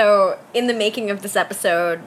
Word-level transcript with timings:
So, 0.00 0.38
in 0.54 0.66
the 0.66 0.72
making 0.72 1.10
of 1.10 1.20
this 1.20 1.36
episode, 1.36 2.00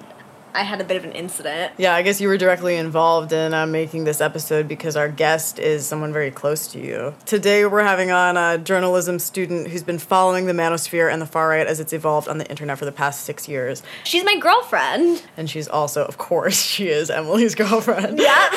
I 0.56 0.64
had 0.64 0.82
a 0.82 0.84
bit 0.84 0.98
of 0.98 1.04
an 1.04 1.12
incident. 1.12 1.74
Yeah, 1.78 1.94
I 1.94 2.02
guess 2.02 2.20
you 2.20 2.28
were 2.28 2.38
directly 2.38 2.76
involved 2.76 3.32
in 3.32 3.54
uh, 3.54 3.68
making 3.68 4.04
this 4.04 4.20
episode 4.20 4.68
because 4.68 4.96
our 4.96 5.08
guest 5.08 5.60
is 5.60 5.86
someone 5.86 6.12
very 6.12 6.32
close 6.32 6.66
to 6.70 6.80
you. 6.80 7.14
Today, 7.28 7.68
we're 7.68 7.84
having 7.84 8.10
on 8.10 8.36
a 8.36 8.58
journalism 8.58 9.20
student 9.20 9.68
who's 9.68 9.84
been 9.84 10.00
following 10.00 10.48
the 10.48 10.54
manosphere 10.54 11.14
and 11.14 11.22
the 11.22 11.28
far 11.28 11.50
right 11.50 11.68
as 11.68 11.80
it's 11.80 11.94
evolved 11.94 12.28
on 12.28 12.40
the 12.40 12.50
internet 12.50 12.80
for 12.80 12.86
the 12.86 12.92
past 12.92 13.26
six 13.26 13.48
years. 13.48 13.84
She's 14.06 14.24
my 14.24 14.38
girlfriend. 14.38 15.22
And 15.38 15.48
she's 15.48 15.68
also, 15.68 16.04
of 16.04 16.18
course, 16.18 16.60
she 16.64 16.88
is 16.88 17.12
Emily's 17.12 17.54
girlfriend. 17.54 18.20
Yeah. 18.20 18.50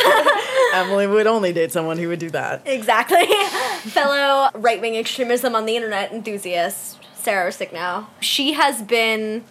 Emily 0.75 1.07
would 1.07 1.27
only 1.27 1.53
date 1.53 1.73
someone 1.73 1.99
who 1.99 2.09
would 2.09 2.19
do 2.19 2.31
that. 2.31 2.63
exactly. 2.67 3.27
Fellow 3.91 4.51
right 4.55 4.81
wing 4.81 4.97
extremism 4.97 5.55
on 5.55 5.65
the 5.67 5.77
internet 5.77 6.13
enthusiast, 6.13 6.96
Sarah 7.27 7.51
Rescigno. 7.51 8.07
She 8.21 8.53
has 8.53 8.83
been 8.83 9.43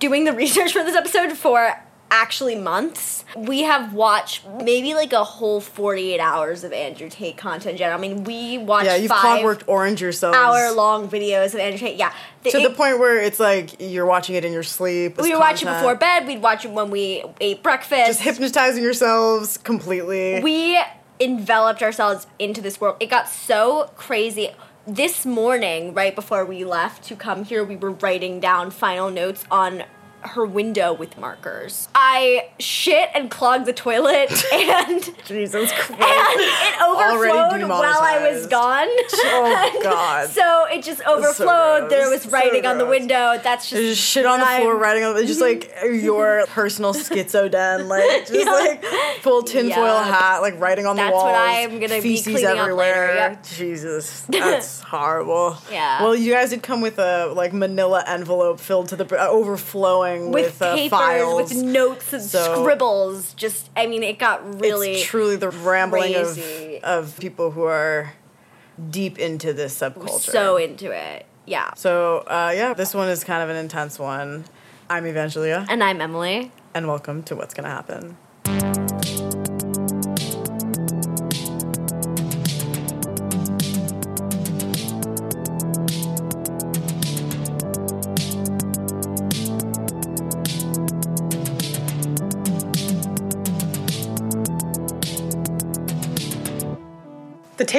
doing 0.00 0.24
the 0.24 0.32
research 0.44 0.72
for 0.72 0.82
this 0.82 0.96
episode 0.96 1.32
for 1.38 1.80
actually 2.10 2.56
months. 2.56 3.24
We 3.36 3.62
have 3.62 3.92
watched 3.94 4.44
maybe 4.64 4.92
like 4.94 5.12
a 5.12 5.22
whole 5.22 5.60
48 5.60 6.18
hours 6.18 6.64
of 6.64 6.72
Andrew 6.72 7.08
Tate 7.08 7.36
content 7.36 7.72
in 7.74 7.76
general. 7.78 7.96
I 7.96 8.00
mean, 8.00 8.24
we 8.24 8.58
watched 8.58 8.86
Yeah, 8.86 8.96
you've 8.96 9.10
clockworked 9.12 9.62
orange 9.68 10.00
yourselves. 10.00 10.36
hour 10.36 10.72
long 10.72 11.08
videos 11.08 11.54
of 11.54 11.60
Andrew 11.60 11.78
Tate. 11.78 11.96
Yeah. 11.96 12.12
The- 12.42 12.50
To 12.50 12.58
the 12.60 12.70
point 12.70 12.98
where 12.98 13.22
it's 13.22 13.38
like 13.38 13.80
you're 13.80 14.06
watching 14.06 14.34
it 14.34 14.44
in 14.44 14.52
your 14.52 14.64
sleep. 14.64 15.16
we 15.20 15.30
would 15.32 15.38
watch 15.38 15.62
it 15.62 15.66
before 15.66 15.94
bed. 15.94 16.26
We'd 16.26 16.42
watch 16.42 16.64
it 16.64 16.72
when 16.72 16.90
we 16.90 17.22
ate 17.40 17.62
breakfast. 17.62 18.06
Just 18.06 18.20
hypnotizing 18.22 18.82
yourselves 18.82 19.58
completely. 19.58 20.40
we 20.42 20.80
enveloped 21.20 21.82
ourselves 21.82 22.26
into 22.40 22.60
this 22.60 22.80
world. 22.80 22.96
It 23.00 23.06
got 23.10 23.28
so 23.28 23.90
crazy. 23.96 24.50
This 24.88 25.26
morning, 25.26 25.94
right 25.94 26.14
before 26.14 26.44
we 26.44 26.64
left 26.64 27.02
to 27.08 27.16
come 27.16 27.42
here, 27.42 27.64
we 27.64 27.74
were 27.74 27.90
writing 27.90 28.38
down 28.38 28.70
final 28.70 29.10
notes 29.10 29.44
on 29.50 29.82
her 30.26 30.44
window 30.46 30.92
with 30.92 31.16
markers. 31.18 31.88
I 31.94 32.48
shit 32.58 33.08
and 33.14 33.30
clogged 33.30 33.66
the 33.66 33.72
toilet 33.72 34.30
and 34.52 35.02
Jesus 35.24 35.72
Christ. 35.72 35.90
and 35.90 36.40
it 36.40 36.82
overflowed 36.82 37.68
while 37.68 37.98
I 38.00 38.30
was 38.30 38.46
gone. 38.46 38.88
Oh, 38.88 39.80
God. 39.82 40.28
so 40.30 40.64
it 40.70 40.82
just 40.82 41.00
overflowed. 41.06 41.90
there 41.90 42.08
was 42.10 42.26
writing 42.28 42.62
So 42.64 42.70
on 42.70 42.78
the 42.78 42.86
window. 42.86 43.38
That's 43.42 43.68
just 43.70 43.82
just 43.82 44.02
shit 44.02 44.26
on 44.26 44.40
the 44.40 44.46
floor, 44.46 44.72
I'm- 44.72 44.80
writing 44.82 45.04
on 45.04 45.14
the 45.14 45.24
just 45.26 45.40
like 45.40 45.72
your 45.84 46.44
personal 46.48 46.92
schizo 46.94 47.50
den, 47.50 47.88
like 47.88 48.26
just 48.26 48.32
Yeah. 48.34 48.50
like 48.52 48.84
full 49.22 49.42
tinfoil 49.42 49.84
Yeah. 49.84 50.04
hat, 50.04 50.38
like 50.42 50.58
writing 50.60 50.86
on 50.86 50.96
That's 50.96 51.10
the 51.10 51.14
walls. 51.14 51.32
That's 51.32 51.64
what 51.64 51.72
I'm 51.72 51.80
gonna 51.80 52.02
be 52.02 52.16
feces 52.16 52.32
cleaning 52.34 52.46
up 52.46 52.56
everywhere. 52.58 53.06
later, 53.08 53.14
yep. 53.14 53.42
Jesus, 53.44 54.20
that's 54.28 54.80
horrible. 54.80 55.56
Yeah. 55.70 56.02
Well, 56.02 56.14
you 56.14 56.32
guys 56.32 56.50
did 56.50 56.62
come 56.62 56.80
with 56.80 56.98
a 56.98 57.26
like 57.34 57.52
Manila 57.52 58.04
envelope 58.06 58.60
filled 58.60 58.88
to 58.90 58.96
the 58.96 59.04
uh, 59.20 59.28
overflowing 59.28 60.15
with, 60.20 60.32
with, 60.60 60.62
uh, 60.62 60.74
papers, 60.74 60.90
files. 60.98 61.54
with 61.54 61.62
notes 61.62 62.12
and 62.12 62.22
So- 62.22 62.60
scribbles. 62.62 63.34
Just, 63.34 63.70
I 63.76 63.86
mean, 63.86 64.02
it 64.02 64.18
got 64.18 64.60
really. 64.60 64.94
it's 64.96 65.04
truly 65.04 65.36
the 65.36 65.50
rambling 65.50 66.14
of 66.14 66.38
of 66.84 67.18
people 67.20 67.50
who 67.52 67.64
are 67.64 68.12
deep 68.90 69.18
into 69.18 69.52
this 69.52 69.78
subculture. 69.78 70.20
so 70.30 70.56
into 70.56 70.90
it. 70.90 71.26
Yeah. 71.46 71.70
So, 71.76 72.18
uh, 72.26 72.52
yeah, 72.54 72.74
this 72.74 72.94
one 72.94 73.08
is 73.08 73.22
kind 73.24 73.42
of 73.42 73.48
an 73.50 73.56
intense 73.56 73.98
one. 73.98 74.44
I'm 74.90 75.04
Evangelia, 75.04 75.66
And 75.68 75.82
I'm 75.82 76.00
Emily. 76.00 76.50
and 76.74 76.86
welcome 76.86 77.22
to 77.24 77.36
What's 77.36 77.54
Gonna 77.54 77.68
Happen. 77.70 78.16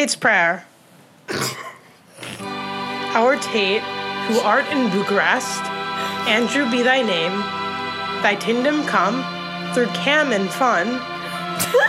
Tate's 0.08 0.16
Prayer. 0.16 0.66
Our 3.12 3.36
Tate, 3.36 3.82
who 3.82 4.40
art 4.40 4.66
in 4.68 4.90
Bucharest, 4.90 5.62
Andrew 6.30 6.72
be 6.72 6.82
thy 6.82 7.02
name, 7.02 7.38
thy 8.24 8.38
kingdom 8.40 8.86
come, 8.86 9.16
through 9.74 9.88
cam 9.88 10.32
and 10.32 10.50
fun, 10.50 10.88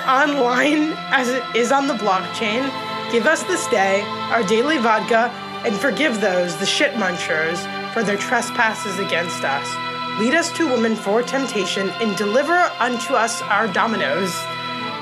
online 0.09 0.95
as 1.15 1.29
it 1.29 1.45
is 1.55 1.71
on 1.71 1.87
the 1.87 1.95
blockchain, 1.95 2.69
give 3.13 3.27
us 3.27 3.45
this 3.45 3.69
day 3.69 4.03
our 4.33 4.43
daily 4.43 4.79
vodka, 4.79 5.31
and 5.65 5.77
forgive 5.77 6.21
those, 6.21 6.57
the 6.57 6.67
shit 6.67 6.95
munchers, 6.95 7.63
for 7.93 8.03
their 8.03 8.17
trespasses 8.17 8.99
against 8.99 9.45
us. 9.45 10.19
Lead 10.19 10.35
us 10.35 10.51
to 10.57 10.67
women 10.67 10.97
for 10.97 11.23
temptation, 11.23 11.89
and 12.01 12.17
deliver 12.17 12.59
unto 12.81 13.15
us 13.15 13.43
our 13.43 13.69
dominoes. 13.69 14.35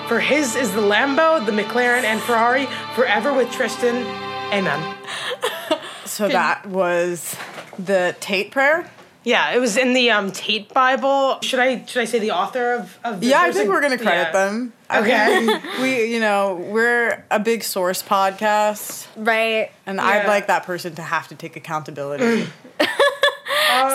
For 0.09 0.21
his 0.21 0.55
is 0.55 0.73
the 0.73 0.81
Lambo, 0.81 1.45
the 1.45 1.51
McLaren, 1.53 2.05
and 2.05 2.21
Ferrari, 2.21 2.67
forever 2.95 3.33
with 3.35 3.51
Tristan. 3.51 3.97
Amen. 4.53 4.95
So 6.05 6.29
that 6.29 6.65
was 6.67 7.37
the 7.79 8.17
Tate 8.21 8.51
prayer. 8.51 8.89
Yeah, 9.25 9.53
it 9.55 9.59
was 9.59 9.77
in 9.77 9.93
the 9.93 10.13
um, 10.13 10.31
Tate 10.33 10.73
Bible. 10.73 11.39
Should 11.43 11.59
I 11.59 11.85
should 11.85 12.01
I 12.01 12.05
say 12.07 12.21
the 12.21 12.31
author 12.31 12.73
of, 12.75 12.99
of 13.05 13.21
the 13.21 13.27
Yeah, 13.27 13.43
I 13.43 13.53
think 13.53 13.67
a- 13.69 13.71
we're 13.71 13.83
gonna 13.83 13.99
credit 13.99 14.31
yeah. 14.33 14.33
them. 14.33 14.73
Okay. 14.91 15.47
think 15.47 15.65
we, 15.83 16.15
you 16.15 16.21
know, 16.21 16.55
we're 16.73 17.23
a 17.31 17.39
big 17.41 17.65
source 17.65 18.03
podcast, 18.03 19.09
Right. 19.17 19.73
and 19.85 20.01
I'd 20.01 20.27
like 20.29 20.47
that 20.47 20.63
person 20.63 20.95
to 20.95 21.03
have 21.03 21.29
to 21.29 21.35
take 21.35 21.57
accountability. 21.57 22.47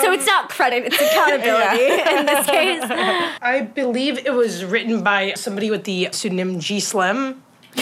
so 0.01 0.11
it's 0.11 0.25
not 0.25 0.49
credit, 0.49 0.85
it's 0.85 1.01
accountability 1.01 1.85
in 2.17 2.25
this 2.25 2.45
case. 2.45 2.83
I 3.41 3.61
believe 3.61 4.17
it 4.25 4.33
was 4.33 4.63
written 4.65 5.03
by 5.03 5.33
somebody 5.35 5.69
with 5.71 5.83
the 5.83 6.09
pseudonym 6.11 6.59
G 6.59 6.79
Slim. 6.79 7.43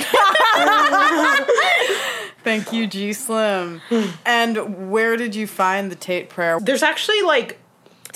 Thank 2.43 2.71
you, 2.73 2.87
G 2.87 3.13
Slim. 3.13 3.81
and 4.25 4.91
where 4.91 5.17
did 5.17 5.35
you 5.35 5.47
find 5.47 5.91
the 5.91 5.95
Tate 5.95 6.29
prayer? 6.29 6.59
There's 6.61 6.83
actually 6.83 7.21
like 7.21 7.59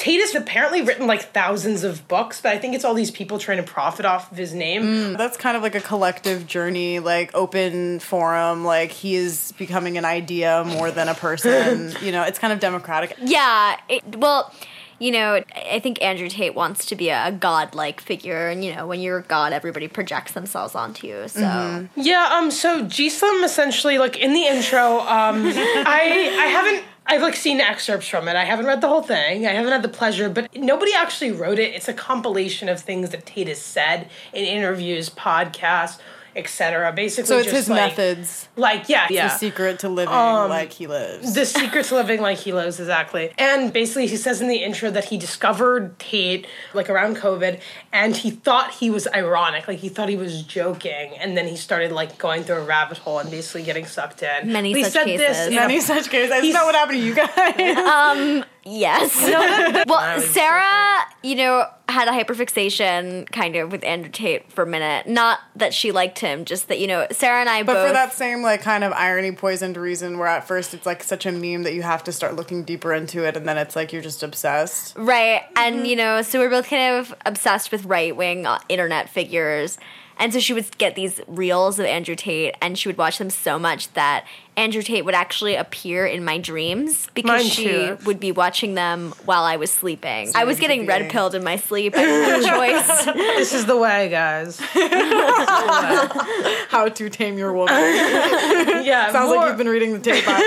Tate 0.03 0.19
has 0.19 0.35
apparently 0.35 0.81
written 0.81 1.07
like 1.07 1.31
thousands 1.31 1.85
of 1.85 2.05
books, 2.09 2.41
but 2.41 2.51
I 2.51 2.57
think 2.57 2.75
it's 2.75 2.83
all 2.83 2.93
these 2.93 3.09
people 3.09 3.39
trying 3.39 3.55
to 3.55 3.63
profit 3.63 4.05
off 4.05 4.29
of 4.33 4.37
his 4.37 4.53
name. 4.53 5.13
That's 5.13 5.37
kind 5.37 5.55
of 5.55 5.63
like 5.63 5.75
a 5.75 5.79
collective 5.79 6.45
journey, 6.45 6.99
like 6.99 7.31
open 7.33 7.99
forum. 7.99 8.65
Like 8.65 8.91
he 8.91 9.15
is 9.15 9.53
becoming 9.53 9.97
an 9.97 10.03
idea 10.03 10.65
more 10.65 10.91
than 10.91 11.07
a 11.07 11.13
person. 11.13 11.93
you 12.01 12.11
know, 12.11 12.23
it's 12.23 12.37
kind 12.37 12.51
of 12.51 12.59
democratic. 12.59 13.15
Yeah. 13.21 13.77
It, 13.87 14.17
well, 14.17 14.53
you 14.99 15.11
know, 15.11 15.41
I 15.71 15.79
think 15.79 16.03
Andrew 16.03 16.27
Tate 16.27 16.53
wants 16.53 16.85
to 16.87 16.97
be 16.97 17.07
a 17.07 17.31
god-like 17.31 18.01
figure, 18.01 18.49
and 18.49 18.63
you 18.63 18.75
know, 18.75 18.85
when 18.85 18.99
you're 18.99 19.19
a 19.19 19.23
god, 19.23 19.53
everybody 19.53 19.87
projects 19.87 20.33
themselves 20.33 20.75
onto 20.75 21.07
you. 21.07 21.29
So 21.29 21.87
Yeah, 21.95 22.29
um, 22.33 22.51
so 22.51 22.85
G 22.85 23.09
Slim 23.09 23.45
essentially, 23.45 23.97
like 23.97 24.17
in 24.17 24.33
the 24.33 24.47
intro, 24.47 24.99
um, 24.99 25.45
I 25.45 26.35
I 26.39 26.45
haven't 26.47 26.83
I've 27.05 27.21
like 27.21 27.35
seen 27.35 27.59
excerpts 27.59 28.07
from 28.07 28.27
it. 28.27 28.35
I 28.35 28.45
haven't 28.45 28.65
read 28.65 28.81
the 28.81 28.87
whole 28.87 29.01
thing. 29.01 29.45
I 29.45 29.51
haven't 29.51 29.71
had 29.71 29.81
the 29.81 29.89
pleasure, 29.89 30.29
but 30.29 30.55
nobody 30.55 30.93
actually 30.93 31.31
wrote 31.31 31.59
it. 31.59 31.73
It's 31.75 31.89
a 31.89 31.93
compilation 31.93 32.69
of 32.69 32.79
things 32.79 33.09
that 33.09 33.25
Tate 33.25 33.49
has 33.49 33.61
said 33.61 34.09
in 34.31 34.45
interviews, 34.45 35.09
podcasts, 35.09 35.99
etc. 36.35 36.91
Basically, 36.93 37.27
So 37.27 37.37
it's 37.37 37.45
just 37.45 37.55
his 37.55 37.69
like, 37.69 37.97
methods. 37.97 38.47
Like 38.55 38.89
yeah, 38.89 39.07
yeah. 39.09 39.27
The 39.29 39.37
secret 39.37 39.79
to 39.79 39.89
living 39.89 40.13
Um, 40.13 40.49
like 40.49 40.71
he 40.73 40.87
lives. 40.87 41.33
The 41.33 41.45
secret 41.45 41.85
to 41.87 41.95
living 41.95 42.21
like 42.21 42.37
he 42.37 42.53
lives, 42.53 42.79
exactly. 42.79 43.31
And 43.37 43.71
basically, 43.73 44.07
he 44.07 44.17
says 44.17 44.41
in 44.41 44.47
the 44.47 44.57
intro 44.63 44.89
that 44.91 45.05
he 45.05 45.17
discovered 45.17 45.97
Tate 45.99 46.47
like 46.73 46.89
around 46.89 47.17
COVID, 47.17 47.59
and 47.91 48.15
he 48.15 48.31
thought 48.31 48.71
he 48.75 48.89
was 48.89 49.07
ironic, 49.07 49.67
like 49.67 49.79
he 49.79 49.89
thought 49.89 50.09
he 50.09 50.17
was 50.17 50.43
joking, 50.43 51.13
and 51.19 51.35
then 51.37 51.47
he 51.47 51.55
started 51.55 51.91
like 51.91 52.17
going 52.17 52.43
through 52.43 52.57
a 52.57 52.63
rabbit 52.65 52.97
hole 52.99 53.19
and 53.19 53.29
basically 53.31 53.63
getting 53.63 53.85
sucked 53.85 54.23
in. 54.23 54.51
Many 54.51 54.73
But 54.73 54.77
he 54.77 54.83
such 54.83 54.93
said 54.93 55.05
cases. 55.05 55.47
in 55.47 55.53
a- 55.53 55.55
Many 55.55 55.79
such 55.81 56.09
cases. 56.09 56.31
Isn't 56.35 56.53
that 56.53 56.65
what 56.65 56.75
happened 56.75 56.99
to 56.99 57.05
you 57.05 57.15
guys? 57.15 58.45
Yes. 58.65 59.15
well, 59.87 60.21
Sarah, 60.33 60.99
you 61.21 61.35
know, 61.35 61.65
had 61.89 62.07
a 62.07 62.11
hyperfixation 62.11 63.29
kind 63.31 63.55
of 63.55 63.71
with 63.71 63.83
Andrew 63.83 64.11
Tate 64.11 64.51
for 64.51 64.63
a 64.63 64.67
minute. 64.67 65.07
Not 65.07 65.39
that 65.55 65.73
she 65.73 65.91
liked 65.91 66.19
him, 66.19 66.45
just 66.45 66.67
that 66.67 66.79
you 66.79 66.87
know, 66.87 67.07
Sarah 67.11 67.39
and 67.39 67.49
I 67.49 67.63
But 67.63 67.73
both. 67.73 67.87
for 67.87 67.93
that 67.93 68.13
same 68.13 68.41
like 68.41 68.61
kind 68.61 68.83
of 68.83 68.91
irony 68.93 69.31
poisoned 69.31 69.77
reason 69.77 70.17
where 70.17 70.27
at 70.27 70.47
first 70.47 70.73
it's 70.73 70.85
like 70.85 71.03
such 71.03 71.25
a 71.25 71.31
meme 71.31 71.63
that 71.63 71.73
you 71.73 71.81
have 71.81 72.03
to 72.05 72.11
start 72.11 72.35
looking 72.35 72.63
deeper 72.63 72.93
into 72.93 73.25
it 73.25 73.37
and 73.37 73.47
then 73.47 73.57
it's 73.57 73.75
like 73.75 73.93
you're 73.93 74.01
just 74.01 74.23
obsessed. 74.23 74.95
Right. 74.97 75.43
And, 75.55 75.77
mm-hmm. 75.77 75.85
you 75.85 75.95
know, 75.95 76.21
so 76.21 76.39
we're 76.39 76.49
both 76.49 76.67
kind 76.67 76.95
of 76.95 77.13
obsessed 77.25 77.71
with 77.71 77.85
right 77.85 78.15
wing 78.15 78.45
uh, 78.45 78.59
internet 78.69 79.09
figures. 79.09 79.77
And 80.17 80.31
so 80.31 80.39
she 80.39 80.53
would 80.53 80.77
get 80.77 80.95
these 80.95 81.21
reels 81.27 81.79
of 81.79 81.85
Andrew 81.85 82.15
Tate 82.15 82.55
and 82.61 82.77
she 82.77 82.87
would 82.87 82.97
watch 82.97 83.17
them 83.17 83.29
so 83.29 83.57
much 83.57 83.91
that 83.93 84.25
Andrew 84.55 84.81
Tate 84.83 85.03
would 85.05 85.15
actually 85.15 85.55
appear 85.55 86.05
in 86.05 86.23
my 86.23 86.37
dreams 86.37 87.07
because 87.15 87.27
Mine 87.43 87.45
she 87.49 87.63
too. 87.65 87.97
would 88.05 88.19
be 88.19 88.31
watching 88.31 88.75
them 88.75 89.13
while 89.25 89.43
I 89.43 89.55
was 89.55 89.71
sleeping. 89.71 90.31
I 90.35 90.43
was 90.43 90.59
getting 90.59 90.85
red 90.85 91.09
pilled 91.11 91.33
in 91.35 91.43
my 91.43 91.55
sleep. 91.57 91.95
I 91.95 92.01
had 92.01 92.41
no 92.43 92.49
choice. 92.77 93.05
this 93.05 93.53
is 93.53 93.65
the 93.65 93.75
way, 93.77 94.09
guys. 94.09 94.59
How 96.69 96.89
to 96.89 97.09
Tame 97.09 97.37
Your 97.37 97.53
Woman. 97.53 97.73
Yeah, 98.83 99.11
Sounds 99.13 99.27
more- 99.29 99.37
like 99.37 99.47
you've 99.49 99.57
been 99.57 99.69
reading 99.69 99.93
the 99.93 99.99
Tate 99.99 100.25
Bible. 100.25 100.43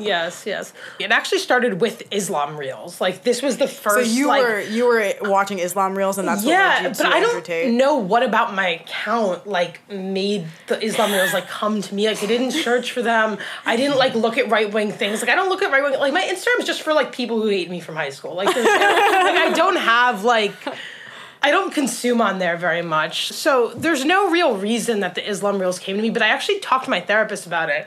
Yes, 0.00 0.44
yes. 0.46 0.72
It 0.98 1.12
actually 1.12 1.38
started 1.38 1.80
with 1.80 2.02
Islam 2.10 2.56
reels. 2.56 3.00
Like 3.00 3.22
this 3.22 3.40
was 3.40 3.58
the 3.58 3.68
so 3.68 3.90
first. 3.90 4.10
you 4.10 4.26
like, 4.26 4.42
were 4.42 4.60
you 4.60 4.84
were 4.86 5.12
watching 5.22 5.60
Islam 5.60 5.94
reels, 5.96 6.18
and 6.18 6.26
that's 6.26 6.42
what 6.44 6.50
yeah, 6.50 6.68
led 6.68 6.82
you 6.82 6.88
but 6.88 6.94
to 6.96 7.06
I 7.06 7.16
Andrew 7.18 7.32
don't 7.34 7.44
Tate. 7.44 7.72
know 7.74 7.96
what 7.96 8.24
about 8.24 8.52
my 8.54 8.66
account 8.68 9.46
like 9.46 9.88
made 9.88 10.46
the 10.66 10.82
Islam 10.84 11.12
reels 11.12 11.32
like 11.32 11.46
come 11.48 11.80
to 11.80 11.94
me. 11.94 12.08
Like 12.08 12.20
I 12.22 12.26
didn't 12.26 12.50
search 12.74 12.92
for 12.92 13.02
them. 13.02 13.38
I 13.64 13.76
didn't 13.76 13.96
like 13.96 14.14
look 14.14 14.38
at 14.38 14.50
right 14.50 14.72
wing 14.72 14.92
things. 14.92 15.20
Like 15.20 15.30
I 15.30 15.34
don't 15.34 15.48
look 15.48 15.62
at 15.62 15.70
right 15.70 15.82
wing. 15.82 15.98
Like 15.98 16.12
my 16.12 16.22
Instagram's 16.22 16.66
just 16.66 16.82
for 16.82 16.92
like 16.92 17.12
people 17.12 17.40
who 17.40 17.48
hate 17.48 17.70
me 17.70 17.80
from 17.80 17.96
high 17.96 18.10
school. 18.10 18.34
Like, 18.34 18.48
like 18.48 18.56
I 18.56 19.52
don't 19.54 19.76
have 19.76 20.24
like. 20.24 20.54
I 21.42 21.50
don't 21.50 21.74
consume 21.74 22.22
on 22.22 22.38
there 22.38 22.56
very 22.56 22.80
much. 22.80 23.30
So 23.30 23.74
there's 23.76 24.02
no 24.02 24.30
real 24.30 24.56
reason 24.56 25.00
that 25.00 25.14
the 25.14 25.28
Islam 25.28 25.58
reels 25.58 25.78
came 25.78 25.96
to 25.96 26.00
me, 26.00 26.08
but 26.08 26.22
I 26.22 26.28
actually 26.28 26.60
talked 26.60 26.84
to 26.84 26.90
my 26.90 27.02
therapist 27.02 27.44
about 27.44 27.68
it. 27.68 27.86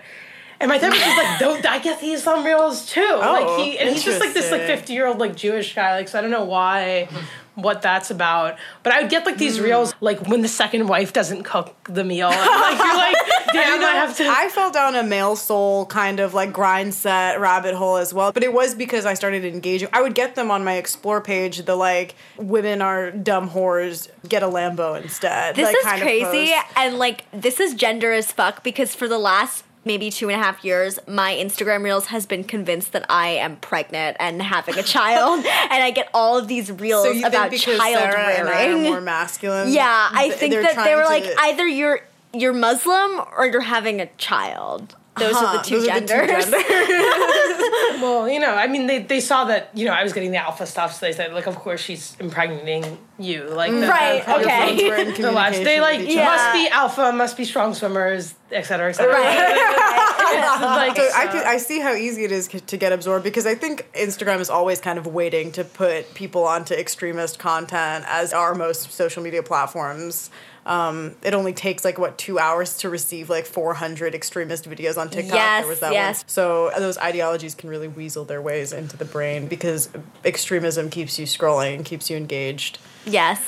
And 0.60 0.70
my 0.70 0.78
therapist 0.78 1.04
was 1.04 1.18
like, 1.18 1.40
"Don't 1.40 1.66
I 1.66 1.80
get 1.80 2.00
the 2.00 2.12
Islam 2.12 2.46
reels 2.46 2.86
too?" 2.86 3.18
like 3.20 3.60
he 3.60 3.80
and 3.80 3.90
he's 3.90 4.04
just 4.04 4.20
like 4.20 4.34
this 4.34 4.52
like 4.52 4.62
50 4.62 4.94
year 4.94 5.08
old 5.08 5.18
like 5.18 5.36
Jewish 5.36 5.74
guy. 5.74 5.96
Like 5.96 6.08
so 6.08 6.20
I 6.20 6.22
don't 6.22 6.30
know 6.30 6.46
why, 6.46 7.10
what 7.58 7.82
that's 7.82 8.12
about. 8.12 8.58
But 8.84 8.94
I 8.94 9.02
would 9.02 9.10
get 9.10 9.26
like 9.26 9.38
these 9.38 9.58
hmm. 9.58 9.64
reels 9.64 9.96
like 10.00 10.28
when 10.28 10.42
the 10.42 10.48
second 10.48 10.88
wife 10.88 11.12
doesn't 11.12 11.44
cook 11.44 11.76
the 11.86 12.04
meal. 12.04 12.30
And, 12.30 12.62
like 12.62 12.78
you're 12.78 12.96
like, 12.96 13.16
damn, 13.54 13.84
I 13.84 13.94
have 13.96 14.16
to. 14.18 14.28
I 14.28 14.50
fell 14.50 14.72
down 14.72 14.96
a 14.96 15.04
male 15.04 15.36
soul 15.36 15.88
kind 15.88 16.20
of 16.20 16.34
like 16.34 16.54
grind 16.54 16.94
set 16.94 17.40
rabbit 17.40 17.74
hole 17.74 17.98
as 17.98 18.14
well, 18.14 18.32
but 18.32 18.44
it 18.44 18.54
was 18.54 18.76
because 18.76 19.06
I 19.06 19.16
started 19.16 19.44
engaging. 19.44 19.90
I 19.92 20.02
would 20.02 20.14
get 20.14 20.36
them 20.36 20.52
on 20.52 20.64
my 20.64 20.74
explore 20.74 21.20
page. 21.20 21.66
The 21.66 21.76
like 21.76 22.16
women 22.38 22.82
are 22.82 23.12
dumb 23.12 23.50
whores. 23.50 24.10
Get 24.28 24.44
a 24.44 24.48
Lambo 24.48 25.02
instead. 25.02 25.56
This 25.56 25.66
like, 25.66 25.76
is 25.76 25.84
kind 25.84 26.02
of 26.02 26.04
crazy, 26.04 26.54
post. 26.54 26.66
and 26.76 27.00
like 27.00 27.26
this 27.32 27.60
is 27.60 27.74
gender 27.74 28.12
as 28.12 28.32
fuck 28.32 28.64
because 28.64 28.94
for 28.94 29.08
the 29.08 29.18
last 29.18 29.64
maybe 29.88 30.12
two 30.12 30.30
and 30.30 30.40
a 30.40 30.44
half 30.44 30.64
years, 30.64 31.00
my 31.08 31.34
Instagram 31.34 31.84
reels 31.84 32.08
has 32.08 32.26
been 32.28 32.44
convinced 32.44 32.92
that 32.92 33.06
I 33.10 33.30
am 33.30 33.56
pregnant 33.56 34.18
and 34.20 34.42
having 34.42 34.78
a 34.78 34.84
child, 34.84 35.40
and 35.46 35.84
I 35.84 35.90
get 35.92 36.10
all 36.14 36.38
of 36.38 36.48
these 36.48 36.72
reels 36.72 37.06
So 37.06 37.12
you 37.12 37.26
about 37.26 37.52
child 37.54 37.82
Sarah 37.82 38.30
and 38.40 38.48
I 38.50 38.66
are 38.66 38.68
rearing. 38.70 38.84
more 38.84 39.02
masculine? 39.02 39.72
yeah, 39.72 40.10
I 40.12 40.28
th- 40.28 40.40
think 40.40 40.54
that 40.54 40.84
they 40.84 40.94
were 40.96 41.06
like 41.06 41.26
either 41.40 41.66
you're 41.66 42.02
you're 42.34 42.54
Muslim 42.54 43.22
or 43.38 43.48
you're 43.48 43.62
having 43.62 44.02
a 44.02 44.06
child. 44.18 44.96
Those 45.20 45.36
are 45.36 45.46
Huh, 45.46 45.52
the 45.54 45.60
uh-huh. 45.60 45.64
two 45.64 45.80
those 45.82 45.88
are 45.90 46.00
the 46.00 46.02
two 46.02 46.08
genders. 46.08 46.52
well, 48.02 48.30
you 48.30 48.40
know, 48.40 48.54
I 48.54 48.68
mean, 48.68 48.88
they, 48.88 49.00
they 49.00 49.20
saw 49.20 49.46
that 49.46 49.70
you 49.74 49.86
know 49.86 49.92
I 49.94 50.04
was 50.04 50.14
getting 50.14 50.32
the 50.32 50.38
alpha 50.38 50.66
stuff, 50.66 50.94
so 50.94 51.06
they 51.06 51.14
said 51.14 51.34
like, 51.34 51.48
of 51.48 51.56
course 51.56 51.82
she's 51.82 52.16
impregnating 52.20 52.98
you, 53.20 53.46
like 53.46 53.72
the- 53.72 53.88
Right, 53.88 54.26
the- 54.26 54.36
okay. 54.40 54.68
Phones 54.78 54.84
were 54.84 54.96
in 54.96 55.22
The 55.22 55.32
lads, 55.32 55.58
they 55.60 55.80
like 55.82 56.00
with 56.00 56.10
Yeah. 56.10 56.26
must 56.26 56.54
be 56.54 56.68
alpha, 56.70 57.12
must 57.12 57.38
be 57.38 57.46
strong 57.46 57.74
swimmers, 57.74 58.36
et 58.52 58.64
cetera, 58.64 58.90
et 58.90 58.94
cetera. 58.94 59.14
right. 59.14 59.28
like, 60.88 60.98
So 60.98 61.10
I 61.16 61.28
could, 61.32 61.44
I 61.44 61.58
see 61.58 61.80
how 61.80 61.94
easy 61.94 62.24
it 62.24 62.32
is 62.32 62.48
to 62.48 62.78
get 62.78 62.92
absorbed 62.92 63.24
because 63.24 63.46
I 63.48 63.56
think 63.56 63.88
Instagram 63.94 64.40
is 64.40 64.50
always 64.50 64.80
kind 64.82 65.00
of 65.00 65.08
waiting 65.08 65.52
to 65.54 65.64
put 65.64 66.14
people 66.14 66.44
onto 66.46 66.74
extremist 66.74 67.40
content 67.40 68.06
as 68.08 68.34
are 68.34 68.54
most 68.54 68.92
social 68.92 69.24
media 69.24 69.42
platforms. 69.44 70.30
Um, 70.68 71.16
it 71.24 71.34
only 71.34 71.54
takes 71.54 71.86
like 71.86 71.98
what 71.98 72.18
two 72.18 72.40
hours 72.40 72.78
to 72.80 72.90
receive 72.90 73.30
like 73.30 73.46
400 73.46 74.14
extremist 74.14 74.70
videos 74.70 74.98
on 74.98 75.10
TikTok. 75.10 75.34
Yes, 75.34 75.62
there 75.62 75.70
was 75.70 75.80
that 75.80 75.94
yes. 75.94 76.24
one. 76.24 76.28
So 76.28 76.72
those 76.78 76.98
ideologies 76.98 77.56
can 77.56 77.70
really 77.70 77.88
weasel 77.88 78.26
their 78.26 78.42
ways 78.42 78.74
into 78.74 78.98
the 78.98 79.06
brain 79.06 79.48
because 79.48 79.90
extremism 80.26 80.90
keeps 80.90 81.18
you 81.18 81.26
scrolling 81.26 81.76
and 81.76 81.86
keeps 81.86 82.10
you 82.10 82.18
engaged. 82.18 82.80
yes. 83.06 83.40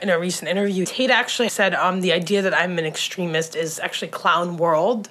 in 0.00 0.08
a 0.08 0.18
recent 0.18 0.50
interview, 0.50 0.86
Tate 0.86 1.10
actually 1.10 1.50
said 1.50 1.74
um, 1.74 2.00
the 2.00 2.12
idea 2.12 2.40
that 2.40 2.54
I'm 2.54 2.78
an 2.78 2.86
extremist 2.86 3.54
is 3.54 3.78
actually 3.78 4.08
clown 4.08 4.56
world. 4.56 5.10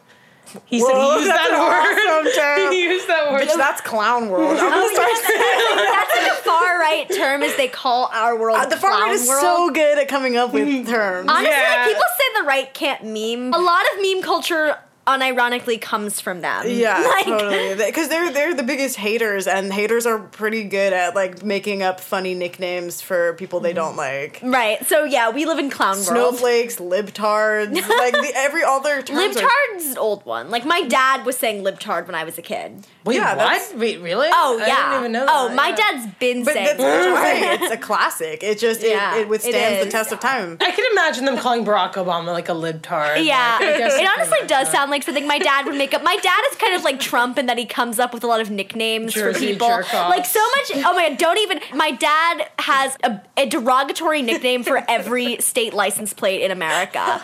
He 0.66 0.80
said 0.80 0.88
Whoa, 0.94 1.12
he 1.12 1.20
used 1.26 1.30
that's 1.32 1.50
that 1.50 1.60
word. 1.60 2.30
awesome 2.30 2.72
he 2.72 2.84
used 2.84 3.08
that 3.08 3.32
word. 3.32 3.42
Bitch, 3.48 3.56
that's 3.58 3.82
clown 3.82 4.30
world. 4.30 4.58
I'm 4.58 4.70
gonna 4.72 4.94
start 4.94 5.12
saying 5.12 5.42
That's 5.76 6.16
like 6.16 6.32
a 6.32 6.36
far 6.44 6.80
right 6.80 7.10
term 7.10 7.44
as 7.44 7.56
they 7.58 7.68
call 7.68 8.10
our 8.14 8.38
world. 8.38 8.58
Uh, 8.58 8.66
the 8.68 8.78
far 8.78 8.92
right 8.92 9.00
clown 9.04 9.14
is 9.14 9.28
world. 9.28 9.42
so 9.42 9.70
good 9.72 9.98
at 9.98 10.08
coming 10.08 10.38
up 10.38 10.54
with 10.54 10.88
terms. 10.88 11.30
Honestly, 11.30 11.50
Yeah. 11.52 11.76
like, 11.78 11.88
people 11.88 12.04
say 12.18 12.42
the 12.42 12.44
right 12.48 12.74
can't 12.74 13.04
meme. 13.04 13.54
A 13.54 13.58
lot 13.64 13.84
of 13.94 14.02
meme 14.02 14.22
culture 14.22 14.78
unironically 15.08 15.80
comes 15.80 16.20
from 16.20 16.42
them. 16.42 16.64
Yeah, 16.76 17.00
Like, 17.00 17.26
totally. 17.26 17.76
Because 17.76 18.10
they're 18.10 18.32
they're 18.32 18.54
the 18.54 18.64
biggest 18.64 18.98
haters, 18.98 19.48
and 19.48 19.72
haters 19.72 20.06
are 20.06 20.20
pretty 20.20 20.64
good 20.64 20.94
at 20.94 21.16
like 21.16 21.44
making 21.44 21.84
up 21.84 22.00
funny 22.00 22.34
nicknames 22.34 23.02
for 23.02 23.34
people 23.36 23.60
they 23.60 23.74
don't 23.74 23.96
like. 23.96 24.40
Right. 24.44 24.86
So 24.88 25.04
yeah, 25.06 25.30
we 25.30 25.46
live 25.46 25.58
in 25.60 25.70
clown 25.70 25.96
world. 25.98 26.06
Snowflakes, 26.08 26.78
libtards, 26.78 27.74
like 27.90 28.14
the, 28.14 28.32
every 28.36 28.64
other 28.64 29.02
terms. 29.02 29.38
are- 29.38 29.42
Libtard's 29.42 29.86
an 29.92 29.98
old 29.98 30.26
one. 30.26 30.50
Like 30.50 30.66
my 30.66 30.82
dad 30.84 31.26
was 31.26 31.38
saying 31.38 31.64
libtard 31.64 32.08
when 32.08 32.16
I 32.16 32.24
was 32.24 32.38
a 32.38 32.42
kid. 32.42 32.86
Wait, 33.06 33.16
Yeah, 33.18 33.36
what? 33.38 33.76
Wait, 33.78 34.02
really? 34.02 34.28
Oh 34.32 34.58
yeah. 34.58 34.64
I 34.64 34.68
yeah. 34.68 34.76
didn't 34.90 35.00
even 35.00 35.12
know 35.14 35.26
that. 35.26 35.32
oh, 35.34 35.48
that, 35.50 35.56
my 35.56 35.70
yeah. 35.70 35.76
dad's 35.76 36.08
been 36.20 36.44
But 36.44 36.54
saying. 36.56 36.78
that's 36.78 36.80
what 36.80 37.22
saying. 37.24 37.60
It's 37.62 37.74
a 37.74 37.78
classic. 37.78 38.44
It 38.44 38.60
just 38.60 38.82
Yeah, 38.84 39.16
it, 39.16 39.20
it 39.20 39.22
it 39.22 39.30
withstands 39.30 39.80
the 39.82 39.88
is. 39.88 39.92
test 39.94 40.12
of 40.12 40.20
time. 40.20 40.58
I 40.62 40.72
can 40.72 40.86
imagine 40.92 41.26
them 41.26 41.38
calling 41.38 41.64
Barack 41.66 41.94
Obama 41.94 42.28
like 42.34 42.50
a 42.50 42.54
libtard. 42.54 43.24
Yeah, 43.26 43.58
Like, 43.60 43.70
I 43.70 43.78
guess 43.78 43.94
it 44.00 44.10
honestly 44.18 44.48
does 44.48 44.70
sound 44.70 44.92
like 44.92 44.95
something 45.04 45.28
my 45.28 45.40
dad 45.40 45.66
would 45.66 45.76
make 45.76 45.94
up. 45.94 46.04
My 46.04 46.16
dad 46.18 46.42
is 46.52 46.58
kind 46.58 46.76
of 46.76 46.84
like 46.84 47.00
Trump 47.00 47.38
in 47.38 47.46
that 47.48 47.58
he 47.58 47.66
comes 47.66 48.00
up 48.00 48.14
with 48.14 48.24
a 48.24 48.28
lot 48.28 48.42
of 48.42 48.50
nicknames 48.50 49.14
for 49.14 49.34
people. 49.34 49.68
jerk-offs. 49.68 49.94
Like 49.94 50.26
so 50.26 50.40
much. 50.56 50.84
Oh 50.86 50.94
my 50.94 51.10
god! 51.10 51.18
Don't 51.18 51.38
even. 51.40 51.60
My 51.74 51.92
dad 51.92 52.48
has 52.60 52.98
a, 53.04 53.22
a 53.38 53.46
derogatory 53.48 54.22
nickname 54.22 54.64
for 54.64 54.84
every 54.90 55.40
state 55.42 55.74
license 55.74 56.14
plate 56.14 56.42
in 56.42 56.52
America. 56.52 57.22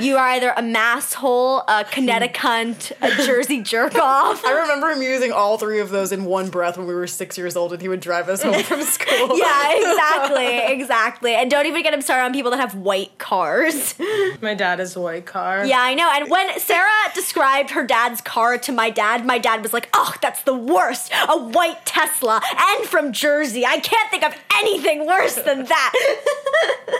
You 0.00 0.16
are 0.16 0.28
either 0.28 0.50
a 0.50 0.62
masshole, 0.62 1.64
a 1.68 1.84
Connecticut, 1.84 2.92
a 3.00 3.10
Jersey 3.24 3.62
jerk 3.62 3.94
off. 3.96 4.44
I 4.44 4.52
remember 4.60 4.90
him 4.90 5.02
using 5.02 5.32
all 5.32 5.58
three 5.58 5.80
of 5.80 5.90
those 5.90 6.12
in 6.12 6.24
one 6.24 6.50
breath 6.50 6.76
when 6.78 6.86
we 6.86 6.94
were 6.94 7.06
six 7.06 7.36
years 7.38 7.56
old, 7.56 7.72
and 7.72 7.80
he 7.82 7.88
would 7.88 8.00
drive 8.00 8.28
us 8.28 8.42
home 8.42 8.62
from 8.62 8.82
school. 8.82 9.30
Yeah, 9.42 9.72
exactly, 9.76 10.58
exactly. 10.80 11.34
And 11.34 11.50
don't 11.50 11.66
even 11.66 11.82
get 11.82 11.92
him 11.94 12.00
started 12.02 12.24
on 12.24 12.32
people 12.32 12.50
that 12.52 12.60
have 12.60 12.74
white 12.74 13.18
cars. 13.18 13.94
My 14.40 14.54
dad 14.54 14.78
is 14.80 14.94
a 14.96 15.00
white 15.00 15.26
car. 15.26 15.64
Yeah, 15.64 15.78
I 15.80 15.94
know. 15.94 16.08
And 16.12 16.30
when 16.30 16.58
Sarah 16.60 16.88
described 17.14 17.70
her 17.70 17.86
dad's 17.86 18.20
car 18.20 18.58
to 18.58 18.72
my 18.72 18.90
dad, 18.90 19.24
my 19.26 19.38
dad 19.38 19.62
was 19.62 19.72
like, 19.72 19.88
"Oh, 19.94 20.14
that's 20.20 20.42
the 20.42 20.54
worst. 20.54 21.12
A 21.28 21.38
white 21.38 21.84
Tesla 21.84 22.40
and 22.56 22.84
from 22.86 23.12
Jersey. 23.12 23.64
I 23.64 23.78
can't 23.80 24.10
think 24.10 24.24
of 24.24 24.34
anything 24.56 25.06
worse 25.06 25.34
than 25.34 25.64
that." 25.64 25.92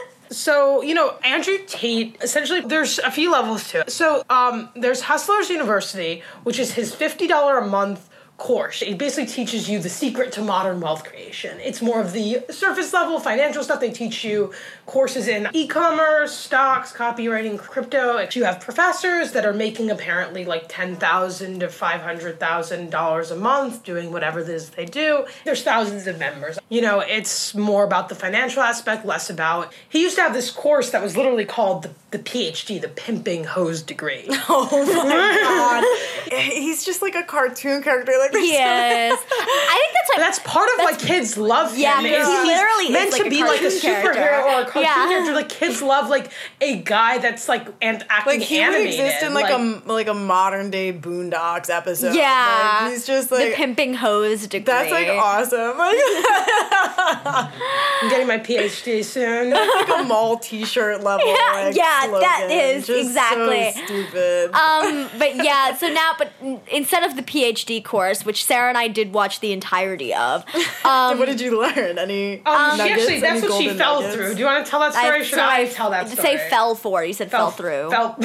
So, 0.33 0.81
you 0.81 0.95
know, 0.95 1.15
Andrew 1.23 1.59
Tate, 1.67 2.17
essentially, 2.21 2.61
there's 2.61 2.97
a 2.99 3.11
few 3.11 3.31
levels 3.31 3.69
to 3.69 3.81
it. 3.81 3.91
So, 3.91 4.23
um, 4.29 4.69
there's 4.75 5.01
Hustlers 5.01 5.49
University, 5.49 6.23
which 6.43 6.57
is 6.57 6.73
his 6.73 6.93
$50 6.95 7.61
a 7.61 7.67
month 7.67 8.09
course. 8.37 8.81
It 8.81 8.97
basically 8.97 9.27
teaches 9.27 9.69
you 9.69 9.79
the 9.79 9.89
secret 9.89 10.31
to 10.33 10.41
modern 10.41 10.81
wealth 10.81 11.03
creation. 11.03 11.59
It's 11.59 11.81
more 11.81 12.01
of 12.01 12.13
the 12.13 12.43
surface 12.49 12.91
level 12.91 13.19
financial 13.19 13.63
stuff. 13.63 13.79
They 13.79 13.91
teach 13.91 14.23
you 14.23 14.51
courses 14.85 15.27
in 15.27 15.47
e 15.53 15.67
commerce, 15.67 16.35
stocks, 16.35 16.91
copywriting, 16.91 17.57
crypto. 17.59 18.27
You 18.33 18.45
have 18.45 18.59
professors 18.59 19.31
that 19.33 19.45
are 19.45 19.53
making 19.53 19.91
apparently 19.91 20.45
like 20.45 20.65
10,000 20.67 21.59
to 21.59 21.67
$500,000 21.67 23.31
a 23.31 23.35
month 23.35 23.83
doing 23.83 24.11
whatever 24.11 24.39
it 24.39 24.49
is 24.49 24.71
they 24.71 24.85
do. 24.85 25.25
There's 25.45 25.63
thousands 25.63 26.07
of 26.07 26.17
members. 26.17 26.57
You 26.69 26.81
know, 26.81 26.99
it's 26.99 27.53
more 27.53 27.83
about 27.83 28.09
the 28.09 28.15
financial 28.15 28.63
aspect, 28.63 29.05
less 29.05 29.29
about. 29.29 29.73
He 29.87 30.01
used 30.01 30.15
to 30.15 30.23
have 30.23 30.33
this 30.33 30.49
course 30.49 30.89
that 30.91 31.03
was 31.03 31.15
literally 31.15 31.45
called 31.45 31.83
the, 31.83 31.91
the 32.11 32.19
PhD, 32.19 32.81
the 32.81 32.89
Pimping 32.89 33.43
Hoes 33.45 33.81
Degree. 33.81 34.29
Oh 34.49 34.67
my 34.69 35.83
God. 36.29 36.41
He's 36.51 36.83
just 36.83 37.01
like 37.01 37.15
a 37.15 37.23
cartoon 37.23 37.81
character. 37.81 38.11
Like 38.23 38.31
this. 38.33 38.49
yes, 38.51 39.19
I 39.31 39.81
think 39.81 39.93
that's 39.93 40.09
what. 40.09 40.17
That's 40.23 40.39
part 40.39 40.69
of 40.77 40.83
why 40.85 40.93
kids 40.95 41.37
love 41.37 41.71
him. 41.73 41.81
Yeah, 41.81 41.99
is 42.01 42.05
he 42.05 42.09
he's 42.11 42.45
literally 42.47 42.85
is 42.85 42.91
meant 42.91 43.11
like 43.11 43.21
to 43.21 43.27
a 43.27 43.29
be 43.29 43.41
like 43.43 43.61
a 43.61 43.65
superhero 43.65 44.13
character. 44.13 44.49
or 44.49 44.61
a 44.61 44.65
cartoon 44.65 44.81
Yeah. 44.83 44.93
character. 45.07 45.33
Like 45.33 45.49
kids 45.49 45.81
love 45.81 46.09
like 46.09 46.31
a 46.61 46.77
guy 46.77 47.17
that's 47.17 47.49
like 47.49 47.67
and 47.81 48.05
acting 48.09 48.39
Like 48.39 48.47
he 48.47 48.59
would 48.59 48.65
animated. 48.75 48.87
exist 48.99 49.23
in 49.23 49.33
like, 49.33 49.49
a 49.51 49.81
like 49.91 50.07
a 50.07 50.13
modern 50.13 50.69
day 50.71 50.93
Boondocks 50.93 51.69
episode. 51.69 52.15
yeah, 52.15 52.79
Like, 52.83 52.91
he's 52.93 53.05
just 53.07 53.29
the 53.29 53.35
like 53.35 53.53
pimping 53.55 53.95
hoes 53.95 54.47
degree. 54.47 54.65
that's 54.65 54.91
like 54.91 55.07
awesome. 55.09 55.73
I'm 56.95 58.09
getting 58.09 58.27
my 58.27 58.37
PhD 58.39 59.03
soon. 59.03 59.49
That's 59.51 59.89
like 59.89 59.99
a 59.99 60.03
mall 60.07 60.37
T-shirt 60.37 61.03
level. 61.03 61.25
Yeah, 61.27 61.51
like, 61.65 61.75
yeah, 61.75 62.03
slogan. 62.05 62.51
is, 62.51 62.87
Just 62.87 63.07
exactly. 63.07 63.71
So 63.71 63.85
stupid. 63.85 64.51
Um, 64.53 65.09
but 65.17 65.35
yeah, 65.35 65.75
so 65.75 65.87
now, 65.89 66.11
but 66.17 66.31
instead 66.71 67.03
of 67.03 67.15
the 67.15 67.23
PhD 67.23 67.83
course, 67.83 68.12
which 68.21 68.45
Sarah 68.45 68.69
and 68.69 68.77
I 68.77 68.87
did 68.87 69.13
watch 69.13 69.39
the 69.39 69.51
entirety 69.51 70.13
of, 70.13 70.43
um, 70.85 71.17
what 71.19 71.25
did 71.25 71.41
you 71.41 71.59
learn? 71.61 71.97
Any 71.97 72.41
Um, 72.45 72.71
she 72.71 72.77
nuggets? 72.77 73.01
actually, 73.01 73.19
that's 73.19 73.43
Any 73.43 73.49
what 73.51 73.61
she 73.61 73.69
fell 73.77 74.01
nuggets? 74.01 74.15
through. 74.15 74.33
Do 74.33 74.39
you 74.39 74.45
want 74.45 74.65
to 74.65 74.69
tell 74.69 74.79
that 74.81 74.93
story? 74.93 75.23
Should 75.23 75.35
so 75.35 75.45
I, 75.45 75.65
tell 75.65 75.89
that 75.91 76.09
story? 76.09 76.37
Say 76.37 76.49
fell 76.49 76.75
for. 76.75 77.03
You 77.03 77.13
said 77.13 77.31
fell, 77.31 77.51
through. 77.51 77.89
Fell. 77.89 78.15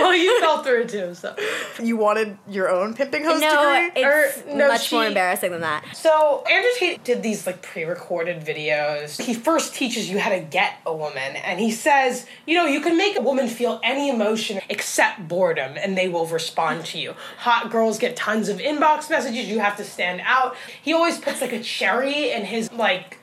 well, 0.00 0.14
you 0.16 0.40
fell 0.40 0.62
through 0.62 0.86
too, 0.86 1.14
so. 1.14 1.34
You 1.82 1.96
wanted 1.96 2.38
your 2.48 2.68
own 2.70 2.94
pimping 2.94 3.24
host 3.24 3.40
no, 3.40 3.50
degree? 3.50 4.02
it's 4.02 4.38
Or, 4.46 4.54
no, 4.56 4.68
much 4.68 4.90
more 4.92 5.06
embarrassing 5.06 5.50
than 5.50 5.60
that. 5.62 5.84
So 5.94 6.44
Andrew 6.50 6.70
Tate 6.78 7.04
did 7.04 7.22
these 7.22 7.46
like 7.46 7.62
pre-recorded 7.62 8.44
videos. 8.44 9.20
He 9.20 9.34
first 9.34 9.74
teaches 9.74 10.08
you 10.10 10.18
how 10.18 10.30
to 10.30 10.40
get 10.40 10.74
a 10.86 10.94
woman, 10.94 11.36
and 11.36 11.58
he 11.60 11.70
says, 11.70 12.26
you 12.46 12.54
know, 12.56 12.66
you 12.66 12.80
can 12.80 12.96
make 12.96 13.18
a 13.18 13.22
woman 13.22 13.48
feel 13.48 13.80
any 13.82 14.08
emotion 14.08 14.60
except 14.68 15.26
boredom, 15.28 15.74
and 15.76 15.96
they 15.96 16.08
will 16.08 16.26
respond 16.26 16.84
to 16.86 16.98
you. 16.98 17.14
Hot 17.38 17.70
girls 17.70 17.98
get 17.98 18.16
tons 18.24 18.48
of 18.48 18.58
inbox 18.58 19.10
messages. 19.10 19.46
You 19.48 19.58
have 19.60 19.76
to 19.76 19.84
stand 19.84 20.20
out. 20.24 20.56
He 20.82 20.92
always 20.94 21.18
puts 21.18 21.40
like 21.40 21.52
a 21.52 21.62
cherry 21.62 22.30
in 22.32 22.44
his 22.44 22.72
like 22.72 23.18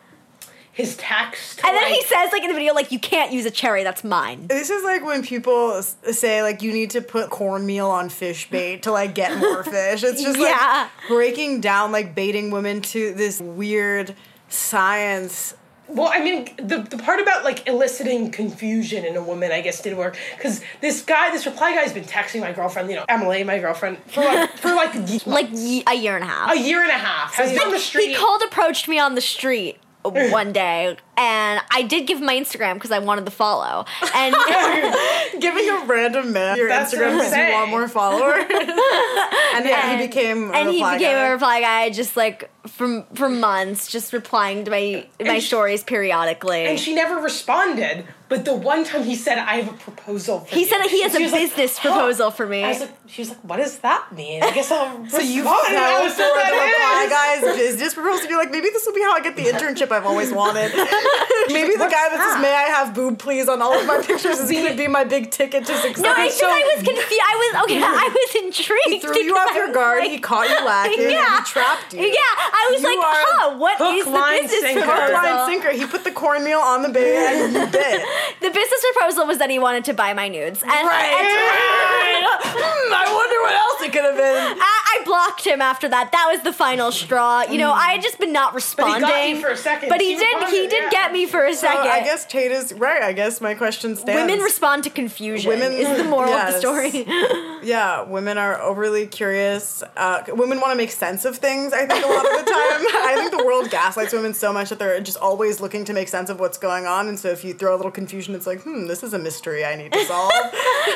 his 0.74 0.96
text. 0.96 1.60
And 1.66 1.76
then 1.76 1.92
he 1.92 2.02
says, 2.04 2.32
like 2.32 2.44
in 2.44 2.48
the 2.48 2.54
video, 2.54 2.74
like 2.74 2.92
you 2.92 3.00
can't 3.00 3.32
use 3.34 3.46
a 3.46 3.52
cherry. 3.52 3.84
That's 3.84 4.04
mine. 4.04 4.48
This 4.48 4.70
is 4.70 4.84
like 4.84 5.04
when 5.04 5.22
people 5.24 5.74
s- 5.74 5.96
say 6.12 6.42
like 6.44 6.62
you 6.62 6.72
need 6.72 6.92
to 6.92 7.02
put 7.02 7.30
cornmeal 7.30 7.88
on 7.90 8.10
fish 8.10 8.50
bait 8.50 8.84
to 8.84 8.92
like 8.92 9.14
get 9.16 9.38
more 9.38 9.64
fish. 9.76 10.04
It's 10.04 10.22
just 10.24 10.40
Yeah. 10.40 10.88
like 11.00 11.08
breaking 11.10 11.62
down 11.62 11.92
like 11.92 12.16
baiting 12.16 12.52
women 12.52 12.82
to 12.84 13.14
this 13.14 13.42
weird 13.42 14.16
science. 14.50 15.56
Well, 15.94 16.10
I 16.12 16.20
mean, 16.24 16.50
the, 16.58 16.80
the 16.80 16.98
part 16.98 17.20
about 17.20 17.44
like 17.44 17.68
eliciting 17.68 18.32
confusion 18.32 19.04
in 19.06 19.16
a 19.18 19.24
woman, 19.24 19.52
I 19.52 19.62
guess, 19.62 19.82
did 19.82 19.98
work 19.98 20.18
because 20.38 20.62
this 20.80 21.02
guy, 21.02 21.32
this 21.32 21.46
reply 21.46 21.74
guy, 21.76 21.82
has 21.82 21.94
been 21.94 22.06
texting 22.06 22.40
my 22.42 22.52
girlfriend, 22.54 22.90
you 22.90 22.96
know, 22.96 23.06
Emily, 23.10 23.44
my 23.44 23.60
girlfriend, 23.60 23.98
for 24.08 24.22
like 24.24 24.50
for 24.58 24.70
like 24.74 24.94
Like 25.26 25.50
a 25.52 25.96
year 25.96 26.16
and 26.16 26.24
a 26.24 26.28
half. 26.28 26.54
a 26.54 26.60
year 26.60 26.82
and 26.82 26.92
a 26.92 26.94
half. 26.98 27.34
Has 27.36 27.52
been 27.52 27.60
on 27.62 27.72
the 27.72 27.80
street. 27.80 28.10
He 28.10 28.16
cold 28.16 28.42
approached 28.44 28.88
me 28.88 29.00
on 29.00 29.16
the 29.16 29.22
street 29.22 29.78
one 30.32 30.52
day, 30.54 30.98
and 31.18 31.62
I 31.72 31.84
did 31.84 32.08
give 32.08 32.22
my 32.22 32.36
Instagram 32.36 32.76
because 32.76 32.92
I 32.92 33.00
wanted 33.00 33.26
the 33.26 33.32
follow. 33.32 33.86
And 34.16 34.36
Giving 35.42 35.70
a 35.70 35.86
random 35.86 36.34
man 36.34 36.58
your 36.58 36.68
That's 36.68 36.94
Instagram 36.94 37.12
I'm 37.12 37.18
because 37.18 37.36
you 37.38 37.54
want 37.54 37.70
more 37.70 37.88
followers. 37.88 38.44
and 38.50 39.66
yeah, 39.66 39.98
he 39.98 40.08
became 40.08 40.50
a 40.50 40.54
and 40.54 40.70
he 40.70 40.76
reply 40.78 40.98
became 40.98 41.16
guy. 41.16 41.28
a 41.28 41.32
reply 41.32 41.62
guy 41.62 41.90
just 41.90 42.18
like 42.18 42.50
from 42.68 43.04
for 43.14 43.30
months, 43.30 43.92
just 43.92 44.14
replying 44.14 44.66
to 44.66 44.72
my 44.72 45.06
my 45.24 45.40
she- 45.40 45.48
stories 45.48 45.84
periodically. 45.84 46.66
and 46.66 46.80
she 46.80 46.94
never 46.96 47.16
responded. 47.22 48.06
But 48.32 48.46
the 48.46 48.54
one 48.56 48.86
time 48.86 49.04
he 49.04 49.16
said, 49.26 49.38
"I 49.38 49.56
have 49.60 49.70
a 49.76 49.78
proposal," 49.78 50.40
for 50.40 50.56
He 50.56 50.62
you," 50.62 50.68
said 50.70 50.80
that 50.80 50.90
he 50.90 51.04
has 51.04 51.14
a 51.14 51.20
like, 51.20 51.34
business 51.42 51.78
"Huh." 51.78 51.92
proposal 51.92 52.32
for 52.32 52.48
me. 52.48 52.64
I 52.64 52.70
was 52.70 52.80
like, 52.80 52.96
she 53.12 53.22
was 53.24 53.30
like, 53.32 53.44
"What 53.50 53.58
does 53.58 53.76
that 53.80 54.02
mean?" 54.16 54.42
I 54.42 54.52
guess 54.52 54.72
I'll. 54.72 55.04
So 55.12 55.20
you 55.20 55.42
respond. 55.44 55.68
fell 55.68 56.00
I 56.00 56.04
was 56.06 56.14
for 56.16 56.22
like, 56.24 56.48
the 56.48 56.64
reply 56.64 57.08
"That 57.12 57.36
is." 57.36 57.44
guy's 57.44 57.58
business 57.58 57.94
proposal 57.94 58.22
to 58.24 58.28
be 58.30 58.36
like, 58.42 58.50
maybe 58.56 58.70
this 58.72 58.86
will 58.88 58.94
be 58.96 59.02
how 59.02 59.12
I 59.12 59.20
get 59.20 59.36
the 59.36 59.44
internship 59.52 59.92
I've 59.92 60.06
always 60.06 60.32
wanted. 60.32 60.72
maybe 61.52 61.74
the 61.76 61.92
guy 61.92 62.08
that 62.08 62.20
says, 62.24 62.42
"May 62.42 62.56
I 62.56 62.68
have 62.72 62.94
boob, 62.96 63.20
please?" 63.20 63.50
on 63.50 63.62
all 63.62 63.74
of 63.78 63.86
my 63.86 64.00
pictures 64.02 64.40
is 64.40 64.50
going 64.56 64.72
to 64.72 64.78
be 64.78 64.88
my 64.88 65.04
big 65.04 65.30
ticket 65.32 65.66
to 65.66 65.76
success. 65.76 66.00
no, 66.00 66.14
it's 66.24 66.40
just 66.40 66.48
I 66.48 66.64
was 66.72 66.88
confused. 66.88 67.24
I 67.28 67.36
was 67.44 67.52
okay. 67.68 67.84
I 67.84 68.08
was 68.16 68.30
intrigued. 68.48 68.88
He 68.88 69.00
threw 69.00 69.20
you 69.22 69.36
off 69.36 69.54
your 69.56 69.74
guard. 69.74 70.00
like- 70.04 70.12
he 70.12 70.20
caught 70.20 70.48
you 70.48 70.56
lacking. 70.66 71.02
yeah, 71.12 71.36
And 71.36 71.46
he 71.46 71.52
trapped 71.52 71.94
you. 71.94 72.00
Yeah, 72.00 72.16
I 72.60 72.62
was 72.72 72.82
You 72.82 72.88
like, 72.88 73.00
huh, 73.04 73.58
what 73.58 73.76
hook, 73.78 73.96
is 74.00 74.06
the 74.06 74.12
business 74.40 74.62
sinker. 74.62 74.88
Hook, 74.88 75.14
line, 75.20 75.52
sinker. 75.52 75.72
He 75.76 75.86
put 75.86 76.04
the 76.06 76.12
cornmeal 76.12 76.60
on 76.60 76.82
the 76.84 76.90
bait 76.90 77.18
and 77.18 77.54
you 77.54 77.68
bit. 77.68 78.02
The 78.42 78.50
business 78.50 78.82
proposal 78.94 79.28
was 79.28 79.38
that 79.38 79.50
he 79.50 79.60
wanted 79.60 79.86
to 79.86 79.94
buy 79.94 80.14
my 80.14 80.28
nudes, 80.28 80.62
and, 80.64 80.72
Right. 80.72 81.14
Hmm, 82.42 82.94
I 82.94 83.06
wonder 83.14 83.38
what 83.46 83.54
else 83.54 83.80
it 83.86 83.92
could 83.94 84.04
have 84.04 84.18
been. 84.18 84.58
I, 84.60 84.81
I 84.94 85.04
blocked 85.06 85.46
him 85.46 85.62
after 85.62 85.88
that. 85.90 86.12
That 86.12 86.28
was 86.32 86.42
the 86.44 86.54
final 86.54 86.92
straw. 86.92 87.44
You 87.44 87.58
know, 87.58 87.72
I 87.72 87.94
had 87.94 88.02
just 88.02 88.20
been 88.20 88.32
not 88.34 88.52
he 88.52 88.56
responding. 88.56 89.02
got 89.02 89.30
you 89.30 89.40
for 89.42 89.50
a 89.50 89.58
second. 89.58 89.90
But 89.90 90.02
he 90.02 90.14
She 90.14 90.20
did. 90.20 90.50
He 90.50 90.68
did 90.68 90.84
yeah. 90.84 90.90
get 90.90 91.12
me 91.14 91.26
for 91.26 91.46
a 91.46 91.54
So 91.54 91.62
second. 91.68 91.92
I 91.92 92.02
guess 92.04 92.26
Tate 92.26 92.52
is 92.52 92.74
right. 92.74 93.02
I 93.02 93.14
guess 93.14 93.40
my 93.42 93.54
question 93.54 93.96
stands. 93.96 94.22
women 94.30 94.44
respond 94.44 94.84
to 94.86 94.90
confusion. 94.90 95.50
Women- 95.50 95.72
is 95.74 95.98
the 95.98 96.04
moral 96.04 96.30
yes. 96.32 96.48
of 96.48 96.54
the 96.54 96.60
story. 96.60 97.06
Yeah, 97.64 98.02
women 98.02 98.40
are 98.40 98.60
overly 98.60 99.06
curious. 99.06 99.84
Uh, 99.96 100.24
women 100.30 100.60
want 100.60 100.72
to 100.72 100.76
make 100.76 100.90
sense 100.90 101.26
of 101.26 101.38
things, 101.38 101.74
I 101.74 101.86
think, 101.86 102.04
a 102.04 102.08
lot 102.08 102.26
of 102.26 102.44
the 102.44 102.52
time. 102.52 102.82
I 103.06 103.14
think 103.16 103.30
the 103.38 103.46
world 103.46 103.70
gaslights 103.70 104.14
women 104.14 104.34
so 104.34 104.52
much 104.52 104.70
that 104.70 104.80
they're 104.80 105.00
just 105.00 105.18
always 105.18 105.62
looking 105.62 105.86
to 105.86 105.94
make 105.94 106.08
sense 106.08 106.32
of 106.32 106.40
what's 106.40 106.58
going 106.58 106.88
on. 106.88 107.08
And 107.08 107.20
so 107.20 107.28
if 107.30 107.44
you 107.44 107.54
throw 107.54 107.76
a 107.76 107.78
little 107.78 107.92
confusion, 107.92 108.34
it's 108.34 108.48
like, 108.48 108.62
hmm, 108.64 108.88
this 108.88 109.04
is 109.04 109.14
a 109.14 109.20
mystery 109.20 109.64
I 109.64 109.76
need 109.76 109.92
to 109.94 110.04
solve. 110.06 110.32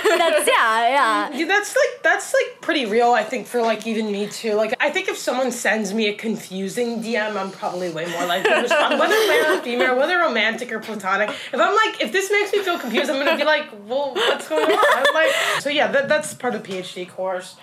That's 0.06 0.48
yeah, 0.48 0.90
yeah. 0.90 1.30
Yeah, 1.38 1.46
that's 1.46 1.76
like 1.76 2.02
that's 2.04 2.34
like 2.34 2.62
pretty 2.62 2.86
real. 2.88 3.12
I 3.12 3.24
think 3.24 3.46
for 3.48 3.62
like 3.62 3.85
even 3.88 4.12
me 4.12 4.28
too. 4.28 4.54
Like 4.54 4.74
I 4.80 4.90
think 4.90 5.08
if 5.08 5.18
someone 5.18 5.52
sends 5.52 5.94
me 5.94 6.08
a 6.08 6.14
confusing 6.14 7.02
DM, 7.02 7.36
I'm 7.36 7.52
probably 7.52 7.90
way 7.92 8.06
more 8.06 8.26
likely 8.26 8.52
to 8.52 8.62
respond, 8.62 9.00
whether 9.00 9.16
male 9.28 9.58
or 9.58 9.62
female, 9.62 9.98
whether 9.98 10.18
romantic 10.18 10.72
or 10.72 10.80
platonic. 10.80 11.30
If 11.30 11.60
I'm 11.60 11.76
like, 11.76 12.02
if 12.02 12.12
this 12.12 12.32
makes 12.32 12.52
me 12.54 12.60
feel 12.60 12.80
confused, 12.80 13.10
I'm 13.10 13.24
gonna 13.24 13.38
be 13.38 13.44
like, 13.44 13.70
well, 13.88 14.14
what's 14.14 14.48
going 14.48 14.72
on? 14.72 14.86
I'm 14.90 15.14
like, 15.14 15.32
so 15.60 15.70
yeah, 15.70 15.88
that, 15.92 16.08
that's 16.08 16.34
part 16.34 16.56
of 16.56 16.64
the 16.64 16.70
PhD 16.70 17.10
course. 17.10 17.56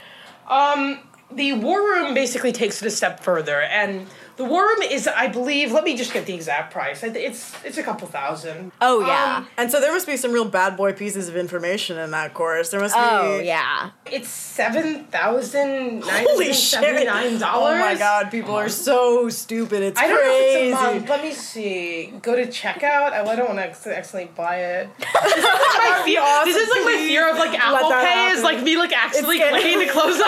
Um, 0.48 1.00
the 1.30 1.54
war 1.54 1.80
room 1.80 2.14
basically 2.14 2.52
takes 2.52 2.82
it 2.82 2.86
a 2.86 2.90
step 2.90 3.20
further, 3.20 3.60
and 3.60 4.06
the 4.42 4.52
worm 4.52 4.82
is, 4.82 5.06
I 5.08 5.28
believe, 5.28 5.72
let 5.72 5.84
me 5.84 5.96
just 5.96 6.12
get 6.12 6.26
the 6.26 6.34
exact 6.34 6.72
price. 6.72 7.02
It's 7.02 7.52
it's 7.64 7.78
a 7.78 7.82
couple 7.82 8.08
thousand. 8.08 8.72
Oh 8.80 9.00
yeah. 9.06 9.36
Um, 9.38 9.48
and 9.56 9.70
so 9.70 9.80
there 9.80 9.92
must 9.92 10.06
be 10.06 10.16
some 10.16 10.32
real 10.32 10.44
bad 10.48 10.76
boy 10.76 10.92
pieces 10.92 11.28
of 11.28 11.36
information 11.36 11.98
in 11.98 12.10
that 12.12 12.34
course. 12.34 12.70
There 12.70 12.80
must 12.80 12.94
oh 12.96 13.38
be. 13.40 13.46
yeah. 13.46 13.90
It's 14.10 14.28
seven 14.28 15.04
thousand 15.04 16.00
nine 16.00 16.24
Holy 16.26 16.46
hundred 16.46 16.54
shit! 16.54 16.80
seventy 16.80 17.04
nine 17.06 17.38
dollars. 17.38 17.76
Oh 17.76 17.78
my 17.80 17.94
god, 17.96 18.30
people 18.30 18.54
are 18.54 18.68
so 18.68 19.28
stupid. 19.28 19.82
It's 19.82 20.00
I 20.00 20.08
don't 20.08 20.18
crazy. 20.18 20.30
know 20.30 20.46
if 20.46 20.72
it's 20.72 20.80
a 20.80 20.94
month. 20.98 21.08
Let 21.08 21.22
me 21.22 21.32
see. 21.32 22.12
Go 22.22 22.36
to 22.36 22.46
checkout. 22.46 23.12
Oh, 23.14 23.28
I 23.28 23.36
don't 23.36 23.46
want 23.48 23.58
to 23.58 23.64
acc- 23.66 23.86
accidentally 23.86 24.30
buy 24.34 24.56
it. 24.58 24.88
This 25.22 25.36
is 25.38 25.44
like 25.44 25.98
my 25.98 26.02
fear. 26.04 26.20
awesome. 26.20 26.52
This 26.52 26.56
is 26.62 26.68
like 26.68 26.84
my 26.84 26.96
fear 27.08 27.30
of 27.30 27.36
like 27.38 27.58
Apple 27.58 27.88
that 27.90 28.04
Pay 28.04 28.30
is 28.32 28.42
happen. 28.42 28.56
like 28.56 28.64
me 28.64 28.76
like 28.76 28.92
actually 28.92 29.38
It's 29.38 29.48
clicking 29.50 29.78
to 29.86 29.86
close 29.92 30.18
the 30.18 30.24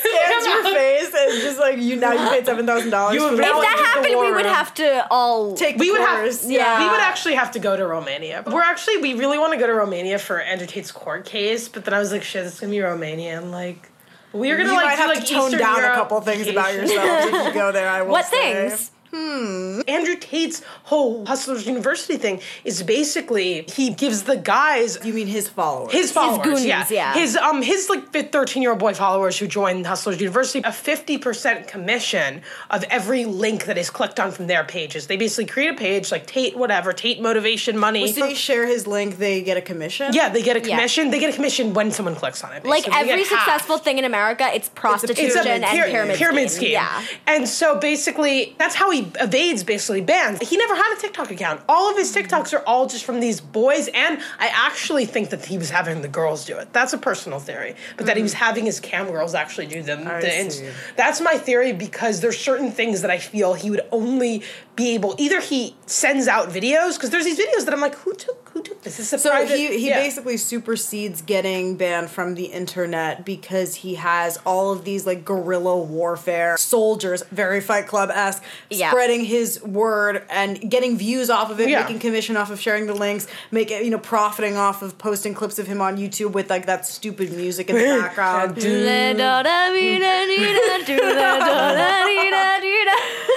Scans 0.00 0.46
your 0.46 0.62
face 0.74 1.14
and 1.14 1.40
just 1.42 1.58
like 1.58 1.78
you 1.78 1.96
now 1.96 2.12
you 2.12 2.28
paid 2.30 2.44
seven 2.46 2.66
thousand 2.66 2.90
dollars. 2.90 3.09
You 3.14 3.22
have 3.24 3.32
If 3.34 3.40
Well, 3.40 3.60
that 3.60 3.76
just 3.78 3.94
happened, 3.94 4.20
we 4.20 4.32
would 4.32 4.46
have 4.46 4.74
to 4.74 5.06
all 5.10 5.54
take 5.54 5.76
We 5.78 5.86
the 5.86 5.92
would 5.92 6.00
have, 6.00 6.20
course. 6.22 6.46
yeah, 6.48 6.78
we 6.84 6.90
would 6.90 7.00
actually 7.00 7.34
have 7.34 7.50
to 7.52 7.58
go 7.58 7.76
to 7.76 7.86
Romania. 7.86 8.42
We're 8.46 8.62
actually, 8.62 8.98
we 8.98 9.14
really 9.14 9.38
want 9.38 9.52
to 9.52 9.58
go 9.58 9.66
to 9.66 9.74
Romania 9.74 10.18
for 10.18 10.40
Andrew 10.40 10.66
Tate's 10.66 10.92
court 10.92 11.24
case, 11.24 11.68
but 11.68 11.84
then 11.84 11.94
I 11.94 11.98
was 11.98 12.12
like, 12.12 12.22
shit, 12.22 12.44
it's 12.46 12.60
gonna 12.60 12.70
be 12.70 12.80
Romania, 12.80 13.38
and 13.38 13.50
like, 13.52 13.90
we 14.32 14.50
are 14.50 14.56
gonna 14.56 14.70
you 14.70 14.76
like 14.76 14.86
might 14.86 14.96
do 14.96 15.02
have 15.02 15.08
like 15.16 15.24
to 15.26 15.32
tone 15.34 15.44
Eastern 15.46 15.58
down 15.60 15.76
Europe 15.78 15.92
a 15.92 15.96
couple 15.96 16.20
things 16.20 16.46
about 16.48 16.72
vacation. 16.72 16.96
yourself 16.96 17.34
if 17.34 17.46
you 17.48 17.52
go 17.54 17.72
there. 17.72 17.88
I 17.88 18.02
will 18.02 18.12
What 18.12 18.26
say. 18.26 18.68
things? 18.68 18.90
Andrew 19.12 20.16
Tate's 20.16 20.62
whole 20.84 21.26
Hustlers 21.26 21.66
University 21.66 22.16
thing 22.16 22.40
is 22.64 22.82
basically 22.82 23.62
he 23.68 23.90
gives 23.90 24.22
the 24.24 24.36
guys 24.36 24.98
You 25.04 25.12
mean 25.12 25.26
his 25.26 25.48
followers? 25.48 25.92
his 25.92 26.12
followers, 26.12 26.44
goonies, 26.44 26.64
yeah. 26.64 26.86
yeah. 26.90 27.14
his 27.14 27.36
um 27.36 27.62
his 27.62 27.88
like 27.88 28.12
thirteen 28.32 28.62
year 28.62 28.70
old 28.70 28.80
boy 28.80 28.94
followers 28.94 29.38
who 29.38 29.46
join 29.46 29.84
Hustlers 29.84 30.20
University 30.20 30.60
a 30.64 30.72
fifty 30.72 31.18
percent 31.18 31.66
commission 31.68 32.42
of 32.70 32.84
every 32.84 33.24
link 33.24 33.64
that 33.64 33.76
is 33.78 33.90
clicked 33.90 34.20
on 34.20 34.30
from 34.30 34.46
their 34.46 34.64
pages. 34.64 35.06
They 35.06 35.16
basically 35.16 35.46
create 35.46 35.70
a 35.70 35.74
page 35.76 36.12
like 36.12 36.26
Tate 36.26 36.56
whatever 36.56 36.92
Tate 36.92 37.20
motivation 37.20 37.76
money. 37.78 38.10
So 38.12 38.26
they 38.26 38.34
share 38.34 38.66
his 38.66 38.86
link, 38.86 39.18
they 39.18 39.42
get 39.42 39.56
a 39.56 39.62
commission. 39.62 40.12
yeah, 40.12 40.28
they 40.28 40.42
get 40.42 40.56
a 40.56 40.60
Yeah. 40.60 40.76
commission. 40.76 41.10
They 41.10 41.18
get 41.18 41.30
a 41.30 41.36
commission 41.36 41.74
when 41.74 41.90
someone 41.90 42.14
clicks 42.14 42.44
on 42.44 42.52
it. 42.52 42.64
like 42.64 42.84
basically. 42.84 42.92
They 43.04 43.10
every 43.12 43.22
get 43.24 43.32
half. 43.32 43.44
successful 43.44 43.78
thing 43.78 43.98
in 43.98 44.04
America, 44.04 44.48
it's 44.54 44.68
prostitution 44.68 45.26
It's 45.26 45.36
a 45.36 45.50
and 45.50 45.64
pyramid, 45.64 46.16
pyramid, 46.16 46.50
scheme. 46.50 46.72
Yeah. 46.72 47.02
And 47.26 47.48
so 47.48 47.78
basically, 47.78 48.54
that's 48.58 48.74
how 48.74 48.90
he 48.90 48.99
evades 49.20 49.64
basically 49.64 50.00
bans. 50.00 50.48
He 50.48 50.56
never 50.56 50.74
had 50.74 50.96
a 50.96 51.00
TikTok 51.00 51.30
account. 51.30 51.62
All 51.68 51.90
of 51.90 51.96
his 51.96 52.14
TikToks 52.14 52.52
are 52.52 52.62
all 52.66 52.86
just 52.86 53.04
from 53.04 53.20
these 53.20 53.40
boys, 53.40 53.88
and 53.88 54.20
I 54.38 54.48
actually 54.52 55.06
think 55.06 55.30
that 55.30 55.44
he 55.44 55.58
was 55.58 55.70
having 55.70 56.02
the 56.02 56.08
girls 56.08 56.44
do 56.44 56.56
it. 56.58 56.72
That's 56.72 56.92
a 56.92 56.98
personal 56.98 57.38
theory, 57.38 57.74
but 57.96 58.06
that 58.06 58.16
he 58.16 58.22
was 58.22 58.34
mm-hmm. 58.34 58.44
having 58.44 58.64
his 58.64 58.80
cam 58.80 59.06
girls 59.06 59.34
actually 59.34 59.66
do 59.66 59.82
them. 59.82 60.04
The 60.04 60.38
ins- 60.38 60.62
that's 60.96 61.20
my 61.20 61.36
theory 61.38 61.72
because 61.72 62.20
there's 62.20 62.38
certain 62.38 62.70
things 62.70 63.02
that 63.02 63.10
I 63.10 63.18
feel 63.18 63.54
he 63.54 63.70
would 63.70 63.86
only 63.92 64.42
be 64.76 64.94
able. 64.94 65.14
Either 65.18 65.40
he 65.40 65.76
sends 65.86 66.26
out 66.28 66.48
videos 66.48 66.94
because 66.94 67.10
there's 67.10 67.24
these 67.24 67.38
videos 67.38 67.64
that 67.64 67.74
I'm 67.74 67.80
like, 67.80 67.96
who 67.96 68.14
took 68.14 68.40
who 68.52 68.62
took 68.62 68.82
this? 68.82 68.98
Is 68.98 69.10
this 69.10 69.20
a 69.20 69.22
So 69.22 69.30
private? 69.30 69.56
he, 69.56 69.78
he 69.78 69.88
Yeah. 69.88 70.00
basically 70.00 70.36
supersedes 70.36 71.22
getting 71.22 71.76
banned 71.76 72.10
from 72.10 72.34
the 72.34 72.46
internet 72.46 73.24
because 73.24 73.76
he 73.76 73.94
has 73.94 74.38
all 74.44 74.72
of 74.72 74.84
these 74.84 75.06
like 75.06 75.24
guerrilla 75.24 75.76
warfare 75.76 76.56
soldiers, 76.56 77.22
very 77.30 77.60
Fight 77.60 77.86
Club 77.86 78.10
esque, 78.12 78.42
Yeah. 78.68 78.89
Spreading 78.90 79.24
his 79.24 79.62
word 79.62 80.22
and 80.30 80.70
getting 80.70 80.96
views 80.98 81.30
off 81.30 81.50
of 81.50 81.60
it, 81.60 81.68
Yeah. 81.68 81.82
making 81.82 81.98
commission 82.00 82.36
off 82.36 82.50
of 82.50 82.60
sharing 82.60 82.86
the 82.86 82.94
links, 82.94 83.26
make 83.50 83.70
it 83.70 83.84
you 83.84 83.90
know 83.90 83.98
profiting 83.98 84.56
off 84.56 84.82
of 84.82 84.98
posting 84.98 85.34
clips 85.34 85.58
of 85.58 85.66
him 85.66 85.80
on 85.80 85.96
YouTube 85.96 86.32
with 86.32 86.50
like 86.50 86.66
that 86.66 86.86
stupid 86.86 87.32
music 87.32 87.70
in 87.70 87.76
the 87.76 87.82
background. 88.00 88.56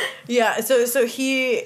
Yeah, 0.27 0.61
so 0.61 0.85
so 0.85 1.05
he 1.05 1.63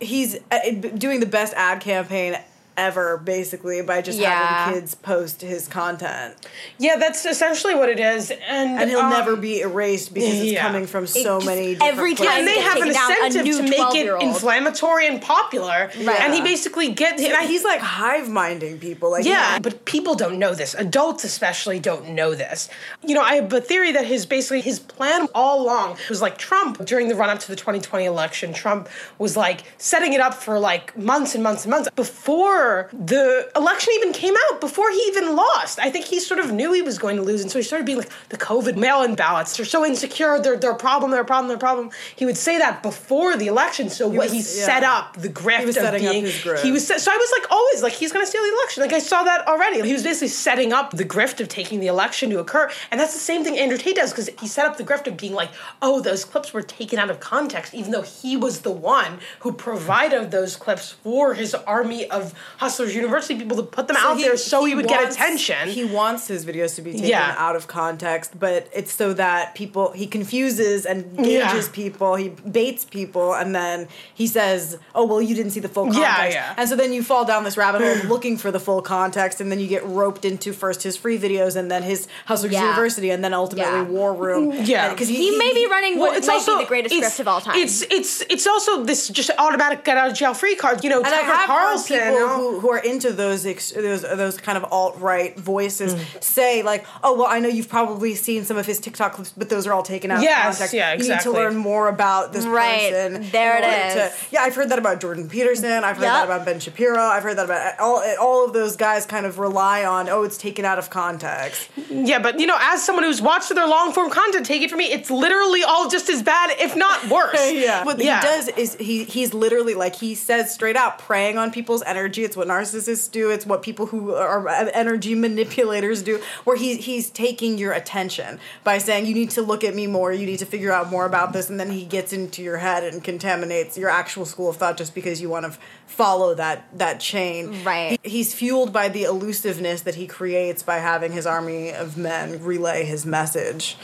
he's 0.00 0.36
uh, 0.50 0.58
doing 0.96 1.20
the 1.20 1.26
best 1.26 1.54
ad 1.54 1.80
campaign 1.80 2.36
ever, 2.76 3.16
basically, 3.18 3.80
by 3.82 4.02
just 4.02 4.18
Yeah. 4.18 4.30
having 4.64 4.80
kids 4.80 4.94
post 4.94 5.40
his 5.42 5.68
content. 5.68 6.34
Yeah, 6.78 6.96
that's 6.96 7.24
essentially 7.24 7.74
what 7.74 7.88
it 7.88 8.00
is, 8.00 8.30
and 8.30 8.78
And 8.80 8.90
he'll 8.90 9.00
um, 9.00 9.10
never 9.10 9.36
be 9.36 9.60
erased 9.60 10.12
because 10.14 10.34
it's 10.40 10.52
yeah. 10.52 10.62
coming 10.62 10.86
from 10.86 11.06
so 11.06 11.36
just 11.36 11.46
many 11.46 11.74
different 11.74 11.92
every 11.92 12.14
places. 12.14 12.32
time 12.32 12.38
and 12.40 12.48
they 12.48 12.60
have 12.60 12.76
an 12.76 12.82
taken 12.88 12.94
down, 12.94 13.10
a 13.10 13.26
incentive 13.26 13.56
to 13.56 13.62
make 13.62 13.94
it 13.94 14.22
inflammatory 14.22 15.06
and 15.06 15.20
popular, 15.22 15.90
Right. 16.02 16.20
and 16.20 16.34
he 16.34 16.40
basically 16.42 16.90
gets. 16.92 17.22
And 17.22 17.32
I, 17.34 17.46
He's 17.46 17.64
like 17.64 17.80
hive 17.80 18.28
minding 18.28 18.78
people. 18.78 19.10
Like 19.10 19.24
Yeah, 19.24 19.58
but 19.60 19.84
people 19.84 20.14
don't 20.14 20.38
know 20.38 20.54
this. 20.54 20.74
Adults 20.74 21.24
especially 21.24 21.78
don't 21.78 22.10
know 22.10 22.34
this. 22.34 22.68
You 23.04 23.14
know, 23.14 23.22
I 23.22 23.36
have 23.36 23.52
a 23.52 23.60
theory 23.60 23.92
that 23.92 24.06
his 24.06 24.26
basically 24.26 24.60
his 24.62 24.78
plan 24.80 25.28
all 25.34 25.62
along 25.62 25.96
was 26.08 26.20
like 26.22 26.38
Trump 26.38 26.84
during 26.84 27.08
the 27.08 27.14
run 27.14 27.30
up 27.30 27.38
to 27.40 27.48
the 27.48 27.56
2020 27.56 28.04
election. 28.04 28.52
Trump 28.52 28.88
was 29.18 29.36
like 29.36 29.60
setting 29.78 30.12
it 30.14 30.20
up 30.20 30.34
for 30.34 30.58
like 30.58 30.96
months 30.96 31.34
and 31.34 31.44
months 31.44 31.64
and 31.64 31.70
months 31.70 31.88
before 31.94 32.63
the 32.92 33.50
election 33.56 33.92
even 33.96 34.12
came 34.12 34.34
out, 34.50 34.60
before 34.60 34.90
he 34.90 34.98
even 35.08 35.36
lost. 35.36 35.78
I 35.78 35.90
think 35.90 36.04
he 36.06 36.20
sort 36.20 36.40
of 36.40 36.52
knew 36.52 36.72
he 36.72 36.82
was 36.82 36.98
going 36.98 37.16
to 37.16 37.22
lose, 37.22 37.42
and 37.42 37.50
so 37.50 37.58
he 37.58 37.62
started 37.62 37.84
being 37.84 37.98
like 37.98 38.10
the 38.28 38.36
COVID 38.36 38.76
mail-in 38.76 39.14
ballots. 39.14 39.56
They're 39.56 39.66
so 39.66 39.84
insecure. 39.84 40.38
They're 40.40 40.56
they're 40.56 40.72
a 40.72 40.76
problem. 40.76 41.10
They're 41.10 41.22
a 41.22 41.24
problem. 41.24 41.48
They're 41.48 41.56
a 41.56 41.60
problem. 41.60 41.90
He 42.16 42.24
would 42.26 42.36
say 42.36 42.58
that 42.58 42.82
before 42.82 43.36
the 43.36 43.46
election. 43.46 43.88
So 43.90 44.08
what 44.08 44.30
was- 44.30 44.32
he 44.32 44.38
yeah. 44.38 44.66
set 44.66 44.82
up 44.82 45.16
the 45.16 45.28
grift 45.28 45.66
was 45.66 45.76
of 45.76 45.82
setting 45.82 46.06
up 46.06 46.12
being 46.12 46.26
he 46.62 46.72
was 46.72 46.86
so 46.86 46.94
I 46.94 47.16
was 47.16 47.32
like 47.38 47.50
always 47.50 47.82
like 47.82 47.92
he's 47.92 48.12
going 48.12 48.24
to 48.24 48.28
steal 48.28 48.42
the 48.42 48.52
election. 48.58 48.82
Like 48.82 48.92
I 48.92 48.98
saw 48.98 49.22
that 49.24 49.46
already. 49.46 49.82
He 49.82 49.92
was 49.92 50.02
basically 50.02 50.28
setting 50.28 50.72
up 50.72 50.92
the 50.92 51.04
grift 51.04 51.40
of 51.40 51.48
taking 51.48 51.80
the 51.80 51.86
election 51.86 52.30
to 52.30 52.38
occur, 52.38 52.70
and 52.90 53.00
that's 53.00 53.12
the 53.12 53.18
same 53.18 53.44
thing 53.44 53.58
Andrew 53.58 53.78
Tate 53.78 53.96
does 53.96 54.10
because 54.10 54.30
he 54.40 54.46
set 54.46 54.66
up 54.66 54.76
the 54.76 54.84
grift 54.84 55.06
of 55.06 55.16
being 55.16 55.34
like, 55.34 55.50
oh, 55.82 56.00
those 56.00 56.24
clips 56.24 56.52
were 56.52 56.62
taken 56.62 56.98
out 56.98 57.10
of 57.10 57.20
context, 57.20 57.74
even 57.74 57.90
though 57.90 58.02
he 58.02 58.36
was 58.36 58.60
the 58.60 58.72
one 58.72 59.18
who 59.40 59.52
provided 59.52 60.30
those 60.30 60.56
clips 60.56 60.92
for 60.92 61.34
his 61.34 61.54
army 61.54 62.08
of 62.10 62.34
Hustlers 62.64 62.94
University 62.94 63.34
people 63.38 63.56
to 63.58 63.62
put 63.62 63.86
them 63.88 63.96
out 63.98 64.16
there 64.18 64.36
so 64.36 64.64
he, 64.64 64.74
would 64.74 64.88
get 64.88 65.10
attention. 65.12 65.68
He 65.68 65.84
wants 65.84 66.26
his 66.28 66.44
videos 66.46 66.74
to 66.76 66.82
be 66.82 66.92
taken 66.92 67.08
Yeah. 67.08 67.34
out 67.38 67.56
of 67.56 67.66
context, 67.66 68.38
but 68.38 68.68
it's 68.72 68.92
so 68.92 69.12
that 69.14 69.54
people 69.54 69.92
he 69.92 70.06
confuses 70.06 70.86
and 70.86 70.98
Yeah. 71.26 71.60
people, 71.72 72.16
he 72.16 72.28
baits 72.30 72.84
people, 72.84 73.34
and 73.34 73.54
then 73.54 73.88
he 74.14 74.26
says, 74.26 74.78
"Oh 74.94 75.04
well, 75.04 75.20
you 75.22 75.34
didn't 75.34 75.52
see 75.52 75.60
the 75.60 75.68
full 75.68 75.86
Yeah, 75.94 76.14
context," 76.16 76.36
yeah. 76.36 76.54
and 76.56 76.68
so 76.68 76.74
then 76.76 76.92
you 76.92 77.02
fall 77.02 77.24
down 77.24 77.44
this 77.44 77.56
rabbit 77.56 77.80
hole 77.82 78.08
looking 78.14 78.36
for 78.36 78.50
the 78.50 78.60
full 78.60 78.82
context, 78.82 79.40
and 79.40 79.50
then 79.50 79.60
you 79.60 79.66
get 79.68 79.84
roped 79.86 80.24
into 80.24 80.52
first 80.52 80.82
his 80.82 80.96
free 80.96 81.18
videos, 81.18 81.56
and 81.56 81.70
then 81.70 81.82
his 81.82 82.06
Hustlers 82.26 82.52
Yeah. 82.52 82.62
University, 82.68 83.10
and 83.10 83.22
then 83.24 83.34
ultimately 83.34 83.72
Yeah. 83.80 83.82
War 83.98 84.12
Room. 84.14 84.52
Mm, 84.52 84.66
yeah. 84.66 84.88
because 84.90 85.08
He 85.08 85.30
may 85.36 85.52
be 85.54 85.66
running 85.66 85.98
what 85.98 86.12
might 86.26 86.46
be 86.46 86.56
the 86.58 86.64
greatest 86.66 86.94
it's- 86.94 87.12
script 87.12 87.20
of 87.20 87.28
all 87.28 87.40
time. 87.40 87.56
It's 87.56 87.82
it's 87.90 88.22
it's 88.28 88.46
also 88.46 88.82
this 88.84 89.08
just 89.08 89.30
automatic 89.38 89.84
get 89.84 89.96
out 89.96 90.08
of 90.10 90.14
jail 90.16 90.34
free 90.34 90.54
card. 90.54 90.82
You 90.84 90.90
know, 90.90 90.98
And 90.98 91.06
I 91.06 91.10
Tucker 91.10 91.24
have 91.26 91.36
heard 91.40 91.46
Carlson. 91.46 91.98
people 91.98 92.28
who, 92.28 92.53
who 92.60 92.70
are 92.70 92.78
into 92.78 93.12
those 93.12 93.44
ex- 93.46 93.72
those 93.72 94.02
those 94.02 94.36
kind 94.38 94.56
of 94.58 94.64
alt 94.72 94.98
right 95.00 95.38
voices 95.38 95.94
mm. 95.94 96.22
say 96.22 96.62
like, 96.62 96.84
"Oh 97.02 97.14
well, 97.16 97.26
I 97.28 97.38
know 97.40 97.48
you've 97.48 97.68
probably 97.68 98.14
seen 98.14 98.44
some 98.44 98.56
of 98.56 98.66
his 98.66 98.80
TikTok 98.80 99.12
clips, 99.14 99.32
but 99.36 99.48
those 99.48 99.66
are 99.66 99.72
all 99.72 99.82
taken 99.82 100.10
out 100.10 100.22
Yes, 100.22 100.38
of 100.38 100.58
context. 100.58 100.74
yeah, 100.74 100.92
You 100.92 100.98
need 100.98 101.04
exactly. 101.06 101.32
to 101.32 101.38
learn 101.38 101.56
more 101.56 101.88
about 101.88 102.32
this 102.32 102.46
Right, 102.46 102.92
person." 102.92 103.30
there 103.30 103.58
in 103.58 103.64
it 103.64 103.66
order 103.96 104.08
to- 104.08 104.12
yeah, 104.30 104.42
I've 104.42 104.54
heard 104.54 104.68
that 104.70 104.78
about 104.78 105.00
Jordan 105.00 105.28
Peterson. 105.28 105.84
I've 105.84 105.96
heard 105.96 106.04
Yep. 106.04 106.12
that 106.12 106.24
about 106.24 106.44
Ben 106.44 106.60
Shapiro. 106.60 106.98
I've 107.02 107.22
heard 107.22 107.36
that 107.38 107.44
about 107.46 107.60
eh, 107.66 107.76
all 107.80 108.00
eh, 108.00 108.14
all 108.20 108.44
of 108.44 108.52
those 108.52 108.76
guys. 108.76 109.06
Kind 109.06 109.26
of 109.26 109.38
rely 109.38 109.84
on, 109.84 110.08
"Oh, 110.08 110.22
it's 110.22 110.36
taken 110.38 110.64
out 110.64 110.78
of 110.78 110.90
context." 110.90 111.68
Yeah, 111.90 112.18
but 112.18 112.38
you 112.40 112.46
know, 112.46 112.58
as 112.60 112.82
someone 112.84 113.04
who's 113.04 113.20
watched 113.22 113.54
their 113.54 113.66
long 113.66 113.92
form 113.92 114.10
content, 114.10 114.46
take 114.46 114.62
it 114.62 114.70
from 114.70 114.78
me, 114.78 114.92
it's 114.92 115.10
literally 115.10 115.62
all 115.62 115.88
just 115.88 116.08
as 116.10 116.22
bad, 116.22 116.50
if 116.58 116.74
not 116.76 117.08
worse. 117.10 117.52
yeah. 117.52 117.84
What 117.84 117.98
Yeah. 117.98 118.20
he 118.20 118.26
does 118.26 118.48
is 118.48 118.74
he 118.80 119.04
he's 119.04 119.32
literally 119.34 119.74
like 119.74 119.94
he 119.96 120.14
says 120.14 120.52
straight 120.52 120.76
out 120.76 120.98
preying 120.98 121.38
on 121.38 121.50
people's 121.50 121.82
energy. 121.84 122.24
It's 122.24 122.33
what 122.36 122.48
narcissists 122.48 123.10
do. 123.10 123.30
It's 123.30 123.46
what 123.46 123.62
people 123.62 123.86
who 123.86 124.14
are 124.14 124.48
energy 124.48 125.14
manipulators 125.14 126.02
do. 126.02 126.20
Where 126.44 126.56
he 126.56 126.76
he's 126.76 127.10
taking 127.10 127.58
your 127.58 127.72
attention 127.72 128.40
by 128.62 128.78
saying 128.78 129.06
you 129.06 129.14
need 129.14 129.30
to 129.30 129.42
look 129.42 129.64
at 129.64 129.74
me 129.74 129.86
more. 129.86 130.12
You 130.12 130.26
need 130.26 130.38
to 130.40 130.46
figure 130.46 130.72
out 130.72 130.90
more 130.90 131.06
about 131.06 131.32
this, 131.32 131.50
and 131.50 131.58
then 131.60 131.70
he 131.70 131.84
gets 131.84 132.12
into 132.12 132.42
your 132.42 132.58
head 132.58 132.84
and 132.84 133.02
contaminates 133.02 133.76
your 133.78 133.90
actual 133.90 134.24
school 134.24 134.50
of 134.50 134.56
thought 134.56 134.76
just 134.76 134.94
because 134.94 135.20
you 135.20 135.28
want 135.28 135.46
to 135.52 135.58
follow 135.86 136.34
that 136.34 136.66
that 136.78 137.00
chain. 137.00 137.62
Right. 137.64 137.98
He- 138.02 138.10
he's 138.10 138.34
fueled 138.34 138.72
by 138.72 138.88
the 138.88 139.04
elusiveness 139.04 139.82
that 139.82 139.96
he 139.96 140.06
creates 140.06 140.62
by 140.62 140.78
having 140.78 141.12
his 141.12 141.26
army 141.26 141.72
of 141.72 141.96
men 141.96 142.42
relay 142.42 142.84
his 142.84 143.04
message 143.04 143.76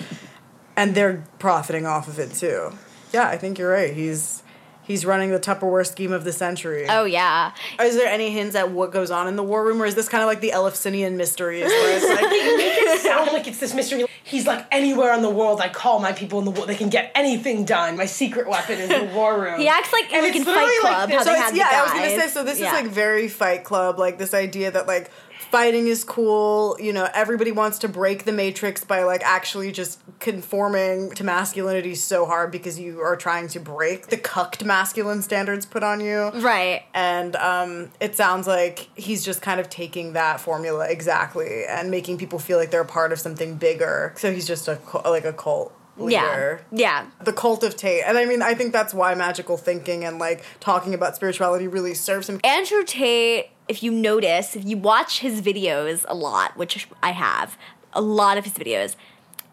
and 0.77 0.95
they're 0.95 1.25
profiting 1.39 1.85
off 1.85 2.09
of 2.09 2.19
it 2.19 2.33
too. 2.33 2.73
Yeah, 3.13 3.27
I 3.29 3.37
think 3.37 3.59
you're 3.59 3.71
right. 3.71 3.93
He's 3.93 4.43
he's 4.91 5.07
running 5.07 5.31
the 5.31 5.41
Tupperware 5.41 5.87
scheme 5.87 6.13
of 6.13 6.25
the 6.25 6.33
century. 6.33 6.87
oh 6.89 7.05
yeah. 7.05 7.53
Is 7.81 7.95
there 7.97 8.09
any 8.09 8.31
hints 8.31 8.55
at 8.57 8.71
what 8.71 8.93
goes 8.93 9.11
on 9.11 9.29
in 9.29 9.37
the 9.37 9.43
war 9.43 9.65
room, 9.65 9.81
or 9.81 9.87
is 9.87 9.95
this 9.95 10.09
kind 10.09 10.23
of 10.23 10.27
like 10.29 10.41
the 10.41 10.53
Eleusinian 10.53 11.17
mysteries, 11.17 11.65
where 11.65 11.97
it's 11.97 12.07
like 12.07 12.31
It 12.33 13.01
sound 13.01 13.33
like 13.33 13.47
it's 13.47 13.59
this 13.59 13.75
mystery. 13.75 14.05
He's 14.25 14.47
like 14.47 14.67
anywhere 14.71 15.15
in 15.15 15.23
the 15.23 15.31
world. 15.31 15.61
I 15.61 15.69
call 15.69 15.99
my 16.01 16.13
people 16.13 16.39
in 16.39 16.45
the 16.45 16.51
war. 16.51 16.67
They 16.67 16.75
can 16.75 16.89
get 16.89 17.11
anything 17.15 17.65
done. 17.65 17.97
My 17.97 18.07
secret 18.07 18.49
weapon 18.49 18.79
is 18.79 18.89
the 18.89 19.05
war 19.15 19.41
room. 19.41 19.59
He 19.61 19.69
acts 19.69 19.93
like 19.93 20.13
And 20.13 20.23
like 20.25 20.35
in 20.35 20.43
it's 20.43 20.47
literally 20.47 20.69
Fight 20.83 20.85
like 20.85 20.93
Club, 20.95 21.09
this- 21.09 21.19
how 21.19 21.25
so 21.25 21.33
they 21.33 21.39
had 21.39 21.57
yeah, 21.57 21.71
the 21.71 21.77
I 21.77 21.83
was 21.83 21.93
gonna 21.93 22.21
say 22.21 22.29
so. 22.29 22.45
This 22.45 22.61
Yeah. 22.61 22.67
is 22.77 22.83
like 22.83 22.93
very 22.93 23.29
Fight 23.29 23.65
Club, 23.65 23.99
like 23.99 24.19
this 24.19 24.35
idea 24.35 24.71
that 24.71 24.87
like 24.87 25.11
fighting 25.51 25.87
is 25.87 26.05
cool. 26.05 26.77
You 26.81 26.93
know, 26.93 27.09
everybody 27.15 27.53
wants 27.53 27.79
to 27.81 27.89
break 27.89 28.25
the 28.25 28.33
matrix 28.33 28.85
by 28.85 29.03
like 29.05 29.23
actually 29.25 29.73
just 29.73 30.01
conforming 30.21 31.11
to 31.13 31.25
masculinity 31.25 31.95
so 31.95 32.27
hard 32.27 32.51
because 32.51 32.79
you 32.79 33.01
are 33.01 33.17
trying 33.17 33.49
to 33.49 33.61
break 33.61 34.09
the 34.09 34.17
cucked 34.17 34.65
masculine 34.65 35.23
standards 35.23 35.67
put 35.67 35.83
on 35.83 36.01
you. 36.01 36.29
right. 36.41 36.83
and 36.95 37.37
um, 37.37 37.91
it 38.01 38.17
sounds 38.17 38.47
like 38.47 38.89
he's 38.95 39.25
just 39.25 39.43
kind 39.43 39.61
of 39.61 39.69
taking 39.71 40.13
that 40.15 40.41
formula 40.41 40.87
exactly 40.89 41.65
and 41.69 41.91
making 41.91 42.19
people 42.19 42.39
feel 42.39 42.59
like 42.59 42.71
they're 42.71 42.81
a 42.83 42.85
part 42.87 43.13
of 43.13 43.19
something 43.21 43.57
bigger. 43.57 44.13
So 44.17 44.33
he's 44.33 44.47
just 44.47 44.69
a 44.69 44.79
like 45.05 45.25
a 45.25 45.33
cult 45.33 45.73
Yeah. 45.99 46.23
leader. 46.31 46.61
Yeah. 46.73 47.07
The 47.25 47.33
cult 47.33 47.63
of 47.63 47.77
Tate, 47.77 48.03
and 48.07 48.17
I 48.19 48.25
mean, 48.25 48.43
I 48.43 48.55
think 48.55 48.73
that's 48.73 48.95
why 48.95 49.15
magical 49.15 49.57
thinking 49.57 50.05
and 50.05 50.19
like 50.19 50.43
talking 50.61 50.95
about 50.95 51.17
spirituality 51.17 51.69
really 51.69 51.95
serves 51.95 52.29
him. 52.29 52.41
Andrew 52.45 52.83
Tate, 52.85 53.51
if 53.71 53.85
you 53.85 53.93
notice, 53.93 54.57
if 54.57 54.65
you 54.65 54.77
watch 54.77 55.21
his 55.21 55.41
videos 55.41 56.05
a 56.09 56.15
lot, 56.15 56.57
which 56.57 56.89
I 57.05 57.13
have, 57.13 57.57
a 57.93 58.01
lot 58.01 58.37
of 58.37 58.43
his 58.43 58.55
videos, 58.55 58.97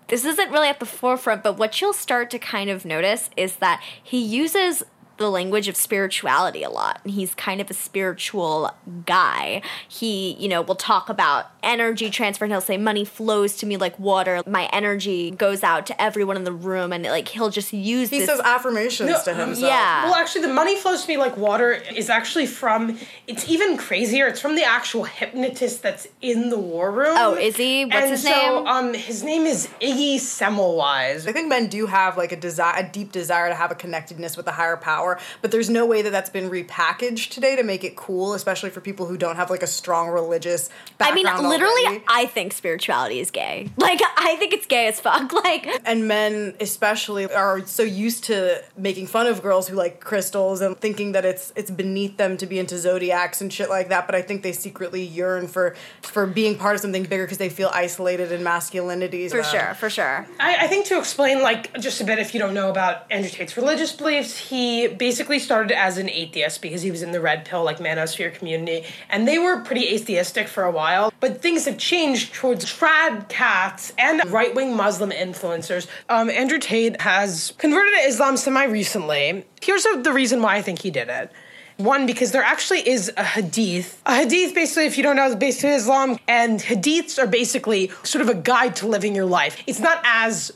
this 0.07 0.25
isn't 0.25 0.49
really 0.49 0.69
at 0.69 0.79
the 0.79 0.87
forefront, 0.87 1.43
but 1.43 1.59
what 1.59 1.79
you'll 1.79 1.93
start 1.93 2.31
to 2.31 2.39
kind 2.39 2.67
of 2.67 2.83
notice 2.83 3.29
is 3.37 3.57
that 3.57 3.79
he 4.01 4.17
uses 4.17 4.83
the 5.17 5.29
language 5.29 5.67
of 5.67 5.75
spirituality 5.75 6.63
a 6.63 6.69
lot. 6.69 7.01
And 7.03 7.13
he's 7.13 7.33
kind 7.35 7.59
of 7.61 7.69
a 7.69 7.73
spiritual 7.73 8.71
guy. 9.05 9.61
He, 9.87 10.33
you 10.33 10.47
know, 10.47 10.61
will 10.61 10.75
talk 10.75 11.09
about 11.09 11.47
energy 11.63 12.09
transfer 12.09 12.45
and 12.45 12.51
he'll 12.53 12.61
say, 12.61 12.77
Money 12.77 13.03
flows 13.05 13.55
to 13.57 13.65
me 13.65 13.77
like 13.77 13.97
water. 13.99 14.41
My 14.47 14.69
energy 14.71 15.31
goes 15.31 15.63
out 15.63 15.85
to 15.87 16.01
everyone 16.01 16.35
in 16.37 16.43
the 16.43 16.51
room. 16.53 16.93
And 16.93 17.03
like, 17.05 17.27
he'll 17.29 17.49
just 17.49 17.73
use 17.73 18.09
He 18.09 18.19
this. 18.19 18.29
says 18.29 18.39
affirmations 18.41 19.09
No, 19.09 19.23
to 19.23 19.33
himself. 19.33 19.69
yeah. 19.71 20.03
Well, 20.05 20.15
actually, 20.15 20.41
the 20.41 20.53
money 20.53 20.75
flows 20.77 21.03
to 21.03 21.07
me 21.07 21.17
like 21.17 21.35
water 21.37 21.71
is 21.71 22.09
actually 22.09 22.45
from. 22.45 22.97
It's 23.27 23.49
even 23.49 23.77
crazier. 23.77 24.27
It's 24.27 24.39
from 24.39 24.55
the 24.55 24.63
actual 24.63 25.03
hypnotist 25.03 25.81
that's 25.83 26.07
in 26.21 26.49
the 26.49 26.57
war 26.59 26.91
room. 26.91 27.15
Oh, 27.17 27.35
is 27.35 27.55
he? 27.57 27.85
What's 27.85 27.95
and 27.97 28.09
his 28.11 28.23
so, 28.23 28.29
name? 28.29 28.67
Um, 28.67 28.93
his 28.93 29.23
name 29.23 29.45
is 29.45 29.67
Iggy 29.81 30.15
Semmelweis. 30.15 31.27
I 31.27 31.31
think 31.31 31.47
men 31.49 31.67
do 31.67 31.85
have 31.87 32.17
like 32.17 32.31
a 32.31 32.35
desire, 32.35 32.73
a 32.77 32.83
deep 32.89 33.11
desire 33.11 33.49
to 33.49 33.55
have 33.55 33.71
a 33.71 33.75
connectedness 33.75 34.37
with 34.37 34.47
a 34.47 34.51
higher 34.51 34.77
power, 34.77 35.06
but 35.41 35.51
there's 35.51 35.69
no 35.69 35.85
way 35.85 36.01
that 36.01 36.11
that's 36.11 36.29
been 36.29 36.49
repackaged 36.49 37.29
today 37.29 37.55
to 37.55 37.63
make 37.63 37.83
it 37.83 37.95
cool, 37.95 38.33
especially 38.33 38.69
for 38.69 38.81
people 38.81 39.05
who 39.05 39.17
don't 39.17 39.35
have 39.35 39.49
like 39.49 39.63
a 39.63 39.67
strong 39.67 40.09
religious 40.09 40.69
I 40.99 41.13
mean, 41.13 41.25
literally, 41.25 41.85
already. 41.85 42.03
I 42.07 42.25
think 42.25 42.53
spirituality 42.53 43.19
is 43.19 43.31
gay. 43.31 43.69
Like, 43.87 44.01
I 44.17 44.35
think 44.35 44.53
it's 44.53 44.65
gay 44.65 44.87
as 44.87 44.99
fuck. 44.99 45.31
Like, 45.47 45.67
and 45.85 46.07
men 46.07 46.55
especially 46.59 47.31
are 47.31 47.65
so 47.65 47.83
used 47.83 48.25
to 48.25 48.61
making 48.75 49.07
fun 49.07 49.27
of 49.27 49.41
girls 49.41 49.67
who 49.67 49.75
like 49.75 50.01
crystals 50.01 50.59
and 50.61 50.77
thinking 50.77 51.13
that 51.13 51.23
it's 51.23 51.53
it's 51.55 51.71
beneath 51.71 52.17
them 52.17 52.35
to 52.37 52.45
be 52.45 52.59
into 52.59 52.77
zodiacs 52.77 53.39
and 53.39 53.53
shit 53.53 53.69
like 53.69 53.89
that 53.89 54.07
but 54.07 54.15
i 54.15 54.21
think 54.21 54.41
they 54.43 54.51
secretly 54.51 55.03
yearn 55.03 55.47
for 55.47 55.75
for 56.01 56.25
being 56.25 56.57
part 56.57 56.75
of 56.75 56.81
something 56.81 57.03
bigger 57.03 57.23
because 57.23 57.37
they 57.37 57.49
feel 57.49 57.69
isolated 57.73 58.31
in 58.31 58.43
masculinity 58.43 59.27
for 59.29 59.43
sure, 59.43 59.73
for 59.75 59.89
sure. 59.89 60.27
I, 60.39 60.65
I 60.65 60.67
think 60.67 60.85
to 60.87 60.97
explain, 60.97 61.41
like, 61.41 61.73
just 61.79 62.01
a 62.01 62.03
bit 62.03 62.19
if 62.19 62.33
you 62.33 62.39
don't 62.39 62.53
know 62.53 62.69
about 62.69 63.11
Andrew 63.11 63.29
Tate's 63.29 63.55
religious 63.57 63.91
beliefs, 63.91 64.37
he 64.37 64.87
basically 64.97 65.39
started 65.39 65.71
as 65.77 65.97
an 65.97 66.09
atheist 66.09 66.61
because 66.61 66.81
he 66.81 66.91
was 66.91 67.01
in 67.01 67.11
the 67.11 67.21
red 67.21 67.45
pill, 67.45 67.63
like, 67.63 67.79
manosphere 67.79 68.33
community, 68.33 68.85
and 69.09 69.27
they 69.27 69.39
were 69.39 69.61
pretty 69.61 69.87
atheistic 69.87 70.47
for 70.47 70.63
a 70.63 70.71
while. 70.71 71.13
But 71.19 71.41
things 71.41 71.65
have 71.65 71.77
changed 71.77 72.33
towards 72.33 72.65
trad 72.65 73.29
cats 73.29 73.93
and 73.97 74.25
right 74.31 74.53
wing 74.53 74.75
Muslim 74.75 75.11
influencers. 75.11 75.87
Um, 76.09 76.29
Andrew 76.29 76.59
Tate 76.59 77.01
has 77.01 77.53
converted 77.57 77.93
to 77.95 78.07
Islam 78.07 78.37
semi 78.37 78.63
recently. 78.65 79.45
Here's 79.61 79.83
the 79.83 80.13
reason 80.13 80.41
why 80.41 80.55
I 80.55 80.61
think 80.61 80.81
he 80.81 80.91
did 80.91 81.09
it. 81.09 81.31
One, 81.77 82.07
because 82.07 82.31
there 82.31 82.43
actually 82.43 82.87
is 82.87 83.11
a 83.17 83.23
hadith. 83.23 84.01
A 84.07 84.15
hadith, 84.15 84.55
basically, 84.55 84.85
if 84.85 84.97
you 84.97 85.03
don't 85.03 85.15
know, 85.15 85.27
is 85.27 85.35
based 85.35 85.63
in 85.63 85.69
Islam, 85.69 86.17
and 86.27 86.59
hadiths 86.59 87.21
are 87.21 87.27
basically 87.27 87.91
sort 88.01 88.23
of 88.23 88.29
a 88.29 88.33
guide 88.33 88.75
to 88.77 88.87
living 88.87 89.13
your 89.13 89.25
life. 89.25 89.61
It's 89.67 89.79
not 89.79 90.01
as 90.03 90.51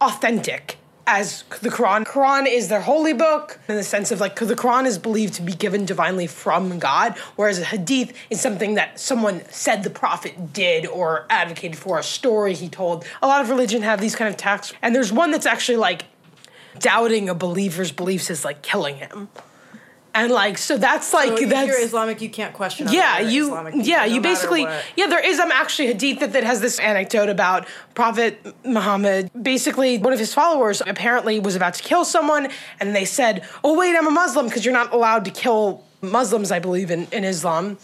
authentic 0.00 0.78
as 1.06 1.44
the 1.60 1.68
Quran. 1.68 2.04
Quran 2.04 2.46
is 2.46 2.68
their 2.68 2.80
holy 2.80 3.12
book 3.12 3.58
in 3.68 3.76
the 3.76 3.82
sense 3.82 4.10
of 4.10 4.20
like 4.20 4.36
the 4.36 4.54
Quran 4.54 4.86
is 4.86 4.98
believed 4.98 5.34
to 5.34 5.42
be 5.42 5.52
given 5.52 5.84
divinely 5.84 6.26
from 6.26 6.78
God, 6.78 7.16
whereas 7.36 7.58
a 7.58 7.64
hadith 7.64 8.16
is 8.30 8.40
something 8.40 8.74
that 8.74 8.98
someone 8.98 9.42
said 9.50 9.82
the 9.82 9.90
prophet 9.90 10.52
did 10.52 10.86
or 10.86 11.26
advocated 11.30 11.76
for, 11.76 11.98
a 11.98 12.02
story 12.02 12.54
he 12.54 12.68
told. 12.68 13.04
A 13.22 13.26
lot 13.26 13.40
of 13.40 13.50
religion 13.50 13.82
have 13.82 14.00
these 14.00 14.16
kind 14.16 14.28
of 14.28 14.36
texts, 14.36 14.74
and 14.82 14.94
there's 14.94 15.12
one 15.12 15.30
that's 15.30 15.46
actually 15.46 15.76
like 15.76 16.04
doubting 16.78 17.28
a 17.28 17.34
believer's 17.34 17.92
beliefs 17.92 18.30
is 18.30 18.44
like 18.44 18.62
killing 18.62 18.96
him. 18.96 19.28
And 20.16 20.30
like 20.30 20.58
so 20.58 20.78
that's 20.78 21.12
like 21.12 21.28
So 21.28 21.36
if 21.44 21.50
that's 21.50 21.66
you're 21.66 21.80
Islamic, 21.80 22.20
you 22.22 22.30
can't 22.30 22.54
question. 22.54 22.86
yeah, 22.88 23.18
you 23.18 23.46
Islamic 23.46 23.74
people, 23.74 23.88
yeah, 23.88 23.98
no 23.98 24.04
you 24.04 24.20
matter 24.20 24.34
basically 24.34 24.62
yeah, 24.96 25.06
there 25.08 25.24
is 25.30 25.40
um 25.40 25.50
actually 25.50 25.88
hadith 25.88 26.20
that, 26.20 26.32
that 26.34 26.44
has 26.44 26.60
this 26.60 26.78
anecdote 26.78 27.28
about 27.28 27.66
Prophet 27.94 28.32
Muhammad. 28.64 29.30
Basically, 29.42 29.98
one 29.98 30.12
of 30.12 30.20
his 30.20 30.32
followers 30.32 30.80
apparently 30.86 31.40
was 31.40 31.56
about 31.56 31.74
to 31.74 31.82
kill 31.82 32.04
someone, 32.04 32.48
and 32.80 32.94
they 32.94 33.04
said, 33.04 33.44
"Oh 33.64 33.76
wait, 33.76 33.96
I'm 33.96 34.06
a 34.06 34.10
Muslim 34.12 34.46
because 34.46 34.64
you're 34.64 34.72
not 34.82 34.92
allowed 34.92 35.24
to 35.24 35.32
kill 35.32 35.82
Muslims, 36.00 36.52
I 36.52 36.60
believe 36.60 36.90
in 36.92 37.08
in 37.10 37.24
Islam." 37.24 37.76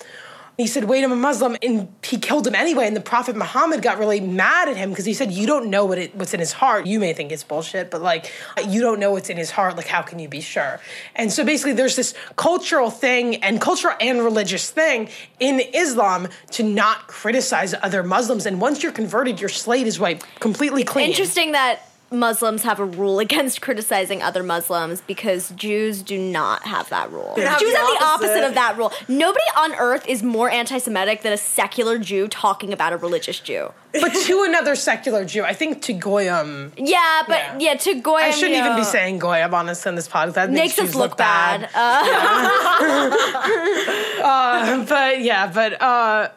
He 0.61 0.67
said, 0.67 0.85
Wait, 0.85 1.03
I'm 1.03 1.13
a 1.13 1.17
Muslim. 1.17 1.57
And 1.63 1.89
he 2.03 2.19
killed 2.19 2.47
him 2.47 2.55
anyway. 2.55 2.87
And 2.87 2.97
the 2.97 3.01
Prophet 3.01 3.37
Muhammad 3.37 3.83
got 3.83 3.99
really 3.99 4.21
mad 4.21 4.69
at 4.69 4.77
him 4.77 4.91
because 4.91 5.05
he 5.05 5.15
said, 5.15 5.33
You 5.33 5.47
don't 5.47 5.71
know 5.71 5.85
what 5.85 5.99
it, 5.99 6.15
what's 6.15 6.35
in 6.35 6.41
his 6.41 6.53
heart. 6.53 6.87
You 6.87 7.01
may 7.01 7.13
think 7.13 7.33
it's 7.33 7.45
bullshit, 7.45 7.91
but 7.91 8.03
like, 8.03 8.33
you 8.67 8.81
don't 8.81 9.01
know 9.01 9.13
what's 9.13 9.31
in 9.31 9.37
his 9.37 9.51
heart. 9.51 9.77
Like, 9.77 9.87
how 9.87 10.03
can 10.03 10.19
you 10.19 10.29
be 10.29 10.41
sure? 10.41 10.81
And 11.15 11.33
so 11.33 11.45
basically, 11.45 11.73
there's 11.73 11.97
this 11.97 12.15
cultural 12.37 12.91
thing 12.91 13.37
and 13.37 13.61
cultural 13.61 13.95
and 14.01 14.23
religious 14.23 14.71
thing 14.71 15.09
in 15.39 15.61
Islam 15.75 16.29
to 16.53 16.63
not 16.63 17.07
criticize 17.07 17.75
other 17.83 18.03
Muslims. 18.03 18.47
And 18.47 18.61
once 18.61 18.83
you're 18.83 18.93
converted, 18.93 19.41
your 19.41 19.49
slate 19.49 19.87
is 19.87 19.99
wiped 19.99 20.27
completely 20.41 20.85
clean. 20.85 21.11
Interesting 21.11 21.53
that 21.53 21.90
Muslims 22.11 22.65
have 22.65 22.81
a 22.81 22.85
rule 22.85 23.19
against 23.21 23.61
criticizing 23.61 24.21
other 24.23 24.43
Muslims 24.43 25.01
because 25.01 25.51
Jews 25.51 26.03
do 26.03 26.19
not 26.19 26.65
have 26.65 26.89
that 26.89 27.11
rule. 27.13 27.35
Have 27.37 27.61
Jews 27.61 27.73
the 27.73 27.79
have 27.79 27.87
the 27.99 28.05
opposite 28.05 28.45
of 28.45 28.55
that 28.55 28.77
rule. 28.77 28.93
Nobody 29.09 29.45
on 29.57 29.75
earth 29.75 30.07
is 30.09 30.23
more 30.23 30.51
anti-Semitic 30.51 31.23
than 31.23 31.33
a 31.33 31.37
secular 31.37 31.99
Jew 31.99 32.27
talking 32.29 32.73
about 32.73 32.93
a 32.93 32.97
religious 32.97 33.39
Jew. 33.39 33.73
But 33.93 34.13
to 34.15 34.43
another 34.45 34.75
secular 34.77 35.25
Jew, 35.25 35.45
I 35.45 35.53
think 35.53 35.83
to 35.83 35.93
Goyim, 35.93 36.73
Yeah, 36.77 37.23
but 37.27 37.39
Yeah. 37.39 37.59
yeah, 37.59 37.75
to 37.77 37.95
Goyim, 38.01 38.25
I 38.27 38.31
shouldn't 38.31 38.53
you 38.53 38.59
even 38.61 38.73
be 38.73 38.83
know, 38.83 38.89
saying 38.89 39.19
Goyim 39.19 39.53
on 39.55 39.67
this 39.67 39.87
on 39.87 39.95
this 39.95 40.09
podcast. 40.09 40.35
That 40.35 40.51
makes, 40.51 40.77
makes 40.77 40.79
us 40.79 40.87
Jews 40.87 40.97
look, 40.97 41.17
bad. 41.17 41.69
Uh, 44.23 44.85
but 44.85 45.21
yeah, 45.23 45.51
but 45.53 45.81
uh, 45.81 46.29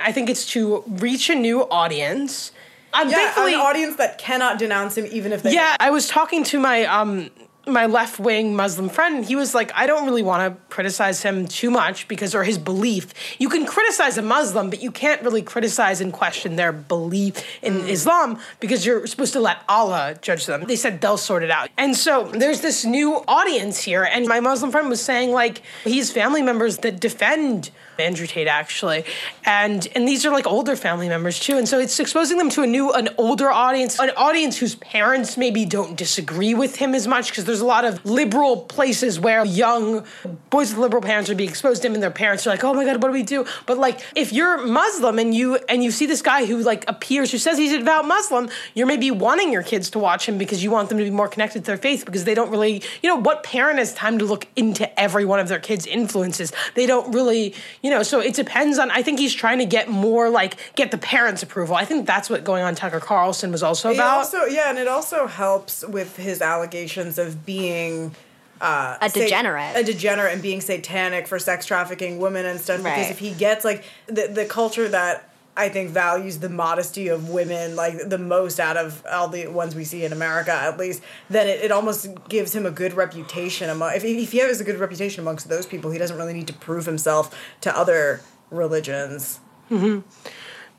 I 0.00 0.12
think 0.12 0.30
it's 0.30 0.46
to 0.52 0.84
reach 0.86 1.28
a 1.30 1.34
new 1.34 1.62
audience. 1.68 2.52
I'm 2.94 3.10
Yeah, 3.10 3.16
thankfully 3.16 3.54
an 3.54 3.60
audience 3.60 3.96
that 3.96 4.18
cannot 4.18 4.58
denounce 4.58 4.96
him, 4.96 5.06
even 5.10 5.32
if 5.32 5.42
they. 5.42 5.52
Yeah, 5.52 5.76
I 5.80 5.90
was 5.90 6.08
talking 6.08 6.44
to 6.44 6.58
my 6.58 6.84
um 6.84 7.30
my 7.66 7.86
left 7.86 8.18
wing 8.18 8.54
Muslim 8.54 8.88
friend, 8.88 9.16
and 9.16 9.24
he 9.24 9.36
was 9.36 9.54
like, 9.54 9.72
I 9.74 9.86
don't 9.86 10.04
really 10.04 10.22
want 10.22 10.42
to 10.42 10.60
criticize 10.74 11.22
him 11.22 11.46
too 11.46 11.70
much 11.70 12.08
because, 12.08 12.34
or 12.34 12.44
his 12.44 12.58
belief. 12.58 13.12
You 13.38 13.48
can 13.48 13.64
criticize 13.64 14.18
a 14.18 14.22
Muslim, 14.22 14.70
but 14.70 14.82
you 14.82 14.90
can't 14.90 15.22
really 15.22 15.42
criticize 15.42 16.00
and 16.00 16.12
question 16.12 16.56
their 16.56 16.72
belief 16.72 17.42
in 17.62 17.80
Islam 17.88 18.38
because 18.60 18.84
you're 18.84 19.06
supposed 19.06 19.32
to 19.32 19.40
let 19.40 19.58
Allah 19.68 20.16
judge 20.20 20.46
them. 20.46 20.64
They 20.64 20.76
said 20.76 21.00
they'll 21.00 21.16
sort 21.16 21.42
it 21.42 21.50
out. 21.50 21.70
And 21.78 21.96
so 21.96 22.24
there's 22.24 22.60
this 22.60 22.84
new 22.84 23.24
audience 23.26 23.82
here, 23.82 24.04
and 24.04 24.26
my 24.26 24.40
Muslim 24.40 24.70
friend 24.70 24.88
was 24.88 25.00
saying, 25.00 25.30
like, 25.32 25.62
he's 25.84 26.12
family 26.12 26.42
members 26.42 26.78
that 26.78 27.00
defend 27.00 27.70
Andrew 27.98 28.26
Tate 28.26 28.48
actually, 28.48 29.04
and 29.44 29.86
and 29.94 30.06
these 30.06 30.24
are 30.26 30.30
like 30.30 30.46
older 30.46 30.76
family 30.76 31.08
members 31.08 31.38
too, 31.38 31.56
and 31.56 31.68
so 31.68 31.78
it's 31.78 31.98
exposing 32.00 32.38
them 32.38 32.50
to 32.50 32.62
a 32.62 32.66
new, 32.66 32.92
an 32.92 33.08
older 33.18 33.50
audience, 33.50 33.98
an 33.98 34.10
audience 34.16 34.58
whose 34.58 34.74
parents 34.76 35.36
maybe 35.36 35.64
don't 35.64 35.96
disagree 35.96 36.54
with 36.54 36.76
him 36.76 36.94
as 36.94 37.06
much 37.06 37.30
because 37.30 37.44
there's 37.44 37.60
a 37.60 37.66
lot 37.66 37.84
of 37.84 38.04
liberal 38.04 38.56
places 38.62 39.18
where 39.18 39.44
young 39.44 40.04
boys 40.50 40.70
with 40.70 40.78
liberal 40.78 41.02
parents 41.02 41.30
are 41.30 41.34
being 41.34 41.50
exposed 41.50 41.82
to 41.82 41.88
him, 41.88 41.94
and 41.94 42.02
their 42.02 42.10
parents 42.10 42.46
are 42.46 42.50
like, 42.50 42.64
oh 42.64 42.74
my 42.74 42.84
god, 42.84 43.02
what 43.02 43.08
do 43.08 43.12
we 43.12 43.22
do? 43.22 43.44
But 43.66 43.78
like 43.78 44.00
if 44.14 44.32
you're 44.32 44.66
Muslim 44.66 45.18
and 45.18 45.34
you 45.34 45.56
and 45.68 45.82
you 45.82 45.90
see 45.90 46.06
this 46.06 46.22
guy 46.22 46.46
who 46.46 46.58
like 46.58 46.84
appears 46.88 47.30
who 47.30 47.38
says 47.38 47.58
he's 47.58 47.72
a 47.72 47.78
devout 47.78 48.06
Muslim, 48.06 48.48
you're 48.74 48.86
maybe 48.86 49.10
wanting 49.10 49.52
your 49.52 49.62
kids 49.62 49.90
to 49.90 49.98
watch 49.98 50.28
him 50.28 50.38
because 50.38 50.62
you 50.62 50.70
want 50.70 50.88
them 50.88 50.98
to 50.98 51.04
be 51.04 51.10
more 51.10 51.28
connected 51.28 51.60
to 51.60 51.66
their 51.66 51.76
faith 51.76 52.04
because 52.04 52.24
they 52.24 52.34
don't 52.34 52.50
really, 52.50 52.82
you 53.02 53.08
know, 53.08 53.16
what 53.16 53.42
parent 53.42 53.78
has 53.78 53.94
time 53.94 54.18
to 54.18 54.24
look 54.24 54.46
into 54.56 55.00
every 55.00 55.24
one 55.24 55.40
of 55.40 55.48
their 55.48 55.58
kids' 55.58 55.86
influences? 55.86 56.52
They 56.74 56.86
don't 56.86 57.12
really, 57.14 57.54
you 57.84 57.90
know, 57.90 58.02
so 58.02 58.18
it 58.18 58.32
depends 58.32 58.78
on. 58.78 58.90
I 58.90 59.02
think 59.02 59.18
he's 59.18 59.34
trying 59.34 59.58
to 59.58 59.66
get 59.66 59.90
more 59.90 60.30
like 60.30 60.56
get 60.74 60.90
the 60.90 60.96
parents' 60.96 61.42
approval. 61.42 61.74
I 61.76 61.84
think 61.84 62.06
that's 62.06 62.30
what 62.30 62.42
going 62.42 62.64
on 62.64 62.74
Tucker 62.74 62.98
Carlson 62.98 63.52
was 63.52 63.62
also 63.62 63.92
about. 63.92 64.16
also, 64.20 64.44
yeah, 64.46 64.70
and 64.70 64.78
it 64.78 64.88
also 64.88 65.26
helps 65.26 65.86
with 65.86 66.16
his 66.16 66.40
allegations 66.40 67.18
of 67.18 67.44
being 67.44 68.14
uh, 68.62 68.96
A 69.02 69.10
sa- 69.10 69.20
degenerate. 69.20 69.76
a 69.76 69.84
degenerate, 69.84 70.32
and 70.32 70.40
being 70.40 70.62
satanic 70.62 71.28
for 71.28 71.38
sex 71.38 71.66
trafficking 71.66 72.18
women 72.18 72.46
and 72.46 72.58
stuff. 72.58 72.78
Because 72.78 73.10
if 73.10 73.18
he 73.18 73.32
gets 73.32 73.66
like 73.66 73.84
the 74.06 74.28
the 74.28 74.46
culture 74.46 74.88
that 74.88 75.28
I 75.56 75.68
think 75.68 75.90
values 75.90 76.38
the 76.38 76.48
modesty 76.48 77.08
of 77.08 77.28
women 77.28 77.76
like 77.76 78.08
the 78.08 78.18
most 78.18 78.58
out 78.58 78.76
of 78.76 79.04
all 79.10 79.28
the 79.28 79.46
ones 79.46 79.74
we 79.74 79.84
see 79.84 80.04
in 80.04 80.12
America, 80.12 80.52
at 80.52 80.78
least, 80.78 81.02
then 81.30 81.46
it, 81.46 81.64
it 81.64 81.70
almost 81.70 82.08
gives 82.28 82.54
him 82.54 82.66
a 82.66 82.70
good 82.70 82.94
reputation. 82.94 83.70
Among 83.70 83.94
if 83.94 84.04
if 84.04 84.32
he 84.32 84.38
has 84.38 84.60
a 84.60 84.64
good 84.64 84.78
reputation 84.78 85.20
amongst 85.20 85.48
those 85.48 85.66
people, 85.66 85.90
he 85.90 85.98
doesn't 85.98 86.16
really 86.16 86.32
need 86.32 86.48
to 86.48 86.54
prove 86.54 86.86
himself 86.86 87.36
to 87.60 87.76
other 87.76 88.20
religions. 88.50 89.40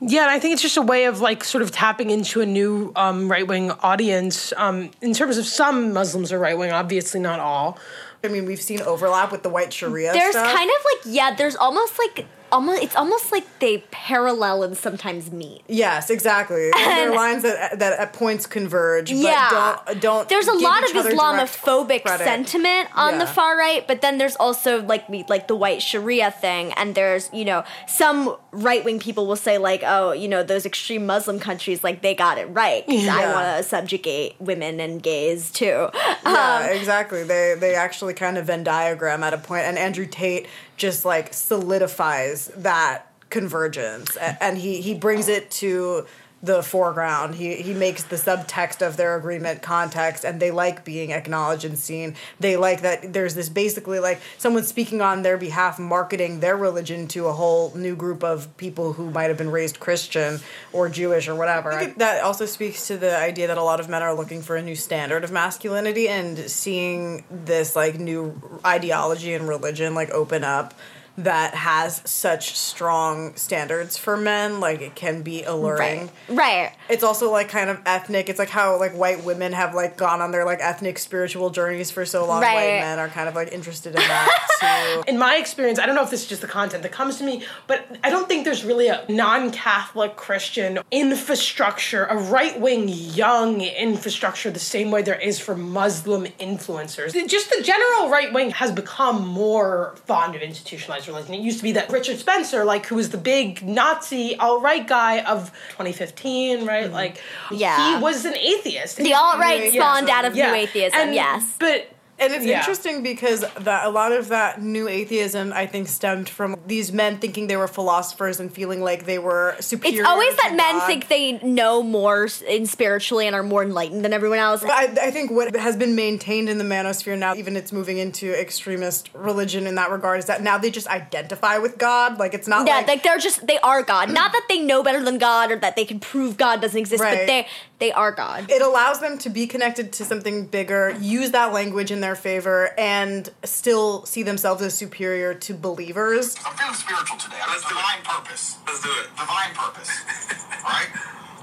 Yeah, 0.00 0.22
and 0.22 0.30
I 0.30 0.38
think 0.38 0.52
it's 0.52 0.62
just 0.62 0.76
a 0.76 0.82
way 0.82 1.06
of 1.06 1.20
like 1.20 1.42
sort 1.42 1.62
of 1.62 1.70
tapping 1.70 2.10
into 2.10 2.42
a 2.42 2.46
new 2.46 2.92
um, 2.96 3.30
right 3.30 3.46
wing 3.46 3.70
audience. 3.70 4.52
Um, 4.56 4.90
in 5.00 5.14
terms 5.14 5.38
of 5.38 5.46
some 5.46 5.94
Muslims 5.94 6.32
are 6.32 6.38
right 6.38 6.56
wing, 6.56 6.70
obviously 6.70 7.18
not 7.18 7.40
all. 7.40 7.78
I 8.22 8.28
mean, 8.28 8.44
we've 8.44 8.60
seen 8.60 8.82
overlap 8.82 9.32
with 9.32 9.42
the 9.42 9.48
white 9.48 9.72
Sharia. 9.72 10.12
there's 10.12 10.34
stuff. 10.34 10.54
kind 10.54 10.68
of 10.68 10.84
like 10.84 11.14
yeah, 11.14 11.34
there's 11.34 11.56
almost 11.56 11.98
like 11.98 12.26
almost 12.56 12.82
it's 12.82 12.96
almost 12.96 13.30
like 13.32 13.46
they 13.58 13.78
parallel 13.90 14.62
and 14.62 14.76
sometimes 14.76 15.30
meet. 15.30 15.62
Yes, 15.68 16.10
exactly. 16.10 16.70
there 16.72 17.10
are 17.10 17.14
lines 17.24 17.42
that 17.42 17.78
that 17.78 17.98
at 17.98 18.12
points 18.12 18.46
converge, 18.46 19.10
but 19.10 19.16
yeah, 19.18 19.76
don't 19.90 20.00
don't. 20.00 20.28
There's 20.28 20.48
a 20.48 20.54
lot 20.54 20.82
of 20.82 20.90
Islamophobic 20.96 22.06
sentiment 22.18 22.88
on 22.94 23.18
the 23.18 23.26
far 23.26 23.56
right, 23.56 23.86
but 23.86 24.00
then 24.00 24.18
there's 24.18 24.36
also 24.36 24.82
like 24.82 25.04
like 25.28 25.48
the 25.48 25.54
white 25.56 25.82
Sharia 25.82 26.30
thing, 26.30 26.72
and 26.74 26.94
there's 26.94 27.28
you 27.32 27.44
know 27.44 27.64
some 27.86 28.36
right 28.52 28.84
wing 28.84 28.98
people 28.98 29.26
will 29.26 29.36
say 29.36 29.58
like, 29.58 29.82
oh, 29.84 30.12
you 30.12 30.28
know 30.28 30.42
those 30.42 30.64
extreme 30.66 31.06
Muslim 31.06 31.38
countries 31.38 31.84
like 31.84 32.02
they 32.02 32.14
got 32.14 32.38
it 32.38 32.46
right 32.46 32.84
'cause 32.86 33.06
I 33.08 33.20
Yeah. 33.22 33.34
want 33.34 33.56
to 33.62 33.68
subjugate 33.68 34.36
women 34.40 34.80
and 34.80 35.02
gays 35.02 35.50
too. 35.50 35.88
Yeah, 36.24 36.62
Um, 36.64 36.70
exactly. 36.76 37.22
They 37.24 37.54
they 37.58 37.74
actually 37.74 38.14
kind 38.14 38.38
of 38.38 38.46
Venn 38.46 38.64
diagram 38.64 39.22
at 39.22 39.34
a 39.34 39.38
point, 39.38 39.64
and 39.64 39.78
Andrew 39.78 40.06
Tate 40.06 40.46
just 40.76 41.04
like 41.04 41.32
solidifies 41.32 42.48
that 42.56 43.12
convergence, 43.30 44.16
and 44.16 44.56
he 44.58 44.80
he 44.80 44.94
brings 44.94 45.28
it 45.28 45.50
to 45.50 46.06
the 46.42 46.62
foreground. 46.62 47.34
He 47.34 47.56
he 47.56 47.72
makes 47.72 48.04
the 48.04 48.16
subtext 48.16 48.86
of 48.86 48.96
their 48.96 49.16
agreement 49.16 49.62
context, 49.62 50.24
and 50.24 50.40
they 50.40 50.50
like 50.50 50.84
being 50.84 51.12
acknowledged 51.12 51.64
and 51.64 51.78
seen. 51.78 52.14
They 52.38 52.56
like 52.56 52.82
that 52.82 53.12
there's 53.12 53.34
this 53.34 53.48
basically 53.48 54.00
like 54.00 54.20
someone 54.36 54.62
speaking 54.62 55.00
on 55.00 55.22
their 55.22 55.38
behalf, 55.38 55.78
marketing 55.78 56.40
their 56.40 56.56
religion 56.56 57.08
to 57.08 57.26
a 57.26 57.32
whole 57.32 57.74
new 57.74 57.96
group 57.96 58.22
of 58.22 58.54
people 58.58 58.92
who 58.92 59.10
might 59.10 59.28
have 59.28 59.38
been 59.38 59.50
raised 59.50 59.80
Christian 59.80 60.40
or 60.72 60.88
Jewish 60.88 61.26
or 61.26 61.34
whatever. 61.34 61.72
I 61.72 61.84
think 61.84 61.98
that 61.98 62.22
also 62.22 62.44
speaks 62.44 62.86
to 62.88 62.98
the 62.98 63.16
idea 63.16 63.46
that 63.46 63.58
a 63.58 63.62
lot 63.62 63.80
of 63.80 63.88
men 63.88 64.02
are 64.02 64.14
looking 64.14 64.42
for 64.42 64.56
a 64.56 64.62
new 64.62 64.76
standard 64.76 65.24
of 65.24 65.32
masculinity 65.32 66.08
and 66.08 66.38
seeing 66.50 67.24
this 67.30 67.74
like 67.74 67.98
new 67.98 68.40
ideology 68.64 69.32
and 69.32 69.48
religion 69.48 69.94
like 69.94 70.10
open 70.10 70.44
up 70.44 70.74
that 71.18 71.54
has 71.54 72.02
such 72.04 72.56
strong 72.56 73.34
standards 73.36 73.96
for 73.96 74.16
men 74.16 74.60
like 74.60 74.80
it 74.80 74.94
can 74.94 75.22
be 75.22 75.42
alluring 75.44 76.10
right, 76.28 76.36
right. 76.36 76.72
it's 76.88 77.02
also 77.02 77.30
like 77.30 77.48
kind 77.48 77.70
of 77.70 77.80
ethnic 77.86 78.28
it's 78.28 78.38
like 78.38 78.50
how 78.50 78.78
like 78.78 78.92
white 78.92 79.24
women 79.24 79.52
have 79.52 79.74
like 79.74 79.96
gone 79.96 80.20
on 80.20 80.30
their 80.30 80.44
like 80.44 80.58
ethnic 80.60 80.98
spiritual 80.98 81.50
journeys 81.50 81.90
for 81.90 82.04
so 82.04 82.26
long 82.26 82.42
Right. 82.42 82.54
white 82.54 82.80
men 82.80 82.98
are 82.98 83.08
kind 83.08 83.28
of 83.28 83.34
like 83.34 83.52
interested 83.52 83.90
in 83.94 84.00
that 84.00 84.28
too 84.60 85.02
In 85.06 85.18
my 85.18 85.36
experience, 85.36 85.78
I 85.78 85.86
don't 85.86 85.94
know 85.94 86.02
if 86.02 86.10
this 86.10 86.22
is 86.22 86.28
just 86.28 86.40
the 86.42 86.48
content 86.48 86.82
that 86.82 86.92
comes 86.92 87.18
to 87.18 87.24
me, 87.24 87.44
but 87.66 87.86
I 88.02 88.10
don't 88.10 88.26
think 88.28 88.44
there's 88.44 88.64
really 88.64 88.88
a 88.88 89.04
non 89.08 89.50
Catholic 89.50 90.16
Christian 90.16 90.78
infrastructure, 90.90 92.04
a 92.04 92.16
right 92.16 92.58
wing 92.60 92.88
young 92.88 93.60
infrastructure, 93.60 94.50
the 94.50 94.58
same 94.58 94.90
way 94.90 95.02
there 95.02 95.18
is 95.18 95.38
for 95.38 95.56
Muslim 95.56 96.24
influencers. 96.40 97.12
Just 97.28 97.50
the 97.50 97.62
general 97.62 98.08
right 98.10 98.32
wing 98.32 98.50
has 98.50 98.72
become 98.72 99.26
more 99.26 99.94
fond 100.06 100.34
of 100.34 100.42
institutionalized 100.42 101.05
religion. 101.08 101.34
It 101.34 101.40
used 101.40 101.58
to 101.58 101.62
be 101.62 101.72
that 101.72 101.90
Richard 101.90 102.18
Spencer, 102.18 102.64
like, 102.64 102.86
who 102.86 102.96
was 102.96 103.10
the 103.10 103.18
big 103.18 103.62
Nazi 103.66 104.36
alt 104.36 104.62
right 104.62 104.86
guy 104.86 105.20
of 105.22 105.50
2015, 105.70 106.64
right? 106.66 106.84
Mm-hmm. 106.84 106.92
Like, 106.94 107.22
Yeah. 107.50 107.96
he 107.98 108.02
was 108.02 108.24
an 108.24 108.36
atheist. 108.36 108.96
The 108.96 109.14
alt 109.14 109.38
right 109.38 109.72
spawned 109.72 110.08
atheism. 110.08 110.10
out 110.10 110.24
of 110.24 110.34
new 110.34 110.42
atheism. 110.54 110.98
And- 111.00 111.14
yes. 111.14 111.54
But 111.58 111.88
And 112.18 112.32
it's 112.32 112.46
Yeah. 112.46 112.58
interesting 112.60 113.02
because 113.02 113.44
that 113.60 113.84
a 113.84 113.90
lot 113.90 114.10
of 114.12 114.28
that 114.28 114.62
new 114.62 114.88
atheism, 114.88 115.52
I 115.52 115.66
think, 115.66 115.86
stemmed 115.88 116.28
from 116.30 116.56
these 116.66 116.90
men 116.90 117.18
thinking 117.18 117.46
they 117.46 117.58
were 117.58 117.68
philosophers 117.68 118.40
and 118.40 118.50
feeling 118.52 118.82
like 118.82 119.04
they 119.04 119.18
were 119.18 119.54
superior. 119.60 120.00
It's 120.00 120.08
always 120.08 120.34
that 120.36 120.54
men 120.54 120.80
think 120.86 121.08
they 121.08 121.32
know 121.46 121.82
more 121.82 122.26
in 122.48 122.64
spiritually 122.66 123.26
and 123.26 123.36
are 123.36 123.42
more 123.42 123.62
enlightened 123.62 124.02
than 124.02 124.14
everyone 124.14 124.38
else. 124.38 124.62
But 124.62 124.70
I, 124.70 125.08
I 125.08 125.10
think 125.10 125.30
what 125.30 125.54
has 125.56 125.76
been 125.76 125.94
maintained 125.94 126.48
in 126.48 126.56
the 126.56 126.64
manosphere 126.64 127.18
now, 127.18 127.34
even 127.34 127.54
it's 127.54 127.70
moving 127.70 127.98
into 127.98 128.32
extremist 128.38 129.10
religion 129.12 129.66
in 129.66 129.74
that 129.74 129.90
regard, 129.90 130.18
is 130.18 130.24
that 130.24 130.42
now 130.42 130.56
they 130.56 130.70
just 130.70 130.88
identify 130.88 131.58
with 131.58 131.76
God. 131.76 132.18
Like 132.18 132.32
it's 132.32 132.48
not 132.48 132.66
Yeah, 132.66 132.76
like, 132.78 132.88
like 132.88 133.02
they're 133.02 133.18
just 133.18 133.46
they 133.46 133.58
are 133.58 133.82
God. 133.82 134.10
Not 134.10 134.32
that 134.32 134.46
they 134.48 134.58
know 134.58 134.82
better 134.82 135.02
than 135.04 135.18
God 135.18 135.50
or 135.52 135.56
that 135.56 135.76
they 135.76 135.84
can 135.84 136.00
prove 136.00 136.38
God 136.38 136.62
doesn't 136.62 136.78
exist, 136.78 137.02
Right. 137.02 137.18
but 137.18 137.26
they 137.26 137.46
they 137.78 137.92
are 137.92 138.12
God. 138.12 138.50
it 138.50 138.62
allows 138.62 139.00
them 139.00 139.18
to 139.18 139.28
be 139.28 139.46
connected 139.46 139.92
to 139.94 140.04
something 140.04 140.46
bigger, 140.46 140.96
use 141.00 141.30
that 141.32 141.52
language 141.52 141.90
in 141.90 142.00
their 142.00 142.16
favor, 142.16 142.72
and 142.78 143.28
still 143.44 144.04
see 144.06 144.22
themselves 144.22 144.62
as 144.62 144.74
superior 144.74 145.34
to 145.34 145.54
believers. 145.54 146.36
I'm 146.44 146.56
feeling 146.56 146.74
spiritual 146.74 147.18
today. 147.18 147.36
I 147.36 147.52
have 147.52 147.60
Let's 147.60 147.68
do 147.68 147.74
divine 147.76 148.02
purpose. 148.02 148.56
Let's 148.66 148.82
do 148.82 148.88
it. 148.88 149.06
Divine 149.16 149.52
purpose. 149.52 149.90
right? 150.64 150.88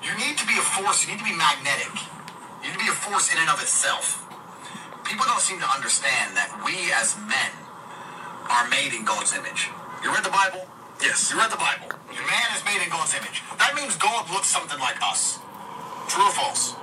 You 0.02 0.12
need 0.18 0.38
to 0.38 0.46
be 0.48 0.58
a 0.58 0.66
force. 0.66 1.06
You 1.06 1.14
need 1.14 1.20
to 1.20 1.26
be 1.26 1.38
magnetic. 1.38 1.94
You 2.62 2.70
need 2.70 2.78
to 2.80 2.84
be 2.84 2.90
a 2.90 2.98
force 2.98 3.32
in 3.32 3.38
and 3.40 3.50
of 3.50 3.62
itself. 3.62 4.26
People 5.06 5.26
don't 5.26 5.42
seem 5.42 5.60
to 5.60 5.70
understand 5.70 6.36
that 6.36 6.50
we 6.66 6.90
as 6.98 7.14
men 7.30 7.52
are 8.50 8.68
made 8.70 8.94
in 8.94 9.06
God's 9.06 9.36
image. 9.38 9.70
You 10.04 10.10
read 10.10 10.24
the 10.26 10.34
Bible? 10.34 10.66
Yes. 11.02 11.32
You 11.32 11.38
read 11.38 11.52
the 11.52 11.62
Bible. 11.62 11.94
Man 12.14 12.50
is 12.56 12.64
made 12.64 12.82
in 12.82 12.90
God's 12.90 13.14
image. 13.14 13.44
That 13.60 13.76
means 13.76 13.96
God 13.98 14.30
looks 14.32 14.48
something 14.48 14.80
like 14.80 14.96
us. 15.04 15.40
True 16.08 16.24
or 16.24 16.32
false? 16.32 16.76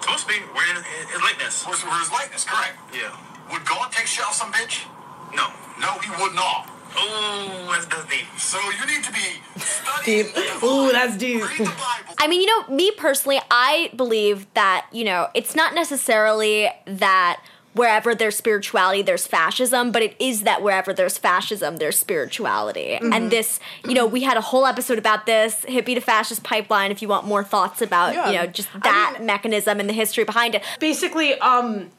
Supposed 0.00 0.26
to 0.26 0.28
be 0.28 0.40
wearing 0.54 0.82
his 1.12 1.20
likeness. 1.22 1.66
We're, 1.66 1.76
we're 1.88 2.00
his 2.00 2.12
likeness, 2.12 2.44
correct. 2.44 2.78
Yeah. 2.94 3.16
Would 3.52 3.64
God 3.64 3.92
take 3.92 4.06
shit 4.06 4.24
off 4.24 4.34
some 4.34 4.52
bitch? 4.52 4.86
No. 5.34 5.48
No, 5.80 5.98
he 5.98 6.10
would 6.22 6.34
not. 6.34 6.70
Oh, 6.96 7.68
that's, 7.70 7.86
that's 7.86 8.08
deep. 8.08 8.26
So 8.38 8.58
you 8.58 8.86
need 8.86 9.04
to 9.04 9.12
be 9.12 9.40
studying. 9.60 10.26
Deep. 10.26 10.62
Ooh, 10.62 10.90
that's 10.90 11.16
deep. 11.16 11.42
Read 11.42 11.58
the 11.58 11.64
Bible. 11.64 12.14
I 12.18 12.26
mean, 12.26 12.40
you 12.40 12.46
know, 12.46 12.74
me 12.74 12.90
personally, 12.92 13.38
I 13.50 13.90
believe 13.94 14.52
that, 14.54 14.86
you 14.90 15.04
know, 15.04 15.28
it's 15.34 15.54
not 15.54 15.74
necessarily 15.74 16.68
that 16.86 17.42
wherever 17.74 18.14
there's 18.14 18.36
spirituality, 18.36 19.02
there's 19.02 19.26
fascism, 19.26 19.92
but 19.92 20.02
it 20.02 20.16
is 20.18 20.42
that 20.42 20.62
wherever 20.62 20.92
there's 20.92 21.16
fascism, 21.18 21.76
there's 21.76 21.98
spirituality. 21.98 22.98
Mm-hmm. 23.00 23.12
And 23.12 23.30
this, 23.30 23.60
you 23.84 23.94
know, 23.94 24.06
we 24.06 24.22
had 24.22 24.36
a 24.36 24.40
whole 24.40 24.66
episode 24.66 24.98
about 24.98 25.26
this 25.26 25.54
hippie 25.68 25.94
to 25.94 26.00
fascist 26.00 26.42
pipeline 26.42 26.90
if 26.90 27.02
you 27.02 27.08
want 27.08 27.26
more 27.26 27.44
thoughts 27.44 27.80
about, 27.80 28.14
Yeah. 28.14 28.30
you 28.30 28.36
know, 28.38 28.46
just 28.46 28.68
I 28.74 28.78
that 28.80 29.14
mean- 29.18 29.26
mechanism 29.26 29.80
and 29.80 29.88
the 29.88 29.92
history 29.92 30.24
behind 30.24 30.54
it. 30.54 30.62
basically 30.80 31.34
um 31.40 31.90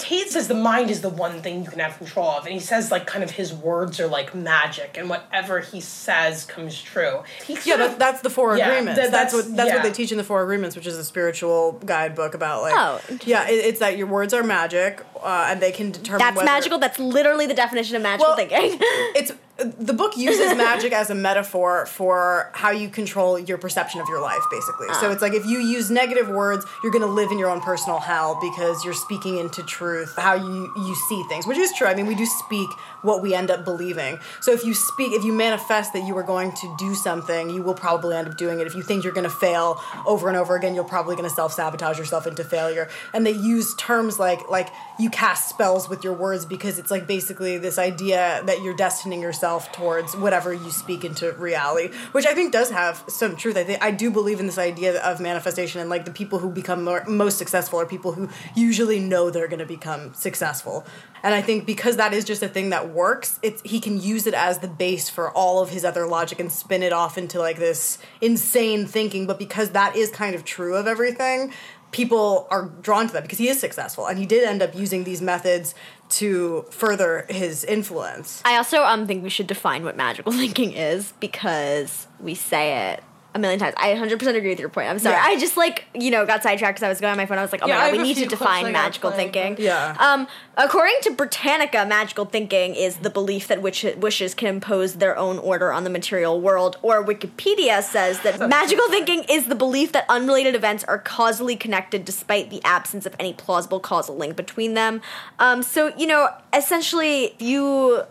Tate 0.00 0.28
says 0.30 0.48
the 0.48 0.54
mind 0.54 0.90
is 0.90 1.00
the 1.02 1.08
one 1.08 1.42
thing 1.42 1.62
you 1.64 1.70
can 1.70 1.78
have 1.78 1.96
control 1.98 2.28
of, 2.30 2.44
and 2.44 2.52
he 2.52 2.60
says 2.60 2.90
like 2.90 3.06
kind 3.06 3.22
of 3.22 3.30
his 3.30 3.52
words 3.54 4.00
are 4.00 4.06
like 4.08 4.34
magic, 4.34 4.96
and 4.98 5.08
whatever 5.08 5.60
he 5.60 5.80
says 5.80 6.44
comes 6.44 6.80
true. 6.80 7.22
He 7.46 7.54
Yeah, 7.54 7.60
sort 7.60 7.80
of- 7.80 7.86
that's, 7.86 7.98
that's 7.98 8.20
the 8.22 8.30
Four 8.30 8.56
Yeah, 8.56 8.68
Agreements. 8.70 8.98
th- 9.00 9.10
that's, 9.10 9.32
that's- 9.32 9.48
what 9.48 9.56
that's 9.56 9.72
what 9.72 9.82
they 9.82 9.92
teach 9.92 10.10
in 10.12 10.18
the 10.18 10.24
Four 10.24 10.42
Agreements, 10.42 10.74
which 10.76 10.86
is 10.86 10.96
a 10.96 11.04
spiritual 11.04 11.72
guidebook 11.84 12.34
about 12.34 12.62
like. 12.62 12.74
Oh, 12.76 13.00
yeah, 13.24 13.48
it, 13.48 13.52
it's 13.54 13.80
that 13.80 13.96
your 13.98 14.06
words 14.06 14.32
are 14.34 14.42
magic, 14.42 15.04
uh, 15.22 15.46
and 15.48 15.60
they 15.60 15.72
can 15.72 15.90
determine. 15.92 16.18
That's 16.18 16.36
whether- 16.36 16.46
magical. 16.46 16.78
That's 16.78 16.98
literally 16.98 17.46
the 17.46 17.54
definition 17.54 17.96
of 17.96 18.02
magical 18.02 18.28
Well, 18.28 18.36
thinking. 18.36 18.78
It's 19.14 19.32
the 19.64 19.92
book 19.92 20.16
uses 20.16 20.56
magic 20.56 20.92
as 20.92 21.10
a 21.10 21.14
metaphor 21.14 21.86
for 21.86 22.50
how 22.54 22.70
you 22.70 22.88
control 22.88 23.38
your 23.38 23.58
perception 23.58 24.00
of 24.00 24.08
your 24.08 24.20
life, 24.20 24.42
basically. 24.50 24.86
Ah. 24.90 25.00
So 25.00 25.10
it's 25.10 25.22
like 25.22 25.34
if 25.34 25.46
you 25.46 25.58
use 25.58 25.90
negative 25.90 26.28
words, 26.28 26.64
you're 26.82 26.92
going 26.92 27.04
to 27.04 27.10
live 27.10 27.30
in 27.30 27.38
your 27.38 27.50
own 27.50 27.60
personal 27.60 27.98
hell 27.98 28.38
because 28.40 28.84
you're 28.84 28.94
speaking 28.94 29.38
into 29.38 29.62
truth, 29.62 30.14
how 30.16 30.34
you 30.34 30.72
you 30.76 30.94
see 31.08 31.22
things, 31.28 31.46
which 31.46 31.58
is 31.58 31.72
true. 31.72 31.86
I 31.86 31.94
mean, 31.94 32.06
we 32.06 32.14
do 32.14 32.26
speak 32.26 32.70
what 33.02 33.22
we 33.22 33.34
end 33.34 33.50
up 33.50 33.64
believing. 33.64 34.18
So 34.40 34.52
if 34.52 34.64
you 34.64 34.74
speak, 34.74 35.12
if 35.12 35.24
you 35.24 35.32
manifest 35.32 35.92
that 35.92 36.06
you 36.06 36.16
are 36.16 36.22
going 36.22 36.52
to 36.52 36.76
do 36.78 36.94
something, 36.94 37.50
you 37.50 37.62
will 37.62 37.74
probably 37.74 38.16
end 38.16 38.28
up 38.28 38.36
doing 38.36 38.60
it. 38.60 38.66
If 38.66 38.74
you 38.74 38.82
think 38.82 39.04
you're 39.04 39.12
going 39.12 39.24
to 39.24 39.30
fail 39.30 39.80
over 40.06 40.28
and 40.28 40.36
over 40.36 40.56
again, 40.56 40.74
you're 40.74 40.84
probably 40.84 41.16
going 41.16 41.28
to 41.28 41.34
self 41.34 41.52
sabotage 41.52 41.98
yourself 41.98 42.26
into 42.26 42.44
failure. 42.44 42.88
And 43.12 43.26
they 43.26 43.32
use 43.32 43.74
terms 43.76 44.18
like 44.18 44.48
like 44.50 44.68
you 44.98 45.10
cast 45.10 45.48
spells 45.48 45.88
with 45.88 46.04
your 46.04 46.12
words 46.12 46.44
because 46.44 46.78
it's 46.78 46.90
like 46.90 47.06
basically 47.06 47.58
this 47.58 47.78
idea 47.78 48.42
that 48.44 48.62
you're 48.62 48.76
destining 48.76 49.22
yourself 49.22 49.72
towards 49.72 50.16
whatever 50.16 50.52
you 50.52 50.70
speak 50.70 51.04
into 51.04 51.32
reality, 51.32 51.94
which 52.12 52.26
I 52.26 52.34
think 52.34 52.52
does 52.52 52.70
have 52.70 53.02
some 53.08 53.36
truth. 53.36 53.56
I 53.56 53.64
think 53.64 53.82
I 53.82 53.90
do 53.90 54.10
believe 54.10 54.40
in 54.40 54.46
this 54.46 54.58
idea 54.58 55.02
of 55.02 55.20
manifestation 55.20 55.80
and 55.80 55.88
like 55.88 56.04
the 56.04 56.10
people 56.10 56.38
who 56.38 56.50
become 56.50 56.84
more, 56.84 57.04
most 57.06 57.38
successful 57.38 57.80
are 57.80 57.86
people 57.86 58.12
who 58.12 58.28
usually 58.54 59.00
know 59.00 59.30
they're 59.30 59.48
going 59.48 59.60
to 59.60 59.66
become 59.66 60.12
successful. 60.14 60.84
And 61.22 61.34
I 61.34 61.42
think 61.42 61.66
because 61.66 61.96
that 61.96 62.12
is 62.12 62.24
just 62.24 62.42
a 62.42 62.48
thing 62.48 62.70
that 62.70 62.89
works, 62.92 63.38
it's 63.42 63.62
he 63.62 63.80
can 63.80 64.00
use 64.00 64.26
it 64.26 64.34
as 64.34 64.58
the 64.58 64.68
base 64.68 65.08
for 65.08 65.30
all 65.30 65.62
of 65.62 65.70
his 65.70 65.84
other 65.84 66.06
logic 66.06 66.40
and 66.40 66.50
spin 66.50 66.82
it 66.82 66.92
off 66.92 67.16
into 67.18 67.38
like 67.38 67.58
this 67.58 67.98
insane 68.20 68.86
thinking. 68.86 69.26
But 69.26 69.38
because 69.38 69.70
that 69.70 69.96
is 69.96 70.10
kind 70.10 70.34
of 70.34 70.44
true 70.44 70.76
of 70.76 70.86
everything, 70.86 71.52
people 71.92 72.46
are 72.50 72.66
drawn 72.82 73.06
to 73.06 73.12
that 73.12 73.22
because 73.22 73.38
he 73.38 73.48
is 73.48 73.58
successful 73.58 74.06
and 74.06 74.18
he 74.18 74.26
did 74.26 74.44
end 74.44 74.62
up 74.62 74.74
using 74.74 75.04
these 75.04 75.20
methods 75.20 75.74
to 76.08 76.64
further 76.70 77.26
his 77.28 77.64
influence. 77.64 78.42
I 78.44 78.56
also 78.56 78.82
um 78.82 79.06
think 79.06 79.22
we 79.22 79.30
should 79.30 79.46
define 79.46 79.84
what 79.84 79.96
magical 79.96 80.32
thinking 80.44 80.72
is 80.72 81.12
because 81.20 82.06
we 82.20 82.34
say 82.34 82.92
it 82.92 83.04
a 83.34 83.38
million 83.38 83.60
times. 83.60 83.74
I 83.76 83.94
100% 83.94 84.12
agree 84.34 84.48
with 84.50 84.58
your 84.58 84.68
point. 84.68 84.88
I'm 84.88 84.98
sorry. 84.98 85.14
Yeah. 85.14 85.22
I 85.24 85.38
just 85.38 85.56
like, 85.56 85.84
you 85.94 86.10
know, 86.10 86.26
got 86.26 86.42
sidetracked 86.42 86.76
because 86.76 86.86
I 86.86 86.88
was 86.88 87.00
going 87.00 87.12
on 87.12 87.16
my 87.16 87.26
phone. 87.26 87.38
I 87.38 87.42
was 87.42 87.52
like, 87.52 87.62
oh 87.62 87.68
Yeah, 87.68 87.78
my 87.78 87.90
god, 87.90 87.96
we 87.98 88.02
need 88.02 88.16
to 88.16 88.26
define 88.26 88.72
magical 88.72 89.10
thinking. 89.12 89.56
Yeah. 89.58 89.96
Um, 89.98 90.26
according 90.56 90.96
to 91.02 91.12
Britannica, 91.12 91.86
magical 91.86 92.24
thinking 92.24 92.74
is 92.74 92.96
the 92.96 93.10
belief 93.10 93.46
that 93.48 93.62
witch- 93.62 93.84
wishes 93.98 94.34
can 94.34 94.48
impose 94.48 94.94
their 94.94 95.16
own 95.16 95.38
order 95.38 95.72
on 95.72 95.84
the 95.84 95.90
material 95.90 96.40
world. 96.40 96.76
Or 96.82 97.04
Wikipedia 97.04 97.82
says 97.82 98.20
that 98.22 98.48
magical 98.48 98.88
thinking 98.88 99.24
is 99.30 99.46
the 99.46 99.54
belief 99.54 99.92
that 99.92 100.06
unrelated 100.08 100.54
events 100.56 100.82
are 100.84 100.98
causally 100.98 101.54
connected 101.56 102.04
despite 102.04 102.50
the 102.50 102.60
absence 102.64 103.06
of 103.06 103.14
any 103.20 103.32
plausible 103.32 103.78
causal 103.80 104.16
link 104.16 104.34
between 104.34 104.74
them. 104.74 105.00
Um, 105.38 105.62
so, 105.62 105.92
you 105.96 106.06
know, 106.06 106.28
essentially, 106.52 107.34
you 107.38 108.02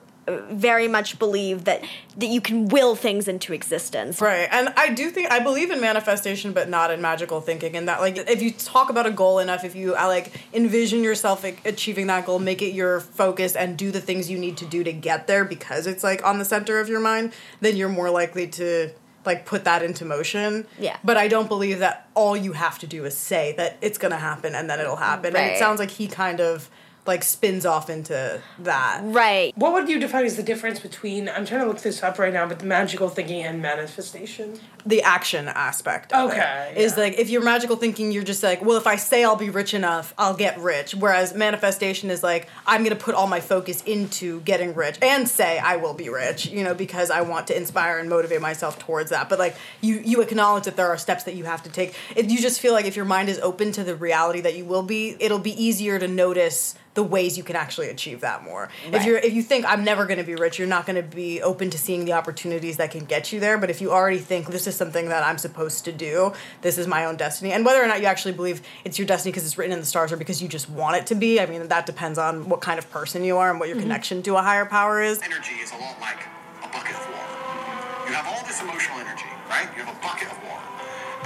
very 0.49 0.87
much 0.87 1.19
believe 1.19 1.65
that 1.65 1.83
that 2.17 2.27
you 2.27 2.41
can 2.41 2.67
will 2.67 2.95
things 2.95 3.27
into 3.27 3.53
existence. 3.53 4.21
Right. 4.21 4.47
And 4.51 4.73
I 4.75 4.93
do 4.93 5.09
think 5.09 5.31
I 5.31 5.39
believe 5.39 5.71
in 5.71 5.81
manifestation 5.81 6.53
but 6.53 6.69
not 6.69 6.91
in 6.91 7.01
magical 7.01 7.41
thinking 7.41 7.75
and 7.75 7.87
that 7.87 7.99
like 7.99 8.17
if 8.17 8.41
you 8.41 8.51
talk 8.51 8.89
about 8.89 9.05
a 9.05 9.11
goal 9.11 9.39
enough 9.39 9.63
if 9.63 9.75
you 9.75 9.95
uh, 9.95 10.07
like 10.07 10.33
envision 10.53 11.03
yourself 11.03 11.43
achieving 11.65 12.07
that 12.07 12.25
goal 12.25 12.39
make 12.39 12.61
it 12.61 12.73
your 12.73 12.99
focus 12.99 13.55
and 13.55 13.77
do 13.77 13.91
the 13.91 14.01
things 14.01 14.29
you 14.29 14.37
need 14.37 14.57
to 14.57 14.65
do 14.65 14.83
to 14.83 14.93
get 14.93 15.27
there 15.27 15.45
because 15.45 15.87
it's 15.87 16.03
like 16.03 16.25
on 16.25 16.39
the 16.39 16.45
center 16.45 16.79
of 16.79 16.89
your 16.89 16.99
mind 16.99 17.33
then 17.61 17.75
you're 17.75 17.89
more 17.89 18.09
likely 18.09 18.47
to 18.47 18.91
like 19.25 19.45
put 19.45 19.65
that 19.65 19.83
into 19.83 20.05
motion. 20.05 20.65
Yeah. 20.79 20.97
But 21.03 21.17
I 21.17 21.27
don't 21.27 21.47
believe 21.47 21.79
that 21.79 22.07
all 22.13 22.35
you 22.35 22.53
have 22.53 22.79
to 22.79 22.87
do 22.87 23.05
is 23.05 23.15
say 23.15 23.53
that 23.57 23.77
it's 23.81 23.97
going 23.97 24.11
to 24.11 24.17
happen 24.17 24.55
and 24.55 24.69
then 24.69 24.79
it'll 24.79 24.95
happen. 24.95 25.35
And 25.35 25.51
it 25.51 25.59
sounds 25.59 25.79
like 25.79 25.91
he 25.91 26.07
kind 26.07 26.39
of 26.39 26.69
like 27.09 27.23
spins 27.23 27.65
off 27.65 27.89
into 27.89 28.39
that. 28.59 29.01
Right. 29.03 29.51
What 29.57 29.73
would 29.73 29.89
you 29.89 29.99
define 29.99 30.25
as 30.25 30.37
the 30.37 30.43
difference 30.43 30.79
between? 30.79 31.27
I'm 31.27 31.43
trying 31.43 31.61
to 31.61 31.67
look 31.67 31.81
this 31.81 32.01
up 32.03 32.19
right 32.19 32.31
now, 32.31 32.45
but 32.47 32.59
the 32.59 32.65
magical 32.65 33.09
thinking 33.09 33.41
and 33.43 33.61
manifestation. 33.61 34.59
The 34.85 35.01
action 35.03 35.47
aspect 35.47 36.13
of 36.13 36.31
Okay, 36.31 36.73
it 36.75 36.81
is 36.81 36.95
yeah. 36.95 37.03
like 37.03 37.13
if 37.19 37.29
you're 37.29 37.41
magical 37.41 37.75
thinking 37.75 38.11
you're 38.11 38.23
just 38.23 38.43
like 38.43 38.63
well 38.63 38.77
if 38.77 38.87
i 38.87 38.95
say 38.95 39.23
i'll 39.23 39.35
be 39.35 39.49
rich 39.49 39.73
enough 39.73 40.13
i'll 40.17 40.35
get 40.35 40.59
rich 40.59 40.93
whereas 40.95 41.33
manifestation 41.33 42.09
is 42.09 42.23
like 42.23 42.47
i'm 42.65 42.83
gonna 42.83 42.95
put 42.95 43.15
all 43.15 43.27
my 43.27 43.39
focus 43.39 43.81
into 43.83 44.41
getting 44.41 44.73
rich 44.73 44.97
and 45.01 45.27
say 45.27 45.59
i 45.59 45.75
will 45.75 45.93
be 45.93 46.09
rich 46.09 46.47
you 46.47 46.63
know 46.63 46.73
because 46.73 47.11
i 47.11 47.21
want 47.21 47.47
to 47.47 47.57
inspire 47.57 47.97
and 47.99 48.09
motivate 48.09 48.41
myself 48.41 48.79
towards 48.79 49.09
that 49.09 49.29
but 49.29 49.39
like 49.39 49.55
you 49.81 50.01
you 50.05 50.21
acknowledge 50.21 50.63
that 50.65 50.75
there 50.75 50.87
are 50.87 50.97
steps 50.97 51.23
that 51.23 51.35
you 51.35 51.43
have 51.43 51.63
to 51.63 51.69
take 51.69 51.93
if 52.15 52.29
you 52.29 52.39
just 52.39 52.59
feel 52.59 52.73
like 52.73 52.85
if 52.85 52.95
your 52.95 53.05
mind 53.05 53.29
is 53.29 53.39
open 53.39 53.71
to 53.71 53.83
the 53.83 53.95
reality 53.95 54.41
that 54.41 54.55
you 54.55 54.65
will 54.65 54.83
be 54.83 55.15
it'll 55.19 55.39
be 55.39 55.63
easier 55.63 55.99
to 55.99 56.07
notice 56.07 56.75
the 56.95 57.03
ways 57.03 57.37
you 57.37 57.43
can 57.43 57.55
actually 57.55 57.87
achieve 57.87 58.21
that 58.21 58.43
more. 58.43 58.67
If 58.91 59.05
you're 59.05 59.19
if 59.19 59.31
you 59.33 59.41
think 59.43 59.65
I'm 59.65 59.83
never 59.85 60.05
going 60.05 60.17
to 60.17 60.25
be 60.25 60.35
rich, 60.35 60.57
you're 60.57 60.67
not 60.67 60.85
going 60.85 60.95
to 60.95 61.15
be 61.15 61.41
open 61.41 61.69
to 61.69 61.77
seeing 61.77 62.03
the 62.03 62.13
opportunities 62.13 62.77
that 62.77 62.91
can 62.91 63.05
get 63.05 63.31
you 63.31 63.39
there. 63.39 63.57
But 63.57 63.69
if 63.69 63.79
you 63.79 63.91
already 63.91 64.17
think 64.17 64.47
this 64.47 64.67
is 64.69 64.75
something 64.77 65.09
that 65.09 65.23
I'm 65.23 65.37
supposed 65.37 65.83
to 65.85 65.91
do, 65.91 66.31
this 66.61 66.77
is 66.77 66.87
my 66.87 67.03
own 67.03 67.17
destiny, 67.17 67.51
and 67.51 67.65
whether 67.65 67.83
or 67.83 67.87
not 67.87 67.99
you 67.99 68.05
actually 68.05 68.31
believe 68.31 68.61
it's 68.85 68.97
your 68.97 69.05
destiny 69.05 69.31
because 69.31 69.45
it's 69.45 69.57
written 69.57 69.73
in 69.73 69.79
the 69.79 69.85
stars 69.85 70.13
or 70.13 70.17
because 70.17 70.41
you 70.41 70.47
just 70.47 70.69
want 70.69 70.95
it 70.95 71.05
to 71.07 71.15
be, 71.15 71.41
I 71.41 71.45
mean 71.45 71.67
that 71.67 71.85
depends 71.85 72.17
on 72.17 72.47
what 72.47 72.61
kind 72.61 72.79
of 72.79 72.89
person 72.89 73.23
you 73.23 73.37
are 73.37 73.49
and 73.49 73.59
what 73.59 73.67
your 73.67 73.75
mm-hmm. 73.75 73.83
connection 73.83 74.23
to 74.23 74.37
a 74.37 74.41
higher 74.41 74.65
power 74.65 75.01
is. 75.01 75.21
Energy 75.21 75.55
is 75.55 75.71
a 75.73 75.77
lot 75.77 75.99
like 75.99 76.23
a 76.63 76.69
bucket 76.71 76.95
of 76.95 77.05
water. 77.11 78.07
You 78.07 78.13
have 78.13 78.27
all 78.27 78.45
this 78.47 78.61
emotional 78.61 78.99
energy, 78.99 79.29
right? 79.49 79.67
You 79.75 79.83
have 79.83 79.93
a 79.93 80.01
bucket 80.01 80.31
of 80.31 80.37
water. 80.47 80.65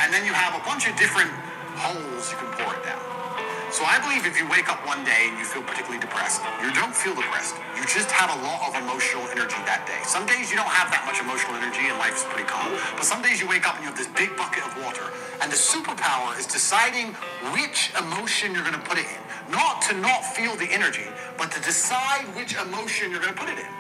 And 0.02 0.12
then 0.12 0.26
you 0.26 0.34
have 0.34 0.60
a 0.60 0.64
bunch 0.66 0.90
of 0.90 0.98
different 0.98 1.30
holes 1.78 2.32
you 2.32 2.38
can 2.38 2.52
pour 2.58 2.74
it 2.74 2.84
down. 2.84 3.23
So 3.74 3.90
I 3.90 3.98
believe 4.06 4.30
if 4.30 4.38
you 4.38 4.46
wake 4.54 4.70
up 4.70 4.86
one 4.86 5.02
day 5.02 5.34
and 5.34 5.36
you 5.42 5.50
feel 5.50 5.66
particularly 5.66 5.98
depressed, 5.98 6.46
you 6.62 6.70
don't 6.78 6.94
feel 6.94 7.18
depressed. 7.18 7.58
You 7.74 7.82
just 7.90 8.06
have 8.14 8.30
a 8.30 8.38
lot 8.46 8.70
of 8.70 8.78
emotional 8.78 9.26
energy 9.34 9.58
that 9.66 9.90
day. 9.90 9.98
Some 10.06 10.30
days 10.30 10.54
you 10.54 10.62
don't 10.62 10.70
have 10.70 10.94
that 10.94 11.02
much 11.10 11.18
emotional 11.18 11.58
energy 11.58 11.90
and 11.90 11.98
life's 11.98 12.22
pretty 12.30 12.46
calm. 12.46 12.70
But 12.94 13.02
some 13.02 13.26
days 13.26 13.42
you 13.42 13.50
wake 13.50 13.66
up 13.66 13.74
and 13.74 13.82
you 13.82 13.90
have 13.90 13.98
this 13.98 14.14
big 14.14 14.30
bucket 14.38 14.62
of 14.62 14.78
water. 14.78 15.10
And 15.42 15.50
the 15.50 15.58
superpower 15.58 16.38
is 16.38 16.46
deciding 16.46 17.18
which 17.58 17.90
emotion 17.98 18.54
you're 18.54 18.62
going 18.62 18.78
to 18.78 18.86
put 18.86 19.02
it 19.02 19.10
in. 19.10 19.22
not 19.50 19.82
to 19.90 19.98
not 19.98 20.22
feel 20.22 20.54
the 20.54 20.70
energy, 20.70 21.10
but 21.42 21.50
to 21.50 21.60
decide 21.66 22.30
which 22.38 22.54
emotion 22.54 23.10
you're 23.10 23.26
going 23.26 23.34
to 23.34 23.42
put 23.42 23.50
it 23.50 23.58
in. 23.58 23.74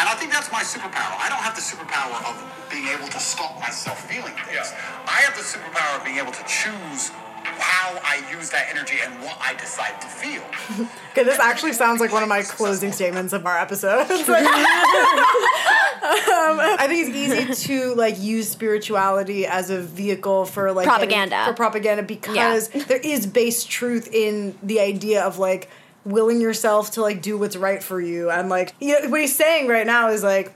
And 0.00 0.08
I 0.08 0.16
think 0.16 0.32
that's 0.32 0.48
my 0.48 0.64
superpower. 0.64 1.12
I 1.20 1.28
don't 1.28 1.44
have 1.44 1.52
the 1.52 1.60
superpower 1.60 2.24
of 2.24 2.40
being 2.72 2.88
able 2.88 3.12
to 3.12 3.20
stop 3.20 3.60
myself 3.60 4.00
feeling 4.08 4.32
things. 4.48 4.72
I 5.04 5.28
have 5.28 5.36
the 5.36 5.44
superpower 5.44 6.00
of 6.00 6.08
being 6.08 6.16
able 6.16 6.32
to 6.32 6.44
choose 6.48 7.12
how 7.58 7.98
I 8.02 8.22
use 8.32 8.50
that 8.50 8.68
energy 8.70 8.96
and 9.04 9.14
what 9.22 9.38
I 9.40 9.54
decide 9.54 10.00
to 10.00 10.06
feel. 10.08 10.42
Okay, 11.16 11.24
this 11.24 11.38
actually 11.38 11.72
sounds 11.72 11.98
like 11.98 12.12
one 12.12 12.22
of 12.22 12.28
my 12.28 12.42
closing 12.42 12.92
statements 12.92 13.32
of 13.32 13.46
our 13.46 13.56
episode. 13.58 14.00
um, 14.10 14.10
I 16.60 16.84
think 16.88 17.08
it's 17.08 17.16
easy 17.56 17.68
to 17.68 17.94
like 17.94 18.20
use 18.20 18.50
spirituality 18.50 19.46
as 19.46 19.70
a 19.70 19.80
vehicle 19.80 20.44
for 20.44 20.72
like 20.72 20.84
getting- 20.84 20.98
Propaganda. 21.08 21.44
for 21.46 21.54
propaganda 21.54 22.02
because 22.02 22.68
there 22.68 22.98
is 22.98 23.26
base 23.26 23.64
truth 23.64 24.08
in 24.12 24.58
the 24.62 24.80
idea 24.80 25.24
of 25.24 25.38
like 25.38 25.70
willing 26.04 26.40
yourself 26.40 26.90
to 26.92 27.00
like 27.00 27.22
do 27.22 27.38
what's 27.38 27.56
right 27.56 27.82
for 27.82 28.00
you 28.00 28.30
and 28.30 28.48
like 28.50 28.74
you 28.80 29.00
know 29.00 29.08
what 29.08 29.20
he's 29.20 29.34
saying 29.34 29.66
right 29.68 29.86
now 29.86 30.10
is 30.10 30.22
like 30.22 30.52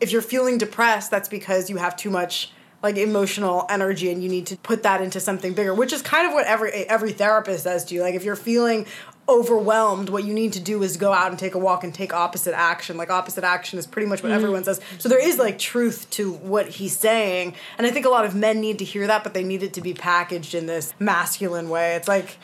if 0.00 0.10
you're 0.12 0.20
feeling 0.20 0.58
depressed 0.58 1.10
that's 1.10 1.28
because 1.28 1.70
you 1.70 1.76
have 1.76 1.96
too 1.96 2.10
much 2.10 2.50
like 2.82 2.96
emotional 2.96 3.66
energy 3.68 4.10
and 4.10 4.22
you 4.22 4.28
need 4.28 4.46
to 4.46 4.56
put 4.56 4.82
that 4.82 5.00
into 5.00 5.20
something 5.20 5.54
bigger 5.54 5.74
which 5.74 5.92
is 5.92 6.02
kind 6.02 6.26
of 6.26 6.32
what 6.32 6.46
every 6.46 6.72
every 6.72 7.12
therapist 7.12 7.64
does 7.64 7.84
to 7.84 7.94
you. 7.94 8.02
Like 8.02 8.14
if 8.14 8.24
you're 8.24 8.36
feeling 8.36 8.86
overwhelmed 9.28 10.08
what 10.08 10.24
you 10.24 10.34
need 10.34 10.52
to 10.52 10.60
do 10.60 10.82
is 10.82 10.96
go 10.96 11.12
out 11.12 11.30
and 11.30 11.38
take 11.38 11.54
a 11.54 11.58
walk 11.58 11.84
and 11.84 11.94
take 11.94 12.12
opposite 12.12 12.54
action. 12.54 12.96
Like 12.96 13.10
opposite 13.10 13.44
action 13.44 13.78
is 13.78 13.86
pretty 13.86 14.08
much 14.08 14.22
what 14.22 14.30
mm-hmm. 14.30 14.36
everyone 14.36 14.64
says. 14.64 14.80
So 14.98 15.08
there 15.08 15.24
is 15.24 15.38
like 15.38 15.58
truth 15.58 16.10
to 16.10 16.32
what 16.32 16.68
he's 16.68 16.96
saying 16.96 17.54
and 17.78 17.86
i 17.86 17.90
think 17.90 18.06
a 18.06 18.10
lot 18.10 18.24
of 18.24 18.34
men 18.34 18.60
need 18.60 18.78
to 18.80 18.84
hear 18.84 19.06
that 19.06 19.22
but 19.22 19.34
they 19.34 19.44
need 19.44 19.62
it 19.62 19.74
to 19.74 19.80
be 19.80 19.94
packaged 19.94 20.54
in 20.54 20.66
this 20.66 20.92
masculine 20.98 21.68
way. 21.68 21.94
It's 21.94 22.08
like 22.08 22.38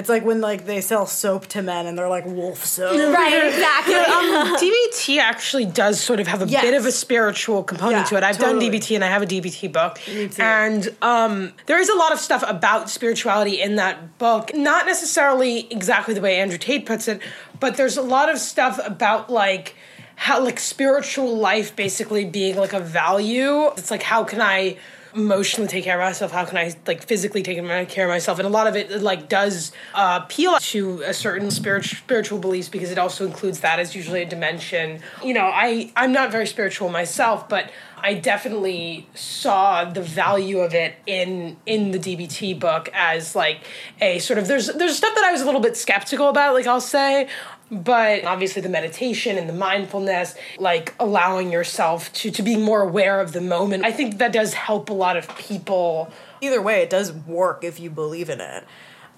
it's 0.00 0.08
like 0.08 0.24
when 0.24 0.40
like 0.40 0.64
they 0.66 0.80
sell 0.80 1.06
soap 1.06 1.46
to 1.48 1.62
men 1.62 1.86
and 1.86 1.96
they're 1.96 2.08
like 2.08 2.24
wolf 2.26 2.64
soap 2.64 2.92
Right, 2.96 3.44
exactly. 3.52 3.94
DBT 4.70 5.18
actually 5.18 5.66
does 5.66 6.00
sort 6.00 6.18
of 6.20 6.26
have 6.26 6.42
a 6.42 6.46
Yes. 6.48 6.62
bit 6.62 6.74
of 6.74 6.86
a 6.86 6.90
spiritual 6.92 7.62
component 7.62 7.98
Yeah, 7.98 8.04
to 8.04 8.16
it. 8.16 8.24
I've 8.24 8.38
totally. 8.38 8.70
done 8.70 8.80
DBT 8.80 8.94
and 8.96 9.04
I 9.04 9.08
have 9.08 9.22
a 9.22 9.26
DBT 9.26 9.72
book. 9.72 9.98
Me 10.08 10.26
too. 10.28 10.42
And 10.42 10.94
um, 11.02 11.52
there 11.66 11.78
is 11.78 11.88
a 11.88 11.94
lot 11.94 12.12
of 12.12 12.18
stuff 12.18 12.42
about 12.46 12.90
spirituality 12.90 13.60
in 13.60 13.76
that 13.76 14.18
book. 14.18 14.50
Not 14.54 14.86
necessarily 14.86 15.66
exactly 15.70 16.14
the 16.14 16.20
way 16.20 16.40
Andrew 16.40 16.58
Tate 16.58 16.86
puts 16.86 17.06
it, 17.06 17.20
but 17.60 17.76
there's 17.76 17.96
a 17.96 18.02
lot 18.02 18.28
of 18.30 18.38
stuff 18.38 18.80
about 18.84 19.30
like 19.30 19.76
how 20.16 20.42
like 20.42 20.58
spiritual 20.58 21.36
life 21.36 21.74
basically 21.76 22.24
being 22.24 22.56
like 22.56 22.72
a 22.72 22.80
value. 22.80 23.66
It's 23.76 23.90
like 23.90 24.02
how 24.02 24.24
can 24.24 24.40
I 24.40 24.76
emotionally 25.14 25.68
take 25.68 25.84
care 25.84 26.00
of 26.00 26.06
myself 26.06 26.30
how 26.30 26.44
can 26.44 26.56
i 26.56 26.74
like 26.86 27.02
physically 27.02 27.42
take 27.42 27.56
care 27.88 28.04
of 28.04 28.10
myself? 28.10 28.38
And 28.38 28.46
a 28.46 28.50
lot 28.50 28.66
of 28.66 28.76
it 28.76 29.02
like 29.02 29.28
does 29.28 29.72
uh, 29.94 30.20
appeal 30.22 30.58
to 30.58 31.02
a 31.02 31.14
certain 31.14 31.50
spiritual 31.50 31.98
spiritual 31.98 32.38
beliefs 32.38 32.68
because 32.68 32.90
it 32.90 32.98
also 32.98 33.26
includes 33.26 33.60
that 33.60 33.78
as 33.78 33.94
usually 33.94 34.22
a 34.22 34.26
dimension. 34.26 35.00
You 35.24 35.34
know 35.34 35.50
i 35.52 35.92
i'm 35.96 36.12
not 36.12 36.30
very 36.30 36.46
spiritual 36.46 36.88
myself 36.88 37.48
but 37.48 37.70
i 38.02 38.14
definitely 38.14 39.06
saw 39.14 39.84
the 39.84 40.02
value 40.02 40.58
of 40.60 40.74
it 40.74 40.94
in 41.06 41.56
in 41.66 41.90
the 41.90 41.98
dbt 41.98 42.58
book 42.58 42.88
as 42.92 43.34
like 43.34 43.60
a 44.00 44.18
sort 44.18 44.38
of 44.38 44.48
there's 44.48 44.68
there's 44.68 44.96
stuff 44.96 45.14
that 45.14 45.24
i 45.24 45.32
was 45.32 45.42
a 45.42 45.44
little 45.44 45.60
bit 45.60 45.76
skeptical 45.76 46.28
about 46.28 46.54
like 46.54 46.66
i'll 46.66 46.80
say 46.80 47.28
but 47.70 48.24
obviously 48.24 48.60
the 48.60 48.68
meditation 48.68 49.38
and 49.38 49.48
the 49.48 49.52
mindfulness 49.52 50.34
like 50.58 50.94
allowing 50.98 51.52
yourself 51.52 52.12
to 52.12 52.30
to 52.30 52.42
be 52.42 52.56
more 52.56 52.82
aware 52.82 53.20
of 53.20 53.32
the 53.32 53.40
moment 53.40 53.84
i 53.84 53.92
think 53.92 54.18
that 54.18 54.32
does 54.32 54.54
help 54.54 54.90
a 54.90 54.92
lot 54.92 55.16
of 55.16 55.28
people 55.36 56.12
either 56.40 56.60
way, 56.60 56.82
it 56.82 56.90
does 56.90 57.12
work 57.12 57.64
if 57.64 57.80
you 57.80 57.90
believe 57.90 58.30
in 58.30 58.40
it. 58.40 58.64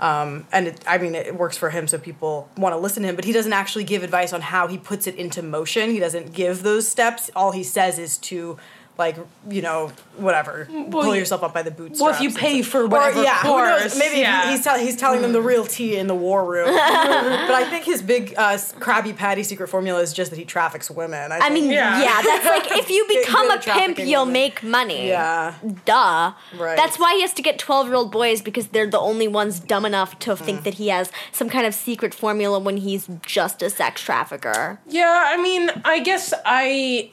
Um, 0.00 0.46
and 0.50 0.68
it, 0.68 0.80
I 0.86 0.98
mean, 0.98 1.14
it 1.14 1.36
works 1.36 1.56
for 1.56 1.70
him, 1.70 1.86
so 1.86 1.96
people 1.96 2.48
want 2.56 2.72
to 2.72 2.78
listen 2.78 3.02
to 3.04 3.08
him. 3.08 3.16
But 3.16 3.24
he 3.24 3.32
doesn't 3.32 3.52
actually 3.52 3.84
give 3.84 4.02
advice 4.02 4.32
on 4.32 4.40
how 4.40 4.66
he 4.66 4.78
puts 4.78 5.06
it 5.06 5.14
into 5.14 5.42
motion. 5.42 5.90
He 5.90 6.00
doesn't 6.00 6.32
give 6.32 6.62
those 6.62 6.88
steps. 6.88 7.30
All 7.36 7.52
he 7.52 7.62
says 7.62 7.98
is 7.98 8.18
to, 8.18 8.58
like, 9.02 9.16
you 9.48 9.62
know, 9.62 9.90
whatever, 10.16 10.66
pull 10.90 11.14
yourself 11.16 11.42
up 11.42 11.52
by 11.52 11.62
the 11.62 11.70
bootstraps. 11.70 12.00
well, 12.00 12.14
if 12.14 12.20
you 12.20 12.30
pay 12.30 12.62
for 12.62 12.86
whatever 12.86 13.20
or, 13.20 13.24
yeah, 13.24 13.38
who 13.38 13.48
knows? 13.58 13.80
course, 13.80 13.98
Maybe 13.98 14.20
yeah. 14.20 14.46
he, 14.46 14.52
he's, 14.56 14.64
tell, 14.64 14.78
he's 14.78 14.96
telling 14.96 15.22
them 15.22 15.32
the 15.32 15.40
real 15.42 15.64
tea 15.66 15.96
in 15.96 16.06
the 16.06 16.14
war 16.14 16.44
room. 16.44 16.66
but 16.74 16.74
I 16.74 17.66
think 17.70 17.84
his 17.84 18.02
big 18.02 18.34
uh, 18.36 18.54
Krabby 18.84 19.16
Patty 19.16 19.42
secret 19.42 19.68
formula 19.68 20.00
is 20.00 20.12
just 20.12 20.30
that 20.30 20.38
he 20.38 20.44
traffics 20.44 20.90
women. 20.90 21.32
I, 21.32 21.38
I 21.38 21.50
mean, 21.50 21.70
yeah. 21.70 22.00
Yeah. 22.00 22.22
that's 22.22 22.46
like 22.46 22.78
if 22.78 22.90
you 22.90 23.04
become 23.22 23.50
a 23.50 23.58
pimp, 23.58 23.98
you'll 23.98 24.22
women. 24.22 24.32
make 24.32 24.62
money. 24.62 25.08
yeah. 25.08 25.54
Duh. 25.84 26.32
Right. 26.58 26.76
That's 26.76 26.98
why 26.98 27.14
he 27.14 27.22
has 27.22 27.32
to 27.34 27.42
get 27.42 27.58
12 27.58 27.86
year 27.86 27.94
old 27.96 28.12
boys 28.12 28.42
because 28.42 28.68
they're 28.68 28.86
the 28.90 29.00
only 29.00 29.28
ones 29.28 29.60
dumb 29.60 29.84
enough 29.86 30.18
to 30.20 30.32
Mm. 30.32 30.38
think 30.38 30.62
that 30.64 30.74
he 30.74 30.88
has 30.88 31.10
some 31.30 31.48
kind 31.50 31.66
of 31.66 31.74
secret 31.74 32.14
formula 32.14 32.58
when 32.58 32.78
he's 32.78 33.08
just 33.26 33.60
a 33.62 33.68
sex 33.68 34.00
trafficker. 34.00 34.80
yeah 34.88 35.24
i 35.26 35.36
mean 35.40 35.70
i 35.84 35.98
guess 36.00 36.32
i 36.46 37.10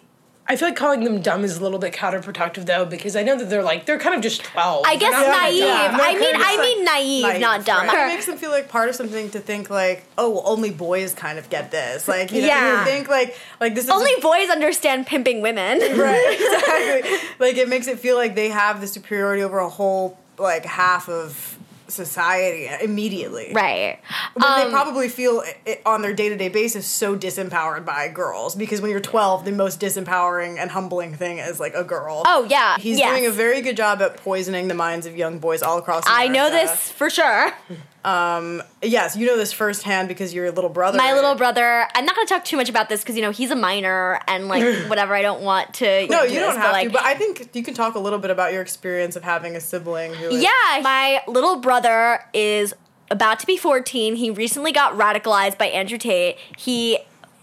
i 0.49 0.55
feel 0.55 0.67
like 0.67 0.75
calling 0.75 1.03
them 1.05 1.21
dumb 1.21 1.43
is 1.45 1.57
a 1.57 1.63
little 1.63 1.79
bit 1.79 1.93
counterproductive 1.93 2.65
though 2.65 2.83
because 2.85 3.15
i 3.15 3.23
know 3.23 3.37
that 3.37 3.49
they're 3.49 3.63
like 3.63 3.85
they're 3.85 3.99
kind 3.99 4.15
of 4.15 4.21
just 4.21 4.43
12 4.43 4.83
I 4.85 4.95
guess 4.95 5.11
They're 5.13 5.31
naive. 5.31 5.59
dumb. 5.61 6.01
I 6.01 6.13
mean, 6.15 6.35
I 6.35 6.55
just, 6.55 6.59
mean 6.61 6.85
naive, 6.85 7.23
naive, 7.23 7.41
not 7.41 7.65
dumb. 7.65 7.87
right. 7.87 8.05
It 8.09 8.13
makes 8.15 8.25
them 8.25 8.37
feel 8.37 8.49
like 8.49 8.67
part 8.69 8.89
of 8.89 8.95
something 8.95 9.29
to 9.31 9.39
think 9.39 9.69
like, 9.69 10.03
oh, 10.17 10.29
well, 10.31 10.43
only 10.45 10.71
boys 10.71 11.13
kind 11.13 11.37
of 11.37 11.49
get 11.49 11.69
this. 11.71 12.07
Like, 12.07 12.31
you 12.31 12.41
know, 12.41 12.47
Yeah. 12.47 12.79
you 12.79 12.85
think 12.85 13.07
like 13.07 13.37
like 13.61 13.75
this 13.75 13.83
is 13.85 13.89
Only 13.91 14.11
boys 14.21 14.49
understand 14.49 15.05
pimping 15.05 15.41
women. 15.41 15.79
right 15.97 16.37
exactly. 17.03 17.29
like 17.39 17.57
it 17.57 17.69
makes 17.69 17.87
it 17.87 17.99
feel 17.99 18.15
like 18.17 18.33
they 18.35 18.49
have 18.49 18.81
the 18.81 18.87
superiority 18.87 19.43
over 19.43 19.59
a 19.59 19.69
whole 19.69 20.17
like 20.39 20.65
half 20.65 21.07
of 21.09 21.58
society 21.89 22.69
immediately. 22.81 23.51
Right. 23.53 23.99
But 24.35 24.43
Um, 24.43 24.63
they 24.63 24.69
probably 24.71 25.09
feel 25.09 25.43
it, 25.65 25.81
on 25.85 26.01
their 26.01 26.13
day 26.13 26.29
to 26.29 26.37
day 26.37 26.49
basis 26.49 26.85
so 26.87 27.15
disempowered 27.17 27.85
by 27.85 28.07
girls 28.07 28.55
because 28.55 28.81
when 28.81 28.91
you're 28.91 28.99
12, 28.99 29.45
the 29.45 29.51
most 29.51 29.79
disempowering 29.79 30.57
and 30.57 30.71
humbling 30.71 31.15
thing 31.15 31.39
is 31.39 31.59
like 31.59 31.73
a 31.73 31.83
girl. 31.83 32.23
Oh, 32.25 32.45
yeah. 32.49 32.77
He's 32.77 32.97
yes. 32.97 33.09
doing 33.09 33.25
a 33.25 33.31
very 33.31 33.61
good 33.61 33.77
job 33.77 34.01
at 34.01 34.17
poisoning 34.17 34.67
the 34.67 34.73
minds 34.73 35.05
of 35.05 35.15
young 35.15 35.39
boys 35.39 35.61
all 35.61 35.77
across. 35.77 36.03
I 36.07 36.27
know 36.27 36.49
this 36.49 36.91
for 36.91 37.09
sure. 37.09 37.51
Um, 38.05 38.63
yes, 38.81 39.17
you 39.17 39.27
know 39.27 39.37
this 39.37 39.51
firsthand 39.51 40.07
because 40.07 40.33
you're 40.33 40.45
your 40.45 40.53
little 40.53 40.69
brother. 40.69 40.97
My 40.97 41.13
little 41.13 41.35
brother. 41.35 41.87
I'm 41.93 42.05
not 42.05 42.15
going 42.15 42.27
to 42.27 42.33
talk 42.33 42.45
too 42.45 42.57
much 42.57 42.69
about 42.69 42.89
this 42.89 43.01
because 43.01 43.15
you 43.15 43.21
know 43.21 43.31
he's 43.31 43.51
a 43.51 43.55
minor 43.55 44.19
and 44.27 44.47
like 44.47 44.63
whatever. 44.89 45.13
I 45.13 45.21
don't 45.21 45.41
want 45.41 45.73
to. 45.75 46.07
No, 46.07 46.25
do 46.25 46.33
you 46.33 46.39
don't 46.39 46.55
but, 46.55 46.61
have 46.61 46.71
like, 46.71 46.87
to. 46.87 46.93
But 46.93 47.03
I 47.03 47.13
think 47.15 47.55
you 47.55 47.63
can 47.63 47.73
talk 47.73 47.95
a 47.95 47.99
little 47.99 48.19
bit 48.19 48.31
about 48.31 48.53
your 48.53 48.61
experience 48.61 49.15
of 49.15 49.23
having 49.23 49.55
a 49.55 49.59
sibling 49.59 50.13
who. 50.13 50.29
Is, 50.29 50.43
Yeah, 50.43 50.81
my 50.81 51.21
little 51.27 51.57
brother 51.57 52.23
is 52.33 52.73
about 53.11 53.39
to 53.39 53.47
be 53.47 53.57
14. 53.57 54.15
He 54.15 54.29
recently 54.29 54.71
got 54.71 54.93
radicalized 54.93 55.57
by 55.57 55.67
Andrew 55.67 55.97
Tate. 55.97 56.37
He 56.57 56.99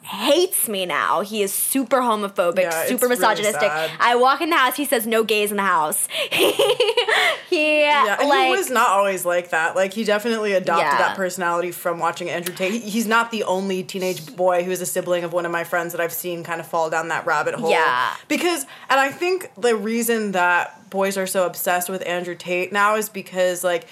hates 0.06 0.68
me 0.68 0.86
now. 0.86 1.20
He 1.20 1.42
is 1.42 1.52
super 1.52 1.98
homophobic, 1.98 2.62
Yeah, 2.62 2.86
super 2.86 3.08
misogynistic. 3.08 3.60
sad. 3.60 3.90
I 3.98 4.14
walk 4.16 4.40
in 4.40 4.50
the 4.50 4.56
house, 4.56 4.76
he 4.76 4.84
says 4.84 5.06
no 5.06 5.24
gays 5.24 5.50
in 5.50 5.56
the 5.56 5.62
house. 5.64 6.06
he 6.32 7.82
Yeah, 7.82 8.16
like 8.20 8.46
he 8.46 8.56
was 8.56 8.70
not 8.70 8.88
always 8.90 9.24
like 9.24 9.50
that. 9.50 9.74
Like 9.76 9.92
he 9.92 10.04
definitely 10.04 10.52
adopted 10.52 10.84
Yeah. 10.86 10.98
that 10.98 11.16
personality 11.16 11.72
from 11.72 11.98
watching 11.98 12.30
Andrew 12.30 12.54
Tate. 12.54 12.82
He's 12.82 13.06
not 13.06 13.30
the 13.30 13.44
only 13.44 13.82
teenage 13.82 14.34
boy 14.36 14.64
who 14.64 14.70
is 14.70 14.80
a 14.80 14.86
sibling 14.86 15.24
of 15.24 15.32
one 15.32 15.44
of 15.44 15.52
my 15.52 15.64
friends 15.64 15.92
that 15.92 16.00
I've 16.00 16.12
seen 16.12 16.44
kind 16.44 16.60
of 16.60 16.66
fall 16.66 16.90
down 16.90 17.08
that 17.08 17.26
rabbit 17.26 17.54
hole. 17.54 17.70
Yeah. 17.70 18.14
Because 18.28 18.64
and 18.88 19.00
I 19.00 19.10
think 19.10 19.50
the 19.56 19.74
reason 19.76 20.32
that 20.32 20.88
boys 20.90 21.16
are 21.16 21.26
so 21.26 21.46
obsessed 21.46 21.88
with 21.88 22.06
Andrew 22.06 22.34
Tate 22.34 22.72
now 22.72 22.96
is 22.96 23.08
because 23.08 23.64
like 23.64 23.86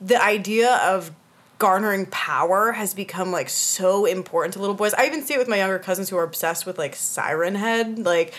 the 0.00 0.22
idea 0.22 0.76
of 0.76 1.10
garnering 1.60 2.06
power 2.06 2.72
has 2.72 2.94
become 2.94 3.30
like 3.30 3.50
so 3.50 4.06
important 4.06 4.54
to 4.54 4.58
little 4.60 4.74
boys. 4.74 4.94
I 4.94 5.04
even 5.06 5.22
see 5.22 5.34
it 5.34 5.38
with 5.38 5.46
my 5.46 5.58
younger 5.58 5.78
cousins 5.78 6.08
who 6.08 6.16
are 6.16 6.24
obsessed 6.24 6.64
with 6.64 6.78
like 6.78 6.96
Siren 6.96 7.54
Head. 7.54 7.98
Like 7.98 8.32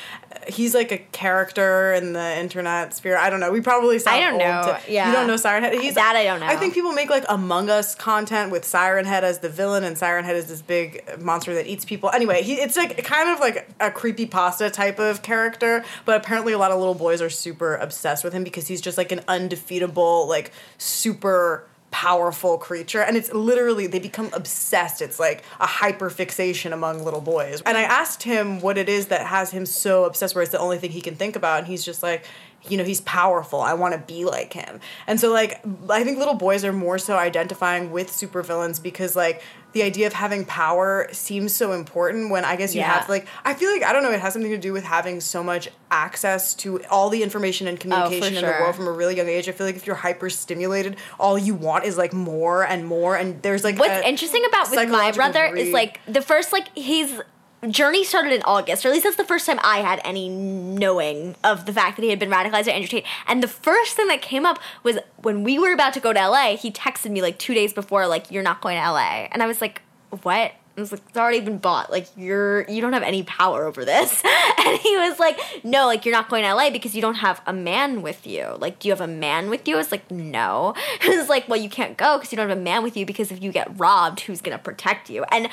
he's 0.48 0.74
like 0.74 0.92
a 0.92 0.98
character 0.98 1.94
in 1.94 2.14
the 2.14 2.38
internet 2.40 2.96
sphere. 2.96 3.16
I 3.16 3.30
don't 3.30 3.40
know. 3.40 3.52
We 3.52 3.62
probably 3.62 4.00
sound 4.00 4.18
I 4.18 4.28
don't 4.28 4.40
know. 4.40 4.80
to- 4.84 4.92
Yeah. 4.92 5.08
You 5.08 5.14
don't 5.14 5.28
know 5.28 5.38
Siren 5.38 5.64
Head? 5.64 5.76
He's 5.80 5.94
That 5.94 6.16
I 6.16 6.24
don't 6.24 6.40
know. 6.40 6.48
I 6.48 6.56
think 6.56 6.74
people 6.74 6.94
make 6.94 7.12
like 7.12 7.24
Among 7.30 7.70
Us 7.70 7.94
content 7.94 8.52
with 8.52 8.66
Siren 8.66 9.06
Head 9.06 9.24
as 9.24 9.38
the 9.40 9.50
villain 9.50 9.84
and 9.84 9.96
Siren 9.96 10.26
Head 10.26 10.36
is 10.36 10.48
this 10.48 10.64
big 10.64 11.04
monster 11.22 11.54
that 11.54 11.68
eats 11.68 11.86
people. 11.86 12.10
Anyway, 12.10 12.42
he 12.42 12.56
it's 12.56 12.76
like 12.76 13.04
kind 13.06 13.30
of 13.30 13.40
like 13.40 13.70
a 13.80 13.92
creepy 13.92 14.26
pasta 14.26 14.72
type 14.72 14.98
of 14.98 15.22
character, 15.22 15.86
but 16.06 16.20
apparently 16.20 16.54
a 16.54 16.58
lot 16.58 16.72
of 16.72 16.80
little 16.80 16.96
boys 16.96 17.22
are 17.22 17.30
super 17.30 17.76
obsessed 17.76 18.24
with 18.24 18.34
him 18.34 18.44
because 18.44 18.68
he's 18.68 18.82
just 18.82 18.98
like 18.98 19.12
an 19.12 19.22
undefeatable 19.28 20.28
like 20.28 20.52
super 20.80 21.68
powerful 21.92 22.58
creature. 22.58 23.02
And 23.02 23.16
it's 23.16 23.32
literally 23.34 23.86
they 23.86 24.00
become 24.00 24.30
obsessed. 24.34 25.02
It's 25.02 25.20
like 25.20 25.44
a 25.60 25.68
hyper 25.68 26.10
fixation 26.10 26.74
among 26.74 27.04
little 27.04 27.22
boys. 27.22 27.62
And 27.66 27.78
i 27.78 27.84
asked 27.84 28.24
him 28.24 28.62
what 28.62 28.78
it 28.78 28.90
is 28.90 29.08
that 29.08 29.28
has 29.28 29.52
him 29.52 29.66
so 29.66 30.06
obsessed 30.06 30.34
where 30.34 30.42
it's 30.42 30.52
the 30.52 30.60
only 30.60 30.78
thing 30.78 30.92
he 30.92 31.02
can 31.02 31.16
think 31.16 31.36
about. 31.36 31.60
And 31.60 31.68
he's 31.68 31.84
just 31.84 32.02
like 32.02 32.26
you 32.68 32.78
know, 32.78 32.84
he's 32.84 33.02
powerful. 33.02 33.60
I 33.62 33.74
want 33.74 33.94
to 33.94 34.00
be 34.00 34.26
like 34.26 34.54
him. 34.54 34.80
And 35.08 35.20
so 35.20 35.32
like 35.32 35.62
I 35.90 36.04
think 36.04 36.18
little 36.18 36.36
boys 36.36 36.64
are 36.64 36.74
more 36.74 36.98
so 36.98 37.18
identifying 37.18 37.92
with 37.92 38.10
supervillains 38.10 38.82
because 38.82 39.16
like 39.16 39.42
the 39.74 39.84
idea 39.84 40.06
of 40.06 40.14
having 40.14 40.44
power 40.46 41.08
seems 41.14 41.56
so 41.56 41.72
important 41.72 42.30
when 42.30 42.44
I 42.44 42.58
guess 42.58 42.76
you 42.76 42.82
Yeah. 42.82 43.00
have 43.00 43.10
like 43.10 43.26
I 43.46 43.54
feel 43.54 43.72
like 43.72 43.84
I 43.84 43.94
don't 43.94 44.04
know, 44.04 44.12
it 44.12 44.20
has 44.20 44.34
something 44.34 44.52
to 44.52 44.58
do 44.58 44.74
with 44.74 44.84
having 44.84 45.22
so 45.22 45.44
much 45.44 45.70
access 45.90 46.54
to 46.56 46.84
all 46.86 47.10
the 47.10 47.24
information 47.24 47.68
and 47.68 47.78
oh, 47.78 47.82
communication 47.82 48.36
in 48.38 48.46
the 48.46 48.52
world 48.52 48.76
from 48.76 48.88
a 48.88 48.92
really 48.92 49.16
young 49.16 49.28
age. 49.28 49.50
I 49.50 49.54
feel 49.54 49.66
like 49.66 49.76
if 49.76 49.88
you're 49.88 49.96
hyper 49.96 50.30
stimulated, 50.30 50.98
all 51.20 51.38
you 51.38 51.56
want 51.56 51.86
is 51.86 51.98
like 51.98 52.14
more 52.14 52.64
and 52.64 52.86
more 52.86 53.16
and 53.16 53.42
there's 53.42 53.64
like 53.64 53.80
What's 53.80 54.06
interesting 54.06 54.44
about 54.46 54.70
with 54.70 54.90
my 54.90 55.12
brother 55.12 55.46
is 55.56 55.72
like 55.74 56.00
the 56.06 56.22
first 56.22 56.52
like 56.54 56.76
his 56.78 57.22
journey 57.70 58.04
started 58.04 58.34
in 58.34 58.42
August, 58.44 58.86
or 58.86 58.90
at 58.90 58.94
least 58.94 59.04
that's 59.04 59.18
the 59.18 59.24
first 59.24 59.46
time 59.46 59.60
I 59.64 59.78
had 59.78 60.02
any 60.04 60.30
knowing 60.30 61.36
of 61.44 61.66
the 61.66 61.74
fact 61.74 61.98
that 61.98 62.04
he 62.04 62.10
had 62.10 62.20
been 62.20 62.30
radicalized 62.30 62.66
by 62.66 62.72
Andrew 62.72 62.88
Tate. 62.88 63.06
And 63.28 63.44
the 63.44 63.48
first 63.48 63.96
thing 63.96 64.08
that 64.08 64.22
came 64.22 64.46
up 64.46 64.60
was 64.84 64.98
when 65.22 65.44
we 65.44 65.60
were 65.60 65.74
about 65.74 65.94
to 65.94 66.00
go 66.00 66.12
to 66.14 66.28
LA, 66.28 66.56
he 66.58 66.72
texted 66.72 67.12
me 67.12 67.22
like 67.22 67.38
two 67.38 67.54
days 67.54 67.74
before, 67.74 68.08
like, 68.08 68.32
you're 68.32 68.44
not 68.44 68.62
going 68.62 68.78
to 68.78 68.92
LA. 68.92 69.28
And 69.32 69.44
I 69.44 69.48
was 69.48 69.62
like, 69.62 69.82
what? 70.24 70.54
I 70.78 70.80
was 70.80 70.92
like, 70.92 71.02
it's 71.08 71.18
already 71.18 71.42
been 71.42 71.58
bought. 71.58 71.92
Like, 71.92 72.08
you're 72.16 72.68
you 72.70 72.82
don't 72.82 72.94
have 72.94 73.04
any 73.04 73.24
power 73.24 73.66
over 73.66 73.86
this. 73.86 74.24
And 74.64 74.80
he 74.80 74.96
was 74.96 75.18
like, 75.18 75.40
no, 75.64 75.88
like 75.88 76.06
you're 76.06 76.14
not 76.14 76.30
going 76.30 76.44
to 76.44 76.54
LA 76.54 76.70
because 76.70 76.94
you 76.94 77.02
don't 77.02 77.16
have 77.16 77.42
a 77.48 77.52
man 77.52 78.04
with 78.04 78.28
you. 78.28 78.58
Like, 78.60 78.78
do 78.78 78.88
you 78.88 78.92
have 78.92 79.02
a 79.02 79.08
man 79.08 79.50
with 79.50 79.68
you? 79.68 79.74
I 79.74 79.78
was 79.80 79.92
like, 79.92 80.10
no. 80.12 80.76
He 81.02 81.18
was 81.18 81.30
like, 81.30 81.50
well, 81.50 81.60
you 81.60 81.68
can't 81.68 81.98
go 81.98 82.18
because 82.18 82.32
you 82.32 82.36
don't 82.36 82.48
have 82.48 82.58
a 82.58 82.62
man 82.62 82.84
with 82.84 82.96
you 82.96 83.06
because 83.08 83.32
if 83.32 83.42
you 83.42 83.52
get 83.52 83.68
robbed, 83.80 84.20
who's 84.22 84.40
gonna 84.40 84.60
protect 84.60 85.10
you? 85.10 85.24
And 85.32 85.50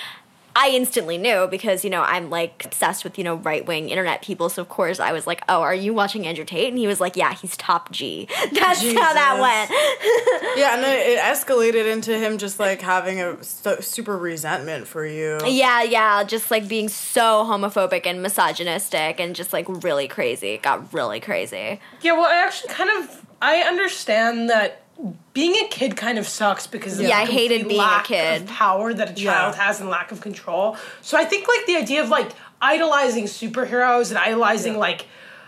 I 0.61 0.70
instantly 0.70 1.18
knew 1.18 1.46
because 1.46 1.84
you 1.84 1.90
know 1.90 2.02
I'm 2.02 2.30
like 2.30 2.64
obsessed 2.64 3.04
with 3.04 3.16
you 3.16 3.22
know 3.22 3.36
right 3.36 3.64
wing 3.64 3.90
internet 3.90 4.22
people. 4.22 4.48
So 4.48 4.61
of 4.61 4.68
course 4.68 4.98
I 4.98 5.12
was 5.12 5.24
like, 5.24 5.40
"Oh, 5.48 5.61
are 5.61 5.74
you 5.74 5.94
watching 5.94 6.26
Andrew 6.26 6.44
Tate?" 6.44 6.68
And 6.68 6.76
he 6.76 6.88
was 6.88 7.00
like, 7.00 7.14
"Yeah, 7.14 7.32
he's 7.32 7.56
top 7.56 7.92
G." 7.92 8.26
That's 8.52 8.82
how 8.82 9.12
that 9.12 9.38
went. 9.40 9.70
Yeah, 10.59 10.74
and 10.74 10.82
then 10.82 10.98
it 10.98 11.20
escalated 11.20 11.90
into 11.90 12.18
him 12.18 12.38
just 12.38 12.59
like 12.59 12.80
having 12.80 13.20
a 13.20 13.42
so, 13.44 13.78
super 13.78 14.18
resentment 14.18 14.88
for 14.88 15.06
you. 15.06 15.38
Yeah, 15.46 15.82
yeah, 15.82 16.24
just 16.24 16.50
like 16.50 16.66
being 16.66 16.88
so 16.88 17.44
homophobic 17.44 18.06
and 18.06 18.20
misogynistic 18.22 19.20
and 19.20 19.36
just 19.36 19.52
like 19.52 19.66
really 19.84 20.09
crazy. 20.09 20.54
It 20.54 20.62
got 20.62 20.92
really 20.92 21.20
crazy. 21.20 21.80
Yeah, 22.00 22.12
well, 22.12 22.26
I 22.26 22.44
actually 22.44 22.74
kind 22.74 22.90
of 22.90 23.24
I 23.40 23.61
understand 23.61 24.50
that 24.50 24.82
being 25.32 25.55
a 25.64 25.68
kid 25.68 25.96
kind 25.96 26.18
of 26.18 26.26
sucks 26.26 26.66
because 26.66 26.99
of 26.99 27.07
Yeah, 27.07 27.18
I 27.18 27.24
hated 27.24 27.68
being 27.68 27.80
a 27.80 28.03
kid. 28.05 28.42
of 28.42 28.49
power 28.49 28.92
that 28.92 29.11
a 29.11 29.14
child 29.14 29.55
Yeah. 29.55 29.62
has 29.66 29.80
and 29.80 29.88
lack 29.88 30.11
of 30.12 30.20
control. 30.20 30.76
So 31.03 31.16
I 31.16 31.24
think 31.24 31.46
like 31.46 31.66
the 31.66 31.76
idea 31.76 32.03
of 32.03 32.09
like 32.09 32.30
idolizing 32.61 33.24
superheroes 33.24 34.09
and 34.11 34.18
idolizing 34.18 34.76
like 34.78 35.07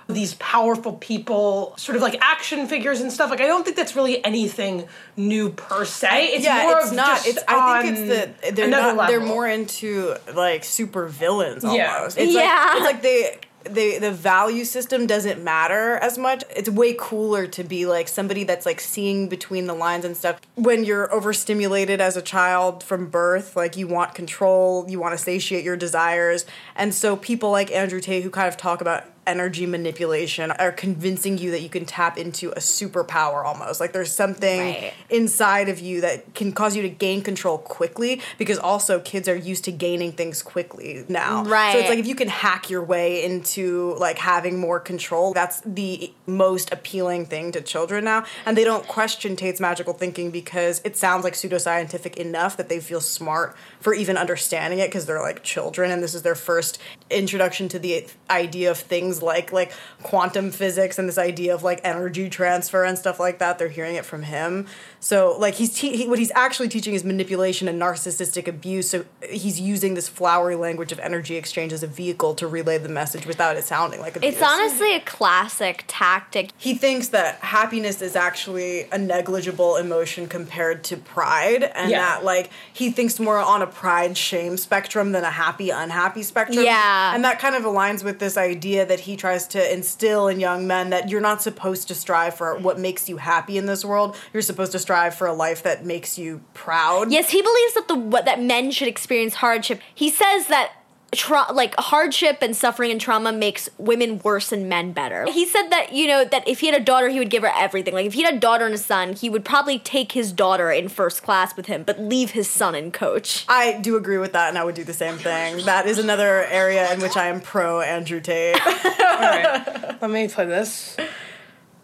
these 0.09 0.35
powerful 0.35 0.95
people, 0.95 1.73
sort 1.77 1.95
of 1.97 2.03
like 2.03 2.17
action 2.21 2.67
figures 2.67 3.01
and 3.01 3.13
stuff. 3.13 3.31
Like 3.31 3.41
I 3.41 3.47
don't 3.47 3.65
think 3.65 3.77
that's 3.77 3.95
really 3.95 4.25
anything 4.25 4.87
new 5.17 5.51
per 5.51 5.85
se. 5.85 6.27
It's 6.33 6.45
yeah, 6.45 6.63
more 6.63 6.79
it's 6.81 6.91
of 6.91 6.97
not. 6.97 7.07
just 7.17 7.27
It's. 7.29 7.39
I 7.47 7.83
think 7.83 7.97
it's 7.97 8.41
that 8.43 8.57
they're 8.57 8.69
not. 8.69 9.09
They're 9.09 9.21
more 9.21 9.47
into 9.49 10.15
like 10.35 10.65
super 10.65 11.07
villains 11.07 11.63
Yeah. 11.65 11.95
almost. 11.97 12.19
It's 12.19 12.33
Yeah. 12.33 12.41
Like, 12.43 12.77
it's 12.77 12.85
like 12.85 13.03
they. 13.03 13.39
They, 13.65 13.99
the 13.99 14.11
value 14.11 14.65
system 14.65 15.07
doesn't 15.07 15.43
matter 15.43 15.97
as 15.97 16.17
much. 16.17 16.45
It's 16.55 16.69
way 16.69 16.97
cooler 16.99 17.47
to 17.49 17.65
be 17.65 17.87
like 17.87 18.09
somebody 18.09 18.45
that's 18.45 18.65
like 18.67 18.81
seeing 18.81 19.29
between 19.29 19.67
the 19.67 19.75
lines 19.75 20.05
and 20.05 20.17
stuff. 20.17 20.41
When 20.55 20.85
you're 20.85 21.13
overstimulated 21.13 22.01
as 22.01 22.17
a 22.17 22.23
child 22.23 22.83
from 22.83 23.11
birth, 23.11 23.57
like 23.57 23.77
you 23.77 23.87
want 23.87 24.15
control, 24.15 24.87
you 24.89 24.99
want 24.99 25.13
to 25.13 25.19
satiate 25.19 25.65
your 25.65 25.77
desires. 25.77 26.47
And 26.75 26.95
so 26.95 27.17
people 27.17 27.51
like 27.51 27.71
Andrew 27.71 28.01
Tate 28.01 28.23
who 28.23 28.31
kind 28.31 28.49
of 28.49 28.57
talk 28.57 28.81
about 28.81 29.05
energy 29.31 29.65
manipulation 29.67 30.51
are 30.51 30.73
convincing 30.73 31.39
you 31.39 31.51
that 31.53 31.63
you 31.63 31.69
can 31.69 31.85
tap 31.85 32.19
into 32.19 32.51
a 32.51 32.57
superpower 32.59 33.45
almost. 33.45 33.81
Like 33.81 33.93
there's 33.93 34.13
something 34.13 34.61
Right. 34.61 34.93
inside 35.09 35.69
of 35.69 35.79
you 35.79 36.01
that 36.01 36.35
can 36.35 36.53
cause 36.53 36.75
you 36.77 36.83
to 36.83 36.89
gain 36.89 37.23
control 37.23 37.59
quickly 37.59 38.21
because 38.39 38.59
also 38.59 38.99
kids 39.01 39.29
are 39.29 39.37
used 39.37 39.65
to 39.65 39.73
gaining 39.73 40.13
things 40.13 40.43
quickly 40.43 41.05
now. 41.09 41.45
Right. 41.45 41.73
So 41.73 41.79
it's 41.79 41.89
like 41.89 41.99
if 42.01 42.07
you 42.07 42.15
can 42.17 42.29
hack 42.29 42.69
your 42.69 42.83
way 42.83 43.25
into 43.25 43.95
like 43.99 44.19
having 44.19 44.59
more 44.59 44.81
control, 44.81 45.33
that's 45.33 45.61
the 45.65 46.13
most 46.27 46.73
appealing 46.73 47.27
thing 47.27 47.53
to 47.53 47.61
children 47.61 48.05
now. 48.05 48.25
And 48.45 48.57
they 48.57 48.65
don't 48.65 48.87
question 48.89 49.37
Tate's 49.37 49.61
magical 49.61 49.93
thinking 49.95 50.31
because 50.31 50.81
it 50.85 50.97
sounds 50.97 51.23
like 51.25 51.35
pseudoscientific 51.35 52.17
enough 52.17 52.57
that 52.57 52.69
they 52.69 52.81
feel 52.81 53.01
smart 53.01 53.57
for 53.81 53.95
even 53.95 54.17
understanding 54.17 54.81
it 54.81 54.89
because 54.89 55.07
they're 55.07 55.23
like 55.23 55.43
children 55.45 55.91
and 55.91 56.03
this 56.03 56.15
is 56.15 56.23
their 56.23 56.35
first 56.35 56.79
introduction 57.11 57.69
to 57.69 57.79
the 57.79 58.07
idea 58.29 58.71
of 58.71 58.79
things 58.79 59.20
like 59.23 59.53
like 59.53 59.73
quantum 60.03 60.51
physics 60.51 60.99
and 60.99 61.09
this 61.09 61.19
idea 61.19 61.55
of 61.55 61.63
like 61.63 61.81
energy 61.85 62.29
transfer 62.29 62.85
and 62.85 62.99
stuff 62.99 63.21
like 63.21 63.39
that. 63.39 63.59
They're 63.59 63.69
hearing 63.69 63.97
it 63.97 64.05
from 64.05 64.23
him. 64.23 64.67
So 65.03 65.35
like 65.39 65.55
he's 65.55 65.73
te- 65.75 65.97
he, 65.97 66.09
what 66.09 66.19
he's 66.19 66.31
actually 66.35 66.69
teaching 66.69 66.93
is 66.95 67.05
manipulation 67.05 67.69
and 67.69 67.81
narcissistic 67.81 68.47
abuse. 68.47 68.91
So 68.91 69.07
he's 69.29 69.59
using 69.59 69.95
this 69.95 70.09
flowery 70.09 70.57
language 70.57 70.93
of 70.93 70.99
energy 71.01 71.37
exchange 71.37 71.73
as 71.73 71.83
a 71.83 71.87
vehicle 71.87 72.35
to 72.35 72.47
relay 72.47 72.77
the 72.77 72.91
message 72.91 73.25
without 73.25 73.57
it 73.57 73.65
sounding 73.65 74.01
like 74.01 74.17
abuse. 74.17 74.35
It's 74.35 74.43
honestly 74.43 74.95
a 74.95 75.01
classic 75.01 75.85
tactic. 75.89 76.51
he 76.59 76.75
thinks 76.75 77.09
that 77.09 77.37
happiness 77.37 78.03
is 78.03 78.15
actually 78.15 78.83
a 78.93 78.99
negligible 78.99 79.77
emotion 79.77 80.27
compared 80.29 80.85
to 80.85 80.97
pride 80.99 81.63
and 81.65 81.91
Yeah. 81.91 81.99
that 82.01 82.25
like 82.25 82.51
he 82.73 82.91
thinks 82.91 83.19
more 83.19 83.39
on 83.39 83.63
a 83.63 83.67
pride 83.67 84.19
shame 84.19 84.57
spectrum 84.59 85.13
than 85.13 85.25
a 85.25 85.31
happy 85.31 85.71
unhappy 85.71 86.23
spectrum 86.23 86.65
Yeah. 86.65 87.15
and 87.15 87.25
that 87.25 87.39
kind 87.39 87.55
of 87.55 87.63
aligns 87.63 88.05
with 88.05 88.19
this 88.19 88.37
idea 88.37 88.85
that 88.85 89.01
he 89.01 89.17
tries 89.17 89.47
to 89.49 89.73
instill 89.73 90.29
in 90.29 90.41
young 90.41 90.67
men 90.67 90.91
that 90.91 91.09
you're 91.09 91.21
not 91.21 91.41
supposed 91.41 91.89
to 91.89 91.95
strive 91.95 92.35
for 92.35 92.59
what 92.59 92.79
makes 92.79 93.09
you 93.09 93.17
happy 93.17 93.57
in 93.57 93.65
this 93.67 93.83
world 93.85 94.15
you're 94.35 94.43
supposed 94.43 94.73
to 94.73 94.79
strive 94.91 95.15
for 95.15 95.29
a 95.29 95.33
life 95.33 95.63
that 95.63 95.85
makes 95.85 96.19
you 96.19 96.41
proud 96.53 97.13
Yes, 97.13 97.31
he 97.31 97.41
believes 97.41 97.75
that 97.75 97.87
the 97.87 97.95
what, 97.95 98.25
that 98.25 98.43
men 98.43 98.73
should 98.73 98.89
experience 98.89 99.35
hardship. 99.35 99.81
He 99.95 100.11
says 100.11 100.49
that 100.49 100.73
tra- 101.13 101.53
like 101.53 101.77
hardship 101.79 102.39
and 102.43 102.57
suffering 102.57 102.91
and 102.91 103.01
trauma 103.01 103.33
makes 103.33 103.69
women 103.79 104.19
worse 104.25 104.51
and 104.51 104.69
men 104.69 104.91
better. 104.91 105.31
He 105.31 105.47
said 105.47 105.69
that 105.69 105.93
you 105.93 106.09
know 106.09 106.25
that 106.25 106.49
if 106.49 106.59
he 106.59 106.67
had 106.67 106.81
a 106.81 106.85
daughter, 106.85 107.09
he 107.09 107.21
would 107.21 107.31
give 107.31 107.45
her 107.45 107.53
everything. 107.57 107.95
Like 107.95 108.07
if 108.07 108.15
he 108.15 108.23
had 108.23 108.35
a 108.35 108.39
daughter 108.41 108.67
and 108.67 108.75
a 108.75 108.79
son, 108.79 109.13
he 109.13 109.31
would 109.31 109.45
probably 109.45 109.79
take 109.79 110.11
his 110.11 110.33
daughter 110.33 110.73
in 110.73 110.89
first 110.89 111.23
class 111.23 111.57
with 111.57 111.67
him, 111.67 111.85
but 111.85 112.01
leave 112.01 112.33
his 112.33 112.51
son 112.51 112.75
in 112.75 112.91
coach. 112.91 113.45
I 113.49 113.79
do 113.81 113.97
agree 113.97 114.19
with 114.19 114.33
that, 114.33 114.49
and 114.49 114.59
I 114.59 114.65
would 114.65 114.75
do 114.75 114.83
the 114.83 114.93
same 114.93 115.19
thing. 115.19 115.65
That 115.67 115.87
is 115.87 115.99
another 115.99 116.45
area 116.47 116.93
in 116.93 117.01
which 117.01 117.17
I 117.17 117.29
am 117.29 117.41
pro 117.41 117.81
Andrew 117.81 118.21
Tate. 118.21 118.61
All 118.67 119.21
right, 119.21 120.03
let 120.03 120.11
me 120.11 120.27
play 120.27 120.47
this. 120.47 120.97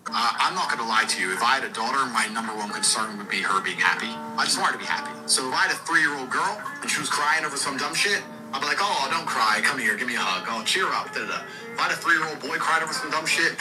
Uh, 0.09 0.33
I'm 0.39 0.55
not 0.55 0.69
going 0.71 0.79
to 0.79 0.87
lie 0.89 1.05
to 1.05 1.21
you. 1.21 1.33
If 1.33 1.43
I 1.43 1.59
had 1.59 1.65
a 1.65 1.73
daughter, 1.73 1.99
my 2.15 2.27
number 2.31 2.55
one 2.55 2.71
concern 2.71 3.19
would 3.19 3.29
be 3.29 3.43
her 3.43 3.61
being 3.61 3.79
happy. 3.79 4.07
I 4.39 4.45
just 4.45 4.59
want 4.59 4.71
her 4.71 4.79
to 4.79 4.79
be 4.79 4.87
happy. 4.87 5.11
So 5.27 5.49
if 5.49 5.55
I 5.55 5.67
had 5.67 5.73
a 5.73 5.79
three-year-old 5.83 6.31
girl 6.31 6.63
and 6.81 6.91
she 6.91 7.01
was 7.01 7.11
crying 7.11 7.45
over 7.45 7.57
some 7.57 7.77
dumb 7.77 7.95
shit, 7.95 8.23
I'd 8.53 8.61
be 8.61 8.67
like, 8.67 8.79
oh, 8.81 9.09
don't 9.11 9.27
cry. 9.27 9.61
Come 9.65 9.79
here. 9.79 9.97
Give 9.97 10.07
me 10.07 10.15
a 10.15 10.23
hug. 10.23 10.47
Oh, 10.49 10.63
cheer 10.65 10.87
up. 10.87 11.13
Da-da-da. 11.13 11.43
If 11.73 11.79
I 11.79 11.83
had 11.91 11.93
a 11.93 11.97
three-year-old 11.99 12.39
boy 12.39 12.57
cried 12.63 12.83
over 12.83 12.93
some 12.93 13.11
dumb 13.11 13.27
shit, 13.27 13.59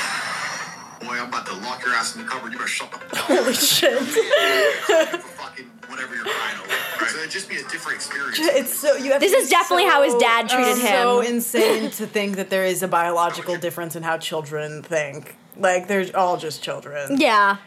boy, 1.01 1.17
I'm 1.17 1.29
about 1.33 1.45
to 1.47 1.55
lock 1.65 1.83
your 1.83 1.95
ass 1.95 2.15
in 2.15 2.21
the 2.21 2.27
cupboard. 2.29 2.53
You 2.53 2.59
better 2.61 2.69
shut 2.69 2.91
the 2.91 2.99
fuck 2.99 3.13
up. 3.13 3.25
Holy 3.25 3.53
shit. 3.53 3.97
fucking 5.41 5.65
whatever 5.89 6.13
you're 6.13 6.29
crying 6.29 6.57
over. 6.61 6.69
Right? 7.01 7.09
So 7.09 7.17
it'd 7.19 7.31
just 7.31 7.49
be 7.49 7.57
a 7.57 7.65
different 7.67 7.97
experience. 7.97 8.37
It's 8.39 8.73
so 8.77 8.95
you 8.95 9.11
have 9.11 9.19
This 9.19 9.33
is 9.33 9.49
be 9.49 9.57
definitely 9.57 9.85
how 9.89 10.03
his 10.03 10.13
dad 10.15 10.47
treated 10.47 10.77
him. 10.77 10.93
So 10.93 11.21
insane 11.21 11.89
to 11.99 12.05
think 12.05 12.35
that 12.37 12.49
there 12.49 12.65
is 12.65 12.83
a 12.83 12.87
biological 12.87 13.57
difference 13.57 13.95
in 13.95 14.03
how 14.03 14.17
children 14.17 14.83
think. 14.83 15.35
Like 15.57 15.87
they're 15.87 16.05
all 16.15 16.37
just 16.37 16.61
children. 16.61 17.19
Yeah. 17.19 17.57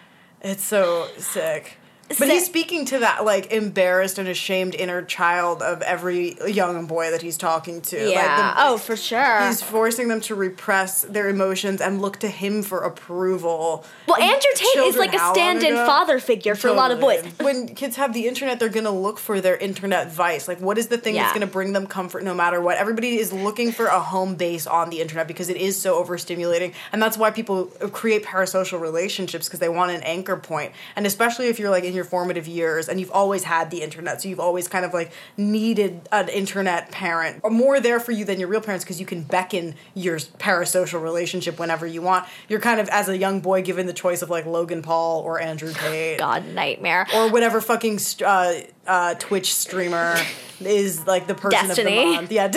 It's 0.40 0.64
so 0.64 1.08
sick. 1.18 1.78
But 2.18 2.28
he's 2.28 2.46
speaking 2.46 2.84
to 2.86 3.00
that 3.00 3.24
like 3.24 3.52
embarrassed 3.52 4.18
and 4.18 4.28
ashamed 4.28 4.74
inner 4.74 5.02
child 5.02 5.62
of 5.62 5.82
every 5.82 6.36
young 6.46 6.86
boy 6.86 7.10
that 7.10 7.20
he's 7.22 7.36
talking 7.36 7.80
to. 7.82 8.10
Yeah. 8.10 8.16
Like, 8.20 8.56
the- 8.56 8.62
oh, 8.64 8.78
for 8.78 8.96
sure. 8.96 9.46
He's 9.46 9.60
forcing 9.62 10.08
them 10.08 10.20
to 10.22 10.34
repress 10.34 11.02
their 11.02 11.28
emotions 11.28 11.80
and 11.80 12.00
look 12.00 12.18
to 12.20 12.28
him 12.28 12.62
for 12.62 12.78
approval. 12.80 13.84
Well, 14.06 14.16
And 14.16 14.24
Andrew 14.32 14.50
Tate 14.54 14.76
is 14.84 14.96
like 14.96 15.14
a 15.14 15.18
stand-in 15.34 15.74
father 15.74 16.18
figure 16.18 16.54
for 16.54 16.68
a 16.68 16.72
lot 16.72 16.90
of 16.90 17.00
boys. 17.00 17.24
When 17.40 17.74
kids 17.74 17.96
have 17.96 18.12
the 18.14 18.26
internet, 18.26 18.58
they're 18.58 18.68
gonna 18.68 18.90
look 18.90 19.18
for 19.18 19.40
their 19.40 19.56
internet 19.56 20.10
vice. 20.10 20.48
Like, 20.48 20.60
what 20.60 20.78
is 20.78 20.86
the 20.88 20.96
thing 20.98 21.14
Yeah. 21.14 21.24
that's 21.24 21.34
gonna 21.34 21.46
bring 21.46 21.72
them 21.72 21.86
comfort 21.86 22.22
no 22.24 22.34
matter 22.34 22.60
what? 22.60 22.78
Everybody 22.78 23.18
is 23.18 23.32
looking 23.32 23.72
for 23.72 23.86
a 23.86 24.00
home 24.00 24.34
base 24.34 24.66
on 24.66 24.90
the 24.90 25.00
internet 25.00 25.28
because 25.28 25.48
it 25.50 25.56
is 25.56 25.78
so 25.80 26.02
overstimulating, 26.02 26.72
and 26.92 27.02
that's 27.02 27.18
why 27.18 27.30
people 27.30 27.66
create 27.92 28.24
parasocial 28.24 28.80
relationships 28.80 29.46
because 29.46 29.60
they 29.60 29.68
want 29.68 29.90
an 29.90 30.02
anchor 30.04 30.36
point. 30.36 30.72
And 30.96 31.06
especially 31.06 31.48
if 31.48 31.58
you're 31.58 31.70
like 31.70 31.84
in 31.84 31.97
your 31.98 32.06
formative 32.06 32.48
years 32.48 32.88
and 32.88 32.98
you've 32.98 33.10
always 33.10 33.44
had 33.44 33.70
the 33.70 33.82
internet, 33.82 34.22
so 34.22 34.28
you've 34.28 34.40
always 34.40 34.68
kind 34.68 34.84
of 34.84 34.94
like 34.94 35.12
needed 35.36 36.08
an 36.12 36.28
internet 36.28 36.90
parent, 36.90 37.40
or 37.42 37.50
more 37.50 37.80
there 37.80 38.00
for 38.00 38.12
you 38.12 38.24
than 38.24 38.40
your 38.40 38.48
real 38.48 38.60
parents 38.60 38.84
because 38.84 39.00
you 39.00 39.06
can 39.06 39.22
beckon 39.22 39.74
your 39.94 40.16
parasocial 40.16 41.02
relationship 41.02 41.58
whenever 41.58 41.86
you 41.86 42.00
want. 42.00 42.26
You're 42.48 42.60
kind 42.60 42.80
of 42.80 42.88
as 42.88 43.08
a 43.08 43.18
young 43.18 43.40
boy 43.40 43.62
given 43.62 43.86
the 43.86 43.92
choice 43.92 44.22
of 44.22 44.30
like 44.30 44.46
Logan 44.46 44.80
Paul 44.80 45.20
or 45.20 45.40
Andrew 45.40 45.72
Tate 45.72 46.18
God, 46.18 46.46
nightmare. 46.46 47.06
or 47.14 47.30
whatever 47.30 47.60
fucking 47.60 47.98
uh, 48.24 48.54
uh, 48.86 49.14
Twitch 49.14 49.52
streamer 49.54 50.16
is 50.60 51.06
like 51.06 51.26
the 51.26 51.34
person 51.34 51.70
of 51.70 51.76
the 51.76 51.84
month. 51.84 52.32
Yeah. 52.32 52.50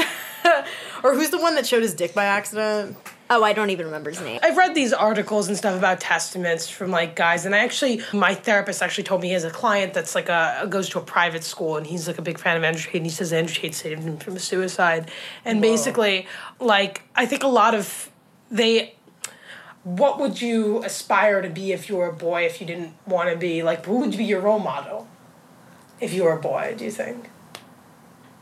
or 1.04 1.14
who's 1.16 1.30
the 1.30 1.40
one 1.40 1.56
that 1.56 1.66
showed 1.66 1.82
his 1.82 1.94
dick 1.94 2.14
by 2.14 2.26
accident? 2.26 2.96
Oh, 3.34 3.46
I 3.46 3.54
don't 3.54 3.70
even 3.70 3.86
remember 3.86 4.10
his 4.10 4.20
name. 4.20 4.42
I've 4.44 4.58
read 4.58 4.76
these 4.76 4.92
articles 4.92 5.48
and 5.48 5.56
stuff 5.56 5.78
about 5.78 6.02
testaments 6.02 6.70
from 6.70 6.92
like 6.92 7.16
guys, 7.16 7.46
and 7.46 7.56
I 7.56 7.60
actually, 7.60 8.02
my 8.12 8.36
therapist 8.36 8.84
actually 8.84 9.06
told 9.06 9.22
me 9.22 9.30
he 9.30 9.34
has 9.34 9.46
a 9.46 9.50
client 9.50 9.94
that's 9.94 10.16
like 10.16 10.28
a 10.28 10.68
goes 10.70 10.90
to 10.90 11.00
a 11.00 11.02
private 11.02 11.46
school, 11.46 11.78
and 11.78 11.88
he's 11.88 12.08
like 12.08 12.18
a 12.18 12.22
big 12.22 12.38
fan 12.38 12.58
of 12.58 12.64
Andrew 12.66 12.84
Tate, 12.84 12.96
and 12.96 13.06
he 13.06 13.10
says 13.10 13.32
Andrew 13.32 13.56
Tate 13.56 13.74
saved 13.74 14.04
him 14.04 14.18
from 14.18 14.38
suicide, 14.38 15.10
and 15.46 15.62
basically, 15.62 16.28
like 16.60 17.04
I 17.16 17.26
think 17.26 17.44
a 17.44 17.48
lot 17.48 17.74
of 17.74 18.12
they. 18.52 18.96
What 19.84 20.20
would 20.20 20.42
you 20.42 20.84
aspire 20.84 21.42
to 21.42 21.50
be 21.50 21.72
if 21.72 21.88
you 21.88 21.96
were 21.96 22.10
a 22.10 22.14
boy? 22.14 22.44
If 22.46 22.60
you 22.60 22.68
didn't 22.68 22.94
want 23.08 23.32
to 23.32 23.38
be 23.38 23.64
like, 23.64 23.86
who 23.86 24.02
would 24.02 24.16
be 24.16 24.26
your 24.26 24.42
role 24.42 24.60
model? 24.60 25.08
If 26.02 26.14
you 26.14 26.26
were 26.26 26.34
a 26.34 26.40
boy, 26.40 26.76
do 26.78 26.84
you 26.84 26.92
think? 26.92 27.31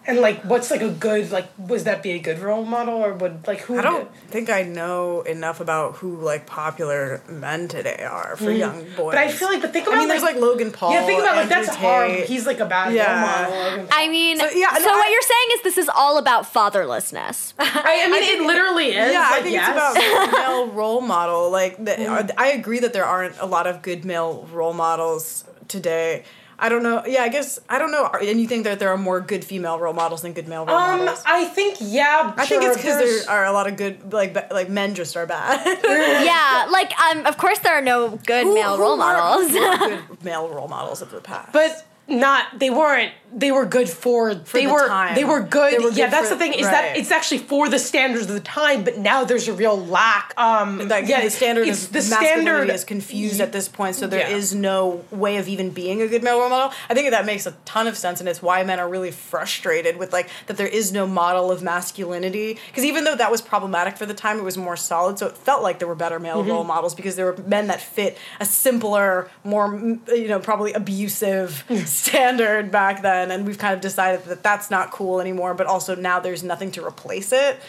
And 0.10 0.22
like, 0.22 0.41
what's 0.43 0.72
like 0.72 0.82
a 0.82 0.89
good 0.89 1.32
like? 1.32 1.47
Was 1.57 1.84
that 1.84 2.01
be 2.01 2.12
a 2.12 2.20
good 2.20 2.39
role 2.39 2.66
model, 2.66 2.95
or 2.95 3.14
would 3.14 3.45
like 3.45 3.60
who? 3.62 3.78
I 3.78 3.82
don't 3.84 4.10
think 4.30 4.49
I 4.49 4.64
know 4.64 5.22
enough 5.22 5.60
about 5.60 5.97
who 5.97 6.16
like 6.18 6.47
popular 6.47 7.22
men 7.30 7.68
today 7.68 8.03
are 8.10 8.36
for 8.36 8.49
young 8.51 8.80
boys. 8.95 8.95
Mm. 8.95 9.12
But 9.12 9.18
I 9.20 9.32
feel 9.32 9.49
like, 9.49 9.62
but 9.62 9.72
think 9.72 9.86
about 9.86 9.97
I 9.97 9.99
mean, 9.99 10.07
there's 10.10 10.24
like 10.24 10.38
Logan 10.38 10.72
Paul. 10.72 10.93
Yeah, 10.93 11.05
think 11.05 11.22
about 11.22 11.36
like 11.36 11.51
Andrew 11.51 11.66
that's 11.66 11.76
hard. 11.78 12.10
Tate. 12.10 12.26
He's 12.28 12.47
like 12.47 12.60
a 12.60 12.66
bad 12.66 12.91
Yeah. 12.93 13.45
role 13.45 13.78
model. 13.78 13.88
I 13.91 14.10
mean, 14.10 14.39
So, 14.39 14.47
so, 14.49 14.55
no, 14.55 14.62
what 14.66 15.07
I- 15.07 15.12
you're 15.12 15.22
saying 15.22 15.47
is 15.53 15.62
this 15.62 15.78
is 15.78 15.89
all 15.95 16.18
about 16.18 16.51
fatherlessness. 16.51 17.53
I, 17.60 18.03
I 18.05 18.10
mean, 18.10 18.24
it 18.24 18.41
literally 18.47 18.88
is. 18.88 19.14
Yeah, 19.14 19.30
I 19.32 19.41
think 19.41 19.53
yes. 19.53 19.70
it's 19.95 20.26
about 20.26 20.32
male 20.49 20.68
role 20.68 21.01
model. 21.01 21.51
Like, 21.51 21.78
the, 21.84 22.34
I 22.38 22.47
agree 22.47 22.80
that 22.80 22.93
there 22.93 23.05
aren't 23.05 23.38
a 23.39 23.45
lot 23.45 23.68
of 23.68 23.82
good 23.84 24.05
male 24.05 24.47
role 24.51 24.74
models 24.74 25.43
today. 25.68 26.24
I 26.62 26.68
don't 26.70 26.84
know. 26.84 27.03
Yeah, 27.07 27.24
I 27.24 27.30
guess 27.30 27.57
I 27.70 27.80
don't 27.80 27.91
know. 27.91 28.05
And 28.07 28.39
you 28.41 28.47
think 28.47 28.66
that 28.66 28.80
there 28.80 28.89
are 28.89 28.97
more 28.97 29.22
good 29.22 29.45
female 29.45 29.80
role 29.80 29.93
models 29.93 30.22
than 30.24 30.34
good 30.34 30.47
male 30.47 30.66
role 30.66 30.76
Um, 30.76 30.99
models? 31.05 31.24
I 31.26 31.45
think 31.45 31.78
yeah. 31.80 32.34
I 32.36 32.45
think 32.45 32.64
it's 32.64 32.76
because 32.78 32.97
there 32.99 33.30
are 33.34 33.45
a 33.45 33.51
lot 33.53 33.68
of 33.68 33.78
good 33.78 34.12
like 34.12 34.34
ba- 34.34 34.47
like 34.51 34.70
men 34.70 34.93
just 34.93 35.16
are 35.16 35.26
bad. 35.26 35.66
yeah, 36.26 36.68
like 36.72 36.91
um, 36.99 37.26
of 37.26 37.38
course 37.38 37.60
there 37.60 37.74
are 37.74 37.82
no 37.82 38.20
good 38.26 38.43
Who- 38.43 38.53
male 38.55 38.76
who 38.76 38.82
role 38.82 39.01
are- 39.01 39.18
models. 39.18 39.51
who 39.51 39.57
are 39.64 39.78
good 40.10 40.24
male 40.24 40.49
role 40.49 40.68
models 40.68 41.01
of 41.01 41.12
the 41.12 41.22
past. 41.22 41.53
but 41.53 41.86
not 42.10 42.60
they 42.60 42.70
weren't 42.70 43.14
they 43.32 43.51
were 43.51 43.64
good 43.66 43.88
for, 43.88 44.34
they 44.34 44.66
the 44.66 44.72
were 44.74 44.88
time. 44.88 45.14
they 45.14 45.24
were 45.24 45.39
good, 45.41 45.74
They 45.74 45.78
were 45.78 45.91
yeah 45.91 46.05
good 46.07 46.14
that's 46.14 46.30
for- 46.30 46.34
the 46.34 46.39
thing 46.39 46.53
is 46.53 46.66
that 46.66 46.97
it's 46.97 47.12
actually 47.12 47.38
for 47.38 47.70
the 47.70 47.78
standards 47.78 48.26
of 48.26 48.34
the 48.34 48.39
time 48.39 48.84
but 48.84 48.97
now 48.97 49.24
there's 49.24 49.47
a 49.47 49.53
real 49.53 49.78
lack 49.78 50.34
um 50.36 50.80
like 50.88 51.07
yeah 51.07 51.22
the 51.22 51.30
standard 51.30 51.68
it's 51.68 51.86
of 51.86 51.93
the 51.93 52.01
standard 52.01 52.70
is 52.72 52.84
confused 52.84 53.39
at 53.39 53.51
this 53.51 53.68
point, 53.70 53.95
so 53.95 54.07
there 54.07 54.22
Yeah. 54.22 54.36
is 54.36 54.55
no 54.55 55.05
way 55.12 55.38
of 55.38 55.47
even 55.47 55.70
being 55.70 56.01
a 56.01 56.07
good 56.07 56.24
male 56.24 56.39
role 56.39 56.49
model. 56.49 56.74
I 56.89 56.95
think 56.95 57.12
that 57.12 57.26
makes 57.28 57.45
a 57.45 57.51
ton 57.66 57.86
of 57.88 57.95
sense, 57.97 58.20
and 58.20 58.28
it's 58.28 58.41
why 58.41 58.64
men 58.64 58.80
are 58.80 58.89
really 58.89 59.12
frustrated 59.12 59.97
with 59.97 60.12
like 60.12 60.28
that 60.47 60.57
there 60.57 60.68
is 60.68 60.91
no 60.91 61.05
model 61.05 61.51
of 61.51 61.62
masculinity. 61.62 62.57
Because 62.68 62.84
even 62.86 63.03
though 63.03 63.16
that 63.16 63.30
was 63.32 63.41
problematic 63.41 63.95
for 63.97 64.05
the 64.07 64.14
time, 64.16 64.39
it 64.39 64.43
was 64.43 64.57
more 64.57 64.76
solid, 64.76 65.20
so 65.20 65.28
it 65.28 65.38
felt 65.38 65.62
like 65.62 65.78
there 65.80 65.88
were 65.88 65.95
better 65.95 66.20
male 66.20 66.39
Mm-hmm. 66.39 66.49
role 66.49 66.64
models 66.64 66.95
because 66.95 67.16
there 67.16 67.26
were 67.32 67.38
men 67.43 67.68
that 67.68 67.82
fit 67.82 68.18
a 68.39 68.45
simpler, 68.45 69.30
more 69.43 69.68
mm, 69.70 69.99
you 70.10 70.28
know 70.28 70.39
probably 70.39 70.74
abusive 70.74 71.64
standard 71.99 72.71
back 72.71 73.01
then, 73.01 73.31
and 73.31 73.45
we've 73.45 73.57
kind 73.57 73.73
of 73.73 73.81
decided 73.81 74.25
that 74.25 74.43
that's 74.43 74.71
not 74.71 74.91
cool 74.91 75.19
anymore. 75.19 75.53
But 75.53 75.67
also 75.67 75.95
now 75.95 76.19
there's 76.19 76.43
nothing 76.43 76.71
to 76.71 76.85
replace 76.85 77.31
it. 77.31 77.59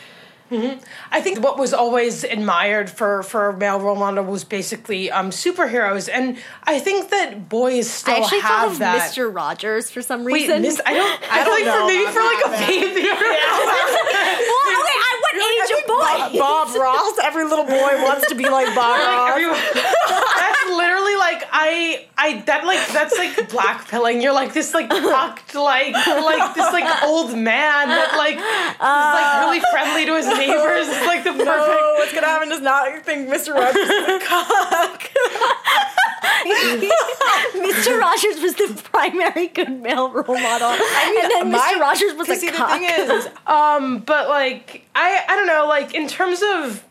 I 0.52 1.20
think 1.20 1.38
what 1.44 1.58
was 1.58 1.72
always 1.72 2.24
admired 2.24 2.90
for 2.90 3.22
for 3.22 3.52
male 3.52 3.78
role 3.78 3.94
model 3.94 4.24
was 4.24 4.42
basically 4.42 5.08
um 5.10 5.30
superheroes 5.30 6.08
and 6.12 6.38
I 6.64 6.80
think 6.80 7.10
that 7.10 7.48
boys 7.48 7.88
still 7.88 8.14
I 8.14 8.18
actually 8.18 8.40
have 8.40 8.50
thought 8.50 8.72
of 8.72 8.78
that 8.80 9.12
Mr. 9.12 9.32
Rogers 9.32 9.90
for 9.92 10.02
some 10.02 10.24
Wait, 10.24 10.34
reason. 10.34 10.62
Miss, 10.62 10.80
I 10.84 10.94
don't. 10.94 11.22
I, 11.22 11.40
I 11.40 11.44
feel 11.44 11.44
don't 11.44 11.54
like 11.54 11.62
for 11.62 11.78
know 11.78 11.86
maybe 11.86 12.02
about 12.02 12.14
for 12.14 12.22
like 12.26 12.42
a 12.42 12.50
that, 12.50 12.66
baby. 12.66 13.06
well, 14.50 14.66
okay, 14.82 14.98
at 14.98 15.16
what 15.22 15.34
I 15.34 15.46
age 15.54 15.70
think 15.70 15.82
of 15.82 15.86
boy? 15.86 16.02
Bob, 16.02 16.34
Bob 16.34 16.68
Ross. 16.82 17.14
Every 17.22 17.44
little 17.44 17.64
boy 17.66 18.02
wants 18.02 18.26
to 18.28 18.34
be 18.34 18.48
like 18.50 18.74
Bob 18.74 18.98
Ross. 19.38 19.62
that's 19.70 20.66
literally 20.66 20.99
like 20.99 20.99
I 21.52 22.06
I 22.16 22.40
that 22.46 22.64
like 22.64 22.86
that's 22.88 23.16
like 23.18 23.34
blackpilling. 23.50 24.22
You're 24.22 24.32
like 24.32 24.52
this 24.52 24.72
like 24.74 24.88
fucked 24.90 25.54
like 25.54 25.94
like 25.94 26.54
this 26.54 26.72
like 26.72 27.02
old 27.04 27.36
man 27.36 27.88
that 27.88 28.14
like 28.16 28.36
is 28.36 28.80
like 28.80 29.40
really 29.44 29.60
friendly 29.70 30.06
to 30.06 30.16
his 30.16 30.26
neighbors. 30.38 30.88
It's 30.88 31.06
like 31.06 31.24
the 31.24 31.32
perfect. 31.32 31.46
No, 31.46 31.94
what's 31.98 32.12
gonna 32.12 32.26
happen 32.26 32.52
is 32.52 32.60
not 32.60 33.04
think 33.04 33.28
Mr. 33.28 33.54
Rogers 33.54 33.88
is 33.88 34.08
a 34.08 34.18
cock. 34.26 35.10
Mr. 37.54 37.98
Rogers 38.00 38.40
was 38.42 38.54
the 38.54 38.80
primary 38.92 39.48
good 39.48 39.70
male 39.80 40.10
role 40.10 40.24
model, 40.40 40.68
i 40.68 41.20
and 41.22 41.30
then 41.30 41.50
My- 41.52 41.74
Mr. 41.74 41.80
Rogers 41.80 42.14
was 42.14 42.28
a 42.28 42.36
See, 42.36 42.50
the 42.50 42.56
cock. 42.56 42.70
thing 42.70 42.84
is, 42.84 43.10
is 43.26 43.28
Um, 43.46 43.98
but 44.00 44.28
like 44.28 44.86
I 44.94 45.22
I 45.28 45.36
don't 45.36 45.46
know 45.46 45.66
like 45.68 45.94
in 45.94 46.08
terms 46.08 46.40
of. 46.54 46.84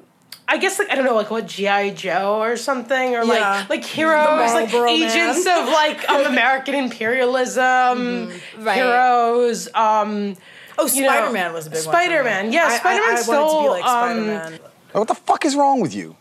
I 0.51 0.57
guess 0.57 0.79
like 0.79 0.89
I 0.89 0.95
don't 0.95 1.05
know 1.05 1.13
like 1.15 1.29
what 1.29 1.45
GI 1.47 1.91
Joe 1.91 2.41
or 2.41 2.57
something 2.57 3.15
or 3.15 3.23
Yeah. 3.23 3.63
like 3.67 3.69
like 3.69 3.85
heroes 3.85 4.51
like 4.53 4.71
Marlboro 4.71 4.85
Man. 4.85 5.09
agents 5.11 5.39
of 5.45 5.67
like 5.67 6.09
um, 6.09 6.25
American 6.33 6.73
imperialism 6.75 8.31
Right. 8.57 8.75
heroes 8.75 9.67
um 9.75 10.35
oh, 10.77 10.87
Spider 10.87 11.31
Man 11.31 11.53
was 11.53 11.67
a 11.67 11.69
big 11.69 11.77
one. 11.77 11.83
for 11.83 11.89
me. 11.89 11.93
Spider-Man, 12.05 12.51
yeah, 12.53 12.63
I- 12.63 12.73
I- 12.73 12.77
Spider-Man 12.77 13.03
I, 13.03 13.07
wanted 13.11 13.17
to 13.17 13.23
still, 13.23 13.61
be 13.61 13.69
like 13.69 13.83
um, 13.85 13.89
Spider 14.09 14.21
Man. 14.25 14.59
What 14.93 15.07
the 15.07 15.15
fuck 15.15 15.45
is 15.45 15.55
wrong 15.55 15.81
with 15.81 15.93
you? 15.93 16.15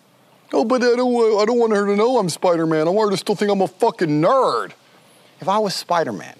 Oh, 0.52 0.64
but 0.64 0.82
I 0.82 0.94
don't, 0.96 1.40
I 1.40 1.44
don't 1.44 1.58
want 1.58 1.72
her 1.72 1.86
to 1.86 1.96
know 1.96 2.18
I'm 2.18 2.28
Spider-Man. 2.28 2.86
I 2.86 2.90
want 2.90 3.08
her 3.10 3.16
to 3.16 3.16
still 3.18 3.34
think 3.34 3.50
I'm 3.50 3.60
a 3.62 3.68
fucking 3.68 4.08
nerd. 4.22 4.72
If 5.40 5.48
I 5.48 5.58
was 5.58 5.74
Spider-Man, 5.74 6.34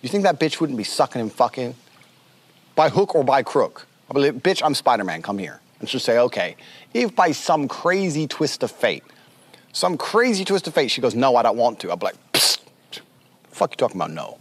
you 0.00 0.08
think 0.08 0.24
that 0.24 0.38
bitch 0.40 0.60
wouldn't 0.60 0.76
be 0.76 0.84
sucking 0.84 1.20
and 1.20 1.32
fucking? 1.32 1.74
By 2.74 2.88
hook 2.88 3.14
or 3.14 3.22
by 3.24 3.42
crook? 3.42 3.86
I'd 4.10 4.14
be 4.14 4.20
like, 4.20 4.42
bitch, 4.42 4.62
I'm 4.64 4.74
Spider-Man, 4.74 5.22
come 5.22 5.38
here. 5.38 5.60
And 5.80 5.88
she'll 5.88 6.00
say, 6.00 6.18
okay. 6.18 6.56
If 6.94 7.14
by 7.16 7.32
some 7.32 7.68
crazy 7.68 8.26
twist 8.26 8.62
of 8.62 8.70
fate, 8.70 9.04
some 9.72 9.96
crazy 9.96 10.44
twist 10.44 10.66
of 10.66 10.74
fate, 10.74 10.90
she 10.90 11.00
goes, 11.00 11.14
no, 11.14 11.36
I 11.36 11.42
don't 11.42 11.56
want 11.56 11.80
to. 11.80 11.96
Be 11.96 12.04
like, 12.04 12.32
Psst, 12.32 12.60
fuck 13.50 13.72
you 13.72 13.76
talking 13.76 13.96
about 13.96 14.10
no? 14.10 14.38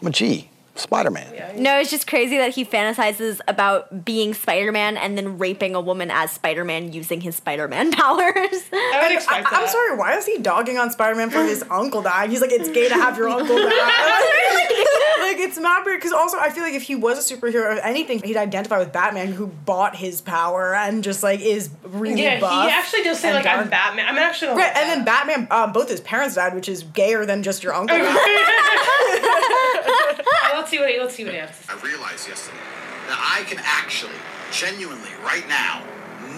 I'm 0.00 0.08
a 0.08 0.10
G, 0.10 0.50
Spider-Man. 0.76 1.62
No, 1.62 1.78
it's 1.78 1.90
just 1.90 2.06
crazy 2.06 2.36
that 2.38 2.54
he 2.54 2.64
fantasizes 2.64 3.40
about 3.46 4.04
being 4.04 4.34
Spider-Man 4.34 4.96
and 4.96 5.16
then 5.16 5.38
raping 5.38 5.74
a 5.74 5.80
woman 5.80 6.10
as 6.10 6.32
Spider-Man 6.32 6.92
using 6.92 7.20
his 7.20 7.36
Spider-Man 7.36 7.92
powers. 7.92 8.24
I 8.72 9.00
would 9.02 9.12
expect 9.12 9.52
I, 9.52 9.62
am 9.62 9.68
sorry, 9.68 9.96
why 9.96 10.16
is 10.16 10.26
he 10.26 10.38
dogging 10.38 10.78
on 10.78 10.90
Spider 10.90 11.14
Man 11.16 11.30
for 11.30 11.44
his 11.44 11.64
uncle 11.70 12.02
dying? 12.02 12.30
He's 12.30 12.40
like, 12.40 12.50
it's 12.52 12.68
gay 12.70 12.88
to 12.88 12.94
have 12.94 13.16
your 13.16 13.28
uncle 13.28 13.56
die. 13.56 13.62
like, 15.20 15.38
it's 15.38 15.58
not 15.58 15.84
weird, 15.84 16.00
because 16.00 16.12
also 16.12 16.38
I 16.38 16.50
feel 16.50 16.64
like 16.64 16.74
if 16.74 16.82
he 16.82 16.96
was 16.96 17.30
a 17.30 17.34
superhero 17.36 17.72
of 17.72 17.78
anything, 17.84 18.20
he'd 18.22 18.36
identify 18.36 18.78
with 18.78 18.92
Batman, 18.92 19.28
who 19.32 19.46
bought 19.46 19.94
his 19.96 20.20
power 20.20 20.74
and 20.74 21.04
just 21.04 21.22
like 21.22 21.40
is 21.40 21.70
really 21.84 22.22
Yeah, 22.22 22.40
buff 22.40 22.64
he 22.66 22.70
actually 22.72 23.04
does 23.04 23.20
say 23.20 23.28
and 23.28 23.36
like 23.36 23.46
I'm. 23.46 23.68
Batman. 23.68 24.06
I'm 24.08 24.18
actually 24.18 24.48
gonna 24.48 24.60
Right, 24.60 24.74
look 24.74 24.76
and 24.76 25.06
that 25.06 25.26
then 25.26 25.46
Batman, 25.46 25.48
um, 25.50 25.72
both 25.72 25.88
his 25.88 26.00
parents 26.00 26.34
died, 26.34 26.54
which 26.54 26.68
is 26.68 26.82
gayer 26.82 27.24
than 27.24 27.42
just 27.44 27.62
your 27.62 27.74
uncle. 27.74 27.96
Up. 30.64 30.70
let's 30.70 30.70
see 30.70 30.78
what 30.80 30.90
he, 30.90 30.98
let's 30.98 31.14
see 31.14 31.24
what 31.24 31.34
he 31.34 31.40
has. 31.40 31.50
to 31.50 31.62
say. 31.64 31.72
I 31.72 31.80
realized 31.84 32.28
yesterday 32.28 32.56
that 33.08 33.20
I 33.20 33.44
can 33.44 33.58
actually, 33.62 34.16
genuinely, 34.50 35.12
right 35.22 35.46
now, 35.48 35.84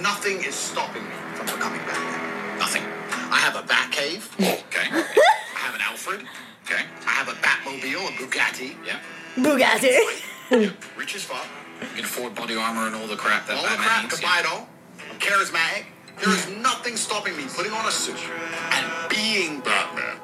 nothing 0.03 0.43
is 0.45 0.55
stopping 0.55 1.05
me 1.05 1.15
from 1.35 1.47
becoming 1.47 1.81
Batman. 1.87 2.59
Nothing. 2.59 2.83
I 3.31 3.39
have 3.39 3.57
a 3.57 3.63
Batcave. 3.63 4.27
Okay. 4.39 4.89
I 4.91 5.59
have 5.63 5.75
an 5.75 5.81
Alfred. 5.83 6.21
Okay. 6.65 6.83
I 7.07 7.11
have 7.11 7.29
a 7.29 7.37
Batmobile, 7.39 8.09
a 8.09 8.13
Bugatti. 8.19 8.75
Yeah. 8.85 8.99
Bugatti. 9.37 10.73
Rich 10.97 11.15
as 11.17 11.23
fuck. 11.25 11.47
You 11.81 11.87
can 11.95 12.05
afford 12.05 12.35
body 12.35 12.57
armor 12.57 12.87
and 12.87 12.95
all 12.97 13.07
the 13.07 13.17
crap 13.17 13.47
that 13.47 13.57
All 13.57 13.63
the 13.63 13.69
Batman 13.69 13.87
crap, 13.87 14.03
needs. 14.05 14.21
can 14.21 14.29
buy 14.29 14.41
it 14.41 14.47
all. 14.47 14.69
I'm 15.11 15.19
charismatic. 15.19 15.85
There 16.25 16.33
is 16.33 16.49
nothing 16.63 16.97
stopping 16.97 17.37
me 17.37 17.45
putting 17.55 17.73
on 17.73 17.85
a 17.87 17.91
suit 17.91 18.17
and 18.73 18.87
being 19.11 19.61
Batman. 19.61 20.17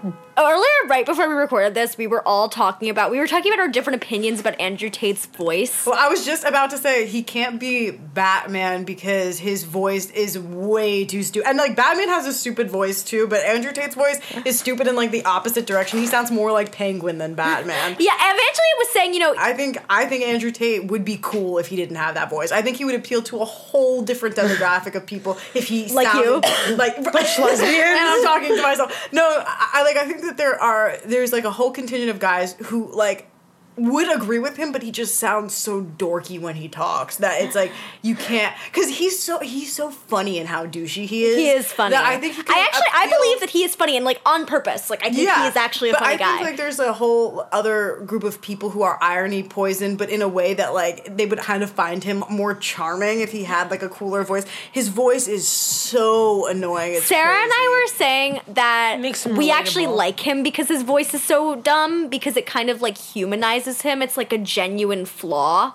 Hmm. 0.00 0.25
Earlier, 0.38 0.62
right 0.88 1.06
before 1.06 1.28
we 1.28 1.34
recorded 1.34 1.72
this, 1.74 1.96
we 1.96 2.06
were 2.06 2.26
all 2.28 2.50
talking 2.50 2.90
about 2.90 3.10
we 3.10 3.18
were 3.18 3.26
talking 3.26 3.50
about 3.52 3.60
our 3.62 3.68
different 3.68 4.02
opinions 4.02 4.38
about 4.38 4.60
Andrew 4.60 4.90
Tate's 4.90 5.24
voice. 5.24 5.86
Well, 5.86 5.96
I 5.98 6.08
was 6.08 6.26
just 6.26 6.44
about 6.44 6.70
to 6.70 6.76
say 6.78 7.06
he 7.06 7.22
can't 7.22 7.58
be 7.58 7.90
Batman 7.90 8.84
because 8.84 9.38
his 9.38 9.64
voice 9.64 10.10
is 10.10 10.38
way 10.38 11.06
too 11.06 11.22
stupid. 11.22 11.48
And 11.48 11.56
like 11.56 11.74
Batman 11.74 12.08
has 12.08 12.26
a 12.26 12.34
stupid 12.34 12.70
voice 12.70 13.02
too, 13.02 13.26
but 13.28 13.40
Andrew 13.46 13.72
Tate's 13.72 13.94
voice 13.94 14.20
is 14.44 14.58
stupid 14.58 14.86
in 14.88 14.94
like 14.94 15.10
the 15.10 15.24
opposite 15.24 15.66
direction. 15.66 16.00
He 16.00 16.06
sounds 16.06 16.30
more 16.30 16.52
like 16.52 16.70
Penguin 16.70 17.16
than 17.18 17.34
Batman. 17.34 17.96
Yeah, 18.06 18.12
eventually 18.14 18.38
it 18.74 18.78
was 18.78 18.88
saying, 18.90 19.14
you 19.14 19.20
know, 19.20 19.34
I 19.38 19.54
think 19.54 19.78
I 19.88 20.04
think 20.04 20.22
Andrew 20.24 20.50
Tate 20.50 20.84
would 20.88 21.04
be 21.04 21.18
cool 21.22 21.56
if 21.58 21.68
he 21.68 21.76
didn't 21.76 21.96
have 21.96 22.14
that 22.14 22.28
voice. 22.28 22.52
I 22.52 22.60
think 22.60 22.76
he 22.76 22.84
would 22.84 22.94
appeal 22.94 23.22
to 23.22 23.40
a 23.40 23.44
whole 23.44 24.02
different 24.02 24.36
demographic 24.36 24.94
of 24.94 25.06
people 25.06 25.38
if 25.54 25.66
he 25.68 25.88
Like 25.92 26.06
sounded 26.08 26.76
like 26.76 26.96
butch 27.02 27.14
lesbians. 27.38 27.62
and 27.62 27.98
I'm 27.98 28.22
talking 28.22 28.54
to 28.54 28.62
myself. 28.62 29.08
No, 29.12 29.22
I, 29.24 29.70
I 29.74 29.82
like 29.82 29.96
I 29.96 30.06
think 30.06 30.25
that 30.26 30.36
there 30.36 30.60
are 30.60 30.96
there's 31.04 31.32
like 31.32 31.44
a 31.44 31.50
whole 31.50 31.70
contingent 31.70 32.10
of 32.10 32.18
guys 32.18 32.54
who 32.66 32.94
like 32.94 33.28
would 33.76 34.14
agree 34.14 34.38
with 34.38 34.56
him, 34.56 34.72
but 34.72 34.82
he 34.82 34.90
just 34.90 35.16
sounds 35.18 35.54
so 35.54 35.82
dorky 35.82 36.40
when 36.40 36.54
he 36.54 36.68
talks 36.68 37.16
that 37.16 37.42
it's 37.42 37.54
like 37.54 37.72
you 38.02 38.14
can't 38.14 38.54
because 38.72 38.88
he's 38.88 39.18
so 39.18 39.38
he's 39.40 39.72
so 39.72 39.90
funny 39.90 40.38
and 40.38 40.48
how 40.48 40.66
douchey 40.66 41.06
he 41.06 41.24
is. 41.24 41.36
He 41.36 41.50
is 41.50 41.70
funny. 41.70 41.90
that 41.90 42.04
I 42.04 42.18
think 42.18 42.34
he 42.36 42.42
can 42.42 42.54
I 42.56 42.60
actually 42.60 42.86
I 42.92 43.06
believe 43.06 43.40
that 43.40 43.50
he 43.50 43.64
is 43.64 43.74
funny 43.74 43.96
and 43.96 44.04
like 44.04 44.20
on 44.24 44.46
purpose. 44.46 44.88
Like 44.88 45.02
I 45.02 45.10
think 45.10 45.28
he 45.28 45.46
is 45.46 45.56
actually 45.56 45.90
a 45.90 45.92
but 45.92 46.00
funny 46.00 46.14
I 46.14 46.16
guy. 46.16 46.36
think 46.36 46.48
like 46.48 46.56
there's 46.56 46.78
a 46.78 46.92
whole 46.94 47.46
other 47.52 48.02
group 48.06 48.24
of 48.24 48.40
people 48.40 48.70
who 48.70 48.82
are 48.82 48.98
irony 49.02 49.42
poisoned, 49.42 49.98
but 49.98 50.08
in 50.08 50.22
a 50.22 50.28
way 50.28 50.54
that 50.54 50.72
like 50.72 51.14
they 51.14 51.26
would 51.26 51.40
kind 51.40 51.62
of 51.62 51.70
find 51.70 52.02
him 52.02 52.24
more 52.30 52.54
charming 52.54 53.20
if 53.20 53.30
he 53.32 53.44
had 53.44 53.70
like 53.70 53.82
a 53.82 53.88
cooler 53.88 54.22
voice. 54.22 54.46
His 54.72 54.88
voice 54.88 55.28
is 55.28 55.46
so 55.46 56.46
annoying. 56.48 56.94
It's 56.94 57.06
Sarah 57.06 57.42
and 57.42 57.52
I 57.52 57.82
were 57.82 57.94
saying 57.96 58.40
that 58.54 59.00
Makes 59.00 59.26
him 59.26 59.36
we 59.36 59.50
actually 59.50 59.86
like 59.86 60.20
him 60.20 60.42
because 60.42 60.68
his 60.68 60.82
voice 60.82 61.12
is 61.12 61.22
so 61.22 61.56
dumb 61.56 62.08
because 62.08 62.36
it 62.36 62.46
kind 62.46 62.70
of 62.70 62.80
like 62.80 62.96
humanizes 62.96 63.65
him. 63.82 64.02
It's 64.02 64.16
like 64.16 64.32
a 64.32 64.38
genuine 64.38 65.04
flaw. 65.04 65.74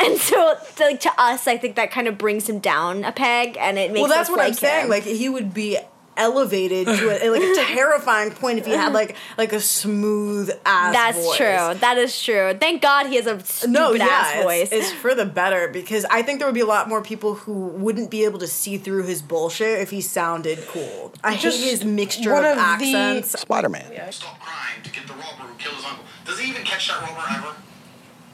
And 0.00 0.16
so, 0.18 0.56
like 0.80 1.00
to 1.00 1.12
us, 1.18 1.46
I 1.46 1.58
think 1.58 1.76
that 1.76 1.90
kind 1.90 2.08
of 2.08 2.16
brings 2.16 2.48
him 2.48 2.60
down 2.60 3.04
a 3.04 3.12
peg, 3.12 3.58
and 3.58 3.78
it 3.78 3.92
makes 3.92 4.00
well, 4.00 4.08
that's 4.08 4.30
what 4.30 4.40
I'm 4.40 4.48
like 4.48 4.58
saying. 4.58 4.84
him. 4.84 4.90
Like 4.90 5.02
he 5.02 5.28
would 5.28 5.52
be 5.52 5.78
elevated 6.16 6.86
to 6.86 6.92
a, 7.10 7.30
like 7.30 7.42
a 7.42 7.54
terrifying 7.74 8.30
point 8.30 8.58
if 8.58 8.66
he 8.66 8.72
had 8.72 8.92
like 8.92 9.16
like 9.38 9.52
a 9.52 9.60
smooth 9.60 10.50
ass. 10.66 10.92
That's 10.92 11.18
voice. 11.18 11.36
true. 11.36 11.74
That 11.80 11.96
is 11.98 12.22
true. 12.22 12.54
Thank 12.58 12.82
God 12.82 13.06
he 13.06 13.16
has 13.16 13.26
a 13.26 13.40
stupid 13.40 13.72
No, 13.72 13.92
yeah, 13.92 14.04
ass 14.04 14.30
it's- 14.30 14.44
voice. 14.44 14.68
It's, 14.72 14.92
for 14.92 15.14
the 15.14 15.24
better 15.24 15.68
because 15.68 16.04
I 16.06 16.22
think 16.22 16.38
there 16.38 16.48
would 16.48 16.54
be 16.54 16.60
a 16.60 16.66
lot 16.66 16.88
more 16.88 17.02
people 17.02 17.34
who 17.34 17.52
wouldn't 17.68 18.10
be 18.10 18.24
able 18.24 18.38
to 18.40 18.46
see 18.46 18.78
through 18.78 19.04
his 19.04 19.22
bullshit 19.22 19.80
if 19.80 19.90
he 19.90 20.00
sounded 20.00 20.58
cool. 20.68 21.12
I 21.24 21.36
Just 21.36 21.60
hate 21.62 21.70
his 21.70 21.84
mixture 21.84 22.32
one 22.32 22.44
of, 22.44 22.50
of 22.52 22.56
the- 22.56 22.94
accents. 22.94 23.40
Spider 23.40 23.68
Man. 23.68 24.12
Stop 24.12 24.38
crying 24.40 24.82
to 24.82 24.90
get 24.90 25.06
the 25.06 25.14
robber 25.14 25.44
who 25.44 25.54
killed 25.56 25.76
his 25.76 25.84
uncle. 25.84 26.04
Does 26.24 26.38
he 26.38 26.50
even 26.50 26.62
catch 26.62 26.88
that 26.88 27.00
robber 27.02 27.24
ever? 27.30 27.56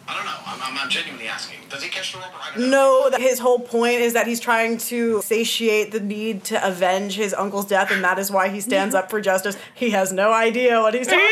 I 0.09 0.15
don't 0.15 0.25
know. 0.25 0.33
I'm, 0.47 0.63
I'm, 0.63 0.79
I'm 0.79 0.89
genuinely 0.89 1.29
asking. 1.29 1.59
Does 1.69 1.83
he 1.83 1.91
catch 1.91 2.15
the 2.15 2.19
robber? 2.19 2.33
I. 2.41 2.59
No, 2.59 3.11
that 3.11 3.21
his 3.21 3.39
whole 3.39 3.59
point 3.59 4.01
is 4.01 4.15
that 4.15 4.27
he's 4.27 4.41
trying 4.41 4.79
to 4.79 5.21
satiate 5.21 5.93
the 5.93 6.01
need 6.01 6.45
to 6.45 6.67
avenge 6.67 7.15
his 7.15 7.35
uncle's 7.35 7.67
death, 7.67 7.91
and 7.91 8.03
that 8.03 8.19
is 8.19 8.31
why 8.31 8.49
he 8.49 8.63
stands 8.63 8.95
up 8.95 9.11
for 9.11 9.21
justice. 9.21 9.59
He 9.75 9.91
has 9.91 10.11
no 10.11 10.33
idea 10.33 10.81
what 10.81 10.95
he's 10.95 11.09
talking. 11.09 11.21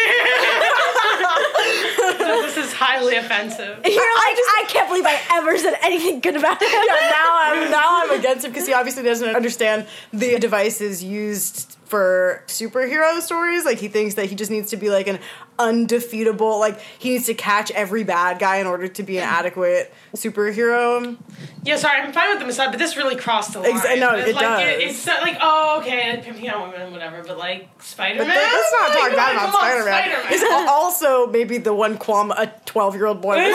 this 2.45 2.59
is 2.59 2.73
highly 2.75 3.17
offensive. 3.17 3.81
You're 3.83 3.95
like, 3.95 4.37
I, 4.59 4.65
can't 4.69 4.89
believe 4.89 5.07
I 5.07 5.21
ever 5.33 5.57
said 5.57 5.75
anything 5.83 6.21
good 6.21 6.37
about 6.37 6.61
him. 6.61 6.69
yeah, 6.71 7.11
now 7.11 7.39
I'm 7.41 7.71
now 7.71 8.03
I'm 8.03 8.19
against 8.19 8.45
him 8.45 8.51
because 8.53 8.67
he 8.67 8.75
obviously 8.75 9.05
doesn't 9.05 9.35
understand 9.35 9.87
the 10.13 10.39
devices 10.39 11.03
used 11.03 11.76
for 11.87 12.43
superhero 12.49 13.21
stories. 13.21 13.65
Like 13.65 13.79
he 13.79 13.89
thinks 13.89 14.15
that 14.15 14.27
he 14.27 14.35
just 14.35 14.51
needs 14.51 14.71
to 14.71 14.77
be 14.77 14.91
like 14.91 15.07
an 15.09 15.19
undefeatable. 15.59 16.59
Like 16.61 16.79
he 16.99 17.11
needs 17.11 17.27
to 17.27 17.35
catch 17.35 17.71
every 17.71 18.05
bad 18.05 18.39
guy 18.39 18.57
in 18.57 18.67
order 18.67 18.89
to 18.89 19.03
be 19.03 19.19
an 19.19 19.25
adequate 19.25 19.93
superhero. 20.15 21.17
Yeah, 21.63 21.77
sorry, 21.77 22.01
I'm 22.01 22.13
fine 22.13 22.31
with 22.31 22.39
the 22.41 22.45
massage, 22.47 22.71
but 22.71 22.79
this 22.79 22.97
really 22.97 23.17
crossed 23.17 23.53
the 23.55 23.61
line. 23.61 23.75
Ex- 23.77 23.85
no, 24.01 24.15
It's 24.15 24.29
it 24.29 24.35
like, 24.35 24.43
does. 24.45 24.83
it's 24.83 25.07
not 25.07 25.23
like, 25.23 25.39
oh, 25.41 25.79
okay, 25.81 26.21
pimping 26.23 26.49
on 26.51 26.71
women, 26.71 26.93
whatever, 26.93 27.23
but 27.27 27.39
like 27.39 27.69
Spider 27.83 28.19
But 28.19 28.29
Man. 28.29 28.37
let's 28.37 28.73
not 28.73 28.93
talk 28.93 29.11
bad 29.17 29.35
about 29.35 29.53
Spider 29.55 29.85
Man. 29.85 30.11
It's 30.31 30.45
also 30.69 31.27
maybe 31.29 31.59
the 31.59 31.73
one 31.75 31.99
qualm 31.99 32.31
a 32.33 32.53
twelve 32.67 32.95
year 32.95 33.07
old 33.07 33.21
boy. 33.23 33.37
would 33.37 33.39
have. 33.39 33.53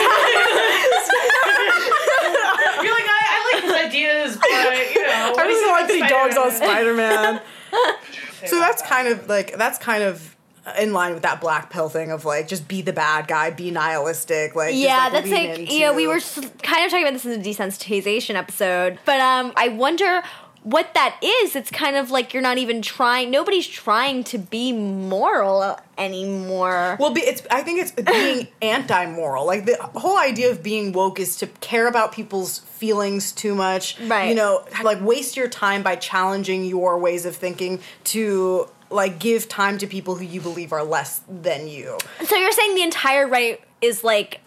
You're 2.82 2.92
like, 2.92 3.04
I, 3.06 3.20
I 3.30 3.52
like 3.54 3.62
his 3.64 3.72
ideas, 3.72 4.36
but 4.36 4.48
you 4.94 5.02
know, 5.02 5.34
I 5.38 5.42
really 5.46 5.70
like 5.70 5.86
that 5.88 5.94
he 5.94 6.08
dogs 6.08 6.36
on. 6.36 6.50
Spider 6.50 6.94
Man. 6.94 7.40
so 8.46 8.58
that's 8.58 8.82
kind 8.82 9.08
of 9.08 9.28
like 9.28 9.56
that's 9.56 9.78
kind 9.78 10.02
of 10.02 10.36
in 10.78 10.92
line 10.92 11.12
with 11.12 11.22
that 11.24 11.40
black 11.40 11.70
pill 11.70 11.88
thing 11.88 12.10
of 12.12 12.24
like 12.24 12.46
just 12.46 12.68
be 12.68 12.82
the 12.82 12.92
bad 12.92 13.26
guy, 13.26 13.50
be 13.50 13.70
nihilistic, 13.70 14.54
like 14.54 14.70
just, 14.70 14.78
yeah, 14.78 14.98
like, 15.04 15.12
that's 15.12 15.30
like 15.30 15.58
into- 15.58 15.74
yeah. 15.74 15.94
We 15.94 16.06
were 16.06 16.20
kind 16.62 16.84
of 16.84 16.90
talking 16.90 17.02
about 17.02 17.14
this 17.14 17.24
in 17.24 17.42
the 17.42 17.50
desensitization 17.50 18.34
episode, 18.34 18.98
but 19.04 19.20
um, 19.20 19.52
I 19.56 19.68
wonder 19.68 20.22
what 20.64 20.94
that 20.94 21.18
is. 21.22 21.56
It's 21.56 21.70
kind 21.70 21.96
of 21.96 22.10
like 22.10 22.32
you're 22.32 22.42
not 22.42 22.58
even 22.58 22.82
trying. 22.82 23.30
Nobody's 23.30 23.66
trying 23.66 24.24
to 24.24 24.38
be 24.38 24.72
moral 24.72 25.78
anymore. 25.98 26.96
Well, 27.00 27.12
be, 27.12 27.20
it's. 27.22 27.42
I 27.50 27.62
think 27.62 27.80
it's 27.80 27.90
being 28.12 28.48
anti-moral. 28.60 29.46
Like 29.46 29.66
the 29.66 29.76
whole 29.94 30.18
idea 30.18 30.50
of 30.50 30.62
being 30.62 30.92
woke 30.92 31.18
is 31.18 31.36
to 31.38 31.46
care 31.46 31.88
about 31.88 32.12
people's 32.12 32.60
feelings 32.60 33.32
too 33.32 33.54
much. 33.54 33.98
Right. 34.00 34.28
You 34.28 34.34
know, 34.34 34.64
like 34.82 35.00
waste 35.00 35.36
your 35.36 35.48
time 35.48 35.82
by 35.82 35.96
challenging 35.96 36.64
your 36.64 36.98
ways 36.98 37.26
of 37.26 37.34
thinking 37.36 37.80
to 38.04 38.68
like 38.90 39.18
give 39.18 39.48
time 39.48 39.78
to 39.78 39.86
people 39.86 40.16
who 40.16 40.24
you 40.24 40.40
believe 40.40 40.72
are 40.72 40.84
less 40.84 41.22
than 41.28 41.66
you. 41.66 41.96
So 42.24 42.36
you're 42.36 42.52
saying 42.52 42.74
the 42.74 42.82
entire 42.82 43.26
right 43.26 43.60
is 43.80 44.04
like. 44.04 44.40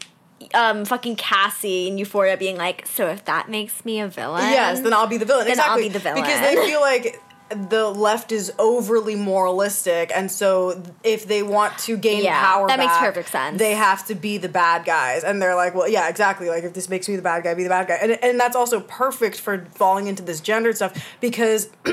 Um, 0.54 0.84
fucking 0.86 1.16
Cassie 1.16 1.88
in 1.88 1.98
Euphoria 1.98 2.36
being 2.36 2.58
like, 2.58 2.86
so 2.88 3.08
if 3.08 3.24
that 3.26 3.50
makes 3.50 3.86
me 3.86 4.00
a 4.02 4.08
villain, 4.08 4.44
yes, 4.52 4.82
then 4.82 4.94
I'll 4.94 5.08
be 5.08 5.18
the 5.18 5.26
villain. 5.26 5.48
Then 5.48 5.60
I'll 5.60 5.78
exactly. 5.78 5.84
be 5.84 5.90
the 5.90 6.00
villain. 6.00 6.22
because 6.22 6.42
they 6.42 6.56
feel 6.68 6.82
like 6.82 7.22
the 7.50 7.90
left 7.90 8.32
is 8.32 8.52
overly 8.58 9.16
moralistic, 9.16 10.12
and 10.14 10.32
so 10.32 10.82
if 11.04 11.28
they 11.28 11.44
want 11.44 11.78
to 11.80 11.96
gain 11.96 12.24
Yeah, 12.24 12.44
power, 12.44 12.68
that 12.68 12.80
makes 12.80 12.98
perfect 12.98 13.30
sense. 13.30 13.60
They 13.60 13.76
have 13.76 14.06
to 14.08 14.16
be 14.16 14.38
the 14.38 14.50
bad 14.50 14.84
guys, 14.84 15.24
and 15.24 15.40
they're 15.42 15.56
like, 15.56 15.76
well, 15.76 15.88
yeah, 15.88 16.10
exactly. 16.10 16.50
Like 16.50 16.64
if 16.64 16.74
this 16.74 16.90
makes 16.90 17.08
me 17.08 17.16
the 17.16 17.22
bad 17.22 17.44
guy, 17.44 17.54
be 17.54 17.64
the 17.64 17.70
bad 17.70 17.88
guy, 17.88 17.96
and 18.02 18.12
and 18.24 18.40
that's 18.40 18.56
also 18.56 18.80
perfect 18.82 19.40
for 19.40 19.66
falling 19.76 20.08
into 20.08 20.24
this 20.24 20.42
gendered 20.42 20.76
stuff 20.76 21.18
because 21.22 21.70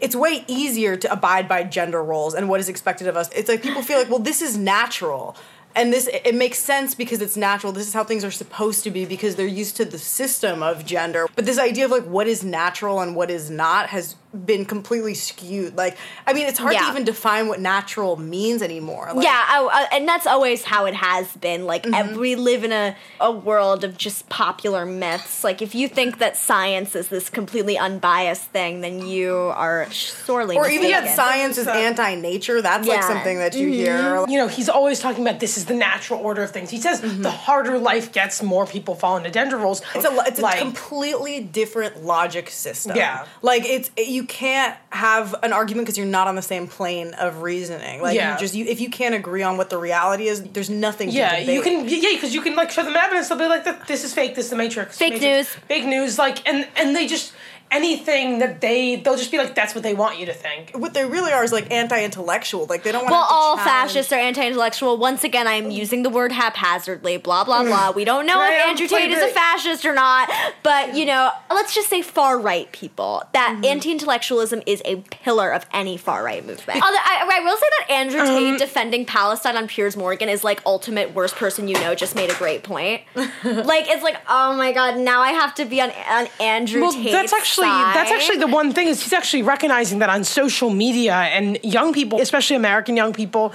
it's 0.00 0.14
way 0.14 0.44
easier 0.46 0.96
to 0.96 1.12
abide 1.12 1.48
by 1.48 1.64
gender 1.64 2.02
roles 2.02 2.34
and 2.34 2.48
what 2.48 2.60
is 2.60 2.68
expected 2.68 3.08
of 3.08 3.16
us. 3.16 3.28
It's 3.34 3.48
like 3.48 3.62
people 3.62 3.82
feel 3.82 3.98
like, 3.98 4.08
well, 4.08 4.20
this 4.20 4.40
is 4.40 4.56
natural. 4.56 5.36
And 5.74 5.92
this 5.92 6.08
it 6.08 6.34
makes 6.34 6.58
sense 6.58 6.94
because 6.94 7.20
it's 7.20 7.36
natural. 7.36 7.72
This 7.72 7.86
is 7.86 7.94
how 7.94 8.04
things 8.04 8.24
are 8.24 8.30
supposed 8.30 8.84
to 8.84 8.90
be 8.90 9.04
because 9.04 9.36
they're 9.36 9.46
used 9.46 9.76
to 9.76 9.84
the 9.84 9.98
system 9.98 10.62
of 10.62 10.84
gender. 10.84 11.26
But 11.36 11.46
this 11.46 11.58
idea 11.58 11.84
of 11.84 11.90
like 11.90 12.04
what 12.04 12.26
is 12.26 12.42
natural 12.42 13.00
and 13.00 13.14
what 13.14 13.30
is 13.30 13.50
not 13.50 13.88
has 13.88 14.16
been 14.32 14.64
completely 14.64 15.14
skewed. 15.14 15.76
Like, 15.76 15.96
I 16.26 16.32
mean, 16.32 16.46
it's 16.46 16.58
hard 16.58 16.74
Yeah. 16.74 16.82
to 16.84 16.90
even 16.90 17.04
define 17.04 17.48
what 17.48 17.58
natural 17.60 18.16
means 18.16 18.62
anymore. 18.62 19.10
Like, 19.12 19.24
yeah, 19.24 19.44
oh, 19.50 19.68
uh, 19.72 19.86
and 19.92 20.06
that's 20.06 20.26
always 20.26 20.62
how 20.62 20.84
it 20.86 20.94
has 20.94 21.32
been. 21.36 21.66
Like 21.66 21.82
Mm-hmm. 21.82 21.94
ev- 21.94 22.16
we 22.16 22.36
live 22.36 22.62
in 22.62 22.70
a, 22.70 22.94
a 23.20 23.32
world 23.32 23.82
of 23.82 23.96
just 23.98 24.28
popular 24.28 24.86
myths. 24.86 25.42
Like 25.42 25.60
if 25.62 25.74
you 25.74 25.88
think 25.88 26.18
that 26.18 26.36
science 26.36 26.94
is 26.94 27.08
this 27.08 27.28
completely 27.28 27.76
unbiased 27.76 28.44
thing, 28.50 28.82
then 28.82 29.04
you 29.06 29.34
are 29.34 29.90
sorely 29.90 30.56
Or 30.56 30.68
even 30.68 30.82
mistaken. 30.82 31.04
that 31.06 31.16
science 31.16 31.58
is 31.58 31.66
anti-nature. 31.66 32.62
That's 32.62 32.86
like 32.86 32.96
Yeah. 32.98 33.02
Mm-hmm. 33.02 33.12
something 33.12 33.38
that 33.38 33.54
you 33.56 33.68
hear. 33.68 34.24
You 34.28 34.38
know, 34.38 34.46
he's 34.48 34.68
always 34.68 35.00
talking 35.00 35.26
about 35.26 35.40
this 35.40 35.56
is 35.58 35.64
the 35.64 35.74
natural 35.74 36.20
order 36.20 36.42
of 36.42 36.50
things. 36.50 36.70
He 36.70 36.78
says 36.80 37.00
Mm-hmm. 37.00 37.22
the 37.22 37.30
harder 37.30 37.78
life 37.78 38.12
gets, 38.12 38.42
more 38.42 38.66
people 38.66 38.94
fall 38.94 39.16
into 39.16 39.30
gender 39.30 39.56
roles. 39.56 39.82
It's 39.94 40.04
a 40.04 40.14
it's 40.26 40.38
a 40.40 40.58
completely 40.58 41.40
different 41.40 42.04
logic 42.04 42.50
system. 42.50 42.96
Yeah. 42.96 43.24
like 43.42 43.64
it's 43.64 43.90
you 43.96 44.19
can't 44.24 44.76
have 44.90 45.34
an 45.42 45.52
argument 45.52 45.86
because 45.86 45.96
you're 45.98 46.06
not 46.06 46.26
on 46.28 46.34
the 46.34 46.42
same 46.42 46.66
plane 46.66 47.14
of 47.14 47.42
reasoning. 47.42 48.02
Like 48.02 48.14
Yeah. 48.16 48.34
you 48.34 48.38
just 48.40 48.54
you, 48.54 48.64
if 48.66 48.80
you 48.80 48.90
can't 48.90 49.14
agree 49.14 49.42
on 49.42 49.56
what 49.56 49.70
the 49.70 49.78
reality 49.78 50.26
is, 50.28 50.42
there's 50.42 50.70
nothing. 50.70 51.10
Yeah, 51.10 51.30
to 51.34 51.40
debate. 51.40 51.54
you 51.54 51.62
can. 51.62 51.88
Yeah, 51.88 52.10
because 52.14 52.34
you 52.34 52.40
can 52.40 52.56
like 52.56 52.70
show 52.70 52.82
them 52.84 52.96
evidence. 52.96 53.28
They'll 53.28 53.38
be 53.38 53.46
like, 53.46 53.86
"This 53.86 54.04
is 54.04 54.12
fake. 54.14 54.34
This 54.34 54.46
is 54.46 54.50
the 54.50 54.56
Matrix." 54.56 54.96
Fake 54.98 55.14
Matrix, 55.14 55.24
news. 55.54 55.64
Fake 55.68 55.84
news. 55.86 56.18
Like, 56.18 56.46
and 56.48 56.66
and 56.76 56.94
they 56.96 57.06
just 57.06 57.32
anything 57.72 58.38
that 58.40 58.60
they 58.60 58.96
they'll 58.96 59.16
just 59.16 59.30
be 59.30 59.38
like, 59.38 59.54
"That's 59.54 59.74
what 59.74 59.82
they 59.84 59.94
want 59.94 60.18
you 60.18 60.26
to 60.26 60.32
think." 60.34 60.72
What 60.74 60.94
they 60.94 61.04
really 61.04 61.32
are 61.32 61.44
is 61.44 61.52
like 61.52 61.70
anti-intellectual. 61.70 62.66
Like 62.66 62.82
they 62.82 62.92
don't 62.92 63.02
want. 63.02 63.12
well, 63.12 63.26
to 63.26 63.32
all 63.34 63.56
challenge- 63.56 63.70
fascists 63.92 64.12
are 64.12 64.16
anti-intellectual. 64.18 64.96
Once 64.96 65.24
again, 65.24 65.46
I'm 65.46 65.70
using 65.70 66.02
the 66.02 66.10
word 66.10 66.32
haphazardly. 66.32 67.16
Blah 67.18 67.44
blah 67.44 67.62
blah. 67.64 67.90
We 67.92 68.04
don't 68.04 68.26
know 68.26 68.34
Can 68.38 68.52
if 68.52 68.62
um, 68.64 68.70
Andrew 68.70 68.86
Tate 68.88 69.10
is 69.10 69.22
a 69.22 69.28
fascist 69.28 69.84
or 69.84 69.94
not, 69.94 70.30
but 70.62 70.94
you 70.96 71.06
know, 71.06 71.30
let's 71.50 71.74
just 71.74 71.88
say 71.88 72.02
far 72.02 72.38
right 72.38 72.70
people. 72.72 73.22
That 73.32 73.50
Mm-hmm. 73.50 73.64
anti-intellectualism 73.64 74.62
is 74.66 74.80
a 74.84 74.96
pillar 75.10 75.50
of 75.50 75.66
any 75.72 75.96
far 75.96 76.22
right 76.24 76.44
movement. 76.46 76.80
Although 76.82 76.96
I, 76.98 77.28
I 77.40 77.44
will 77.44 77.56
say 77.56 77.66
that 77.78 77.90
Andrew 77.90 78.20
Um, 78.20 78.26
Tate 78.28 78.58
defending 78.58 79.04
Palestine 79.04 79.56
on 79.56 79.66
Piers 79.66 79.96
Morgan 79.96 80.28
is 80.28 80.44
like 80.44 80.62
ultimate 80.64 81.14
worst 81.14 81.34
person 81.36 81.66
you 81.68 81.74
know. 81.74 81.94
Just 81.94 82.14
made 82.14 82.30
a 82.30 82.34
great 82.34 82.62
point. 82.62 83.02
like 83.14 83.86
it's 83.88 84.02
like 84.02 84.16
oh 84.28 84.56
my 84.56 84.72
god, 84.72 84.98
now 84.98 85.20
I 85.20 85.32
have 85.32 85.54
to 85.56 85.64
be 85.64 85.80
on 85.80 85.90
on 86.08 86.28
Andrew 86.38 86.82
Well, 86.82 86.92
Tate's 86.92 87.12
that's 87.12 87.32
actually 87.32 87.59
that's 87.68 88.08
side. 88.10 88.16
actually 88.16 88.38
the 88.38 88.46
one 88.46 88.72
thing 88.72 88.88
is 88.88 89.02
he's 89.02 89.12
actually 89.12 89.42
recognizing 89.42 89.98
that 90.00 90.08
on 90.10 90.24
social 90.24 90.70
media 90.70 91.14
and 91.14 91.58
young 91.62 91.92
people, 91.92 92.20
especially 92.20 92.56
American 92.56 92.96
young 92.96 93.12
people. 93.12 93.52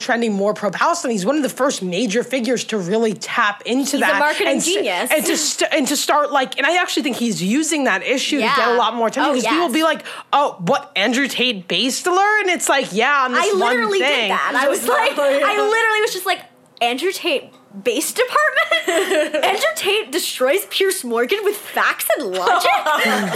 Trending 0.00 0.32
more 0.32 0.54
pro 0.54 0.72
Palestine. 0.72 1.12
He's 1.12 1.24
one 1.24 1.36
of 1.36 1.44
the 1.44 1.48
first 1.48 1.80
major 1.80 2.24
figures 2.24 2.64
to 2.64 2.78
really 2.78 3.14
tap 3.14 3.62
into 3.64 3.96
a 3.98 4.00
that. 4.00 4.18
marketing 4.18 4.48
and 4.54 4.60
genius. 4.62 5.08
and 5.12 5.24
to 5.24 5.36
st- 5.50 5.72
and 5.72 5.86
to 5.86 5.96
start 5.96 6.32
like, 6.32 6.58
and 6.58 6.66
I 6.66 6.82
actually 6.82 7.04
think 7.04 7.16
he's 7.16 7.40
using 7.40 7.84
that 7.84 8.02
issue 8.02 8.38
to 8.38 8.42
get 8.42 8.68
a 8.68 8.74
lot 8.74 8.96
more 8.96 9.06
attention 9.06 9.30
Oh, 9.30 9.34
because 9.34 9.44
people 9.44 9.58
yes. 9.58 9.68
will 9.68 9.74
be 9.74 9.84
like, 9.84 10.04
"Oh, 10.32 10.56
what 10.66 10.90
Andrew 10.96 11.28
Tate 11.28 11.68
Basteler?" 11.68 12.40
And 12.40 12.50
it's 12.50 12.68
like, 12.68 12.92
yeah, 12.92 13.22
on 13.26 13.34
this 13.34 13.44
I 13.44 13.56
one 13.56 13.60
literally 13.60 14.00
thing. 14.00 14.22
did 14.22 14.30
that. 14.32 14.54
I 14.56 14.68
was 14.68 14.86
like, 14.88 15.12
I 15.16 15.68
literally 15.70 16.00
was 16.00 16.12
just 16.12 16.26
like, 16.26 16.40
Andrew 16.80 17.12
Tate 17.12 17.52
base 17.82 18.12
department. 18.12 19.34
Andrew 19.44 19.70
Tate 19.76 20.12
destroys 20.12 20.66
Piers 20.66 21.02
Morgan 21.04 21.38
with 21.42 21.56
facts 21.56 22.06
and 22.18 22.30
logic. 22.32 22.70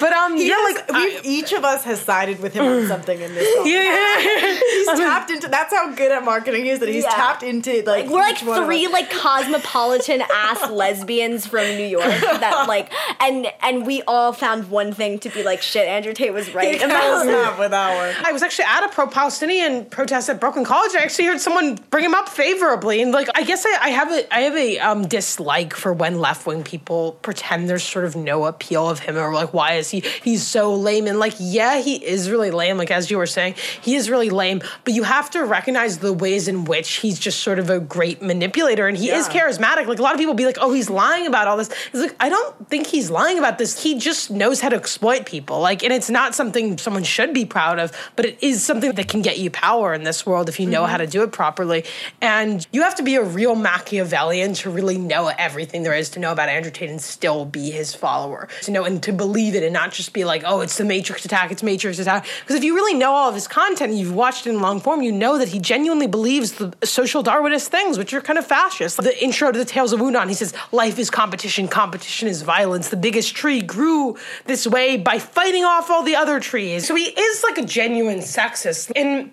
But 0.00 0.12
um, 0.12 0.36
Yeah, 0.36 0.44
yeah, 0.44 0.56
like 0.64 0.92
we, 0.92 1.20
each 1.24 1.52
of 1.52 1.64
us 1.64 1.84
has 1.84 2.00
sided 2.00 2.40
with 2.40 2.52
him 2.54 2.64
on 2.64 2.86
something 2.88 3.20
in 3.20 3.34
this. 3.34 3.54
Song. 3.54 3.66
yeah, 3.66 4.20
He's 4.58 4.86
tapped 4.98 5.30
into. 5.30 5.48
That's 5.48 5.72
how 5.74 5.92
good 5.94 6.10
at 6.12 6.24
marketing 6.24 6.64
he 6.64 6.70
is. 6.70 6.80
That 6.80 6.88
he's 6.88 7.04
Yeah. 7.04 7.10
tapped 7.10 7.42
into 7.42 7.82
like. 7.84 8.06
We're 8.08 8.18
like 8.20 8.36
each 8.36 8.46
one 8.46 8.58
of 8.60 8.66
three 8.66 8.86
us. 8.86 8.92
like 8.92 9.10
cosmopolitan 9.10 10.22
ass 10.32 10.70
lesbians 10.70 11.46
from 11.46 11.66
New 11.76 11.86
York 11.86 12.04
that 12.04 12.66
like 12.68 12.92
and 13.20 13.46
and 13.62 13.86
we 13.86 14.02
all 14.02 14.32
found 14.32 14.70
one 14.70 14.92
thing 14.92 15.18
to 15.20 15.28
be 15.28 15.42
like 15.42 15.62
shit 15.62 15.86
Andrew 15.86 16.12
Tate 16.12 16.32
was 16.32 16.52
right 16.54 16.80
And 16.80 16.90
that 16.90 17.10
was 17.10 17.26
not 17.26 17.58
with 17.58 17.72
our. 17.72 18.12
I 18.24 18.32
was 18.32 18.42
actually 18.42 18.66
at 18.66 18.84
a 18.84 18.88
pro-Palestinian 18.88 19.86
protest 19.86 20.28
at 20.28 20.40
Brooklyn 20.40 20.64
College. 20.64 20.92
I 20.94 21.02
actually 21.02 21.26
heard 21.26 21.40
someone 21.40 21.76
bring 21.90 22.04
him 22.04 22.14
up 22.14 22.28
favorably, 22.28 23.00
and 23.02 23.12
like 23.12 23.28
I 23.34 23.42
guess 23.42 23.66
I, 23.66 23.78
I 23.80 23.88
have 23.90 24.12
a 24.12 24.34
I 24.34 24.40
have 24.42 24.54
a 24.54 24.78
um, 24.78 25.08
dislike 25.08 25.74
for 25.74 25.92
when 25.92 26.20
left-wing 26.20 26.62
people 26.62 27.18
pretend 27.22 27.68
there's 27.68 27.82
sort 27.82 28.04
of 28.04 28.14
no 28.14 28.44
appeal 28.44 28.88
of 28.88 29.00
him, 29.00 29.16
or 29.16 29.34
like 29.34 29.52
why 29.52 29.72
is 29.74 29.90
he 29.90 30.00
he's 30.22 30.46
so 30.46 30.74
lame? 30.74 31.08
And 31.08 31.18
like 31.18 31.34
yeah, 31.38 31.80
he 31.80 31.96
is 31.96 32.30
really 32.30 32.52
lame. 32.52 32.78
Like 32.78 32.92
as 32.92 33.10
you 33.10 33.18
were 33.18 33.26
saying, 33.26 33.54
he 33.80 33.96
is 33.96 34.08
really 34.08 34.30
lame. 34.30 34.62
But 34.84 34.94
you 34.94 35.02
have 35.02 35.30
to 35.30 35.44
recognize 35.44 35.98
the 35.98 36.12
ways 36.12 36.46
in 36.46 36.64
which 36.64 36.96
he's 36.96 37.18
just 37.18 37.40
sort 37.40 37.58
of 37.58 37.70
a 37.70 37.80
great 37.80 38.22
manipulator, 38.22 38.86
and 38.86 38.96
he 38.96 39.10
is 39.10 39.28
charismatic. 39.28 39.86
Like 39.86 39.98
a 39.98 40.02
lot 40.02 40.14
of 40.14 40.18
people 40.18 40.34
be 40.34 40.46
like, 40.46 40.58
oh, 40.60 40.72
he's 40.72 40.88
lying 40.88 41.26
about 41.26 41.48
all 41.48 41.56
this. 41.56 41.70
It's 41.92 42.02
like 42.02 42.14
I 42.20 42.28
don't 42.28 42.68
think 42.68 42.86
he's 42.86 43.10
lying 43.10 43.38
about 43.38 43.58
this. 43.58 43.82
He 43.82 43.98
just 43.98 44.30
knows 44.30 44.60
how 44.60 44.68
to 44.68 44.76
exploit 44.76 45.26
people. 45.26 45.60
Like, 45.60 45.82
and 45.82 45.92
it's 45.92 46.10
not 46.10 46.36
something 46.36 46.78
someone 46.78 47.02
should 47.02 47.34
be 47.34 47.44
proud 47.44 47.80
of, 47.80 47.90
but 48.14 48.26
it 48.26 48.38
is 48.40 48.64
something 48.64 48.92
that 48.92 49.08
can 49.08 49.22
get 49.22 49.38
you 49.38 49.50
power 49.50 49.92
in 49.92 50.04
this 50.04 50.24
world 50.24 50.48
if 50.48 50.60
you 50.60 50.68
know 50.68 50.86
how 50.86 50.98
to 50.98 51.06
do 51.06 51.24
it 51.24 51.32
properly. 51.32 51.84
And 52.20 52.64
you 52.72 52.82
have 52.82 52.94
to 52.96 53.02
be 53.02 53.16
a 53.16 53.23
real 53.24 53.54
Machiavellian 53.54 54.54
to 54.54 54.70
really 54.70 54.98
know 54.98 55.28
everything 55.28 55.82
there 55.82 55.94
is 55.94 56.10
to 56.10 56.20
know 56.20 56.32
about 56.32 56.48
Andrew 56.48 56.70
Tate 56.70 56.90
and 56.90 57.00
still 57.00 57.44
be 57.44 57.70
his 57.70 57.94
follower. 57.94 58.48
To 58.62 58.70
know 58.70 58.84
and 58.84 59.02
to 59.02 59.12
believe 59.12 59.54
it 59.54 59.62
and 59.62 59.72
not 59.72 59.92
just 59.92 60.12
be 60.12 60.24
like, 60.24 60.42
oh, 60.44 60.60
it's 60.60 60.78
the 60.78 60.84
Matrix 60.84 61.24
attack, 61.24 61.50
it's 61.50 61.62
Matrix 61.62 61.98
attack. 61.98 62.26
Because 62.40 62.56
if 62.56 62.64
you 62.64 62.74
really 62.74 62.94
know 62.94 63.12
all 63.12 63.28
of 63.28 63.34
his 63.34 63.48
content 63.48 63.90
and 63.90 64.00
you've 64.00 64.14
watched 64.14 64.46
it 64.46 64.50
in 64.50 64.60
long 64.60 64.80
form, 64.80 65.02
you 65.02 65.12
know 65.12 65.38
that 65.38 65.48
he 65.48 65.58
genuinely 65.58 66.06
believes 66.06 66.52
the 66.52 66.74
social 66.84 67.22
Darwinist 67.22 67.68
things, 67.68 67.98
which 67.98 68.12
are 68.12 68.20
kind 68.20 68.38
of 68.38 68.46
fascist. 68.46 68.96
The 68.96 69.22
intro 69.22 69.52
to 69.52 69.58
the 69.58 69.64
Tales 69.64 69.92
of 69.92 70.00
Wudan, 70.00 70.28
he 70.28 70.34
says, 70.34 70.54
life 70.72 70.98
is 70.98 71.10
competition, 71.10 71.68
competition 71.68 72.28
is 72.28 72.42
violence. 72.42 72.88
The 72.88 72.96
biggest 72.96 73.34
tree 73.34 73.60
grew 73.60 74.16
this 74.46 74.66
way 74.66 74.96
by 74.96 75.18
fighting 75.18 75.64
off 75.64 75.90
all 75.90 76.02
the 76.02 76.16
other 76.16 76.40
trees. 76.40 76.86
So 76.86 76.94
he 76.94 77.04
is 77.04 77.42
like 77.42 77.58
a 77.58 77.64
genuine 77.64 78.18
sexist. 78.18 78.92
And 78.94 79.30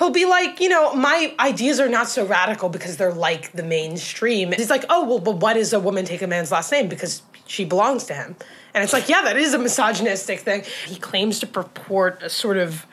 he'll 0.00 0.10
be 0.10 0.24
like, 0.24 0.60
you 0.60 0.68
know, 0.68 0.94
my 0.94 1.32
ideas 1.38 1.78
are 1.78 1.88
not 1.88 2.08
so 2.08 2.24
radical 2.24 2.70
because 2.70 2.96
they're 2.96 3.12
like 3.12 3.52
the 3.52 3.62
mainstream. 3.62 4.50
He's 4.50 4.70
like, 4.70 4.86
oh, 4.88 5.04
well, 5.04 5.18
but 5.18 5.36
why 5.36 5.52
does 5.52 5.74
a 5.74 5.78
woman 5.78 6.06
take 6.06 6.22
a 6.22 6.26
man's 6.26 6.50
last 6.50 6.72
name? 6.72 6.88
Because 6.88 7.22
she 7.46 7.66
belongs 7.66 8.04
to 8.04 8.14
him. 8.14 8.34
And 8.72 8.82
it's 8.82 8.94
like, 8.94 9.10
yeah, 9.10 9.20
that 9.22 9.36
is 9.36 9.52
a 9.52 9.58
misogynistic 9.58 10.40
thing. 10.40 10.64
He 10.86 10.96
claims 10.96 11.38
to 11.40 11.46
purport 11.46 12.22
a 12.22 12.30
sort 12.30 12.56
of 12.56 12.86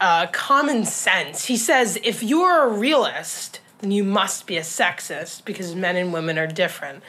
uh, 0.00 0.26
common 0.32 0.84
sense. 0.84 1.44
He 1.44 1.56
says, 1.56 1.96
if 2.02 2.24
you're 2.24 2.64
a 2.64 2.68
realist, 2.68 3.60
then 3.78 3.92
you 3.92 4.02
must 4.02 4.48
be 4.48 4.56
a 4.56 4.62
sexist 4.62 5.44
because 5.44 5.76
men 5.76 5.94
and 5.94 6.12
women 6.12 6.38
are 6.38 6.48
different. 6.48 7.04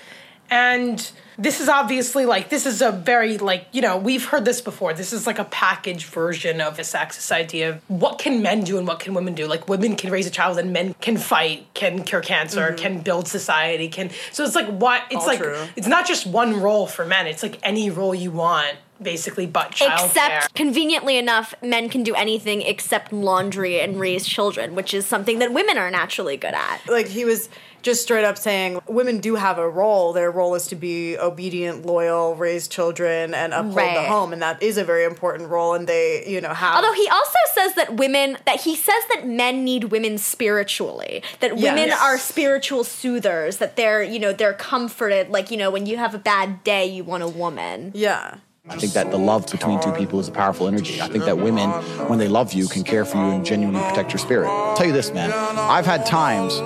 And 0.51 1.11
this 1.39 1.61
is 1.61 1.69
obviously 1.69 2.25
like, 2.25 2.49
this 2.49 2.65
is 2.65 2.81
a 2.81 2.91
very, 2.91 3.37
like, 3.37 3.67
you 3.71 3.81
know, 3.81 3.97
we've 3.97 4.25
heard 4.25 4.43
this 4.43 4.59
before. 4.59 4.93
This 4.93 5.13
is 5.13 5.25
like 5.25 5.39
a 5.39 5.45
packaged 5.45 6.05
version 6.07 6.59
of 6.59 6.77
a 6.77 6.81
sexist 6.81 7.31
idea 7.31 7.69
of 7.69 7.81
what 7.87 8.19
can 8.19 8.41
men 8.41 8.63
do 8.65 8.77
and 8.77 8.85
what 8.85 8.99
can 8.99 9.13
women 9.13 9.33
do. 9.35 9.47
Like, 9.47 9.67
women 9.69 9.95
can 9.95 10.11
raise 10.11 10.27
a 10.27 10.31
child 10.31 10.59
and 10.59 10.73
men 10.73 10.93
can 10.95 11.17
fight, 11.17 11.67
can 11.73 12.03
cure 12.03 12.21
cancer, 12.21 12.67
mm-hmm. 12.67 12.75
can 12.75 12.99
build 12.99 13.27
society, 13.27 13.87
can. 13.87 14.11
So 14.31 14.43
it's 14.43 14.55
like, 14.55 14.67
what? 14.67 15.03
It's 15.09 15.21
All 15.21 15.27
like, 15.27 15.39
true. 15.39 15.65
it's 15.77 15.87
not 15.87 16.05
just 16.05 16.27
one 16.27 16.59
role 16.59 16.87
for 16.87 17.05
men, 17.05 17.25
it's 17.25 17.41
like 17.41 17.57
any 17.63 17.89
role 17.89 18.13
you 18.13 18.31
want, 18.31 18.75
basically, 19.01 19.45
but 19.45 19.71
child 19.71 20.09
Except, 20.09 20.53
conveniently 20.55 21.17
enough, 21.17 21.55
men 21.61 21.89
can 21.89 22.03
do 22.03 22.13
anything 22.15 22.61
except 22.61 23.13
laundry 23.13 23.79
and 23.79 23.99
raise 23.99 24.27
children, 24.27 24.75
which 24.75 24.93
is 24.93 25.05
something 25.05 25.39
that 25.39 25.53
women 25.53 25.77
are 25.77 25.89
naturally 25.89 26.37
good 26.37 26.53
at. 26.53 26.81
Like 26.87 27.07
he 27.07 27.25
was 27.25 27.49
just 27.81 28.01
straight 28.03 28.25
up 28.25 28.37
saying 28.37 28.79
women 28.87 29.19
do 29.19 29.35
have 29.35 29.57
a 29.57 29.69
role. 29.69 30.13
Their 30.13 30.31
role 30.31 30.55
is 30.55 30.67
to 30.67 30.75
be 30.75 31.17
obedient, 31.17 31.85
loyal, 31.85 32.35
raise 32.35 32.67
children, 32.67 33.33
and 33.33 33.53
uphold 33.53 33.75
the 33.95 34.03
home, 34.03 34.33
and 34.33 34.41
that 34.41 34.61
is 34.61 34.77
a 34.77 34.83
very 34.83 35.05
important 35.05 35.49
role. 35.49 35.73
And 35.73 35.87
they, 35.87 36.25
you 36.27 36.41
know, 36.41 36.53
have. 36.53 36.75
Although 36.75 36.93
he 36.93 37.07
also 37.09 37.37
says 37.53 37.75
that 37.75 37.95
women, 37.95 38.37
that 38.45 38.61
he 38.61 38.75
says 38.75 39.03
that 39.13 39.27
men 39.27 39.63
need 39.63 39.85
women 39.85 40.17
spiritually, 40.17 41.23
that 41.39 41.55
women 41.55 41.89
Yes. 41.89 42.01
are 42.01 42.17
spiritual 42.17 42.83
soothers, 42.83 43.57
that 43.57 43.75
they're, 43.75 44.03
you 44.03 44.19
know, 44.19 44.33
they're 44.33 44.53
comforted. 44.53 45.29
Like, 45.29 45.51
you 45.51 45.57
know, 45.57 45.71
when 45.71 45.85
you 45.85 45.97
have 45.97 46.13
a 46.13 46.19
bad 46.19 46.63
day, 46.63 46.85
you 46.85 47.03
want 47.03 47.23
a 47.23 47.27
woman. 47.27 47.91
yeah. 47.95 48.35
I 48.69 48.77
think 48.77 48.93
that 48.93 49.09
the 49.09 49.17
love 49.17 49.47
between 49.47 49.81
two 49.81 49.91
people 49.93 50.19
is 50.19 50.27
a 50.27 50.31
powerful 50.31 50.67
energy. 50.67 51.01
I 51.01 51.07
think 51.07 51.25
that 51.25 51.39
women, 51.39 51.69
when 52.07 52.19
they 52.19 52.27
love 52.27 52.53
you, 52.53 52.67
can 52.67 52.83
care 52.83 53.03
for 53.03 53.17
you 53.17 53.31
and 53.31 53.45
genuinely 53.45 53.81
protect 53.89 54.11
your 54.11 54.19
spirit. 54.19 54.47
I'll 54.47 54.77
tell 54.77 54.85
you 54.85 54.93
this, 54.93 55.11
man. 55.11 55.31
I've 55.31 55.85
had 55.85 56.05
times 56.05 56.59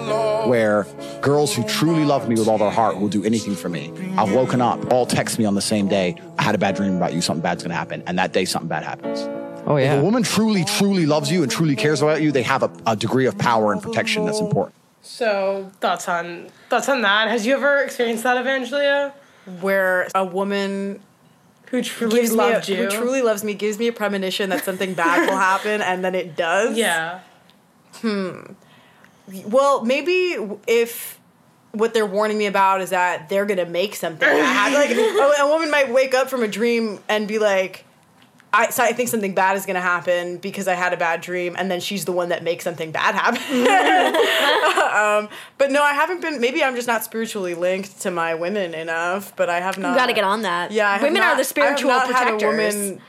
where 0.47 0.85
girls 1.21 1.55
who 1.55 1.63
truly 1.63 2.03
love 2.03 2.27
me 2.27 2.35
with 2.35 2.47
all 2.47 2.57
their 2.57 2.69
heart 2.69 2.99
will 2.99 3.07
do 3.07 3.23
anything 3.23 3.55
for 3.55 3.69
me. 3.69 3.93
I've 4.17 4.33
woken 4.33 4.61
up, 4.61 4.91
all 4.91 5.05
text 5.05 5.39
me 5.39 5.45
on 5.45 5.55
the 5.55 5.61
same 5.61 5.87
day. 5.87 6.15
I 6.37 6.43
had 6.43 6.55
a 6.55 6.57
bad 6.57 6.75
dream 6.75 6.97
about 6.97 7.13
you. 7.13 7.21
Something 7.21 7.41
bad's 7.41 7.63
gonna 7.63 7.75
happen, 7.75 8.03
and 8.05 8.19
that 8.19 8.33
day 8.33 8.45
something 8.45 8.67
bad 8.67 8.83
happens. 8.83 9.21
Oh 9.65 9.77
yeah. 9.77 9.93
If 9.93 10.01
a 10.01 10.03
woman 10.03 10.23
truly, 10.23 10.65
truly 10.65 11.05
loves 11.05 11.31
you 11.31 11.41
and 11.41 11.49
truly 11.49 11.77
cares 11.77 12.01
about 12.01 12.21
you, 12.21 12.33
they 12.33 12.43
have 12.43 12.63
a, 12.63 12.71
a 12.85 12.95
degree 12.97 13.27
of 13.27 13.37
power 13.37 13.71
and 13.71 13.81
protection 13.81 14.25
that's 14.25 14.41
important. 14.41 14.75
So 15.01 15.71
thoughts 15.79 16.09
on 16.09 16.49
thoughts 16.69 16.89
on 16.89 17.01
that? 17.01 17.29
Has 17.29 17.45
you 17.45 17.53
ever 17.53 17.83
experienced 17.83 18.23
that, 18.23 18.43
Evangelia? 18.43 19.13
Where 19.61 20.09
a 20.15 20.25
woman 20.25 21.01
Who 21.73 21.81
truly 21.81 22.21
gives 22.21 22.35
me 22.35 22.43
a, 22.43 22.61
you? 22.61 22.75
who 22.75 22.87
truly 22.87 23.23
loves 23.23 23.43
me 23.43 23.55
gives 23.55 23.79
me 23.79 23.87
a 23.87 23.91
premonition 23.91 24.51
that 24.51 24.63
something 24.63 24.93
bad 24.93 25.27
will 25.27 25.37
happen, 25.51 25.81
and 25.81 26.05
then 26.05 26.13
it 26.13 26.35
does. 26.35 26.77
yeah. 26.77 27.21
Hmm. 27.95 28.41
Well, 29.47 29.83
maybe 29.83 30.37
if 30.67 31.19
what 31.71 31.95
they're 31.95 32.05
warning 32.05 32.37
me 32.37 32.45
about 32.45 32.81
is 32.81 32.91
that 32.91 33.27
they're 33.27 33.47
gonna 33.47 33.65
make 33.65 33.95
something 33.95 34.19
bad. 34.19 34.71
like 34.71 34.91
a, 35.39 35.43
a 35.43 35.47
woman 35.47 35.71
might 35.71 35.91
wake 35.91 36.13
up 36.13 36.29
from 36.29 36.43
a 36.43 36.47
dream 36.47 36.99
and 37.09 37.27
be 37.27 37.39
like, 37.39 37.85
I, 38.55 38.69
so 38.69 38.83
I 38.83 38.93
think 38.93 39.09
something 39.09 39.33
bad 39.33 39.57
is 39.57 39.65
gonna 39.65 39.81
happen 39.81 40.37
because 40.37 40.67
I 40.67 40.75
had 40.75 40.93
a 40.93 40.97
bad 40.97 41.21
dream, 41.21 41.55
and 41.57 41.71
then 41.71 41.79
she's 41.79 42.05
the 42.05 42.11
one 42.11 42.29
that 42.29 42.43
makes 42.43 42.63
something 42.63 42.91
bad 42.91 43.15
happen. 43.15 43.41
um, 45.25 45.29
but 45.57 45.71
no, 45.71 45.81
I 45.81 45.93
haven't 45.93 46.21
been. 46.21 46.39
Maybe 46.39 46.63
I'm 46.63 46.75
just 46.75 46.87
not 46.87 47.03
spiritually 47.03 47.55
linked 47.55 48.01
to 48.01 48.11
my 48.11 48.35
women 48.35 48.73
enough. 48.75 49.35
But 49.35 49.49
I 49.49 49.59
have 49.59 49.77
not. 49.77 49.91
You 49.91 49.97
gotta 49.97 50.13
get 50.13 50.23
on 50.23 50.43
that. 50.43 50.71
Yeah, 50.71 50.87
I 50.89 50.93
have 50.93 51.01
Women 51.01 51.21
not- 51.21 51.33
are 51.33 51.37
the 51.37 51.43
spiritual 51.43 51.89
I 51.91 51.99
have 51.99 52.09
not 52.09 52.15
protectors. 52.15 52.41
Had 52.43 52.73
a 52.75 52.87
woman 52.87 53.01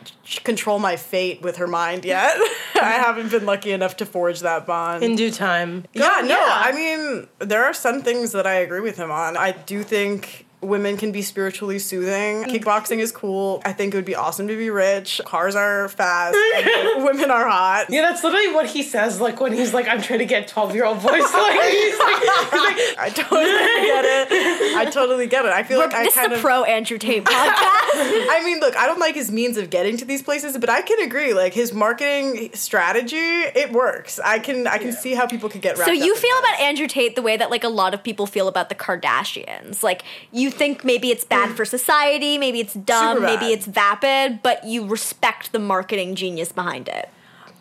control 0.44 0.78
my 0.78 0.96
fate 0.96 1.42
with 1.42 1.56
her 1.58 1.66
mind 1.66 2.04
yet. 2.06 2.36
I 2.76 2.92
haven't 2.92 3.30
been 3.30 3.44
lucky 3.44 3.72
enough 3.72 3.96
to 3.98 4.06
forge 4.06 4.40
that 4.40 4.66
bond. 4.66 5.04
In 5.04 5.14
due 5.16 5.30
time. 5.30 5.84
Yeah, 5.92 6.22
Go- 6.22 6.28
no, 6.28 6.38
I 6.40 6.72
mean, 6.72 7.28
there 7.38 7.64
are 7.64 7.74
some 7.74 8.00
things 8.02 8.32
that 8.32 8.46
I 8.46 8.54
agree 8.54 8.80
with 8.80 8.96
him 8.96 9.10
on. 9.10 9.36
I 9.36 9.52
do 9.52 9.82
think 9.82 10.46
women 10.64 10.96
can 10.96 11.12
be 11.12 11.22
spiritually 11.22 11.78
soothing. 11.78 12.44
Mm. 12.44 12.46
Kickboxing 12.46 12.98
is 12.98 13.12
cool. 13.12 13.62
I 13.64 13.72
think 13.72 13.94
it 13.94 13.96
would 13.96 14.04
be 14.04 14.14
awesome 14.14 14.48
to 14.48 14.56
be 14.56 14.70
rich. 14.70 15.20
Cars 15.24 15.54
are 15.54 15.88
fast. 15.88 16.36
women 17.04 17.30
are 17.30 17.48
hot. 17.48 17.86
Yeah, 17.90 18.02
that's 18.02 18.22
literally 18.24 18.52
what 18.54 18.66
he 18.66 18.82
says. 18.82 19.20
Like 19.20 19.40
when 19.40 19.52
he's 19.52 19.72
like, 19.74 19.88
"I'm 19.88 20.00
trying 20.02 20.20
to 20.20 20.24
get 20.26 20.48
12 20.48 20.74
year 20.74 20.84
old 20.84 20.98
voice." 20.98 21.12
Like 21.34 21.60
he's 21.70 21.98
like, 21.98 22.16
he's 22.16 22.60
like 22.60 22.98
I 22.98 23.10
totally 23.14 23.44
get 23.44 24.04
it. 24.04 24.76
I 24.76 24.84
totally 24.90 25.26
get 25.26 25.44
it. 25.44 25.52
I 25.52 25.62
feel 25.62 25.78
We're- 25.78 25.88
like 25.90 25.96
I 25.98 26.04
this 26.04 26.14
kind 26.14 26.32
is 26.32 26.36
a 26.36 26.36
of. 26.36 26.42
pro 26.42 26.64
Andrew 26.64 26.98
Tate 26.98 27.24
podcast. 27.24 27.34
I 27.34 28.40
mean, 28.44 28.60
look, 28.60 28.76
I 28.76 28.86
don't 28.86 28.98
like 28.98 29.14
his 29.14 29.30
means 29.30 29.56
of 29.56 29.70
getting 29.70 29.96
to 29.98 30.04
these 30.04 30.22
places, 30.22 30.56
but 30.58 30.68
I 30.70 30.82
can 30.82 31.00
agree. 31.00 31.34
Like 31.34 31.52
his 31.54 31.72
marketing 31.72 32.50
strategy, 32.54 33.16
it 33.16 33.72
works. 33.72 34.18
I 34.24 34.38
can, 34.38 34.66
I 34.66 34.78
can 34.78 34.92
see 34.92 35.14
how 35.14 35.26
people 35.26 35.48
could 35.48 35.60
get. 35.62 35.76
so 35.78 35.90
you 35.92 36.14
feel 36.16 36.38
about 36.38 36.60
Andrew 36.60 36.86
Tate 36.86 37.14
the 37.16 37.22
way 37.22 37.36
that 37.36 37.50
like 37.50 37.64
a 37.64 37.68
lot 37.68 37.94
of 37.94 38.02
people 38.02 38.26
feel 38.26 38.48
about 38.48 38.68
the 38.68 38.74
Kardashians. 38.74 39.82
Like 39.82 40.02
you 40.32 40.50
think 40.54 40.84
maybe 40.84 41.10
it's 41.10 41.24
bad 41.24 41.50
mm. 41.50 41.56
for 41.56 41.64
society, 41.64 42.38
maybe 42.38 42.60
it's 42.60 42.74
dumb, 42.74 43.22
maybe 43.22 43.46
it's 43.46 43.66
vapid, 43.66 44.42
but 44.42 44.64
you 44.64 44.86
respect 44.86 45.52
the 45.52 45.58
marketing 45.58 46.14
genius 46.14 46.52
behind 46.52 46.88
it. 46.88 47.08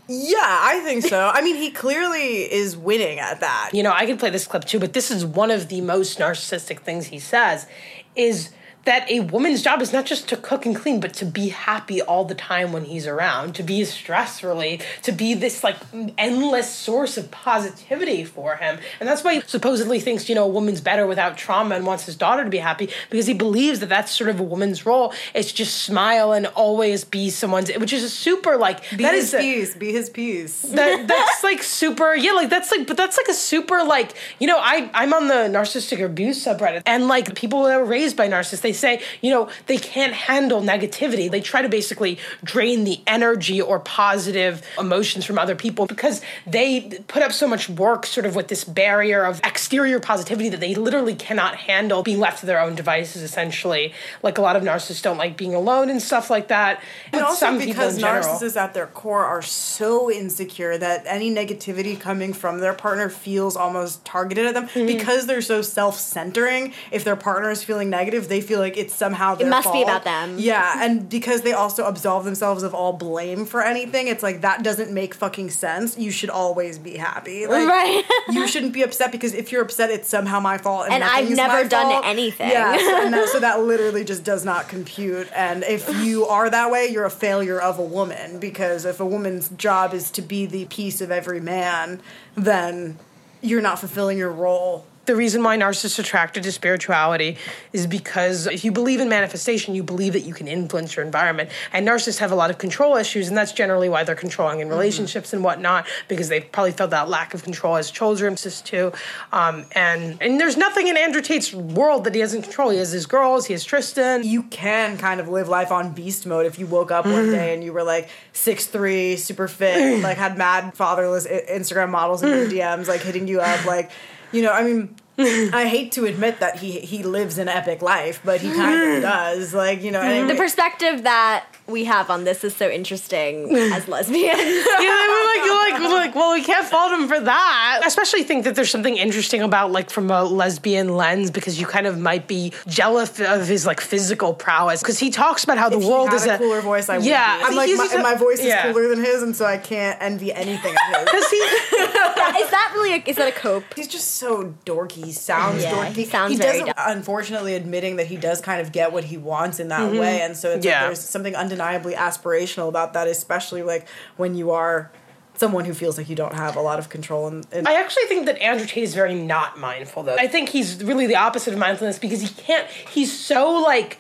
Yeah, 0.07 0.37
I 0.41 0.81
think 0.83 1.05
so. 1.05 1.31
I 1.33 1.41
mean, 1.41 1.55
he 1.55 1.71
clearly 1.71 2.51
is 2.51 2.75
winning 2.75 3.19
at 3.19 3.39
that. 3.39 3.71
you 3.73 3.83
know, 3.83 3.93
I 3.93 4.05
can 4.05 4.17
play 4.17 4.29
this 4.29 4.45
clip 4.45 4.65
too, 4.65 4.79
but 4.79 4.93
this 4.93 5.09
is 5.09 5.25
one 5.25 5.49
of 5.49 5.69
the 5.69 5.81
most 5.81 6.19
narcissistic 6.19 6.79
things 6.79 7.07
he 7.07 7.19
says 7.19 7.67
is 8.15 8.49
that 8.85 9.09
a 9.09 9.21
woman's 9.21 9.61
job 9.61 9.81
is 9.81 9.93
not 9.93 10.05
just 10.05 10.27
to 10.29 10.37
cook 10.37 10.65
and 10.65 10.75
clean, 10.75 10.99
but 10.99 11.13
to 11.15 11.25
be 11.25 11.49
happy 11.49 12.01
all 12.01 12.25
the 12.25 12.35
time 12.35 12.71
when 12.73 12.85
he's 12.85 13.07
around, 13.07 13.55
to 13.55 13.63
be 13.63 13.83
stress 13.85 14.43
relief, 14.43 14.81
to 15.03 15.11
be 15.11 15.33
this 15.33 15.63
like 15.63 15.77
endless 16.17 16.73
source 16.73 17.17
of 17.17 17.31
positivity 17.31 18.23
for 18.25 18.55
him. 18.57 18.79
And 18.99 19.07
that's 19.07 19.23
why 19.23 19.35
he 19.35 19.41
supposedly 19.47 19.99
thinks, 19.99 20.27
you 20.27 20.35
know, 20.35 20.43
a 20.43 20.47
woman's 20.49 20.81
better 20.81 21.07
without 21.07 21.37
trauma 21.37 21.75
and 21.75 21.85
wants 21.85 22.05
his 22.05 22.15
daughter 22.15 22.43
to 22.43 22.49
be 22.49 22.57
happy 22.57 22.89
because 23.09 23.25
he 23.27 23.33
believes 23.33 23.79
that 23.79 23.89
that's 23.89 24.11
sort 24.11 24.29
of 24.29 24.39
a 24.39 24.43
woman's 24.43 24.85
role. 24.85 25.13
It's 25.33 25.51
just 25.51 25.83
smile 25.83 26.33
and 26.33 26.47
always 26.47 27.03
be 27.05 27.29
someone's, 27.29 27.69
which 27.75 27.93
is 27.93 28.03
a 28.03 28.09
super 28.09 28.57
like, 28.57 28.81
Be 28.91 29.03
that 29.03 29.13
his 29.13 29.25
is 29.25 29.33
a- 29.33 29.37
peace. 29.39 29.75
Be 29.75 29.91
his 29.91 30.09
peace. 30.09 30.61
that 30.63 31.07
that's 31.07 31.43
like 31.43 31.63
super 31.63 32.13
yeah 32.15 32.31
like 32.33 32.49
that's 32.49 32.71
like 32.71 32.87
but 32.87 32.97
that's 32.97 33.17
like 33.17 33.27
a 33.27 33.33
super 33.33 33.83
like 33.83 34.13
you 34.39 34.47
know 34.47 34.57
i 34.59 34.89
i'm 34.93 35.13
on 35.13 35.27
the 35.27 35.33
narcissistic 35.57 36.03
abuse 36.03 36.43
subreddit 36.45 36.81
and 36.85 37.07
like 37.07 37.33
people 37.35 37.63
that 37.63 37.77
were 37.77 37.85
raised 37.85 38.15
by 38.17 38.27
narcissists 38.27 38.61
they 38.61 38.72
say 38.73 39.01
you 39.21 39.31
know 39.31 39.49
they 39.67 39.77
can't 39.77 40.13
handle 40.13 40.61
negativity 40.61 41.29
they 41.31 41.41
try 41.41 41.61
to 41.61 41.69
basically 41.69 42.17
drain 42.43 42.83
the 42.83 42.99
energy 43.07 43.61
or 43.61 43.79
positive 43.79 44.61
emotions 44.79 45.25
from 45.25 45.37
other 45.39 45.55
people 45.55 45.85
because 45.85 46.21
they 46.45 46.81
put 47.07 47.23
up 47.23 47.31
so 47.31 47.47
much 47.47 47.69
work 47.69 48.05
sort 48.05 48.25
of 48.25 48.35
with 48.35 48.47
this 48.47 48.63
barrier 48.63 49.23
of 49.23 49.39
exterior 49.43 49.99
positivity 49.99 50.49
that 50.49 50.59
they 50.59 50.75
literally 50.75 51.15
cannot 51.15 51.55
handle 51.55 52.03
being 52.03 52.19
left 52.19 52.39
to 52.39 52.45
their 52.45 52.59
own 52.59 52.75
devices 52.75 53.21
essentially 53.21 53.93
like 54.21 54.37
a 54.37 54.41
lot 54.41 54.55
of 54.55 54.63
narcissists 54.63 55.01
don't 55.01 55.17
like 55.17 55.37
being 55.37 55.53
alone 55.53 55.89
and 55.89 56.01
stuff 56.01 56.29
like 56.29 56.47
that 56.49 56.81
And 57.11 57.13
But 57.13 57.23
also 57.23 57.45
some 57.45 57.57
people 57.59 57.73
because 57.73 57.97
general- 57.99 58.23
narcissists 58.23 58.57
at 58.57 58.73
their 58.73 58.87
core 58.87 59.25
are 59.25 59.41
so 59.41 60.11
insecure 60.11 60.77
that 60.77 61.03
any 61.05 61.33
negativity 61.33 61.99
coming 61.99 62.33
from 62.33 62.59
their 62.59 62.73
partner 62.73 63.09
feels 63.09 63.55
almost 63.55 64.03
targeted 64.05 64.45
at 64.47 64.53
them 64.53 64.63
Mm-hmm. 64.73 64.87
because 64.87 65.27
they're 65.27 65.41
so 65.41 65.61
self-centering. 65.61 66.73
If 66.91 67.03
their 67.03 67.15
partner 67.15 67.51
is 67.51 67.63
feeling 67.63 67.89
negative, 67.89 68.27
they 68.29 68.41
feel 68.41 68.59
like 68.63 68.77
it's 68.77 68.95
somehow 68.95 69.35
their 69.35 69.47
must 69.49 69.71
be 69.71 69.83
about 69.83 70.03
them. 70.03 70.37
Yeah, 70.39 70.83
and 70.83 71.07
because 71.07 71.41
they 71.41 71.53
also 71.53 71.85
absolve 71.85 72.25
themselves 72.25 72.63
of 72.63 72.73
all 72.73 72.93
blame 72.93 73.45
for 73.45 73.61
anything, 73.61 74.07
it's 74.07 74.23
like 74.23 74.41
that 74.41 74.63
doesn't 74.63 74.91
make 74.91 75.13
fucking 75.13 75.51
sense. 75.51 75.97
You 75.97 76.09
should 76.09 76.31
always 76.31 76.79
be 76.79 76.97
happy. 76.97 77.45
Like, 77.45 77.67
Right. 77.67 78.03
you 78.29 78.47
shouldn't 78.47 78.73
be 78.73 78.81
upset 78.81 79.11
because 79.11 79.33
if 79.33 79.51
you're 79.51 79.61
upset, 79.61 79.89
it's 79.91 80.09
somehow 80.09 80.39
my 80.39 80.57
fault. 80.57 80.85
And, 80.85 80.95
And 80.95 81.03
I've 81.03 81.29
never 81.29 81.67
done 81.67 81.91
fault. 81.91 82.05
anything. 82.05 82.49
Yeah, 82.49 82.77
so, 82.77 83.03
and 83.05 83.13
that, 83.13 83.29
so 83.29 83.39
that 83.39 83.59
literally 83.71 84.03
just 84.03 84.23
does 84.23 84.43
not 84.45 84.67
compute. 84.69 85.27
And 85.35 85.63
if 85.63 85.87
you 86.03 86.25
are 86.25 86.49
that 86.49 86.71
way, 86.71 86.87
you're 86.87 87.05
a 87.05 87.11
failure 87.11 87.59
of 87.61 87.77
a 87.77 87.83
woman 87.85 88.39
because 88.39 88.85
if 88.85 88.99
a 88.99 89.05
woman's 89.05 89.49
job 89.49 89.93
is 89.93 90.09
to 90.11 90.21
be 90.21 90.45
the 90.45 90.65
piece 90.65 91.01
of 91.01 91.11
every 91.11 91.41
man, 91.41 92.01
then 92.35 92.97
you're 93.41 93.61
not 93.61 93.77
fulfilling 93.79 94.17
your 94.17 94.31
role. 94.31 94.85
The 95.05 95.15
reason 95.15 95.43
why 95.43 95.57
narcissists 95.57 95.99
are 95.99 96.01
attracted 96.01 96.43
to 96.43 96.51
spirituality 96.51 97.37
is 97.73 97.87
because 97.87 98.47
if 98.47 98.63
you 98.63 98.71
believe 98.71 99.01
in 99.01 99.09
manifestation, 99.09 99.75
you 99.75 99.83
believe 99.83 100.13
that 100.13 100.21
you 100.21 100.33
can 100.33 100.47
influence 100.47 100.95
your 100.95 101.05
environment. 101.05 101.49
And 101.73 101.87
narcissists 101.87 102.19
have 102.19 102.31
a 102.31 102.35
lot 102.35 102.49
of 102.49 102.57
control 102.57 102.95
issues, 102.95 103.27
and 103.27 103.35
that's 103.35 103.51
generally 103.51 103.89
why 103.89 104.03
they're 104.03 104.15
controlling 104.15 104.61
in 104.61 104.69
relationships 104.69 105.33
and 105.33 105.43
whatnot, 105.43 105.87
because 106.07 106.29
they've 106.29 106.49
probably 106.51 106.71
felt 106.71 106.91
that 106.91 107.09
lack 107.09 107.33
of 107.33 107.43
control 107.43 107.75
as 107.75 107.91
children, 107.91 108.37
sis 108.37 108.61
too. 108.61 108.93
Um, 109.31 109.65
and 109.73 110.17
and 110.21 110.39
there's 110.39 110.55
nothing 110.57 110.87
in 110.87 110.95
Andrew 110.95 111.21
Tate's 111.21 111.53
world 111.53 112.05
that 112.05 112.15
he 112.15 112.21
doesn't 112.21 112.43
control. 112.43 112.69
He 112.69 112.77
has 112.77 112.91
his 112.91 113.05
girls, 113.05 113.45
he 113.45 113.53
has 113.53 113.65
Tristan. 113.65 114.23
You 114.23 114.43
can 114.43 114.97
kind 114.97 115.19
of 115.19 115.27
live 115.27 115.49
life 115.49 115.71
on 115.71 115.91
beast 115.91 116.25
mode 116.25 116.45
if 116.45 116.57
you 116.57 116.65
woke 116.65 116.91
up 116.91 117.05
one 117.05 117.29
day 117.31 117.53
and 117.53 117.63
you 117.63 117.73
were 117.73 117.83
like 117.83 118.09
six 118.31 118.67
three, 118.67 119.17
super 119.17 119.47
fit, 119.47 119.99
like 120.03 120.17
had 120.17 120.37
mad 120.37 120.73
fatherless 120.75 121.27
Instagram 121.27 121.89
models 121.89 122.23
in 122.23 122.29
your 122.29 122.47
DMs, 122.49 122.87
like 122.87 123.01
hitting 123.01 123.27
you 123.27 123.41
up, 123.41 123.65
like 123.65 123.91
you 124.33 124.41
know. 124.41 124.51
I 124.51 124.63
mean, 124.63 124.95
I 125.19 125.67
hate 125.67 125.91
to 125.93 126.05
admit 126.05 126.39
that 126.39 126.57
he 126.59 126.79
he 126.79 127.03
lives 127.03 127.37
an 127.37 127.47
epic 127.47 127.81
life, 127.81 128.21
but 128.25 128.41
he 128.41 128.51
kind 128.51 128.95
of 128.97 129.01
does. 129.13 129.53
Like 129.53 129.81
you 129.83 129.91
know, 129.91 130.01
and 130.01 130.29
The 130.29 130.35
perspective 130.35 131.03
that 131.03 131.45
we 131.67 131.85
have 131.85 132.09
on 132.09 132.23
this 132.25 132.43
is 132.43 132.55
so 132.55 132.69
interesting 132.69 133.55
as 133.73 133.87
lesbians. 133.87 134.37
yeah, 134.37 135.07
we're 135.07 135.25
like, 135.27 135.45
you're 135.45 135.55
like, 135.55 135.79
we're 135.81 135.95
like, 135.95 136.15
well, 136.15 136.33
we 136.33 136.43
can't 136.43 136.65
fault 136.67 136.91
him 136.91 137.07
for 137.07 137.19
that. 137.19 137.79
I 137.83 137.87
especially 137.87 138.23
think 138.23 138.43
that 138.43 138.55
there's 138.55 138.69
something 138.71 138.97
interesting 138.97 139.41
about 139.41 139.71
like 139.71 139.89
from 139.89 140.09
a 140.11 140.23
lesbian 140.23 140.95
lens 140.97 141.31
because 141.31 141.59
you 141.59 141.65
kind 141.67 141.87
of 141.87 141.97
might 141.97 142.27
be 142.27 142.51
jealous 142.67 143.19
of 143.21 143.47
his 143.47 143.65
like 143.65 143.79
physical 143.81 144.33
prowess 144.33 144.81
because 144.81 144.99
he 144.99 145.09
talks 145.09 145.43
about 145.43 145.57
how 145.57 145.69
the 145.69 145.77
if 145.77 145.83
he 145.83 145.89
world 145.89 146.09
had 146.09 146.15
is 146.15 146.25
a 146.25 146.33
a 146.35 146.37
cooler 146.39 146.61
voice. 146.61 146.89
I 146.89 146.97
would 146.97 147.05
Yeah, 147.05 147.37
be. 147.37 147.43
I'm 147.45 147.55
like 147.55 147.69
my, 147.77 147.83
he's 147.87 147.97
my 148.03 148.15
voice 148.15 148.39
is 148.39 148.45
yeah. 148.47 148.71
cooler 148.71 148.89
than 148.89 148.99
his, 148.99 149.21
and 149.23 149.35
so 149.35 149.45
I 149.45 149.57
can't 149.57 149.97
envy 150.01 150.33
anything 150.33 150.73
of 150.75 150.97
his. 150.97 151.05
Because 151.05 151.29
he, 151.29 151.37
is 151.37 152.49
that 152.49 152.71
really 152.73 152.93
a, 152.95 153.03
is 153.09 153.15
that 153.17 153.27
a 153.27 153.31
cope? 153.31 153.63
He's 153.75 153.87
just 153.87 154.15
so 154.15 154.53
dorky. 154.65 155.02
He 155.03 155.11
sounds 155.11 155.63
Yeah, 155.63 155.71
dorky. 155.73 155.93
he 155.93 156.05
sounds 156.05 156.31
He 156.31 156.37
very 156.37 156.59
doesn't, 156.59 156.73
unfortunately, 156.77 157.55
admitting 157.55 157.97
that 157.97 158.07
he 158.07 158.17
does 158.17 158.41
kind 158.41 158.61
of 158.61 158.71
get 158.71 158.91
what 158.91 159.03
he 159.05 159.17
wants 159.17 159.59
in 159.59 159.67
that 159.69 159.91
way, 159.91 160.21
and 160.21 160.35
so 160.37 160.49
it's 160.51 160.65
Mm-hmm. 160.65 160.69
Yeah. 160.69 160.79
like 160.79 160.87
there's 160.89 160.99
something 161.01 161.35
undeniably 161.35 161.93
aspirational 161.95 162.69
about 162.69 162.93
that, 162.93 163.07
especially 163.07 163.63
like 163.63 163.87
when 164.17 164.35
you 164.35 164.51
are 164.51 164.91
someone 165.35 165.65
who 165.65 165.73
feels 165.73 165.97
like 165.97 166.09
you 166.09 166.15
don't 166.15 166.35
have 166.35 166.55
a 166.55 166.61
lot 166.61 166.77
of 166.79 166.89
control. 166.89 167.27
In, 167.27 167.43
in 167.51 167.65
I 167.67 167.73
actually 167.73 168.03
think 168.05 168.27
that 168.27 168.39
Andrew 168.39 168.67
Tate 168.67 168.83
is 168.83 168.93
very 168.93 169.15
not 169.15 169.57
mindful 169.59 170.03
though. 170.03 170.15
I 170.15 170.27
think 170.27 170.49
he's 170.49 170.83
really 170.83 171.07
the 171.07 171.15
opposite 171.15 171.53
of 171.53 171.59
mindfulness 171.59 171.97
because 171.97 172.21
he 172.21 172.27
can't. 172.29 172.67
He's 172.69 173.11
so 173.17 173.49
like. 173.61 173.97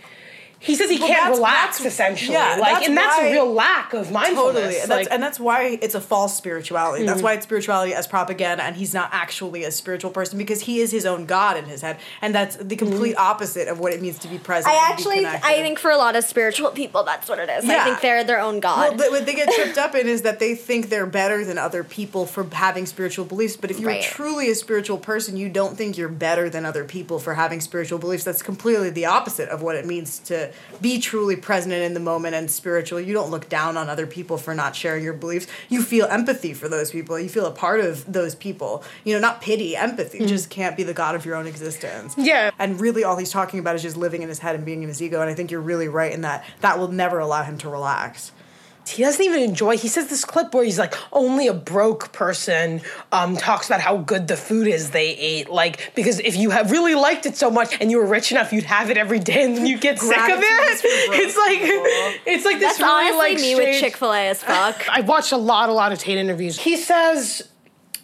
He 0.63 0.75
says 0.75 0.89
he 0.89 0.97
Well, 0.97 1.07
can't 1.07 1.19
that's- 1.23 1.37
relax 1.37 1.77
that's- 1.79 1.93
essentially, 1.93 2.33
yeah, 2.33 2.55
like, 2.59 2.73
that's 2.75 2.87
and 2.87 2.97
that's 2.97 3.17
why- 3.17 3.25
a 3.27 3.31
real 3.31 3.53
lack 3.53 3.93
of 3.93 4.11
mindfulness. 4.11 4.53
Totally, 4.53 4.79
and 4.79 4.89
that's, 4.89 4.89
like, 4.89 5.07
and 5.11 5.21
that's 5.21 5.39
why 5.39 5.77
it's 5.81 5.93
a 5.95 6.01
false 6.01 6.35
spirituality. 6.37 7.05
That's 7.05 7.17
Mm-hmm. 7.17 7.23
why 7.25 7.33
it's 7.33 7.43
spirituality 7.43 7.93
as 7.93 8.07
propaganda, 8.07 8.63
and 8.63 8.75
he's 8.75 8.93
not 8.93 9.09
actually 9.11 9.63
a 9.63 9.71
spiritual 9.71 10.09
person 10.11 10.37
because 10.37 10.61
he 10.61 10.79
is 10.79 10.91
his 10.91 11.05
own 11.05 11.25
god 11.25 11.57
in 11.57 11.65
his 11.65 11.81
head, 11.81 11.97
and 12.21 12.33
that's 12.33 12.55
the 12.55 12.75
complete 12.75 13.15
Mm-hmm. 13.15 13.21
opposite 13.31 13.67
of 13.67 13.79
what 13.79 13.91
it 13.93 14.01
means 14.01 14.17
to 14.19 14.27
be 14.27 14.37
present. 14.37 14.73
I 14.73 14.89
actually. 14.91 15.25
I 15.25 15.39
think 15.61 15.79
for 15.79 15.91
a 15.91 15.97
lot 15.97 16.15
of 16.15 16.23
spiritual 16.23 16.71
people, 16.71 17.03
that's 17.03 17.27
what 17.27 17.39
it 17.39 17.49
is. 17.49 17.65
yeah. 17.65 17.81
I 17.81 17.83
think 17.83 18.01
they're 18.01 18.23
their 18.23 18.39
own 18.39 18.59
god. 18.59 18.97
th- 18.97 19.11
what 19.11 19.25
they 19.25 19.33
get 19.35 19.51
tripped 19.53 19.77
up 19.77 19.95
in 19.95 20.07
is 20.07 20.21
that 20.21 20.39
they 20.39 20.55
think 20.55 20.89
they're 20.89 21.05
better 21.05 21.43
than 21.43 21.57
other 21.57 21.83
people 21.83 22.25
for 22.25 22.43
having 22.53 22.85
spiritual 22.85 23.25
beliefs. 23.25 23.57
But 23.57 23.69
if 23.71 23.79
you're 23.79 23.89
Right. 23.89 24.01
truly 24.03 24.49
a 24.49 24.55
spiritual 24.55 24.97
person, 24.97 25.35
you 25.37 25.49
don't 25.49 25.77
think 25.77 25.97
you're 25.97 26.07
better 26.07 26.49
than 26.49 26.65
other 26.65 26.83
people 26.85 27.19
for 27.19 27.33
having 27.33 27.59
spiritual 27.59 27.99
beliefs. 27.99 28.23
That's 28.23 28.41
completely 28.41 28.89
the 28.89 29.05
opposite 29.05 29.49
of 29.49 29.61
what 29.61 29.75
it 29.75 29.85
means 29.85 30.19
to 30.25 30.49
be 30.81 30.99
truly 30.99 31.35
present 31.35 31.73
in 31.73 31.93
the 31.93 31.99
moment 31.99 32.35
and 32.35 32.49
spiritual. 32.49 32.99
You 32.99 33.13
don't 33.13 33.31
look 33.31 33.49
down 33.49 33.77
on 33.77 33.89
other 33.89 34.05
people 34.07 34.37
for 34.37 34.53
not 34.53 34.75
sharing 34.75 35.03
your 35.03 35.13
beliefs. 35.13 35.47
You 35.69 35.81
feel 35.81 36.05
empathy 36.07 36.53
for 36.53 36.67
those 36.67 36.91
people. 36.91 37.19
You 37.19 37.29
feel 37.29 37.45
a 37.45 37.51
part 37.51 37.79
of 37.79 38.11
those 38.11 38.35
people. 38.35 38.83
You 39.03 39.13
know, 39.13 39.19
not 39.19 39.41
pity, 39.41 39.75
empathy. 39.75 40.19
You 40.19 40.27
just 40.27 40.49
can't 40.49 40.75
be 40.75 40.83
the 40.83 40.93
god 40.93 41.15
of 41.15 41.25
your 41.25 41.35
own 41.35 41.47
existence. 41.47 42.15
Yeah. 42.17 42.51
And 42.59 42.79
really, 42.79 43.03
all 43.03 43.17
he's 43.17 43.31
talking 43.31 43.59
about 43.59 43.75
is 43.75 43.81
just 43.81 43.97
living 43.97 44.21
in 44.21 44.29
his 44.29 44.39
head 44.39 44.55
and 44.55 44.65
being 44.65 44.83
in 44.83 44.89
his 44.89 45.01
ego. 45.01 45.21
And 45.21 45.29
I 45.29 45.33
think 45.33 45.51
you're 45.51 45.61
really 45.61 45.87
right 45.87 46.11
in 46.11 46.21
that 46.21 46.45
that 46.61 46.79
will 46.79 46.89
never 46.89 47.19
allow 47.19 47.43
him 47.43 47.57
to 47.59 47.69
relax. 47.69 48.31
He 48.87 49.03
doesn't 49.03 49.23
even 49.23 49.41
enjoy. 49.41 49.77
He 49.77 49.87
says 49.87 50.07
this 50.07 50.25
clip 50.25 50.53
where 50.53 50.63
he's 50.63 50.79
like, 50.79 50.93
only 51.11 51.47
a 51.47 51.53
broke 51.53 52.11
person 52.11 52.81
um, 53.11 53.37
talks 53.37 53.67
about 53.67 53.81
how 53.81 53.97
good 53.97 54.27
the 54.27 54.37
food 54.37 54.67
is 54.67 54.91
they 54.91 55.11
ate. 55.15 55.49
Like, 55.49 55.91
because 55.95 56.19
if 56.19 56.35
you 56.35 56.49
have 56.49 56.71
really 56.71 56.95
liked 56.95 57.25
it 57.25 57.37
so 57.37 57.49
much 57.49 57.77
and 57.79 57.89
you 57.89 57.97
were 57.97 58.05
rich 58.05 58.31
enough, 58.31 58.51
you'd 58.51 58.65
have 58.65 58.89
it 58.89 58.97
every 58.97 59.19
day 59.19 59.43
and 59.43 59.57
then 59.57 59.65
you 59.65 59.77
get 59.77 59.99
sick 59.99 60.17
of 60.17 60.25
Gratitude 60.25 60.69
is 60.69 60.81
for 60.81 60.87
it. 60.87 61.19
It's 61.21 61.37
like, 61.37 61.59
people. 61.59 62.31
it's 62.33 62.45
like 62.45 62.59
this 62.59 62.77
that's 62.77 62.79
really 62.79 63.09
honestly 63.09 63.33
like 63.33 63.37
me 63.41 63.55
with 63.55 63.79
Chick 63.79 63.97
Fil 63.97 64.13
A 64.13 64.29
as 64.29 64.43
fuck. 64.43 64.87
I've 64.89 65.07
watched 65.07 65.31
a 65.31 65.37
lot, 65.37 65.69
a 65.69 65.73
lot 65.73 65.91
of 65.91 65.99
Tate 65.99 66.17
interviews. 66.17 66.59
He 66.59 66.77
says, 66.77 67.47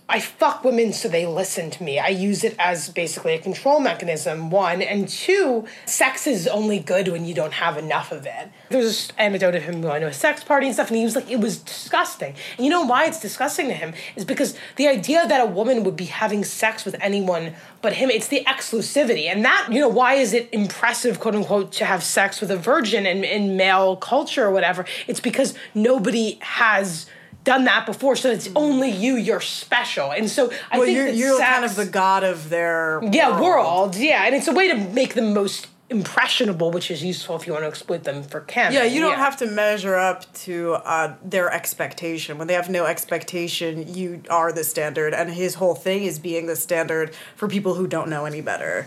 I 0.10 0.20
fuck 0.20 0.64
women 0.64 0.92
so 0.92 1.08
they 1.08 1.28
listen 1.28 1.70
to 1.70 1.84
me. 1.84 2.00
I 2.00 2.08
use 2.08 2.44
it 2.44 2.56
as 2.58 2.90
basically 2.90 3.36
a 3.36 3.40
control 3.40 3.80
mechanism, 3.80 4.50
one. 4.50 4.82
And 4.82 5.08
two, 5.08 5.66
sex 5.86 6.26
is 6.26 6.48
only 6.48 6.80
good 6.80 7.10
when 7.10 7.26
you 7.26 7.36
don't 7.36 7.54
have 7.54 7.78
enough 7.78 8.12
of 8.12 8.26
it. 8.26 8.50
There's 8.70 8.86
this 8.86 9.12
anecdote 9.20 9.54
of 9.54 9.62
him 9.62 9.82
going 9.82 10.02
to 10.02 10.08
a 10.08 10.14
sex 10.14 10.44
party 10.44 10.66
and 10.66 10.74
stuff, 10.74 10.88
and 10.88 10.98
he 10.98 11.04
was 11.04 11.16
like, 11.16 11.30
it 11.30 11.40
was 11.40 11.60
disgusting. 11.60 12.34
And 12.58 12.66
you 12.66 12.72
know 12.72 12.82
why 12.82 13.06
it's 13.06 13.20
disgusting 13.20 13.68
to 13.68 13.74
him? 13.76 13.94
Is 14.16 14.26
because 14.26 14.56
the 14.78 14.88
idea 14.88 15.28
that 15.28 15.42
a 15.42 15.46
woman 15.46 15.84
would 15.84 15.96
be 15.96 16.06
having 16.06 16.44
sex 16.44 16.86
with 16.86 16.96
anyone 17.00 17.54
but 17.84 17.94
him, 17.94 18.10
it's 18.10 18.28
the 18.28 18.44
exclusivity. 18.46 19.28
And 19.28 19.46
that, 19.46 19.68
you 19.72 19.80
know, 19.80 19.88
why 19.88 20.16
is 20.16 20.34
it 20.34 20.50
impressive, 20.52 21.20
quote 21.20 21.36
unquote, 21.36 21.72
to 21.74 21.86
have 21.86 22.04
sex 22.04 22.42
with 22.42 22.50
a 22.50 22.58
virgin 22.58 23.06
in, 23.06 23.24
in 23.24 23.56
male 23.56 23.96
culture 23.96 24.46
or 24.46 24.52
whatever? 24.52 24.86
It's 25.08 25.20
because 25.20 25.54
nobody 25.76 26.40
has 26.42 27.06
done 27.50 27.64
that 27.64 27.84
before, 27.88 28.16
so 28.16 28.30
it's 28.30 28.48
only 28.56 28.92
you, 28.92 29.16
you're 29.16 29.42
special. 29.42 30.12
And 30.12 30.30
so 30.30 30.52
I 30.72 30.78
well, 30.78 30.86
think 30.86 30.96
you're, 30.96 31.06
that 31.08 31.16
you're 31.16 31.38
sex, 31.40 31.50
kind 31.50 31.66
of 31.66 31.76
the 31.76 31.86
god 31.88 32.24
of 32.24 32.50
their 32.50 33.02
yeah 33.12 33.42
world, 33.42 33.96
yeah, 33.96 34.26
and 34.26 34.36
it's 34.36 34.48
a 34.48 34.54
way 34.54 34.68
to 34.68 34.76
make 34.76 35.16
them 35.16 35.34
most 35.34 35.68
impressionable, 35.90 36.70
which 36.70 36.92
is 36.92 37.04
useful 37.04 37.36
if 37.36 37.48
you 37.48 37.54
want 37.54 37.64
to 37.64 37.68
exploit 37.68 38.04
them 38.04 38.22
for 38.22 38.42
Kim. 38.42 38.72
Yeah, 38.72 38.84
you 38.84 39.02
don't 39.02 39.18
have 39.18 39.38
to 39.38 39.48
measure 39.48 39.96
up 39.96 40.32
to 40.46 40.74
uh, 40.74 41.16
their 41.24 41.52
expectation. 41.52 42.38
When 42.38 42.48
they 42.48 42.54
have 42.54 42.70
no 42.70 42.86
expectation, 42.86 43.96
you 43.96 44.22
are 44.30 44.52
the 44.54 44.64
standard, 44.64 45.16
and 45.16 45.32
his 45.32 45.56
whole 45.56 45.74
thing 45.74 46.04
is 46.04 46.20
being 46.20 46.46
the 46.46 46.56
standard 46.56 47.16
for 47.36 47.48
people 47.48 47.74
who 47.74 47.88
don't 47.88 48.10
know 48.10 48.26
any 48.26 48.42
better. 48.42 48.86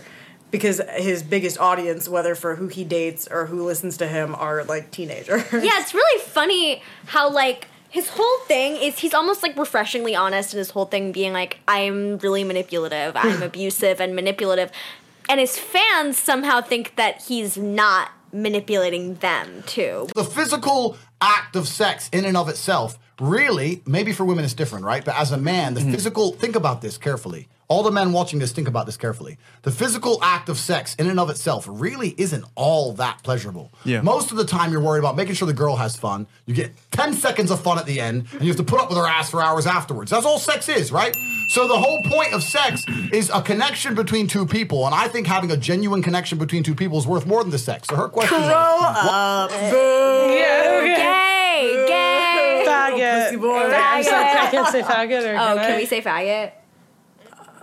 Because 0.51 0.79
his 0.95 1.21
biggest 1.21 1.57
audience, 1.59 2.07
whether 2.07 2.33
for 2.33 2.55
who 2.55 2.67
he 2.67 2.85
dates 2.85 3.27
or 3.29 3.47
who 3.47 3.65
listens 3.65 3.97
to 3.97 4.07
him, 4.07 4.35
are 4.35 4.63
like 4.63 4.91
teenagers. 4.91 5.43
yeah, 5.51 5.81
it's 5.81 5.93
really 5.93 6.21
funny 6.21 6.81
how 7.07 7.29
like 7.29 7.67
his 7.93 8.09
whole 8.09 8.39
thing 8.47 8.75
is 8.75 8.97
he's 8.97 9.13
almost 9.13 9.43
like 9.43 9.55
refreshingly 9.55 10.15
honest 10.15 10.51
in 10.51 10.57
his 10.57 10.71
whole 10.71 10.85
thing 10.85 11.11
being 11.11 11.31
like 11.31 11.59
I'm 11.67 12.17
really 12.17 12.43
manipulative, 12.43 13.15
I'm 13.15 13.43
abusive 13.51 14.01
and 14.01 14.15
manipulative. 14.15 14.71
and 15.29 15.39
his 15.39 15.59
fans 15.59 16.17
somehow 16.17 16.61
think 16.61 16.95
that 16.95 17.21
he's 17.21 17.55
not 17.55 18.09
manipulating 18.31 19.13
them 19.15 19.63
too. 19.67 20.07
The 20.15 20.23
physical 20.23 20.97
act 21.21 21.55
of 21.55 21.67
sex 21.67 22.09
in 22.11 22.25
and 22.25 22.35
of 22.35 22.49
itself, 22.49 22.97
really, 23.21 23.83
maybe 23.85 24.11
for 24.11 24.25
women 24.25 24.43
it's 24.43 24.55
different, 24.55 24.85
right? 24.85 25.05
But 25.05 25.15
as 25.15 25.31
a 25.31 25.37
man, 25.37 25.75
the 25.75 25.81
mm-hmm. 25.81 25.91
physical, 25.91 26.31
think 26.31 26.55
about 26.55 26.81
this 26.81 26.97
carefully. 26.97 27.47
All 27.69 27.81
the 27.81 27.91
men 27.91 28.11
watching 28.11 28.39
this, 28.39 28.51
think 28.51 28.67
about 28.67 28.85
this 28.85 28.97
carefully. 28.97 29.37
The 29.63 29.71
physical 29.71 30.19
act 30.23 30.49
of 30.49 30.57
sex 30.57 30.95
in 30.95 31.09
and 31.09 31.19
of 31.19 31.29
itself 31.29 31.65
really 31.69 32.13
isn't 32.17 32.43
all 32.55 32.93
that 32.93 33.23
pleasurable. 33.23 33.71
Yeah. 33.85 34.01
Most 34.01 34.31
of 34.31 34.37
the 34.37 34.45
time, 34.45 34.71
you're 34.71 34.81
worried 34.81 34.99
about 34.99 35.15
making 35.15 35.35
sure 35.35 35.45
the 35.47 35.53
girl 35.53 35.77
has 35.77 35.95
fun. 35.95 36.27
You 36.45 36.53
get 36.53 36.71
10 36.91 37.13
seconds 37.13 37.51
of 37.51 37.61
fun 37.61 37.79
at 37.79 37.85
the 37.85 37.99
end, 38.01 38.27
and 38.33 38.41
you 38.41 38.47
have 38.47 38.57
to 38.57 38.63
put 38.63 38.79
up 38.81 38.89
with 38.89 38.97
her 38.97 39.07
ass 39.07 39.31
for 39.31 39.41
hours 39.41 39.65
afterwards. 39.65 40.11
That's 40.11 40.25
all 40.25 40.39
sex 40.39 40.67
is, 40.69 40.91
right? 40.91 41.15
So 41.49 41.67
the 41.67 41.77
whole 41.77 42.01
point 42.03 42.33
of 42.33 42.43
sex 42.43 42.83
is 43.11 43.29
a 43.33 43.41
connection 43.41 43.95
between 43.95 44.27
two 44.27 44.45
people, 44.45 44.85
and 44.85 44.93
I 44.93 45.07
think 45.07 45.25
having 45.27 45.49
a 45.51 45.57
genuine 45.57 46.03
connection 46.03 46.37
between 46.37 46.63
two 46.63 46.75
people 46.75 46.97
is 46.97 47.07
worth 47.07 47.25
more 47.25 47.41
than 47.43 47.51
the 47.51 47.57
sex. 47.59 47.87
So 47.89 47.95
her 47.95 48.09
question 48.09 48.37
is, 48.41 48.49
up. 48.49 49.49
Boo. 49.49 49.55
Yeah, 50.35 50.79
okay. 50.81 50.95
Gay, 50.95 51.85
gay. 51.87 52.63
Faggot. 52.67 53.25
Pussy 53.25 53.35
boy. 53.37 53.71
I'm 53.73 54.03
sorry, 54.03 54.25
I 54.39 54.47
can't 54.51 54.67
say 54.69 54.81
faggot 54.81 55.23
or 55.25 55.35
Oh, 55.35 55.55
can 55.55 55.57
can 55.57 55.71
I? 55.73 55.77
we 55.77 55.85
say 55.85 56.01
faggot? 56.01 56.51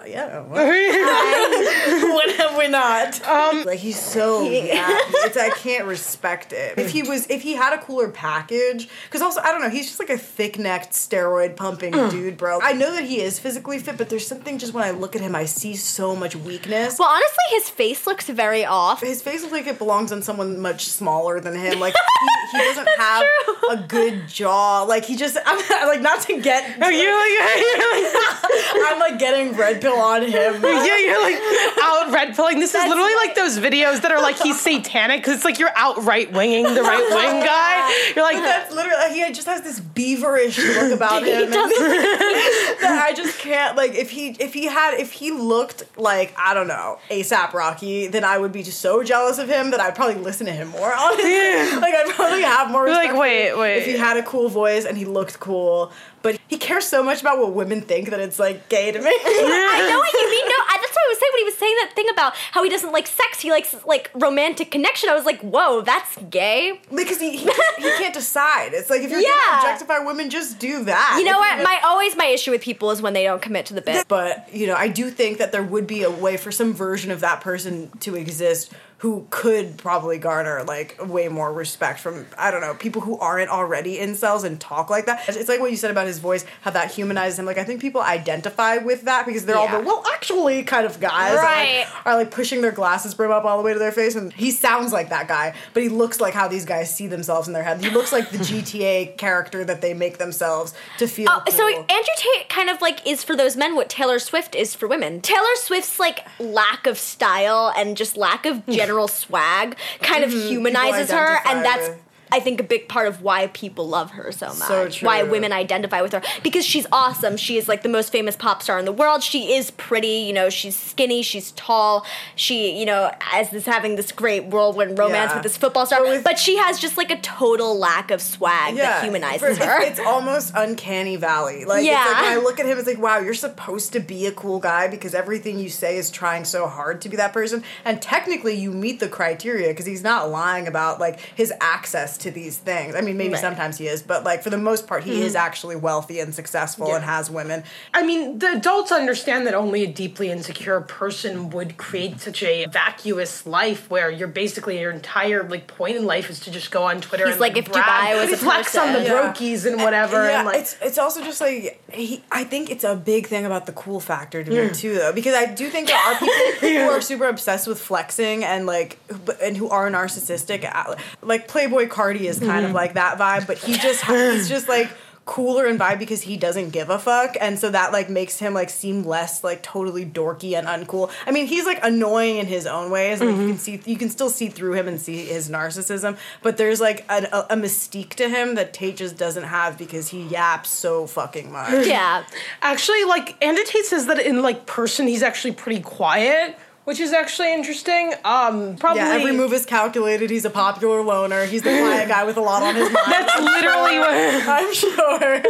Yeah. 0.07 0.41
What? 0.51 2.27
when 2.27 2.37
have 2.37 2.57
we 2.59 2.69
not? 2.69 3.27
Um, 3.27 3.65
like 3.65 3.79
he's 3.79 4.01
so 4.01 4.45
yappy. 4.45 4.71
It's 4.71 5.37
I 5.37 5.51
can't 5.51 5.87
respect 5.87 6.53
it. 6.53 6.79
If 6.79 6.91
he 6.91 7.03
was, 7.03 7.27
if 7.29 7.43
he 7.43 7.55
had 7.55 7.73
a 7.73 7.79
cooler 7.79 8.09
package, 8.09 8.89
because 9.05 9.23
also 9.23 9.41
I 9.41 9.53
don't 9.53 9.61
know, 9.63 9.69
he's 9.71 9.87
just 9.87 9.99
like 10.01 10.11
a 10.11 10.19
thick 10.19 10.59
necked 10.59 10.93
steroid 10.93 11.57
pumping 11.57 11.93
dude, 11.93 12.37
bro. 12.37 12.61
I 12.63 12.73
know 12.73 12.93
that 12.93 13.05
he 13.05 13.21
is 13.21 13.39
physically 13.39 13.79
fit, 13.79 13.97
but 13.99 14.09
there's 14.11 14.27
something 14.27 14.59
just 14.59 14.75
when 14.75 14.85
I 14.85 14.91
look 14.91 15.15
at 15.17 15.23
him, 15.23 15.35
I 15.35 15.45
see 15.45 15.77
so 15.77 16.15
much 16.17 16.35
weakness. 16.37 16.99
Well, 16.99 17.09
honestly, 17.09 17.45
his 17.51 17.71
face 17.71 18.07
looks 18.07 18.29
very 18.29 18.65
off. 18.65 19.01
his 19.01 19.23
face 19.23 19.43
looks 19.43 19.53
like 19.53 19.67
it 19.67 19.79
belongs 19.79 20.13
on 20.13 20.23
someone 20.23 20.59
much 20.61 20.87
smaller 20.87 21.41
than 21.41 21.55
him. 21.55 21.79
Like 21.81 21.95
he, 22.53 22.59
he 22.59 22.65
doesn't 22.65 22.89
have 22.99 23.25
true. 23.45 23.55
a 23.71 23.77
good 23.87 24.29
jaw. 24.29 24.83
Like 24.83 25.05
he 25.05 25.17
just, 25.17 25.37
I'm 25.47 25.89
like 25.89 26.01
not 26.01 26.23
to 26.23 26.41
get. 26.41 26.81
Are 26.83 26.93
you 26.93 27.09
like, 27.17 27.31
you're 27.61 28.03
like 28.03 28.93
I'm 28.93 28.99
like 28.99 29.19
getting 29.19 29.57
red 29.57 29.81
pill 29.81 29.90
on 29.99 30.23
him. 30.23 30.63
yeah, 30.63 30.99
you're 30.99 31.23
like 31.23 31.37
out 31.83 32.13
red 32.13 32.35
pilling. 32.35 32.61
This 32.61 32.75
is 32.75 32.85
literally 32.87 33.15
like 33.17 33.35
those 33.35 33.59
videos 33.59 34.03
that 34.03 34.13
are 34.13 34.21
like 34.21 34.39
he's 34.39 34.61
satanic 34.71 35.21
because 35.21 35.35
it's 35.35 35.45
like 35.45 35.59
you're 35.59 35.77
out 35.77 36.05
right 36.05 36.31
winging 36.33 36.65
the 36.65 36.83
right 36.83 37.09
wing 37.11 37.45
guy. 37.45 38.13
You're 38.15 38.25
like 38.25 38.37
That's 38.37 38.75
literally 38.75 39.15
he 39.15 39.33
just 39.33 39.47
has 39.47 39.63
this 39.63 39.81
beaverish 39.81 40.59
look 40.59 40.93
about 40.93 41.23
him. 41.27 41.51
that 41.51 43.03
I 43.09 43.13
just 43.15 43.39
can't 43.39 43.77
like 43.77 43.95
if 43.95 44.11
he 44.11 44.31
if 44.39 44.55
he 44.55 44.67
had 44.67 44.95
if 44.95 45.13
he 45.13 45.31
looked 45.31 45.85
like 45.99 46.35
I 46.39 46.55
don't 46.55 46.69
know 46.69 46.99
ASAP 47.11 47.53
Rocky, 47.53 48.07
then 48.07 48.25
I 48.25 48.39
would 48.39 48.53
be 48.53 48.63
just 48.63 48.81
so 48.81 49.03
jealous 49.03 49.39
of 49.39 49.49
him 49.49 49.71
that 49.71 49.81
I'd 49.81 49.95
probably 49.95 50.17
listen 50.23 50.47
to 50.47 50.53
him 50.53 50.69
more. 50.69 50.93
Honestly, 50.95 51.81
like 51.81 51.95
I'd 51.95 52.13
probably 52.15 52.43
have 52.43 52.71
more. 52.71 52.89
Like, 52.89 53.17
wait, 53.17 53.57
wait. 53.57 53.79
If 53.79 53.87
he 53.87 53.97
had 53.97 54.17
a 54.17 54.23
cool 54.23 54.49
voice 54.49 54.85
and 54.85 54.97
he 54.97 55.05
looked 55.05 55.41
cool, 55.41 55.93
but 56.23 56.39
he 56.49 56.59
cares 56.59 56.85
so 56.87 57.03
much 57.03 57.21
about 57.21 57.39
what 57.39 57.53
women 57.55 57.81
think 57.81 58.11
that 58.11 58.21
it's 58.21 58.39
like 58.39 58.69
gay 58.69 58.93
to 58.93 58.99
me. 58.99 59.05
I 59.11 59.87
know 59.89 59.99
what 59.99 60.13
you 60.13 60.31
mean. 60.31 60.47
No, 60.47 60.55
I, 60.55 60.79
that's 60.81 60.95
what 60.95 61.07
I 61.07 61.09
was 61.09 61.19
saying 61.19 61.31
when 61.33 61.39
he 61.39 61.45
was 61.45 61.59
saying 61.59 61.75
that 61.81 61.93
thing 61.95 62.09
about 62.11 62.35
how 62.37 62.63
he 62.63 62.71
doesn't 62.71 62.93
like 62.93 63.07
sex. 63.07 63.41
He 63.41 63.51
likes 63.51 63.75
like 63.87 64.11
romantic 64.15 64.71
connection. 64.71 65.09
I 65.09 65.15
was 65.15 65.25
like, 65.25 65.41
whoa, 65.41 65.81
that's 65.83 66.17
gay. 66.29 66.81
because 66.95 67.21
he, 67.21 67.37
he, 67.37 67.45
can't, 67.47 67.77
he 67.79 67.91
can't 67.99 68.15
decide. 68.15 68.73
It's 68.75 68.91
like 68.91 69.03
if 69.03 69.11
you're 69.11 69.21
Yeah. 69.21 69.29
gonna 69.47 69.57
objectify 69.73 69.99
women, 70.01 70.31
just 70.31 70.59
do 70.59 70.85
that. 70.85 71.17
You 71.19 71.25
know 71.25 71.39
what? 71.39 71.63
My 71.63 71.81
always 71.85 72.17
my 72.17 72.27
issue 72.27 72.51
with 72.51 72.61
people 72.63 72.91
is 72.91 73.01
when 73.01 73.13
they 73.13 73.25
don't 73.25 73.41
commit 73.43 73.67
to 73.67 73.75
the 73.75 73.81
bit. 73.83 74.07
But 74.09 74.53
you 74.53 74.67
know, 74.67 74.75
I 74.75 74.89
do 74.89 75.11
think 75.11 75.39
that 75.39 75.53
there 75.53 75.63
would 75.63 75.87
be 75.87 76.03
a 76.03 76.11
way 76.11 76.37
for 76.37 76.53
some 76.53 76.73
version 76.75 77.11
of 77.11 77.21
that 77.21 77.41
person 77.41 77.91
to 78.01 78.15
exist 78.17 78.73
who 79.01 79.27
could 79.31 79.79
probably 79.79 80.19
garner 80.19 80.63
like 80.63 80.99
way 81.07 81.27
more 81.29 81.51
respect 81.53 82.01
from 82.01 82.27
I 82.37 82.51
don't 82.51 82.61
know 82.61 82.75
people 82.75 83.01
who 83.01 83.19
aren't 83.19 83.49
already 83.51 83.97
incels 83.99 84.45
and 84.45 84.61
talk 84.61 84.91
like 84.91 85.07
that. 85.07 85.27
It's 85.29 85.49
like 85.49 85.59
what 85.59 85.71
you 85.71 85.77
said 85.79 85.91
about 85.91 86.07
his 86.07 86.19
voice, 86.19 86.45
how 86.61 86.71
that 86.73 86.91
humanizes 86.91 87.39
him. 87.39 87.47
Like 87.47 87.57
I 87.57 87.65
think 87.65 87.81
people 87.81 88.03
identify 88.03 88.77
with 88.77 89.03
that 89.03 89.25
because 89.25 89.47
they're 89.47 89.57
all 89.57 89.65
Yeah. 89.65 89.79
the 89.81 89.87
well, 89.87 90.05
actually, 90.13 90.63
kind 90.65 90.85
of 90.85 91.01
guys 91.01 91.35
Right. 91.37 91.87
like, 91.87 92.07
are 92.07 92.15
like 92.15 92.31
pushing 92.31 92.61
their 92.61 92.73
glasses 92.73 93.15
brim 93.15 93.31
up 93.31 93.45
all 93.47 93.57
the 93.57 93.63
way 93.65 93.73
to 93.73 93.79
their 93.79 93.91
face, 93.93 94.15
and 94.17 94.33
he 94.35 94.51
sounds 94.51 94.93
like 94.93 95.09
that 95.09 95.29
guy, 95.29 95.55
but 95.73 95.83
he 95.83 95.89
looks 95.89 96.21
like 96.21 96.35
how 96.35 96.47
these 96.47 96.67
guys 96.67 96.95
see 96.95 97.07
themselves 97.07 97.47
in 97.49 97.55
their 97.55 97.63
head. 97.63 97.83
He 97.83 97.89
looks 97.91 98.13
like 98.13 98.31
the 98.31 98.39
GTA 98.51 99.17
character 99.17 99.65
that 99.65 99.81
they 99.81 99.95
make 99.95 100.19
themselves 100.19 100.75
to 100.99 101.07
feel. 101.07 101.31
Uh, 101.31 101.45
so. 101.51 101.67
Andrew 101.71 102.15
Tate 102.19 102.49
kind 102.51 102.69
of 102.69 102.83
like 102.83 103.07
is 103.07 103.25
for 103.25 103.35
those 103.35 103.57
men 103.57 103.75
what 103.75 103.89
Taylor 103.89 104.19
Swift 104.19 104.55
is 104.55 104.75
for 104.75 104.87
women. 104.87 105.21
Taylor 105.23 105.55
Swift's 105.55 105.99
like 105.99 106.21
lack 106.39 106.87
of 106.87 106.99
style 106.99 107.73
and 107.77 107.97
just 107.97 108.17
lack 108.17 108.45
of 108.45 108.67
general 108.67 108.90
swag 109.09 109.77
kind 110.01 110.25
of 110.25 110.31
humanizes 110.31 111.11
her, 111.11 111.39
and 111.47 111.65
that's. 111.65 111.91
I 112.33 112.41
think 112.41 112.61
a 112.61 112.63
big 112.65 112.89
part 112.89 113.09
of 113.09 113.23
why 113.23 113.49
people 113.49 113.89
love 113.89 114.13
her 114.13 114.31
so 114.33 114.47
much. 114.49 115.01
So 115.01 115.07
Why 115.07 115.23
women 115.23 115.53
identify 115.53 116.01
with 116.03 116.13
her 116.13 116.23
because 116.43 116.65
she's 116.65 116.87
awesome. 116.93 117.37
She 117.37 117.57
is 117.57 117.69
like 117.69 117.83
the 117.83 117.89
most 117.89 118.13
famous 118.13 118.37
pop 118.37 118.63
star 118.63 118.79
in 118.79 118.85
the 118.85 118.93
world. 118.93 119.23
She 119.23 119.55
is 119.55 119.71
pretty, 119.73 120.09
you 120.27 120.33
know. 120.33 120.49
She's 120.51 120.77
skinny. 120.77 121.23
She's 121.23 121.53
tall. 121.53 122.05
She, 122.37 122.79
you 122.79 122.87
know, 122.87 123.11
as 123.33 123.51
this 123.51 123.67
having 123.67 123.97
this 123.97 124.13
great 124.13 124.47
whirlwind 124.47 124.99
romance 124.99 125.31
Yeah. 125.31 125.35
with 125.37 125.43
this 125.45 125.57
football 125.57 125.87
star. 125.87 126.03
But 126.05 126.25
but 126.25 126.39
she 126.39 126.57
has 126.57 126.79
just 126.79 126.97
like 126.97 127.11
a 127.11 127.21
total 127.21 127.79
lack 127.79 128.11
of 128.11 128.21
swag 128.23 128.77
that 128.77 129.03
humanizes 129.05 129.59
for- 129.59 129.65
her. 129.65 129.81
It's, 129.81 129.99
it's 129.99 130.09
almost 130.09 130.53
uncanny 130.55 131.17
valley. 131.17 131.65
Like, 131.65 131.85
Yeah. 131.85 132.03
it's 132.05 132.13
like 132.13 132.23
when 132.23 132.33
I 132.33 132.37
look 132.37 132.61
at 132.61 132.67
him, 132.67 132.79
it's 132.79 132.87
like, 132.87 132.99
wow, 132.99 133.19
you're 133.19 133.35
supposed 133.35 133.93
to 133.93 134.01
be 134.01 134.27
a 134.27 134.33
cool 134.33 134.59
guy 134.61 134.89
because 134.89 135.15
everything 135.15 135.59
you 135.59 135.69
say 135.69 135.97
is 135.97 136.11
trying 136.11 136.45
so 136.45 136.67
hard 136.69 137.01
to 137.03 137.09
be 137.09 137.17
that 137.17 137.33
person. 137.33 137.63
And 137.85 138.01
technically, 138.01 138.55
you 138.55 138.71
meet 138.73 139.01
the 139.01 139.09
criteria 139.09 139.69
because 139.69 139.87
he's 139.87 140.03
not 140.03 140.31
lying 140.31 140.67
about 140.69 141.01
like 141.01 141.19
his 141.35 141.53
access 141.61 142.17
to 142.21 142.31
these 142.31 142.59
things. 142.59 142.95
I 142.95 143.01
mean, 143.01 143.17
maybe 143.17 143.31
Right. 143.33 143.37
Mm-hmm. 143.39 143.47
sometimes 143.49 143.79
he 143.79 143.87
is, 143.87 144.03
but 144.03 144.25
like 144.25 144.43
for 144.43 144.51
the 144.51 144.59
most 144.59 144.87
part, 144.87 145.05
he 145.05 145.23
is 145.23 145.35
actually 145.35 145.77
wealthy 145.77 146.21
and 146.21 146.35
successful 146.35 146.95
and 146.95 147.05
has 147.05 147.31
women. 147.31 147.65
I 147.95 148.03
mean, 148.03 148.39
the 148.39 148.53
adults 148.53 148.91
understand 148.93 149.47
that 149.47 149.55
only 149.55 149.85
a 149.85 149.87
deeply 149.87 150.31
insecure 150.31 150.81
person 150.81 151.51
would 151.51 151.77
create 151.77 152.21
such 152.21 152.43
a 152.43 152.67
vacuous 152.67 153.47
life 153.47 153.89
where 153.91 154.11
you're 154.11 154.29
basically 154.29 154.81
your 154.81 154.91
entire 154.91 155.43
like 155.49 155.67
point 155.67 155.97
in 155.97 156.05
life 156.07 156.29
is 156.31 156.41
to 156.41 156.51
just 156.51 156.71
go 156.71 156.83
on 156.85 157.01
Twitter 157.01 157.27
He's 157.27 157.35
and 157.35 157.41
like, 157.41 157.55
like, 157.55 157.67
if 157.67 157.73
brag, 157.73 157.85
Dubai 157.85 158.21
was 158.21 158.33
a 158.33 158.37
flex 158.45 158.77
on 158.77 158.93
the 158.93 158.99
person. 159.01 159.13
Yeah. 159.13 159.33
brokies 159.33 159.67
and 159.67 159.77
whatever, 159.83 160.25
yeah, 160.25 160.39
and 160.39 160.47
like 160.47 160.61
it's 160.61 160.77
it's 160.83 160.99
also 160.99 161.23
just 161.23 161.41
like 161.41 161.81
he, 161.93 162.23
I 162.31 162.45
think 162.45 162.71
it's 162.71 162.85
a 162.85 162.97
big 162.97 163.27
thing 163.27 163.47
about 163.47 163.67
the 163.67 163.73
cool 163.73 164.01
factor 164.01 164.43
to 164.43 164.51
me 164.51 164.71
too, 164.75 164.95
though, 164.95 165.13
because 165.13 165.35
I 165.35 165.47
do 165.47 165.69
think 165.71 165.89
there 165.89 165.97
are 165.97 166.19
people 166.19 166.35
who 166.61 166.79
are 166.91 167.01
super 167.01 167.27
obsessed 167.29 167.67
with 167.67 167.81
flexing 167.81 168.45
and 168.45 168.67
like 168.67 168.99
and 169.43 169.57
who 169.57 169.69
are 169.69 169.89
narcissistic. 169.91 170.65
Uh, 170.65 170.97
Like 171.23 171.47
Playboi 171.49 171.89
Carti 171.89 172.10
is 172.17 172.39
kind 172.39 172.67
of 172.67 172.73
like 172.73 172.95
that 172.95 173.19
vibe, 173.19 173.47
but 173.47 173.59
he 173.59 173.75
just 173.75 174.05
he's 174.05 174.49
just 174.49 174.69
like 174.69 174.91
cooler 175.27 175.67
and 175.67 175.79
vibe 175.79 175.99
because 176.01 176.23
he 176.23 176.37
doesn't 176.37 176.71
give 176.71 176.91
a 176.91 176.99
fuck 176.99 177.37
and 177.41 177.57
so 177.57 177.71
that 177.71 177.93
like 177.93 178.11
makes 178.11 178.41
him 178.41 178.53
like 178.53 178.69
seem 178.69 179.05
less 179.05 179.45
like 179.45 179.63
totally 179.63 180.05
dorky 180.05 180.59
and 180.59 180.67
uncool. 180.67 181.09
I 181.25 181.31
mean 181.31 181.47
he's 181.47 181.67
like 181.67 181.79
annoying 181.85 182.39
in 182.39 182.47
his 182.47 182.67
own 182.67 182.91
ways 182.91 183.21
like 183.21 183.37
you 183.37 183.47
can 183.47 183.59
see 183.59 183.81
you 183.85 183.97
can 183.97 184.09
still 184.11 184.31
see 184.31 184.49
through 184.49 184.73
him 184.73 184.89
and 184.89 185.01
see 185.01 185.27
his 185.27 185.49
narcissism 185.49 186.17
but 186.43 186.57
there's 186.57 186.81
like 186.81 187.05
a, 187.09 187.29
a, 187.33 187.47
a 187.51 187.57
mystique 187.57 188.15
to 188.15 188.29
him 188.29 188.57
that 188.57 188.73
tate 188.73 188.97
just 188.97 189.17
doesn't 189.17 189.45
have 189.45 189.79
because 189.79 190.09
he 190.09 190.23
yaps 190.25 190.71
so 190.71 191.07
fucking 191.07 191.53
much. 191.53 191.87
Yeah. 191.87 192.25
Actually, 192.63 193.05
like 193.05 193.43
Andrew 193.45 193.65
Tate 193.65 193.85
says 193.85 194.07
that 194.07 194.19
in 194.19 194.43
like 194.43 194.67
person, 194.67 195.07
he's 195.07 195.23
actually 195.23 195.53
pretty 195.53 195.81
quiet, 195.81 196.57
which 196.91 196.99
is 196.99 197.13
actually 197.13 197.55
interesting. 197.55 198.13
Um, 198.25 198.75
probably 198.75 199.03
yeah 199.03 199.15
every 199.15 199.31
move 199.31 199.53
is 199.53 199.65
calculated 199.65 200.29
he's 200.29 200.45
a 200.45 200.51
popular 200.51 201.03
loner 201.03 201.45
he's 201.45 201.63
the 201.63 201.71
quiet 201.71 202.09
guy 202.09 202.25
with 202.25 202.37
a 202.37 202.41
lot 202.41 202.65
on 202.65 202.75
his 202.75 202.91
mind 202.93 203.07
That's 203.07 203.41
literally 203.41 203.99
what. 204.01 204.49
i'm 204.59 204.75
sure 204.75 205.43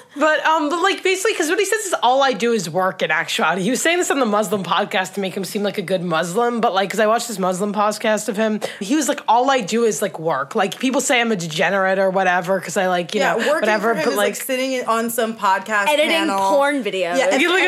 But 0.16 0.44
um, 0.44 0.68
but 0.68 0.82
like 0.82 1.02
basically, 1.02 1.32
because 1.32 1.48
what 1.48 1.58
he 1.58 1.64
says 1.64 1.86
is 1.86 1.94
all 2.02 2.22
I 2.22 2.32
do 2.34 2.52
is 2.52 2.68
work. 2.68 3.00
In 3.00 3.10
actuality, 3.10 3.62
he 3.62 3.70
was 3.70 3.80
saying 3.80 3.98
this 3.98 4.10
on 4.10 4.18
the 4.18 4.26
Muslim 4.26 4.62
podcast 4.62 5.14
to 5.14 5.20
make 5.20 5.34
him 5.34 5.44
seem 5.44 5.62
like 5.62 5.78
a 5.78 5.82
good 5.82 6.02
Muslim. 6.02 6.60
But 6.60 6.74
like, 6.74 6.88
because 6.88 7.00
I 7.00 7.06
watched 7.06 7.28
this 7.28 7.38
Muslim 7.38 7.72
podcast 7.72 8.28
of 8.28 8.36
him, 8.36 8.60
he 8.80 8.96
was 8.96 9.08
like, 9.08 9.20
all 9.28 9.50
I 9.50 9.60
do 9.60 9.84
is 9.84 10.02
like 10.02 10.18
work. 10.18 10.54
Like 10.54 10.78
people 10.78 11.00
say 11.00 11.20
I'm 11.20 11.30
a 11.32 11.36
degenerate 11.36 11.98
or 11.98 12.10
whatever 12.10 12.58
because 12.58 12.76
I 12.76 12.88
like 12.88 13.14
you 13.14 13.20
yeah 13.20 13.32
know 13.32 13.38
working 13.38 13.52
whatever. 13.54 13.94
for 13.94 14.00
him 14.00 14.04
but 14.04 14.10
is 14.10 14.16
like, 14.18 14.34
like, 14.34 14.42
sitting 14.42 14.84
on 14.86 15.08
some 15.10 15.36
podcast 15.36 15.86
Editing 15.88 16.10
panel. 16.10 16.38
porn 16.50 16.82
videos. 16.82 17.16
Yeah, 17.16 17.28
and, 17.30 17.40
You 17.40 17.48
look 17.48 17.60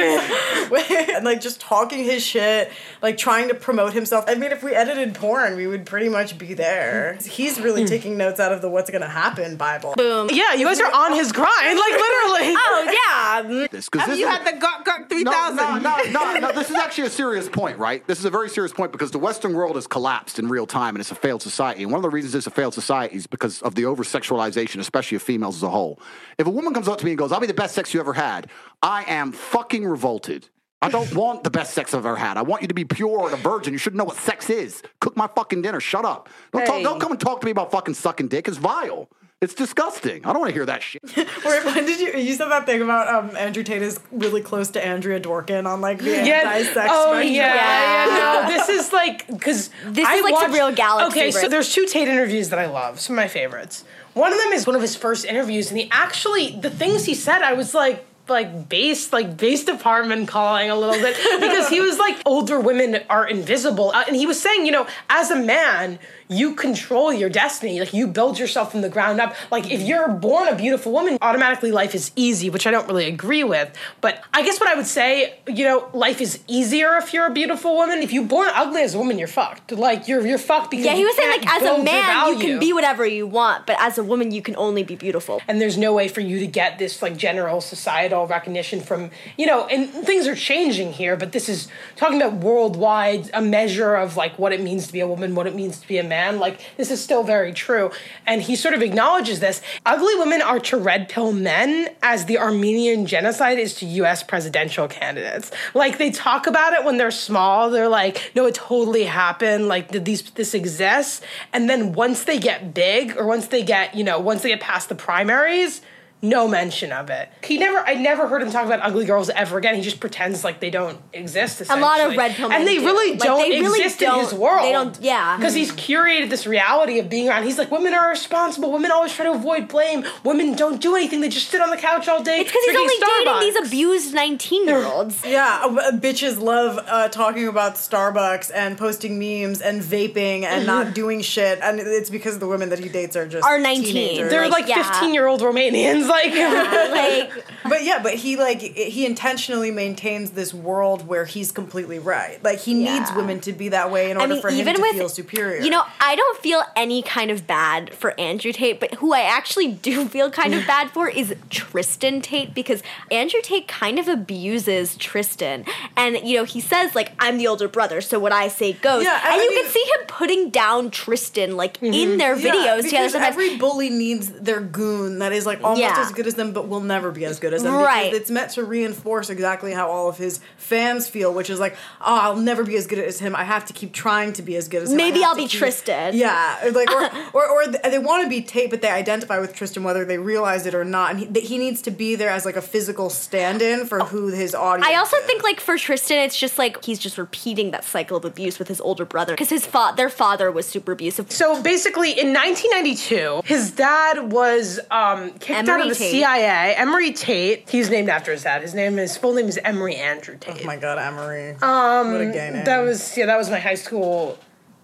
at 0.91 1.11
and 1.11 1.25
like 1.25 1.41
just 1.41 1.61
talking 1.61 1.82
his 1.91 2.23
shit, 2.25 2.71
like 3.03 3.17
trying 3.19 3.49
to 3.49 3.55
promote 3.55 3.93
himself. 3.93 4.25
I 4.29 4.35
mean, 4.37 4.53
if 4.53 4.63
we 4.63 4.73
edited 4.73 5.15
porn, 5.15 5.57
we 5.57 5.67
would 5.67 5.85
pretty 5.87 6.09
much 6.09 6.39
be 6.39 6.55
there. 6.55 7.19
He's 7.25 7.61
really 7.61 7.85
taking 7.85 8.17
notes 8.17 8.39
out 8.39 8.53
of 8.53 8.63
the 8.63 8.69
"What's 8.69 8.91
Gonna 8.91 9.09
Happen" 9.09 9.57
Bible. 9.57 9.95
Boom. 9.97 10.29
yeah, 10.33 10.53
you 10.55 10.67
guys 10.67 10.81
are 10.81 10.93
on 10.93 11.15
his 11.15 11.33
grind, 11.33 11.79
like 11.79 11.93
literally. 11.93 12.55
Oh 12.65 12.91
yeah. 12.93 13.67
this 13.71 13.89
because 13.89 14.07
this 14.09 14.19
You 14.19 14.29
is- 14.29 14.37
had 14.37 14.47
the 14.47 14.59
Gawk 14.61 14.85
Gawk 14.85 15.01
No, 15.11 15.17
3000. 15.17 15.57
no, 15.57 15.77
no, 15.79 16.03
no, 16.11 16.39
no. 16.41 16.53
This 16.53 16.71
is 16.71 16.77
actually 16.77 17.07
a 17.07 17.11
serious 17.11 17.49
point, 17.49 17.79
right? 17.79 18.07
This 18.07 18.19
is 18.19 18.25
a 18.25 18.31
very 18.31 18.49
serious 18.49 18.73
point 18.73 18.93
because 18.93 19.11
the 19.11 19.19
Western 19.19 19.55
world 19.55 19.75
has 19.77 19.87
collapsed 19.87 20.39
in 20.39 20.49
real 20.49 20.67
time 20.67 20.95
and 20.95 21.01
it's 21.01 21.11
a 21.11 21.15
failed 21.15 21.43
society. 21.43 21.83
And 21.83 21.91
one 21.93 21.99
of 21.99 22.03
the 22.03 22.11
reasons 22.11 22.35
it's 22.35 22.47
a 22.47 22.51
failed 22.51 22.75
society 22.75 23.17
is 23.17 23.27
because 23.27 23.61
of 23.63 23.75
the 23.75 23.85
over 23.87 24.05
sexualization, 24.05 24.81
especially 24.81 25.17
of 25.17 25.23
females 25.23 25.57
as 25.57 25.63
a 25.63 25.71
whole. 25.71 26.01
If 26.39 26.47
a 26.47 26.51
woman 26.51 26.73
comes 26.75 26.89
up 26.89 26.99
to 26.99 27.05
me 27.05 27.13
and 27.13 27.19
goes, 27.19 27.33
I'll 27.33 27.41
be 27.41 27.47
the 27.47 27.55
best 27.55 27.75
sex 27.75 27.93
you 27.95 28.01
ever 28.01 28.13
had, 28.15 28.49
I 28.83 29.05
am 29.07 29.33
fucking 29.33 29.85
revolted. 29.87 30.49
I 30.83 30.89
don't 30.89 31.15
want 31.15 31.45
the 31.45 31.51
best 31.51 31.75
sex 31.75 31.95
I've 31.95 32.05
ever 32.05 32.17
had. 32.17 32.37
I 32.37 32.43
want 32.43 32.63
you 32.63 32.69
to 32.69 32.75
be 32.75 32.85
pure 32.85 33.25
and 33.27 33.33
a 33.35 33.37
virgin. 33.37 33.73
You 33.73 33.79
should 33.79 33.95
know 33.95 34.05
what 34.05 34.17
sex 34.17 34.51
is. 34.51 34.83
Cook 35.01 35.17
my 35.17 35.29
fucking 35.29 35.63
dinner. 35.63 35.81
Shut 35.81 36.05
up. 36.05 36.29
Don't, 36.53 36.67
talk, 36.67 36.77
Hey. 36.79 36.83
don't 36.83 37.01
come 37.01 37.13
and 37.13 37.21
talk 37.21 37.41
to 37.41 37.45
me 37.45 37.53
about 37.53 37.71
fucking 37.71 37.95
sucking 37.95 38.29
dick. 38.29 38.49
It's 38.49 38.57
vile. 38.57 39.09
It's 39.41 39.55
disgusting. 39.55 40.25
I 40.25 40.33
don't 40.33 40.41
want 40.41 40.51
to 40.51 40.55
hear 40.55 40.67
that 40.67 40.83
shit. 40.85 41.03
Wait, 41.17 41.65
when 41.65 41.85
did 41.85 41.99
you 41.99 42.13
you 42.21 42.35
said 42.35 42.49
that 42.49 42.65
thing 42.65 42.81
about 42.81 43.09
um, 43.13 43.37
Andrew 43.37 43.65
Tate 43.65 43.83
is 43.83 43.99
really 44.13 44.41
close 44.41 44.69
to 44.71 44.85
Andrea 44.85 45.21
Dworkin 45.21 45.67
on 45.67 45.81
like 45.81 45.99
the 45.99 46.11
Yeah. 46.11 46.43
anti-sex 46.53 46.89
Oh 46.93 47.11
spectrum? 47.13 47.33
yeah, 47.33 47.55
Yeah. 47.55 48.07
yeah. 48.07 48.49
No, 48.49 48.55
this 48.57 48.69
is 48.69 48.93
like 48.93 49.27
because 49.27 49.71
This 49.85 50.09
is 50.09 50.23
like 50.23 50.37
some 50.39 50.53
real 50.53 50.71
galaxy 50.73 51.19
Okay, 51.19 51.31
so 51.33 51.41
break. 51.41 51.51
there's 51.51 51.73
two 51.75 51.87
Tate 51.87 52.07
interviews 52.07 52.51
that 52.51 52.61
I 52.61 52.67
love. 52.67 53.01
Some 53.01 53.15
of 53.15 53.17
my 53.17 53.27
favorites. 53.29 53.83
One 54.15 54.33
of 54.33 54.39
them 54.39 54.53
is 54.53 54.65
one 54.65 54.77
of 54.77 54.83
his 54.83 54.95
first 54.95 55.25
interviews, 55.25 55.71
and 55.71 55.79
he 55.81 55.89
actually 55.91 56.57
the 56.61 56.71
things 56.71 57.05
he 57.07 57.15
said, 57.15 57.43
I 57.43 57.55
was 57.55 57.75
like 57.75 58.05
like 58.33 58.69
base 58.69 59.13
like 59.13 59.37
base 59.37 59.65
department 59.65 60.29
calling 60.29 60.71
a 60.71 60.77
little 60.77 61.01
bit. 61.01 61.17
Because 61.43 61.69
he 61.69 61.81
was 61.81 61.99
like 61.99 62.21
older 62.27 62.59
women 62.59 63.01
are 63.09 63.27
invisible. 63.27 63.93
Uh, 63.95 64.05
and 64.07 64.17
he 64.17 64.27
was 64.27 64.41
saying 64.41 64.67
you 64.67 64.73
know 64.73 64.87
as 65.09 65.31
a 65.31 65.37
man 65.37 65.99
you 66.33 66.55
control 66.55 67.13
your 67.13 67.29
destiny. 67.29 67.79
Like 67.81 67.93
you 67.93 68.07
build 68.07 68.39
yourself 68.39 68.71
from 68.73 68.81
the 68.81 68.89
ground 68.89 69.21
up. 69.21 69.35
Like 69.51 69.71
if 69.71 69.81
you're 69.83 70.09
born 70.09 70.49
a 70.49 70.55
beautiful 70.57 70.93
woman 70.93 71.19
automatically 71.21 71.71
life 71.73 71.95
is 71.95 72.11
easy 72.17 72.51
which 72.51 72.67
i 72.67 72.71
don't 72.71 72.87
really 72.89 73.07
agree 73.07 73.45
with. 73.45 73.69
But 74.01 74.23
i 74.35 74.43
guess 74.43 74.59
what 74.61 74.69
i 74.69 74.75
would 74.75 74.87
say 74.87 75.39
you 75.47 75.65
know 75.65 75.89
life 75.93 76.21
is 76.21 76.41
easier 76.49 76.97
if 76.97 77.13
you're 77.13 77.27
a 77.27 77.33
beautiful 77.33 77.75
woman. 77.77 77.99
If 77.99 78.13
you're 78.13 78.25
born 78.37 78.49
ugly 78.55 78.83
as 78.83 78.95
a 78.95 78.99
woman 78.99 79.19
you're 79.19 79.29
fucked. 79.29 79.73
Like 79.73 80.09
you're 80.09 80.25
you're 80.27 80.39
fucked 80.39 80.71
because 80.71 80.87
Yeah, 80.87 80.95
he 80.95 81.01
you 81.01 81.07
was 81.07 81.17
saying 81.17 81.31
like 81.41 81.47
as 81.57 81.63
a 81.63 81.83
man 81.83 82.29
you 82.33 82.39
can 82.39 82.59
be 82.59 82.73
whatever 82.73 83.05
you 83.07 83.27
want, 83.27 83.67
but 83.67 83.77
as 83.81 83.99
a 83.99 84.05
woman 84.05 84.31
you 84.33 84.43
can 84.43 84.57
only 84.57 84.83
be 84.83 84.97
beautiful. 84.97 85.41
and 85.49 85.61
there's 85.61 85.79
no 85.79 85.93
way 85.93 86.09
for 86.09 86.21
you 86.21 86.39
to 86.39 86.47
get 86.47 86.79
this 86.79 87.03
like 87.03 87.17
general 87.17 87.61
societal 87.61 88.27
recognition 88.27 88.81
from 88.81 89.11
you 89.37 89.47
know 89.47 89.67
and 89.67 89.91
things 90.09 90.27
are 90.27 90.35
changing 90.53 90.93
here 91.01 91.15
but 91.17 91.33
this 91.33 91.49
is 91.49 91.69
talking 91.97 92.21
about 92.21 92.35
worldwide 92.49 93.31
a 93.35 93.43
measure 93.43 93.95
of 94.05 94.17
like 94.17 94.39
what 94.39 94.53
it 94.53 94.61
means 94.61 94.87
to 94.87 94.93
be 94.93 95.01
a 95.01 95.07
woman 95.07 95.35
what 95.35 95.47
it 95.47 95.55
means 95.55 95.75
to 95.83 95.87
be 95.89 95.99
a 95.99 96.03
man 96.17 96.22
like 96.31 96.61
this 96.77 96.91
is 96.91 97.03
still 97.03 97.23
very 97.23 97.53
true. 97.53 97.91
And 98.27 98.43
he 98.43 98.57
sort 98.57 98.75
of 98.75 98.83
acknowledges 98.83 99.41
this. 99.41 99.63
Ugly 99.85 100.15
women 100.17 100.43
are 100.43 100.61
to 100.61 100.77
red 100.77 101.09
pill 101.09 101.33
men 101.33 101.89
as 102.03 102.27
the 102.27 102.39
armenian 102.39 103.07
genocide 103.07 103.59
is 103.59 103.75
to 103.77 103.87
us 103.87 104.23
presidential 104.23 104.89
candidates. 104.89 105.51
Like 105.75 105.99
they 105.99 106.11
talk 106.11 106.47
about 106.47 106.73
it 106.73 106.85
when 106.85 106.97
they're 106.97 107.11
small. 107.11 107.71
They're 107.71 107.89
like 107.89 108.33
no 108.35 108.47
it 108.47 108.55
totally 108.55 109.05
happened. 109.05 109.69
Like 109.69 109.91
did 109.91 110.05
these 110.05 110.23
this 110.31 110.55
exist? 110.55 111.25
and 111.53 111.69
then 111.69 111.93
once 111.93 112.25
they 112.25 112.39
get 112.39 112.75
big 112.75 113.17
or 113.17 113.27
once 113.27 113.49
they 113.49 113.63
get 113.63 113.95
you 113.95 114.05
know 114.05 114.19
once 114.19 114.43
they 114.43 114.49
get 114.49 114.61
past 114.61 114.89
the 114.89 114.95
primaries 114.95 115.81
no 116.23 116.47
mention 116.47 116.93
of 116.93 117.11
it. 117.11 117.29
He 117.45 117.59
never, 117.59 117.79
I 117.79 117.95
never 117.95 118.29
heard 118.29 118.43
him 118.43 118.51
talk 118.53 118.65
about 118.65 118.79
ugly 118.83 119.05
girls 119.05 119.29
ever 119.31 119.59
again. 119.59 119.75
He 119.75 119.83
just 119.83 119.99
pretends 119.99 120.45
like 120.45 120.61
they 120.61 120.71
don't 120.71 120.99
exist. 121.13 121.61
A 121.63 121.65
lot 121.77 122.01
of 122.01 122.13
essentially. 122.13 122.17
red 122.17 122.33
pill 122.37 122.53
and 122.53 122.67
they 122.67 122.79
do. 122.79 122.85
really 122.85 123.11
Like, 123.13 123.21
don't 123.21 123.41
they 123.51 123.61
really 123.61 123.81
exist 123.83 124.03
in 124.03 124.15
his 124.21 124.33
world. 124.33 124.65
they 124.65 124.73
don't- 124.73 124.99
yeah. 125.01 125.37
because 125.37 125.55
he's 125.55 125.73
curated 125.73 126.31
this 126.31 126.47
reality 126.47 126.99
of 127.01 127.09
being 127.11 127.29
around. 127.29 127.43
He's 127.45 127.59
like, 127.59 127.71
women 127.73 127.93
are 127.93 128.09
responsible. 128.09 128.71
Women 128.73 128.93
always 128.93 129.13
try 129.13 129.25
to 129.25 129.33
avoid 129.33 129.67
blame. 129.69 130.05
Women 130.23 130.55
don't 130.55 130.81
do 130.81 130.95
anything. 130.95 131.21
They 131.23 131.29
just 131.29 131.49
sit 131.49 131.61
on 131.61 131.71
the 131.71 131.77
couch 131.77 132.07
all 132.09 132.23
day. 132.23 132.41
It's 132.41 132.51
because 132.51 132.65
he's 132.67 132.75
drinking 132.77 133.03
only 133.09 133.25
dating 133.25 133.41
these 133.63 133.69
abused 133.69 134.15
19 134.15 134.67
year 134.69 134.85
olds. 134.85 135.23
Yeah, 135.33 135.61
uh, 135.65 135.93
bitches 135.93 136.39
love 136.41 136.79
uh, 136.87 137.09
talking 137.09 137.49
about 137.49 137.77
Starbucks 137.77 138.51
and 138.55 138.77
posting 138.79 139.19
memes 139.19 139.61
and 139.63 139.83
vaping 139.83 140.43
and 140.45 140.67
not 140.75 140.95
doing 140.95 141.21
shit, 141.23 141.59
and 141.63 141.81
it's 141.81 142.11
because 142.11 142.39
the 142.39 142.47
women 142.47 142.69
that 142.69 142.79
he 142.79 142.89
dates 142.89 143.17
are 143.17 143.27
just 143.27 143.45
Are 143.45 143.59
19. 143.59 143.85
teenagers. 143.85 144.31
They're 144.31 144.49
like, 144.49 144.69
like 144.69 144.85
fifteen-year-old 144.85 145.41
Romanians. 145.41 146.12
Like, 146.23 146.35
like 146.35 147.45
But 147.69 147.85
yeah, 147.85 148.03
but 148.03 148.15
he 148.15 148.37
like 148.37 148.61
he 148.61 149.07
intentionally 149.07 149.71
maintains 149.71 150.33
this 150.33 150.53
world 150.53 151.07
where 151.07 151.25
he's 151.25 151.53
completely 151.53 151.99
right. 151.99 152.43
Like 152.45 152.59
he 152.59 152.75
needs 152.75 153.11
women 153.13 153.41
to 153.41 153.53
be 153.53 153.71
that 153.71 153.91
way 153.91 154.11
in 154.11 154.17
I 154.19 154.23
order 154.23 154.35
mean, 154.35 154.43
for 154.43 154.51
him 154.51 154.67
to 154.67 154.81
with 154.81 154.93
feel 154.97 155.09
superior. 155.09 155.63
You 155.63 155.71
know, 155.71 155.83
I 156.01 156.15
don't 156.17 156.39
feel 156.41 156.63
any 156.77 157.03
kind 157.03 157.31
of 157.31 157.47
bad 157.47 157.95
for 157.95 158.19
Andrew 158.21 158.53
Tate, 158.53 158.79
but 158.81 158.95
who 158.95 159.13
I 159.15 159.21
actually 159.23 159.69
do 159.73 160.07
feel 160.09 160.31
kind 160.31 160.55
of 160.55 160.67
bad 160.67 160.91
for 160.91 161.09
is 161.09 161.35
Tristan 161.51 162.21
Tate 162.21 162.53
because 162.55 162.83
Andrew 163.11 163.41
Tate 163.43 163.67
kind 163.69 163.99
of 163.99 164.09
abuses 164.09 164.97
Tristan, 164.97 165.65
and 165.97 166.17
you 166.29 166.37
know 166.37 166.45
he 166.45 166.61
says 166.61 166.95
like 166.95 167.13
I'm 167.19 167.39
the 167.39 167.47
older 167.47 167.69
brother, 167.69 168.01
so 168.01 168.19
what 168.19 168.33
I 168.33 168.49
say 168.49 168.73
goes. 168.75 169.05
Yeah, 169.05 169.19
I 169.23 169.35
and 169.35 169.43
you 169.43 169.51
mean- 169.51 169.63
can 169.65 169.73
see 169.73 169.85
him 169.85 170.07
putting 170.09 170.51
down 170.51 170.91
Tristan 170.91 171.57
like 171.57 171.83
in 171.83 171.93
mm-hmm. 171.93 172.17
their 172.19 172.37
Yeah, 172.37 172.53
videos 172.53 172.83
together. 172.83 172.83
because 172.83 173.13
Sometimes 173.13 173.33
every 173.35 173.57
bully 173.57 173.89
needs 173.91 174.29
their 174.31 174.61
goon 174.61 175.21
that 175.21 175.33
is 175.33 175.47
like 175.47 175.63
almost 175.63 175.81
Yeah. 175.81 176.02
As 176.07 176.13
good 176.13 176.27
as 176.27 176.35
them, 176.35 176.53
but 176.53 176.69
will 176.69 176.81
never 176.81 177.11
be 177.11 177.25
as 177.25 177.39
good 177.39 177.55
as 177.55 177.63
them. 177.63 177.75
Right. 177.75 178.11
Because 178.11 178.21
it's 178.21 178.31
meant 178.31 178.51
to 178.53 178.65
reinforce 178.65 179.31
exactly 179.31 179.73
how 179.73 179.89
all 179.89 180.09
of 180.09 180.19
his 180.19 180.41
fans 180.57 181.09
feel, 181.09 181.33
which 181.33 181.51
is 181.51 181.61
like, 181.61 181.77
oh, 182.01 182.21
I'll 182.21 182.37
never 182.37 182.65
be 182.65 182.77
as 182.77 182.87
good 182.87 182.99
as 182.99 183.19
him. 183.19 183.35
I 183.37 183.45
have 183.45 183.65
to 183.67 183.73
keep 183.73 183.93
trying 183.93 184.33
to 184.35 184.43
be 184.43 184.57
as 184.57 184.69
good 184.69 184.83
as 184.83 184.91
him. 184.91 184.97
Maybe 184.97 185.23
I'll 185.25 185.35
be 185.35 185.43
keep-" 185.43 185.59
Tristan. 185.59 186.15
Yeah, 186.15 186.71
like 186.73 186.91
or 186.91 187.11
or, 187.35 187.49
or 187.49 187.67
they 187.69 187.99
want 187.99 188.25
to 188.25 188.31
be 188.31 188.43
Tate, 188.43 188.71
but 188.71 188.83
they 188.83 188.91
identify 188.91 189.39
with 189.39 189.55
Tristan 189.55 189.85
whether 189.85 190.05
they 190.05 190.19
realize 190.19 190.67
it 190.67 190.75
or 190.75 190.85
not, 190.85 191.11
and 191.11 191.21
he, 191.21 191.27
that 191.27 191.43
he 191.43 191.59
needs 191.59 191.83
to 191.83 191.91
be 191.91 192.15
there 192.15 192.31
as 192.31 192.45
like 192.45 192.57
a 192.57 192.63
physical 192.63 193.11
stand-in 193.11 193.87
for 193.87 194.01
who 194.01 194.29
his 194.29 194.55
audience. 194.55 194.89
I 194.91 194.97
also 194.97 195.17
is. 195.17 195.25
think 195.25 195.43
like 195.43 195.61
for 195.61 195.77
Tristan, 195.79 196.19
it's 196.19 196.39
just 196.39 196.59
like 196.59 196.85
he's 196.85 196.99
just 196.99 197.19
repeating 197.19 197.71
that 197.73 197.85
cycle 197.85 198.17
of 198.17 198.25
abuse 198.25 198.59
with 198.59 198.69
his 198.69 198.81
older 198.81 199.05
brother 199.05 199.33
because 199.33 199.51
his 199.51 199.67
fa- 199.67 199.95
their 199.97 200.09
father 200.09 200.51
was 200.51 200.67
super 200.67 200.93
abusive. 200.93 201.31
So 201.31 201.63
basically, 201.63 202.11
in 202.11 202.33
1992, 202.33 203.43
his 203.45 203.71
dad 203.73 204.33
was 204.33 204.81
um, 204.91 205.33
kicked 205.39 205.69
out 205.69 205.81
of 205.81 205.92
the 205.99 206.05
Tate. 206.05 206.11
CIA. 206.13 206.75
Emory 206.77 207.13
Tate. 207.13 207.69
He's 207.69 207.91
named 207.91 208.09
after 208.09 208.33
his 208.33 208.43
dad. 208.43 208.63
His 208.63 208.75
name, 208.75 208.97
his 208.97 209.17
full 209.17 209.35
name 209.35 209.47
is 209.47 209.59
Emory 209.65 209.97
Andrew 209.97 210.37
Tate. 210.39 210.63
Oh 210.63 210.67
my 210.67 210.77
god, 210.77 210.99
Emory. 210.99 211.51
Um, 211.63 212.13
what 212.13 212.21
a 212.21 212.27
gay 212.27 212.51
name. 212.51 212.65
that 212.65 212.81
was 212.81 213.17
yeah, 213.17 213.27
that 213.27 213.37
was 213.37 213.51
my 213.51 213.59
high 213.59 213.75
school 213.75 214.39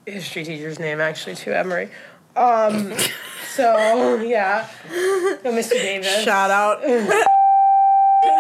history 0.07 0.45
teacher's 0.45 0.79
name 0.79 1.01
actually 1.01 1.35
too, 1.37 1.53
Emery. 1.53 1.91
Um, 2.37 2.93
so 3.55 4.21
yeah, 4.23 4.69
no, 4.91 5.53
Mr. 5.53 5.71
Davis. 5.71 6.23
shout 6.25 6.51
out. 6.51 6.83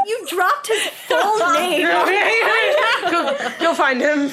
You 0.06 0.26
dropped 0.26 0.66
his 0.68 0.86
full 0.86 1.38
name. 1.52 1.82
go, 1.82 3.36
go 3.60 3.74
find 3.74 4.00
him. 4.00 4.28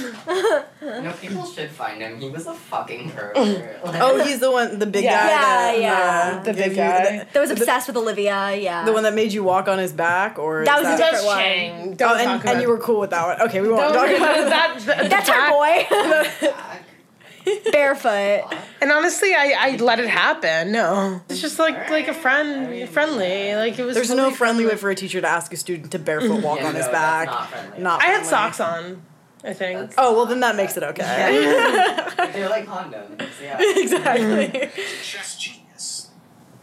You 0.82 1.02
know, 1.02 1.14
people 1.20 1.46
should 1.46 1.70
find 1.70 2.02
him. 2.02 2.20
He 2.20 2.30
was 2.30 2.48
a 2.48 2.54
fucking 2.54 3.12
pervert. 3.12 3.36
Like, 3.84 3.96
Oh, 4.02 4.24
he's 4.24 4.40
the 4.40 4.52
one, 4.52 4.80
the 4.80 4.86
big 4.86 5.04
Yeah. 5.04 5.28
guy. 5.28 5.76
Yeah, 5.76 5.82
that, 5.82 5.82
yeah. 5.82 6.40
uh, 6.40 6.44
The 6.44 6.54
gave 6.54 6.64
big 6.64 6.72
you- 6.72 6.78
guy. 6.78 7.18
the- 7.20 7.28
That 7.34 7.40
was 7.40 7.52
obsessed 7.52 7.88
with 7.88 7.98
Olivia. 7.98 8.56
Yeah. 8.56 8.86
The 8.86 8.94
one 8.94 9.04
that 9.04 9.14
made 9.14 9.34
you 9.34 9.44
walk 9.44 9.68
on 9.68 9.78
his 9.80 9.92
back, 9.94 10.38
or 10.40 10.64
That 10.66 10.80
is 10.80 10.86
was 10.86 10.94
a 10.94 10.98
different 10.98 11.14
That's 11.14 11.26
one. 11.26 11.38
Chang. 11.38 11.72
Oh, 11.74 11.86
Don't 11.86 11.98
talk 11.98 12.20
and, 12.20 12.42
about 12.42 12.54
and 12.54 12.62
you 12.62 12.68
were 12.70 12.78
cool 12.80 13.00
with 13.00 13.10
that 13.12 13.26
one. 13.40 13.48
Okay, 13.50 13.62
we 13.62 13.70
won't 13.70 13.82
talk 13.94 13.96
about 13.96 14.10
it. 14.10 14.20
that, 14.50 14.80
that, 14.86 15.10
That's 15.10 15.28
that- 15.28 15.50
our 15.52 16.52
boy. 16.52 16.52
Barefoot. 17.72 18.44
And 18.82 18.92
honestly, 18.92 19.34
I, 19.34 19.54
I 19.58 19.76
let 19.78 20.00
it 20.00 20.08
happen. 20.10 20.72
No, 20.72 21.22
it's 21.30 21.42
just 21.42 21.60
like 21.60 21.90
like 21.90 22.08
a 22.08 22.14
friend, 22.14 22.90
friendly. 22.90 23.56
Like 23.56 23.78
it 23.80 23.84
was. 23.84 23.96
There's 23.96 24.10
no 24.10 24.16
totally 24.18 24.36
friendly 24.36 24.66
way 24.66 24.76
for 24.76 24.90
a 24.90 24.96
teacher 24.96 25.22
to 25.22 25.28
ask 25.28 25.54
a 25.54 25.58
student 25.58 25.92
to 25.92 26.00
barefoot 26.00 26.42
walk 26.44 26.60
Yeah, 26.60 26.68
on 26.68 26.76
his 26.76 26.88
back. 26.88 27.28
that's 27.28 27.38
not 27.40 27.50
friendly. 27.50 27.80
Not 27.84 28.02
I 28.02 28.06
had 28.08 28.26
socks 28.26 28.60
on. 28.60 29.02
I 29.44 29.54
think. 29.54 29.80
That's- 29.80 29.96
Oh 29.98 30.16
well, 30.16 30.26
then 30.26 30.40
that 30.40 30.56
makes 30.56 30.76
it 30.78 30.84
okay. 30.84 31.04
They're 32.34 32.50
like 32.50 32.66
condoms. 32.66 33.22
Yeah. 33.42 33.58
exactly. 33.60 34.70
chess 35.04 35.38
genius. 35.38 36.10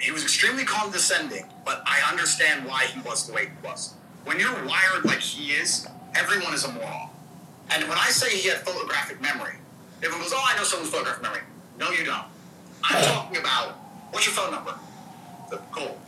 He 0.00 0.10
was 0.10 0.24
extremely 0.24 0.64
condescending, 0.64 1.44
but 1.64 1.82
I 1.86 2.00
understand 2.10 2.66
why 2.66 2.86
he 2.86 3.00
was 3.02 3.26
the 3.28 3.34
way 3.34 3.46
he 3.46 3.66
was. 3.66 3.94
When 4.24 4.40
you're 4.40 4.52
wired 4.64 5.04
like 5.04 5.20
he 5.20 5.52
is, 5.52 5.86
everyone 6.16 6.54
is 6.54 6.64
a 6.64 6.72
moron. 6.72 7.10
And 7.70 7.88
when 7.88 7.96
I 7.98 8.08
say 8.10 8.36
he 8.36 8.48
had 8.48 8.58
photographic 8.58 9.20
memory, 9.22 9.54
everyone 10.02 10.22
goes, 10.22 10.32
"Oh, 10.34 10.44
I 10.44 10.56
know 10.56 10.64
someone's 10.64 10.90
photographic 10.90 11.22
memory." 11.22 11.42
No, 11.78 11.90
you 11.90 12.04
don't. 12.04 12.24
I'm 12.84 13.02
talking 13.14 13.36
about 13.38 13.74
what's 14.10 14.26
your 14.26 14.34
phone 14.34 14.50
number? 14.52 14.74
The 15.50 15.58
cool. 15.70 15.98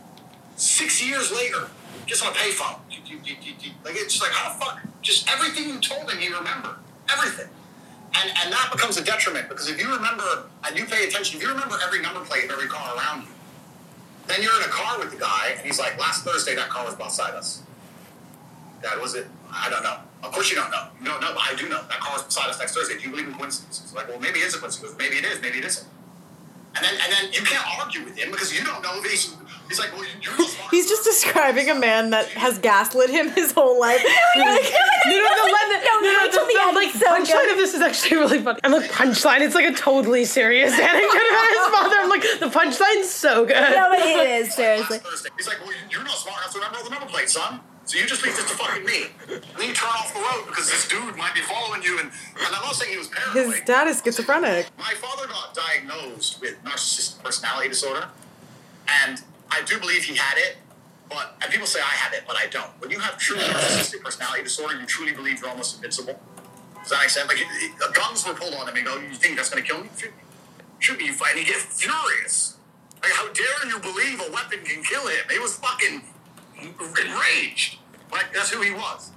Six 0.57 1.03
years 1.05 1.31
later, 1.31 1.67
just 2.05 2.23
on 2.25 2.31
a 2.31 2.35
payphone. 2.35 2.79
You- 2.89 3.01
you- 3.05 3.21
you- 3.23 3.37
you- 3.41 3.55
you- 3.59 3.71
Like 3.83 3.95
it's 3.95 4.13
just 4.13 4.23
like 4.23 4.31
how 4.31 4.53
the 4.53 4.59
fuck? 4.65 4.79
Just 5.01 5.29
everything 5.29 5.69
you 5.69 5.79
told 5.79 6.09
him, 6.09 6.17
he 6.19 6.27
remembered 6.33 6.75
everything. 7.11 7.49
And, 8.17 8.31
and 8.43 8.53
that 8.53 8.69
becomes 8.71 8.95
a 8.97 9.03
detriment 9.03 9.49
because 9.49 9.69
if 9.69 9.79
you 9.79 9.93
remember 9.93 10.43
and 10.63 10.77
you 10.77 10.85
pay 10.85 11.05
attention, 11.05 11.35
if 11.37 11.43
you 11.43 11.49
remember 11.49 11.77
every 11.85 12.01
number 12.01 12.21
plate 12.21 12.45
of 12.45 12.51
every 12.51 12.67
car 12.67 12.95
around 12.95 13.23
you, 13.23 13.27
then 14.27 14.41
you're 14.41 14.55
in 14.55 14.63
a 14.63 14.71
car 14.71 14.97
with 14.99 15.11
the 15.11 15.17
guy 15.17 15.49
and 15.57 15.59
he's 15.65 15.77
like, 15.79 15.99
last 15.99 16.23
Thursday 16.23 16.55
that 16.55 16.69
car 16.69 16.85
was 16.85 16.95
beside 16.95 17.33
us. 17.35 17.61
That 18.81 18.99
was 19.01 19.15
it. 19.15 19.27
I 19.51 19.69
don't 19.69 19.83
know. 19.83 19.97
Of 20.25 20.31
course 20.33 20.49
you 20.49 20.55
don't 20.57 20.71
know. 20.71 20.87
You 20.99 21.05
don't 21.05 21.21
know, 21.21 21.33
I 21.37 21.53
do 21.55 21.69
know. 21.69 21.81
That 21.87 21.99
car 21.99 22.13
was 22.13 22.23
beside 22.23 22.49
us 22.49 22.59
next 22.59 22.75
Thursday. 22.75 22.95
Do 22.97 23.03
you 23.03 23.09
believe 23.11 23.27
in 23.27 23.33
coincidences? 23.33 23.93
Like, 23.93 24.07
well, 24.07 24.19
maybe 24.19 24.39
it's 24.39 24.55
a 24.55 24.59
coincidence. 24.59 24.95
Maybe 24.97 25.15
it 25.17 25.25
is. 25.25 25.41
Maybe 25.41 25.59
it 25.59 25.65
isn't. 25.65 25.87
And 26.75 26.83
then, 26.83 26.93
and 27.01 27.13
then 27.13 27.31
you 27.33 27.41
can't 27.41 27.65
argue 27.79 28.03
with 28.03 28.17
him 28.17 28.31
because 28.31 28.51
you 28.57 28.65
don't 28.65 28.81
know 28.81 28.99
if 28.99 29.09
he's. 29.09 29.33
He's 29.69 29.79
like, 29.79 29.93
well, 29.93 30.03
you're. 30.21 30.33
He's 30.71 30.87
just 30.89 31.03
describing 31.05 31.69
a 31.69 31.75
man 31.75 32.09
that 32.09 32.27
has 32.45 32.59
gaslit 32.59 33.09
him 33.09 33.29
his 33.29 33.51
whole 33.53 33.79
life. 33.79 34.03
No, 34.35 34.43
no, 34.43 35.21
the, 35.21 35.51
one- 35.51 35.69
No, 35.85 35.99
no, 36.01 36.19
wait 36.19 36.31
the, 36.31 36.37
till 36.37 36.45
the 36.47 36.53
the, 36.53 36.61
end, 36.61 36.75
like 36.75 36.91
so 36.91 37.05
punchline 37.05 37.51
of 37.51 37.57
this 37.57 37.73
is 37.75 37.81
actually 37.81 38.17
really 38.17 38.39
funny. 38.41 38.59
I'm 38.63 38.71
like 38.71 38.89
punchline. 38.91 39.41
It's 39.41 39.53
like 39.55 39.69
a 39.71 39.73
totally 39.75 40.25
serious 40.25 40.73
anecdote 40.73 41.05
about 41.05 41.47
his 41.47 41.67
father. 41.67 41.95
I'm 41.99 42.09
like 42.09 42.21
the 42.39 42.49
punchline's 42.49 43.09
so 43.11 43.45
good. 43.45 43.53
No, 43.55 43.87
but 43.91 43.99
it 43.99 44.29
is 44.41 44.53
seriously. 44.55 44.97
Thursday. 44.97 45.29
He's 45.37 45.47
like, 45.47 45.59
well, 45.61 45.71
you're 45.91 46.03
not 46.03 46.17
smart 46.17 46.39
enough 46.41 46.51
to 46.53 46.57
remember 46.57 46.77
all 46.79 46.83
the 46.83 46.89
number 46.89 47.05
plates, 47.05 47.33
son. 47.33 47.59
So 47.85 47.97
you 47.99 48.05
just 48.07 48.23
leave 48.25 48.35
this 48.35 48.49
to 48.49 48.57
fucking 48.57 48.83
me. 48.83 49.05
And 49.29 49.43
then 49.57 49.67
you 49.69 49.73
turn 49.73 49.89
off 49.89 50.11
the 50.13 50.19
road 50.19 50.47
because 50.47 50.69
this 50.69 50.87
dude 50.87 51.15
might 51.15 51.35
be 51.35 51.41
following 51.41 51.83
you. 51.83 51.99
And, 51.99 52.09
and 52.09 52.47
I'm 52.55 52.63
not 52.63 52.75
saying 52.75 52.91
he 52.91 52.97
was 52.97 53.07
paranoid. 53.09 53.53
His 53.55 53.61
dad 53.65 53.87
is 53.87 54.01
schizophrenic. 54.03 54.67
My 54.77 54.93
father 54.95 55.27
got 55.27 55.53
diagnosed 55.53 56.41
with 56.41 56.61
narcissistic 56.63 57.23
personality 57.23 57.69
disorder, 57.69 58.07
and 59.03 59.21
I 59.51 59.61
do 59.63 59.79
believe 59.79 60.03
he 60.03 60.15
had 60.15 60.37
it. 60.37 60.57
But 61.09 61.35
and 61.43 61.51
people 61.51 61.67
say 61.67 61.79
I 61.79 61.93
have 62.01 62.13
it, 62.13 62.23
but 62.27 62.35
I 62.37 62.47
don't. 62.47 62.71
When 62.81 62.89
you 62.89 62.97
have 62.99 63.17
true 63.19 63.37
narcissistic 63.37 64.03
personality 64.03 64.41
disorder, 64.43 64.79
you 64.79 64.87
truly 64.87 65.11
believe 65.13 65.39
you're 65.39 65.49
almost 65.49 65.75
invincible. 65.75 66.19
Does 66.81 66.89
that 66.89 66.99
make 67.01 67.09
sense? 67.09 67.27
Like, 67.27 67.39
it- 67.41 67.47
it- 67.61 67.93
guns 67.93 68.25
were 68.25 68.33
pulled 68.33 68.53
on 68.55 68.67
him. 68.67 68.75
And 68.75 68.85
go, 68.85 68.97
you 68.99 69.13
think 69.13 69.37
that's 69.37 69.49
going 69.49 69.63
to 69.63 69.67
kill 69.69 69.83
me? 69.83 69.89
Shoot 69.97 70.11
me. 70.15 70.21
Shoot 70.79 70.97
me. 70.99 71.05
You 71.05 71.13
fight. 71.13 71.31
And 71.35 71.39
he 71.39 71.45
get 71.45 71.57
furious. 71.57 72.57
Like, 73.01 73.11
how 73.13 73.31
dare 73.33 73.67
you 73.67 73.79
believe 73.79 74.21
a 74.27 74.31
weapon 74.31 74.59
can 74.63 74.83
kill 74.83 75.07
him? 75.07 75.25
He 75.31 75.37
was 75.39 75.55
fucking 75.57 76.01
enraged. 77.03 77.77
Like, 78.11 78.33
that's 78.33 78.51
who 78.51 78.61
he 78.61 78.71
was. 78.71 79.11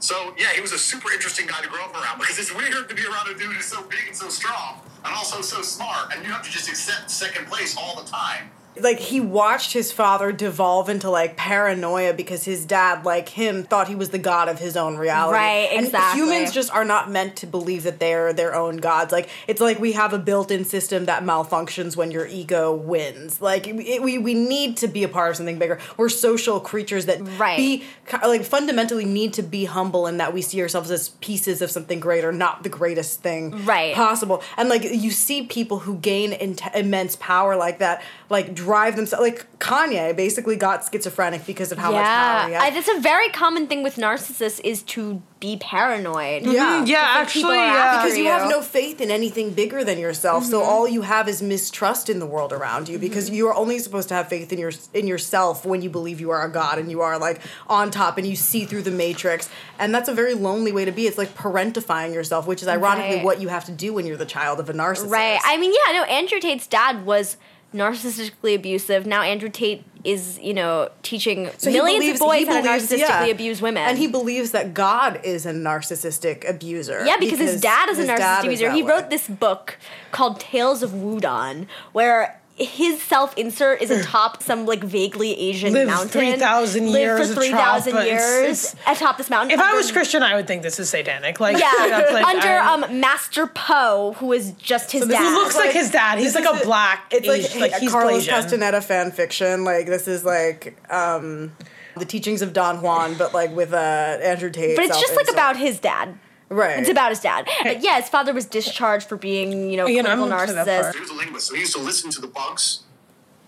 So 0.00 0.34
yeah, 0.38 0.48
he 0.54 0.62
was 0.62 0.72
a 0.72 0.78
super 0.78 1.12
interesting 1.12 1.46
guy 1.46 1.60
to 1.60 1.68
grow 1.68 1.84
up 1.84 1.94
around 1.94 2.18
because 2.18 2.38
it's 2.38 2.54
weird 2.54 2.88
to 2.88 2.94
be 2.94 3.04
around 3.04 3.28
a 3.28 3.34
dude 3.34 3.52
who's 3.52 3.66
so 3.66 3.82
big 3.82 4.00
and 4.06 4.16
so 4.16 4.28
strong 4.28 4.80
and 5.04 5.14
also 5.14 5.42
so 5.42 5.62
smart, 5.62 6.14
and 6.14 6.24
you 6.24 6.32
have 6.32 6.42
to 6.42 6.50
just 6.50 6.68
accept 6.68 7.10
second 7.10 7.46
place 7.46 7.76
all 7.76 8.02
the 8.02 8.08
time. 8.08 8.50
Like 8.80 9.00
he 9.00 9.20
watched 9.20 9.72
his 9.72 9.90
father 9.90 10.30
devolve 10.30 10.88
into 10.88 11.10
like 11.10 11.36
paranoia 11.36 12.14
because 12.14 12.44
his 12.44 12.64
dad 12.64 13.04
like 13.04 13.28
him 13.30 13.64
thought 13.64 13.88
he 13.88 13.96
was 13.96 14.10
the 14.10 14.18
god 14.18 14.48
of 14.48 14.60
his 14.60 14.76
own 14.76 14.96
reality 14.96 15.34
Right, 15.36 15.68
and 15.72 15.86
exactly. 15.86 16.20
humans 16.22 16.52
just 16.52 16.72
are 16.72 16.84
not 16.84 17.10
meant 17.10 17.34
to 17.36 17.46
believe 17.48 17.82
that 17.82 17.98
they're 17.98 18.32
their 18.32 18.54
own 18.54 18.76
gods 18.76 19.10
like 19.10 19.28
it's 19.48 19.60
like 19.60 19.80
we 19.80 19.92
have 19.92 20.12
a 20.12 20.18
built-in 20.20 20.64
system 20.64 21.06
that 21.06 21.24
malfunctions 21.24 21.96
when 21.96 22.12
your 22.12 22.26
ego 22.28 22.72
wins 22.72 23.42
like 23.42 23.66
it, 23.66 24.02
we, 24.02 24.18
we 24.18 24.34
need 24.34 24.76
to 24.76 24.86
be 24.86 25.02
a 25.02 25.08
part 25.08 25.30
of 25.30 25.36
something 25.36 25.58
bigger 25.58 25.78
we're 25.96 26.08
social 26.08 26.60
creatures 26.60 27.06
that 27.06 27.20
Right. 27.38 27.56
be 27.56 27.84
like 28.22 28.44
fundamentally 28.44 29.04
need 29.04 29.32
to 29.34 29.42
be 29.42 29.64
humble 29.64 30.06
and 30.06 30.20
that 30.20 30.32
we 30.32 30.42
see 30.42 30.62
ourselves 30.62 30.92
as 30.92 31.08
pieces 31.20 31.60
of 31.60 31.72
something 31.72 31.98
greater 31.98 32.30
not 32.30 32.62
the 32.62 32.68
greatest 32.68 33.20
thing 33.20 33.64
Right. 33.64 33.94
possible 33.96 34.42
and 34.56 34.68
like 34.68 34.84
you 34.84 35.10
see 35.10 35.42
people 35.42 35.80
who 35.80 35.96
gain 35.96 36.32
int- 36.34 36.62
immense 36.74 37.16
power 37.16 37.56
like 37.56 37.78
that 37.80 38.02
like 38.28 38.54
drive 38.64 38.94
themselves 38.96 39.22
like 39.28 39.46
kanye 39.58 40.06
basically 40.24 40.56
got 40.66 40.76
schizophrenic 40.90 41.42
because 41.46 41.70
of 41.72 41.78
how 41.84 41.90
much 41.92 42.04
power 42.04 42.46
he 42.48 42.52
had 42.54 42.62
I, 42.62 42.70
that's 42.76 42.88
a 42.96 43.00
very 43.00 43.28
common 43.42 43.66
thing 43.70 43.82
with 43.86 43.96
narcissists 43.96 44.60
is 44.72 44.82
to 44.94 45.22
be 45.40 45.56
paranoid. 45.56 46.42
yeah 46.42 46.84
Yeah, 46.84 47.24
think 47.24 47.30
people 47.30 47.50
actually, 47.52 47.56
yeah. 47.56 48.02
because 48.02 48.18
you 48.18 48.26
have 48.26 48.46
no 48.56 48.60
faith 48.60 49.00
in 49.00 49.10
anything 49.10 49.48
bigger 49.62 49.80
than 49.88 49.98
yourself 49.98 50.44
so 50.44 50.60
Mm-hmm. 50.60 50.68
all 50.72 50.86
you 50.96 51.02
have 51.02 51.26
is 51.28 51.38
mistrust 51.54 52.10
in 52.12 52.18
the 52.18 52.26
world 52.34 52.52
around 52.52 52.84
you 52.90 52.98
because 52.98 53.30
you 53.30 53.48
are 53.48 53.54
only 53.62 53.78
supposed 53.78 54.08
to 54.10 54.14
have 54.14 54.28
faith 54.28 54.52
in 54.52 54.58
your 54.64 54.72
in 55.00 55.06
yourself 55.06 55.54
when 55.70 55.80
you 55.84 55.90
believe 55.98 56.18
you 56.20 56.30
are 56.30 56.44
a 56.44 56.50
god 56.60 56.78
and 56.78 56.90
you 56.94 57.00
are 57.00 57.16
like 57.18 57.38
on 57.68 57.90
top 57.90 58.18
and 58.18 58.26
you 58.26 58.36
see 58.36 58.62
through 58.66 58.82
the 58.82 58.90
matrix 59.04 59.48
and 59.78 59.94
that's 59.94 60.08
a 60.08 60.14
very 60.22 60.34
lonely 60.34 60.72
way 60.72 60.84
to 60.84 60.92
be 60.92 61.06
it's 61.06 61.16
like 61.22 61.32
parentifying 61.34 62.12
yourself 62.18 62.46
which 62.46 62.62
is 62.62 62.68
ironically 62.68 63.16
Right. 63.16 63.24
what 63.24 63.40
you 63.40 63.48
have 63.48 63.64
to 63.70 63.72
do 63.86 63.88
when 63.94 64.04
you're 64.06 64.16
the 64.26 64.32
child 64.38 64.60
of 64.60 64.68
a 64.68 64.74
narcissist 64.74 65.10
Right. 65.10 65.40
I 65.44 65.56
mean, 65.56 65.72
yeah, 65.72 65.92
no, 65.98 66.04
Andrew 66.04 66.38
Tate's 66.40 66.66
dad 66.66 67.04
was 67.06 67.36
narcissistically 67.74 68.54
abusive. 68.54 69.06
Now 69.06 69.22
Andrew 69.22 69.48
Tate 69.48 69.84
is, 70.02 70.38
you 70.40 70.54
know, 70.54 70.88
teaching 71.02 71.50
So 71.58 71.70
millions 71.70 72.00
believes- 72.00 72.20
of 72.20 72.26
boys 72.26 72.48
how 72.48 72.60
to 72.62 72.68
narcissistically 72.68 72.98
yeah. 73.00 73.26
abuse 73.26 73.60
women. 73.60 73.82
And 73.82 73.98
he 73.98 74.06
believes 74.06 74.50
that 74.52 74.72
God 74.74 75.20
is 75.22 75.44
a 75.46 75.52
narcissistic 75.52 76.48
abuser. 76.48 77.02
yeah, 77.04 77.16
because, 77.18 77.38
his 77.38 77.60
dad 77.60 77.90
is 77.90 77.98
a 77.98 78.06
narcissistic 78.06 78.44
abuser. 78.44 78.70
He 78.72 78.82
way. 78.82 78.88
wrote 78.90 79.10
this 79.10 79.28
book 79.28 79.76
called 80.10 80.40
Tales 80.40 80.82
of 80.82 80.90
Wudan, 80.90 81.66
where 81.92 82.39
his 82.60 83.02
self 83.02 83.36
insert 83.36 83.80
is 83.80 83.90
atop 83.90 84.42
some 84.42 84.66
like 84.66 84.84
vaguely 84.84 85.38
Asian 85.38 85.72
Lived 85.72 85.90
mountain. 85.90 86.08
3,000 86.10 86.84
Lived 86.84 86.94
years 86.98 87.28
for 87.28 87.34
three 87.34 87.50
thousand 87.50 88.04
years 88.04 88.76
atop 88.86 89.16
this 89.18 89.30
mountain. 89.30 89.52
If 89.52 89.60
I 89.60 89.74
was 89.74 89.90
Christian, 89.90 90.22
I 90.22 90.34
would 90.34 90.46
think 90.46 90.62
this 90.62 90.78
is 90.78 90.90
satanic. 90.90 91.40
Like, 91.40 91.58
yeah, 91.58 92.06
like, 92.12 92.26
under 92.26 92.58
um 92.58 93.00
Master 93.00 93.46
Poe, 93.46 94.14
who 94.18 94.32
is 94.32 94.52
just 94.52 94.92
his 94.92 95.06
this 95.06 95.16
dad. 95.16 95.24
He 95.24 95.34
looks 95.34 95.56
like 95.56 95.72
his 95.72 95.90
dad. 95.90 96.18
He's 96.18 96.34
like 96.34 96.44
is 96.44 96.60
a 96.60 96.64
black. 96.64 97.12
It's 97.12 97.26
like, 97.26 97.40
Asian- 97.40 97.60
like 97.60 97.72
a 97.72 97.78
he's 97.78 97.90
Carlos 97.92 98.22
Asian. 98.22 98.34
Castaneda 98.34 98.80
fan 98.82 99.10
fiction. 99.10 99.64
Like 99.64 99.86
this 99.86 100.06
is 100.06 100.24
like 100.24 100.76
um, 100.92 101.52
the 101.96 102.04
teachings 102.04 102.42
of 102.42 102.52
Don 102.52 102.82
Juan, 102.82 103.14
but 103.16 103.32
like 103.32 103.54
with 103.54 103.72
uh, 103.72 103.76
Andrew 103.76 104.50
Tate. 104.50 104.76
but 104.76 104.84
it's 104.84 105.00
just 105.00 105.16
like 105.16 105.26
self-insult. 105.26 105.36
about 105.36 105.56
his 105.56 105.78
dad. 105.80 106.18
Right. 106.50 106.78
It's 106.80 106.88
about 106.90 107.10
his 107.10 107.20
dad. 107.20 107.48
But 107.62 107.80
yeah, 107.82 107.98
his 108.00 108.08
father 108.10 108.32
was 108.34 108.44
discharged 108.46 109.08
for 109.08 109.16
being, 109.16 109.70
you 109.70 109.76
know, 109.76 109.86
You 109.86 110.02
know, 110.02 110.10
clinical 110.14 110.32
I'm 110.32 110.40
looking 110.48 110.58
at 110.58 110.66
that 110.66 110.80
narcissist. 110.80 110.82
part. 110.82 110.94
He 110.94 111.00
was 111.00 111.10
a 111.10 111.14
linguist, 111.14 111.46
so 111.48 111.54
he 111.54 111.60
used 111.60 111.76
to 111.76 111.82
listen 111.82 112.10
to 112.10 112.20
the 112.20 112.26
bugs. 112.28 112.80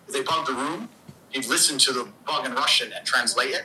If 0.09 0.15
they 0.15 0.23
bugged 0.23 0.49
the 0.49 0.55
room, 0.55 0.89
he'd 1.31 1.47
listen 1.47 1.79
to 1.79 1.93
the 1.93 2.09
bug 2.27 2.47
in 2.47 2.55
Russian 2.55 2.93
and 2.93 3.05
translate 3.07 3.51
it. 3.51 3.65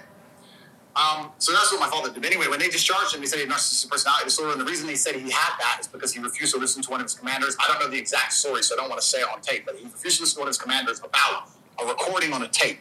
Um, 0.95 1.29
so 1.37 1.51
that's 1.51 1.71
what 1.71 1.79
my 1.79 1.89
father 1.89 2.11
did. 2.11 2.25
Anyway, 2.25 2.47
when 2.47 2.57
they 2.59 2.69
discharged 2.69 3.13
him, 3.13 3.21
he 3.21 3.27
said 3.27 3.37
he 3.39 3.45
had 3.45 3.53
narcissistic 3.53 3.91
personality 3.91 4.25
disorder, 4.25 4.53
and 4.53 4.59
the 4.61 4.65
reason 4.65 4.87
they 4.87 4.95
said 4.95 5.13
he 5.15 5.29
had 5.29 5.53
that 5.59 5.77
is 5.79 5.87
because 5.87 6.11
he 6.11 6.19
refused 6.19 6.55
to 6.55 6.59
listen 6.59 6.81
to 6.81 6.89
one 6.89 6.99
of 6.99 7.05
his 7.05 7.13
commanders. 7.13 7.55
I 7.63 7.67
don't 7.67 7.79
know 7.79 7.87
the 7.87 7.99
exact 7.99 8.33
story, 8.33 8.63
so 8.63 8.73
I 8.73 8.77
don't 8.77 8.89
want 8.89 8.99
to 8.99 9.07
say 9.07 9.19
it 9.19 9.27
on 9.31 9.39
tape, 9.41 9.63
but 9.65 9.75
he 9.75 9.83
refused 9.83 10.17
to 10.17 10.23
listen 10.23 10.37
to 10.37 10.39
one 10.39 10.47
of 10.47 10.55
his 10.55 10.57
commanders 10.57 10.99
about 11.03 11.51
a 11.79 11.85
recording 11.85 12.33
on 12.33 12.41
a 12.41 12.47
tape. 12.47 12.79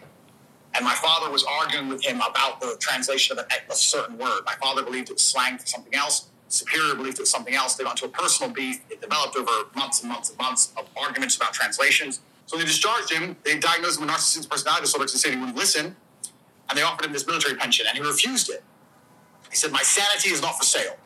And 0.75 0.83
my 0.85 0.95
father 0.95 1.31
was 1.31 1.45
arguing 1.45 1.89
with 1.89 2.03
him 2.05 2.17
about 2.23 2.61
the 2.61 2.77
translation 2.81 3.39
of 3.39 3.45
a, 3.45 3.73
a 3.73 3.75
certain 3.75 4.17
word. 4.17 4.43
My 4.47 4.55
father 4.63 4.83
believed 4.83 5.11
it 5.11 5.15
was 5.15 5.23
slang 5.23 5.59
for 5.59 5.67
something 5.67 5.95
else. 5.95 6.29
Superior 6.49 6.95
believed 6.95 7.19
it 7.19 7.23
was 7.23 7.31
something 7.31 7.55
else. 7.55 7.75
They 7.75 7.85
got 7.85 8.01
into 8.01 8.05
a 8.07 8.09
personal 8.09 8.53
beef. 8.53 8.81
It 8.91 9.01
developed 9.01 9.37
over 9.37 9.51
months 9.75 10.01
and 10.03 10.11
months 10.11 10.31
and 10.31 10.39
months 10.39 10.73
of 10.77 10.87
arguments 10.97 11.37
about 11.37 11.53
translations. 11.53 12.21
So 12.47 12.57
they 12.57 12.65
discharged 12.65 13.11
him. 13.13 13.37
They 13.45 13.59
diagnosed 13.59 13.99
him 14.01 14.07
with 14.07 14.15
narcissistic 14.15 14.49
personality 14.49 14.83
disorder 14.83 15.05
because 15.05 15.15
they 15.23 15.29
said 15.29 15.35
he 15.35 15.41
wouldn't 15.41 15.57
listen. 15.59 15.97
And 16.69 16.79
they 16.79 16.83
offered 16.83 17.05
him 17.07 17.13
this 17.13 17.27
military 17.27 17.57
pension, 17.57 17.87
and 17.89 17.97
he 17.99 18.03
refused 18.05 18.49
it. 18.51 18.63
He 19.51 19.57
said, 19.57 19.73
My 19.73 19.83
sanity 19.83 20.31
is 20.31 20.41
not 20.43 20.57
for 20.57 20.65
sale. 20.65 20.97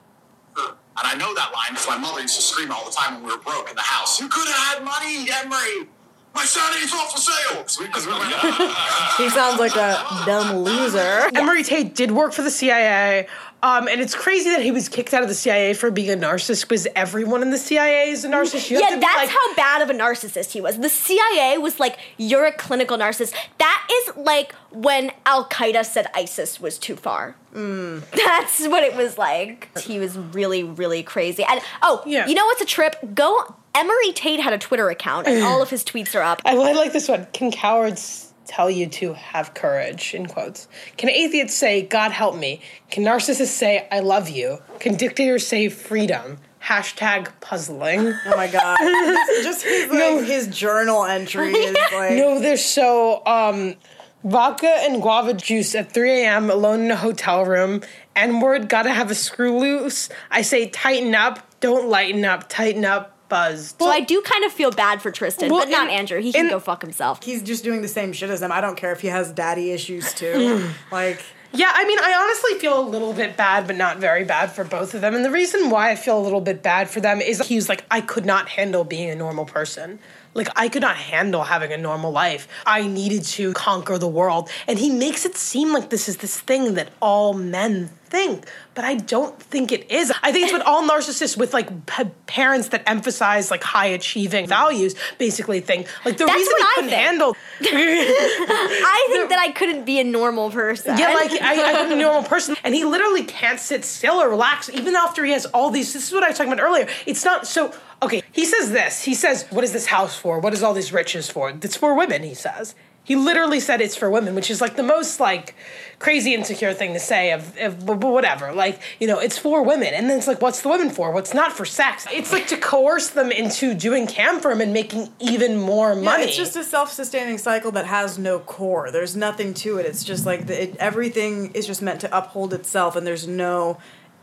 And 0.59 0.75
I 0.97 1.15
know 1.15 1.35
that 1.35 1.53
line 1.55 1.71
because 1.71 1.89
my 1.89 1.97
mother 1.97 2.21
used 2.21 2.37
to 2.37 2.43
scream 2.43 2.71
all 2.71 2.85
the 2.85 2.91
time 2.91 3.15
when 3.15 3.23
we 3.25 3.31
were 3.31 3.39
broke 3.39 3.71
in 3.71 3.77
the 3.77 3.83
house. 3.83 4.21
You 4.21 4.29
could 4.29 4.47
have 4.49 4.77
had 4.77 4.85
money, 4.85 5.29
Emory. 5.31 5.89
My 6.35 6.45
sanity's 6.45 6.93
not 6.93 7.11
for 7.11 7.19
sale. 7.19 7.57
Because 7.63 7.79
we, 7.79 7.87
'cause 7.89 8.07
we 8.07 8.13
went, 8.13 8.25
he 9.17 9.31
sounds 9.31 9.59
like 9.59 9.75
a 9.77 10.23
dumb 10.27 10.59
loser. 10.59 11.31
Emory 11.35 11.63
Tate 11.63 11.95
did 11.95 12.11
work 12.11 12.33
for 12.33 12.43
the 12.43 12.51
CIA. 12.51 13.27
Um, 13.63 13.89
and 13.89 14.01
it's 14.01 14.15
crazy 14.15 14.49
that 14.51 14.63
he 14.63 14.71
was 14.71 14.89
kicked 14.89 15.13
out 15.13 15.23
of 15.23 15.29
the 15.29 15.35
CIA 15.35 15.75
for 15.75 15.91
being 15.91 16.11
a 16.11 16.17
narcissist 16.27 16.63
because 16.63 16.87
everyone 16.97 17.43
in 17.43 17.51
the 17.51 17.59
CIA 17.59 18.11
is 18.11 18.25
a 18.25 18.29
narcissist. 18.29 18.71
You 18.71 18.81
Yeah, 18.81 18.97
that's 18.99 19.17
like- 19.17 19.29
how 19.29 19.55
bad 19.55 19.83
of 19.83 19.91
a 19.91 19.93
narcissist 19.93 20.53
he 20.53 20.61
was. 20.63 20.79
The 20.79 20.89
CIA 20.89 21.59
was 21.59 21.79
like, 21.79 21.99
you're 22.17 22.47
a 22.47 22.53
clinical 22.53 22.97
narcissist. 22.97 23.35
That 23.59 23.89
is 23.93 24.17
like 24.17 24.55
when 24.71 25.13
Al 25.27 25.45
Qaeda 25.45 25.85
said 25.85 26.07
ISIS 26.15 26.59
was 26.59 26.79
too 26.79 26.97
far. 26.97 27.37
Mm. 27.55 28.03
That's 28.13 28.67
what 28.69 28.83
it 28.83 28.95
was 28.97 29.19
like. 29.19 29.77
He 29.79 29.99
was 29.99 30.17
really, 30.17 30.63
really 30.65 31.03
crazy. 31.03 31.45
And 31.45 31.61
oh, 31.83 32.03
Yeah. 32.07 32.27
you 32.29 32.35
know 32.35 32.47
what's 32.47 32.63
a 32.63 32.67
trip? 32.67 32.97
Go. 33.15 33.57
Emory 33.75 34.13
Tate 34.13 34.41
had 34.41 34.53
a 34.53 34.59
Twitter 34.59 34.89
account, 34.91 35.27
and 35.29 35.45
all 35.45 35.61
of 35.63 35.71
his 35.71 35.85
tweets 35.85 36.15
are 36.19 36.23
up. 36.23 36.41
I 36.45 36.57
I 36.57 36.73
like 36.73 36.93
this 36.93 37.09
one. 37.09 37.27
Can 37.33 37.53
cowards 37.53 38.30
tell 38.47 38.71
you 38.71 38.87
to 38.87 39.15
have 39.15 39.55
courage? 39.55 40.15
In 40.15 40.27
quotes. 40.27 40.69
Can 40.97 41.09
atheists 41.09 41.57
say 41.57 41.83
"God 41.83 42.13
help 42.13 42.37
me"? 42.37 42.61
Can 42.91 43.05
narcissists 43.05 43.49
say 43.49 43.87
"I 43.91 44.01
love 44.01 44.29
you"? 44.29 44.59
Can 44.79 44.95
dictators 44.97 45.47
say 45.47 45.69
"freedom"? 45.69 46.39
Hashtag 46.65 47.31
puzzling. 47.41 48.15
Oh 48.27 48.37
my 48.37 48.47
god! 48.47 48.79
just 49.43 49.65
his, 49.65 49.91
like, 49.91 50.25
his 50.25 50.47
journal 50.49 51.05
entry 51.05 51.53
is 51.53 51.77
like 51.93 52.13
No, 52.13 52.39
they're 52.39 52.57
so 52.57 53.25
um 53.27 53.77
vodka 54.23 54.69
and 54.69 55.01
guava 55.01 55.35
juice 55.35 55.75
at 55.75 55.93
3 55.93 56.11
a.m. 56.23 56.51
alone 56.51 56.83
in 56.83 56.91
a 56.91 56.97
hotel 56.97 57.45
room. 57.45 57.83
N 58.15 58.41
word, 58.41 58.69
gotta 58.69 58.93
have 58.93 59.11
a 59.11 59.15
screw 59.15 59.59
loose. 59.59 60.09
I 60.31 60.43
say 60.43 60.69
tighten 60.69 61.15
up, 61.15 61.39
don't 61.61 61.89
lighten 61.89 62.25
up, 62.25 62.49
tighten 62.49 62.85
up, 62.85 63.17
buzzed. 63.31 63.79
So 63.81 63.89
I 63.89 64.01
do 64.01 64.21
kind 64.21 64.45
of 64.45 64.53
feel 64.53 64.71
bad 64.71 65.01
for 65.01 65.11
Tristan, 65.11 65.51
Well, 65.51 65.61
but 65.61 65.71
not 65.71 65.85
in- 65.89 65.95
Andrew. 65.95 66.21
He 66.21 66.33
can 66.33 66.47
in- 66.47 66.51
go 66.51 66.61
fuck 66.61 66.83
himself. 66.83 67.23
he's 67.23 67.43
just 67.43 67.65
doing 67.65 67.81
the 67.81 67.89
same 67.89 68.13
shit 68.13 68.29
as 68.29 68.43
him. 68.43 68.53
I 68.53 68.61
don't 68.61 68.77
care 68.77 68.93
if 68.93 69.01
he 69.01 69.09
has 69.09 69.33
daddy 69.33 69.71
issues 69.73 70.13
too. 70.13 70.69
like 70.93 71.23
Yeah, 71.53 71.73
I 71.75 71.85
mean, 71.85 71.99
I 71.99 72.13
honestly 72.15 72.59
feel 72.61 72.79
a 72.79 72.87
little 72.89 73.13
bit 73.15 73.37
bad, 73.37 73.67
but 73.67 73.77
not 73.77 73.97
very 73.99 74.25
bad 74.25 74.53
for 74.53 74.63
both 74.65 74.95
of 74.95 75.01
them. 75.01 75.15
And 75.15 75.25
the 75.25 75.31
reason 75.33 75.71
why 75.71 75.91
I 75.91 75.97
feel 75.97 76.19
a 76.19 76.23
little 76.23 76.41
bit 76.43 76.63
bad 76.63 76.91
for 76.91 77.01
them 77.01 77.21
is 77.21 77.41
he 77.49 77.57
was 77.57 77.69
like, 77.69 77.85
I 77.91 78.01
could 78.03 78.25
not 78.27 78.49
handle 78.51 78.85
being 78.85 79.09
a 79.11 79.17
normal 79.17 79.47
person. 79.47 79.99
Like, 80.33 80.47
I 80.55 80.69
could 80.69 80.83
not 80.83 80.95
handle 80.97 81.43
having 81.43 81.73
a 81.73 81.77
normal 81.77 82.13
life. 82.13 82.47
I 82.65 82.87
needed 82.87 83.25
to 83.25 83.53
conquer 83.53 83.99
the 83.99 84.07
world. 84.07 84.49
And 84.69 84.79
he 84.79 84.89
makes 84.89 85.27
it 85.27 85.37
seem 85.37 85.73
like 85.73 85.91
this 85.91 86.09
is 86.09 86.19
this 86.19 86.39
thing 86.39 86.75
that 86.75 86.91
all 87.03 87.33
men 87.35 87.91
think, 88.05 88.47
but 88.81 88.87
I 88.87 88.95
don't 88.95 89.39
think 89.39 89.73
it 89.73 89.91
is. 89.91 90.11
I 90.23 90.33
think 90.33 90.45
it's 90.45 90.55
what 90.55 90.63
all 90.63 90.83
narcissists 90.89 91.37
with 91.37 91.53
like 91.53 91.85
p- 91.85 92.05
parents 92.25 92.69
that 92.69 92.83
emphasize 92.87 93.51
like 93.51 93.63
high 93.63 93.89
achieving 93.89 94.47
values 94.47 94.95
basically 95.19 95.61
think. 95.61 95.87
Like, 96.03 96.17
the 96.17 96.25
That's 96.25 96.35
reason 96.39 96.55
I 96.55 96.59
he 96.59 96.75
couldn't 96.77 96.91
think. 96.91 97.03
handle. 97.03 97.37
I 97.61 99.07
think 99.13 99.29
that 99.29 99.39
I 99.39 99.51
couldn't 99.51 99.85
be 99.85 100.01
a 100.01 100.05
normal 100.05 100.51
person. 100.51 100.97
Yeah, 100.97 101.13
like 101.13 101.31
I, 101.33 101.83
I'm 101.85 101.93
a 101.93 101.97
normal 101.97 102.23
person, 102.23 102.57
and 102.65 102.75
he 102.75 102.87
literally 102.87 103.25
can't 103.25 103.61
sit 103.61 103.85
still 103.85 104.15
or 104.15 104.31
relax, 104.31 104.71
even 104.71 104.97
after 104.97 105.27
he 105.27 105.33
has 105.33 105.45
all 105.45 105.71
these. 105.71 105.93
This 105.93 106.07
is 106.07 106.13
what 106.15 106.25
I 106.25 106.29
was 106.29 106.39
talking 106.39 106.51
about 106.51 106.65
earlier. 106.65 106.89
It's 107.05 107.23
not 107.23 107.47
so. 107.47 107.75
Okay, 108.03 108.23
he 108.33 108.47
says 108.47 108.73
this. 108.73 109.05
He 109.05 109.13
says, 109.13 109.45
"What 109.51 109.63
is 109.63 109.75
this 109.75 109.85
house 109.85 110.17
for? 110.17 110.39
What 110.41 110.55
is 110.55 110.63
all 110.63 110.73
these 110.73 110.91
riches 110.91 111.29
for? 111.29 111.51
It's 111.51 111.77
for 111.77 111.95
women." 111.95 112.23
He 112.23 112.33
says, 112.33 112.75
He 113.03 113.17
literally 113.17 113.59
said 113.61 113.81
it's 113.81 113.97
for 113.97 114.09
women, 114.11 114.35
which 114.35 114.51
is 114.51 114.61
like 114.61 114.77
the 114.77 114.83
most 114.85 115.19
like 115.19 115.55
crazy 115.99 116.33
insecure 116.33 116.73
thing 116.73 116.93
to 116.93 117.01
say 117.01 117.33
of, 117.33 117.57
of 117.59 117.85
but 117.85 117.99
whatever. 117.99 118.53
Like, 118.53 118.81
you 119.01 119.07
know, 119.09 119.19
it's 119.19 119.37
for 119.37 119.63
women. 119.65 119.95
And 119.95 120.09
then 120.09 120.19
it's 120.19 120.29
like, 120.29 120.41
what's 120.41 120.63
the 120.63 120.69
women 120.69 120.91
for? 120.91 121.11
What's 121.11 121.35
not 121.35 121.53
for 121.53 121.65
sex? 121.65 122.07
It's 122.13 122.33
like 122.33 122.47
to 122.49 122.57
coerce 122.57 123.11
them 123.11 123.33
into 123.33 123.75
doing 123.75 124.07
cam 124.07 124.39
for 124.39 124.51
him 124.53 124.61
and 124.61 124.73
making 124.73 125.09
even 125.19 125.57
more 125.57 125.95
Yeah, 125.95 126.03
money. 126.03 126.25
it's 126.25 126.37
just 126.37 126.55
a 126.57 126.63
self-sustaining 126.63 127.39
cycle 127.39 127.73
that 127.73 127.87
has 127.87 128.19
no 128.19 128.39
core. 128.39 128.91
There's 128.93 129.17
nothing 129.17 129.55
to 129.55 129.79
it. 129.79 129.87
It's 129.87 130.05
just 130.05 130.25
like 130.25 130.47
the, 130.47 130.63
it, 130.65 130.77
everything 130.77 131.51
is 131.53 131.67
just 131.67 131.83
meant 131.83 132.01
to 132.03 132.17
uphold 132.17 132.55
itself, 132.55 132.97
and 132.97 133.07
there's 133.07 133.27
no 133.27 133.79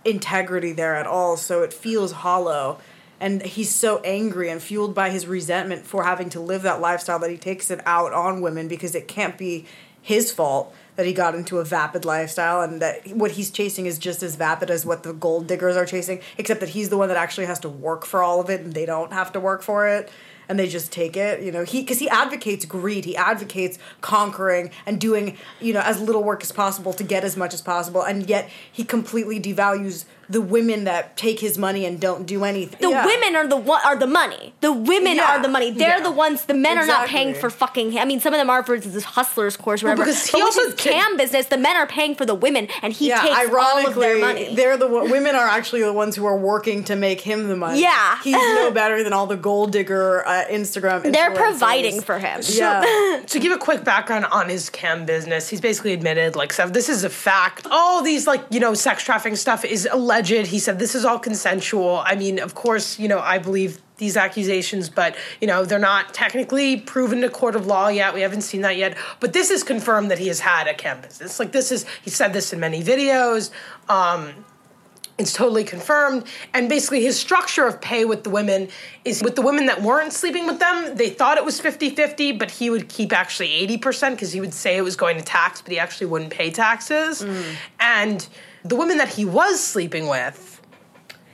integrity 0.05 0.71
there 0.71 0.95
at 0.95 1.07
all. 1.07 1.35
So 1.35 1.61
it 1.63 1.73
feels 1.73 2.11
hollow. 2.13 2.79
And 3.19 3.41
he's 3.41 3.73
so 3.73 3.99
angry 3.99 4.49
and 4.49 4.61
fueled 4.61 4.93
by 4.93 5.09
his 5.09 5.25
resentment 5.25 5.87
for 5.87 6.03
having 6.03 6.29
to 6.29 6.39
live 6.39 6.61
that 6.61 6.81
lifestyle 6.81 7.19
that 7.19 7.31
he 7.31 7.37
takes 7.37 7.71
it 7.71 7.81
out 7.85 8.13
on 8.13 8.41
women 8.41 8.67
because 8.67 8.93
it 8.93 9.07
can't 9.07 9.37
be 9.37 9.65
his 10.01 10.31
fault 10.31 10.73
that 10.95 11.05
he 11.05 11.13
got 11.13 11.35
into 11.35 11.59
a 11.59 11.63
vapid 11.63 12.05
lifestyle 12.05 12.61
and 12.61 12.81
that 12.81 13.05
what 13.07 13.31
he's 13.31 13.51
chasing 13.51 13.85
is 13.85 13.99
just 13.99 14.23
as 14.23 14.35
vapid 14.35 14.69
as 14.71 14.85
what 14.85 15.03
the 15.03 15.13
gold 15.13 15.47
diggers 15.47 15.75
are 15.75 15.85
chasing, 15.85 16.21
except 16.37 16.59
that 16.59 16.69
he's 16.69 16.89
the 16.89 16.97
one 16.97 17.07
that 17.07 17.17
actually 17.17 17.45
has 17.45 17.59
to 17.59 17.69
work 17.69 18.05
for 18.05 18.23
all 18.23 18.39
of 18.39 18.49
it 18.49 18.61
and 18.61 18.73
they 18.73 18.85
don't 18.85 19.13
have 19.13 19.31
to 19.31 19.39
work 19.39 19.61
for 19.61 19.87
it. 19.87 20.09
And 20.49 20.57
they 20.57 20.69
just 20.69 20.93
take 20.93 21.17
it 21.17 21.43
you 21.43 21.51
know 21.51 21.65
he 21.65 21.81
because 21.81 21.99
he 21.99 22.07
advocates 22.07 22.63
greed. 22.63 23.03
He 23.03 23.17
advocates 23.17 23.77
conquering 23.99 24.71
and 24.85 24.97
doing 24.97 25.37
you 25.59 25.73
know 25.73 25.81
as 25.81 25.99
little 25.99 26.23
work 26.23 26.41
as 26.41 26.53
possible 26.53 26.93
to 26.93 27.03
get 27.03 27.25
as 27.25 27.35
much 27.35 27.53
as 27.53 27.61
possible. 27.61 28.01
And 28.01 28.29
yet 28.29 28.49
he 28.71 28.85
completely 28.85 29.41
devalues 29.41 30.05
the 30.29 30.41
women 30.41 30.83
that 30.83 31.15
take 31.15 31.39
his 31.39 31.57
money 31.57 31.85
and 31.85 31.99
don't 31.99 32.25
do 32.25 32.43
anything 32.43 32.77
The 32.81 32.89
Yeah. 32.89 33.05
women 33.05 33.35
are 33.35 33.47
the 33.47 33.55
one 33.57 33.81
are 33.85 33.95
the 33.95 34.07
money. 34.07 34.53
The 34.61 34.73
women 34.73 35.15
Yeah. 35.15 35.37
are 35.37 35.41
the 35.41 35.47
money. 35.47 35.71
They're 35.71 35.97
Yeah. 35.97 36.03
the 36.03 36.11
ones. 36.11 36.43
The 36.45 36.53
men 36.53 36.77
are 36.77 36.85
not 36.85 37.07
paying 37.07 37.33
for 37.33 37.49
fucking. 37.49 37.97
I 37.97 38.05
mean, 38.05 38.19
some 38.19 38.33
of 38.33 38.37
them 38.39 38.49
are 38.49 38.63
for 38.63 38.77
this 38.79 39.03
hustlers 39.03 39.55
course, 39.55 39.81
or 39.83 39.87
whatever. 39.87 40.03
because 40.03 40.25
he 40.25 40.31
but 40.33 40.41
also 40.43 40.59
with 40.65 40.75
his 40.77 40.83
did- 40.83 40.91
cam 40.93 41.15
business, 41.17 41.45
the 41.47 41.57
men 41.57 41.75
are 41.77 41.87
paying 41.87 42.13
for 42.15 42.25
the 42.25 42.35
women, 42.35 42.67
and 42.81 42.91
he 42.93 43.07
yeah, 43.07 43.21
takes 43.21 43.35
all 43.37 43.43
of 43.87 43.95
their 43.95 44.15
ironically, 44.15 44.21
money. 44.21 44.55
they're 44.55 44.75
the 44.77 44.87
women 44.87 45.35
are 45.35 45.47
actually 45.47 45.81
the 45.81 45.93
ones 45.93 46.15
who 46.17 46.25
are 46.25 46.35
working 46.37 46.83
to 46.85 46.95
make 46.97 47.21
him 47.21 47.47
the 47.47 47.55
money. 47.55 47.81
Yeah. 47.81 48.17
he's 48.23 48.33
no 48.35 48.69
better 48.81 49.03
than 49.03 49.13
all 49.13 49.27
the 49.27 49.37
gold 49.37 49.71
digger 49.71 50.27
uh, 50.27 50.43
Instagram. 50.49 51.11
They're 51.13 51.31
providing 51.31 52.01
for 52.01 52.19
him. 52.19 52.41
Yeah, 52.43 52.83
to 53.27 53.39
give 53.39 53.51
a 53.53 53.57
quick 53.57 53.83
background 53.85 54.25
on 54.25 54.49
his 54.49 54.69
cam 54.69 55.05
business, 55.05 55.47
he's 55.47 55.61
basically 55.61 55.93
admitted, 55.93 56.35
like, 56.35 56.51
so 56.51 56.67
this 56.67 56.89
is 56.89 57.03
a 57.05 57.09
fact. 57.09 57.65
All 57.71 58.01
these, 58.01 58.27
like, 58.27 58.41
you 58.49 58.59
know, 58.59 58.73
sex 58.73 59.03
trafficking 59.03 59.35
stuff 59.37 59.63
is 59.63 59.87
alleged. 59.89 60.16
He 60.25 60.59
said 60.59 60.79
this 60.79 60.95
is 60.95 61.05
all 61.05 61.19
consensual. 61.19 62.01
I 62.05 62.15
mean, 62.15 62.39
of 62.39 62.55
course, 62.55 62.99
you 62.99 63.07
know, 63.07 63.19
I 63.19 63.37
believe 63.37 63.81
these 63.97 64.15
accusations, 64.15 64.89
but, 64.89 65.15
you 65.41 65.47
know, 65.47 65.65
they're 65.65 65.79
not 65.79 66.13
technically 66.13 66.77
proven 66.79 67.21
to 67.21 67.29
court 67.29 67.55
of 67.55 67.65
law 67.65 67.87
yet. 67.87 68.13
We 68.13 68.21
haven't 68.21 68.41
seen 68.41 68.61
that 68.61 68.77
yet. 68.77 68.97
But 69.19 69.33
this 69.33 69.49
is 69.49 69.63
confirmed 69.63 70.11
that 70.11 70.19
he 70.19 70.27
has 70.27 70.39
had 70.39 70.67
a 70.67 70.73
cam 70.73 71.01
business. 71.01 71.39
Like, 71.39 71.51
this 71.51 71.71
is, 71.71 71.85
he 72.03 72.09
said 72.09 72.33
this 72.33 72.53
in 72.53 72.59
many 72.59 72.83
videos. 72.83 73.49
Um, 73.89 74.45
it's 75.17 75.33
totally 75.33 75.63
confirmed. 75.63 76.25
And 76.53 76.69
basically, 76.69 77.01
his 77.01 77.19
structure 77.19 77.65
of 77.65 77.81
pay 77.81 78.05
with 78.05 78.23
the 78.23 78.29
women 78.29 78.69
is 79.03 79.23
with 79.23 79.35
the 79.35 79.41
women 79.41 79.65
that 79.65 79.81
weren't 79.81 80.13
sleeping 80.13 80.45
with 80.45 80.59
them, 80.59 80.95
they 80.95 81.09
thought 81.09 81.37
it 81.37 81.45
was 81.45 81.59
50 81.59 81.89
50, 81.89 82.33
but 82.33 82.51
he 82.51 82.69
would 82.69 82.87
keep 82.87 83.11
actually 83.11 83.49
80% 83.79 84.11
because 84.11 84.31
he 84.31 84.39
would 84.39 84.53
say 84.53 84.77
it 84.77 84.83
was 84.83 84.95
going 84.95 85.17
to 85.17 85.23
tax, 85.23 85.59
but 85.61 85.71
he 85.71 85.79
actually 85.79 86.07
wouldn't 86.07 86.31
pay 86.31 86.51
taxes. 86.51 87.23
And 87.79 88.27
the 88.67 88.75
women 88.75 88.97
that 88.97 89.09
he 89.09 89.25
was 89.25 89.63
sleeping 89.63 90.07
with, 90.07 90.53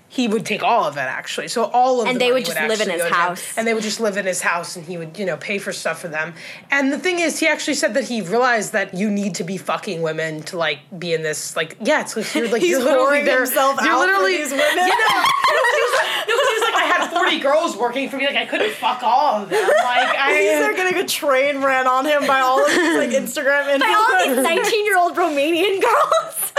he 0.09 0.27
would 0.27 0.45
take 0.45 0.61
all 0.61 0.83
of 0.85 0.95
it 0.97 0.99
actually. 0.99 1.47
So 1.47 1.63
all 1.63 1.99
of 2.01 2.07
And 2.07 2.17
the 2.17 2.19
they 2.25 2.31
would 2.31 2.45
just 2.45 2.59
live 2.61 2.81
in 2.81 2.89
his 2.91 3.01
to 3.01 3.07
him. 3.07 3.13
house. 3.13 3.57
and 3.57 3.65
they 3.67 3.73
would 3.73 3.81
just 3.81 3.99
live 3.99 4.15
in 4.15 4.25
his 4.27 4.41
house, 4.41 4.75
and 4.75 4.85
he 4.85 4.95
would 4.97 5.17
you 5.17 5.25
know 5.25 5.37
pay 5.37 5.57
for 5.57 5.73
stuff 5.73 6.01
for 6.01 6.07
them. 6.07 6.35
And 6.69 6.93
the 6.93 6.99
thing 6.99 7.17
is, 7.19 7.39
he 7.39 7.47
actually 7.47 7.73
said 7.73 7.95
that 7.95 8.03
he 8.03 8.21
realized 8.21 8.73
that 8.73 8.93
you 8.93 9.09
need 9.09 9.33
to 9.35 9.43
be 9.43 9.57
fucking 9.57 10.03
women 10.03 10.43
to 10.43 10.57
like 10.57 10.79
be 10.99 11.13
in 11.13 11.23
this 11.23 11.55
like 11.55 11.77
yeah, 11.81 12.01
it's 12.01 12.15
like 12.15 12.33
you're 12.35 12.47
like 12.49 12.61
He's 12.67 12.71
you're 12.71 12.83
literally 12.83 13.23
there- 13.23 13.37
himself 13.43 13.79
you're 13.83 13.97
literally 13.97 14.37
these 14.37 14.51
women. 14.51 14.67
You 14.77 14.87
know, 14.87 15.23
no, 15.55 15.61
'cause 15.63 15.75
he 15.77 15.81
was 15.81 15.93
like, 15.97 16.27
no, 16.27 16.35
'cause 16.37 16.47
he 16.47 16.53
was 16.53 16.61
like, 16.61 16.75
I 16.75 16.85
had 16.85 17.09
40 17.09 17.39
girls 17.39 17.75
working 17.75 18.07
for 18.09 18.17
me, 18.17 18.27
like 18.27 18.35
I 18.35 18.45
couldn't 18.45 18.71
fuck 18.73 19.01
all 19.01 19.41
of 19.41 19.49
them. 19.49 19.67
Like 19.67 20.15
I 20.29 20.33
They're 20.61 20.75
getting 20.75 20.99
a 21.03 21.07
train 21.07 21.63
ran 21.63 21.87
on 21.87 22.05
him 22.05 22.27
by 22.27 22.39
all 22.39 22.63
of 22.63 22.69
these 22.69 22.97
like 22.97 23.09
Instagram 23.09 23.65
influencers. 23.65 23.79
By 23.79 23.93
all 23.95 24.27
these 24.35 24.43
nineteen-year-old 24.43 25.15
Romanian 25.15 25.81
girls. 25.81 26.53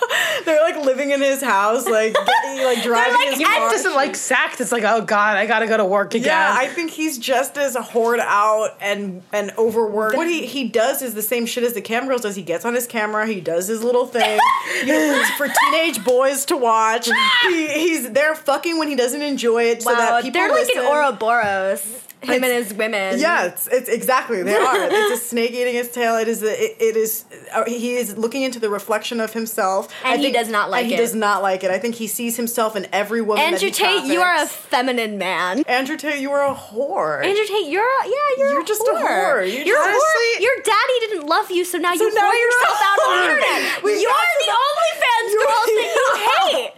They're 0.44 0.60
like 0.62 0.84
living 0.84 1.10
in 1.10 1.20
his 1.20 1.42
house, 1.42 1.86
like 1.86 2.14
getting, 2.14 2.64
like 2.64 2.82
driving 2.82 3.14
like, 3.14 3.38
his 3.38 3.46
car. 3.46 3.70
doesn't 3.70 3.94
like 3.94 4.16
sex. 4.16 4.60
It's 4.60 4.72
like, 4.72 4.84
oh 4.84 5.02
god, 5.02 5.36
I 5.36 5.46
gotta 5.46 5.66
go 5.66 5.76
to 5.76 5.84
work 5.84 6.14
again. 6.14 6.26
Yeah, 6.26 6.54
I 6.56 6.68
think 6.68 6.90
he's 6.90 7.18
just 7.18 7.58
as 7.58 7.76
hoard 7.76 8.20
out 8.20 8.76
and 8.80 9.22
and 9.32 9.52
overworked. 9.58 10.16
What 10.16 10.28
he 10.28 10.46
he 10.46 10.68
does 10.68 11.02
is 11.02 11.14
the 11.14 11.22
same 11.22 11.46
shit 11.46 11.64
as 11.64 11.74
the 11.74 11.80
cam 11.80 12.06
girls 12.06 12.22
does. 12.22 12.36
He 12.36 12.42
gets 12.42 12.64
on 12.64 12.74
his 12.74 12.86
camera, 12.86 13.26
he 13.26 13.40
does 13.40 13.68
his 13.68 13.82
little 13.82 14.06
thing 14.06 14.38
you 14.84 14.86
know, 14.86 15.24
for, 15.36 15.48
teenage 15.48 16.04
boys 16.04 16.44
to 16.46 16.56
watch. 16.56 17.08
He, 17.48 17.66
he's 17.68 18.10
there 18.10 18.34
fucking 18.34 18.78
when 18.78 18.88
he 18.88 18.96
doesn't 18.96 19.22
enjoy 19.22 19.64
it, 19.64 19.82
so 19.82 19.90
that 19.94 20.22
people 20.22 20.40
they're 20.40 20.50
like 20.50 20.66
listen. 20.66 20.80
an 20.80 20.86
Ouroboros. 20.86 22.07
Him 22.22 22.42
and 22.42 22.52
his 22.52 22.74
women. 22.74 23.18
Yeah, 23.20 23.44
it's, 23.46 23.68
it's 23.68 23.88
exactly 23.88 24.42
they 24.42 24.56
are. 24.56 24.74
It's 24.90 25.22
a 25.22 25.24
snake 25.28 25.52
eating 25.52 25.76
its 25.76 25.94
tail. 25.94 26.16
It 26.16 26.26
is. 26.26 26.42
A, 26.42 26.50
it, 26.50 26.76
it 26.80 26.96
is. 26.96 27.24
Uh, 27.54 27.64
he 27.64 27.94
is 27.94 28.16
looking 28.18 28.42
into 28.42 28.58
the 28.58 28.68
reflection 28.68 29.20
of 29.20 29.32
himself, 29.32 29.92
And 30.04 30.20
I 30.20 30.24
he 30.24 30.32
does 30.32 30.48
not 30.48 30.68
like 30.68 30.84
and 30.84 30.92
it. 30.92 30.96
He 30.96 31.00
does 31.00 31.14
not 31.14 31.42
like 31.42 31.62
it. 31.62 31.70
I 31.70 31.78
think 31.78 31.94
he 31.94 32.08
sees 32.08 32.36
himself 32.36 32.74
in 32.74 32.86
every 32.92 33.22
woman. 33.22 33.44
Andrew 33.44 33.70
Tate, 33.70 34.04
you 34.04 34.20
are 34.20 34.42
a 34.42 34.46
feminine 34.46 35.16
man. 35.16 35.62
Andrew 35.68 35.96
Tate. 35.96 36.18
You 36.20 36.32
are 36.32 36.44
a 36.44 36.54
whore. 36.54 37.24
Andrew 37.24 37.44
Tate, 37.46 37.68
you're 37.68 37.84
a, 37.84 38.04
yeah, 38.04 38.12
you're, 38.38 38.48
You're 38.50 38.62
a 38.62 38.64
just 38.64 38.82
a 38.82 38.92
whore. 38.92 39.06
whore. 39.08 39.46
You 39.46 39.64
You're 39.64 39.80
a 39.80 39.86
whore. 39.94 40.40
Your 40.40 40.56
daddy 40.64 40.96
didn't 41.00 41.26
love 41.26 41.50
you, 41.52 41.64
so 41.64 41.78
now 41.78 41.92
you 41.92 42.12
now 42.14 42.20
whore 42.28 42.32
you're 42.34 42.46
yourself 42.50 42.78
out 42.82 42.98
on 42.98 43.16
the 43.16 43.22
whore. 43.22 43.36
internet. 43.38 43.82
We 43.84 43.92
you're 44.02 44.10
the 44.10 44.52
OnlyFans 44.58 45.32
girls 45.38 45.70
that 45.78 45.90
you 45.94 46.06
hate. 46.58 46.72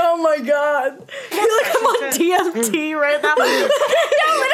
oh 0.00 0.16
my 0.22 0.38
god! 0.38 1.02
I 1.32 1.36
feel 1.36 1.56
like 1.60 1.68
I'm 1.76 1.84
on 1.84 2.62
TMT 2.64 2.98
right 2.98 3.22
now. 3.22 3.34
no, 3.36 3.44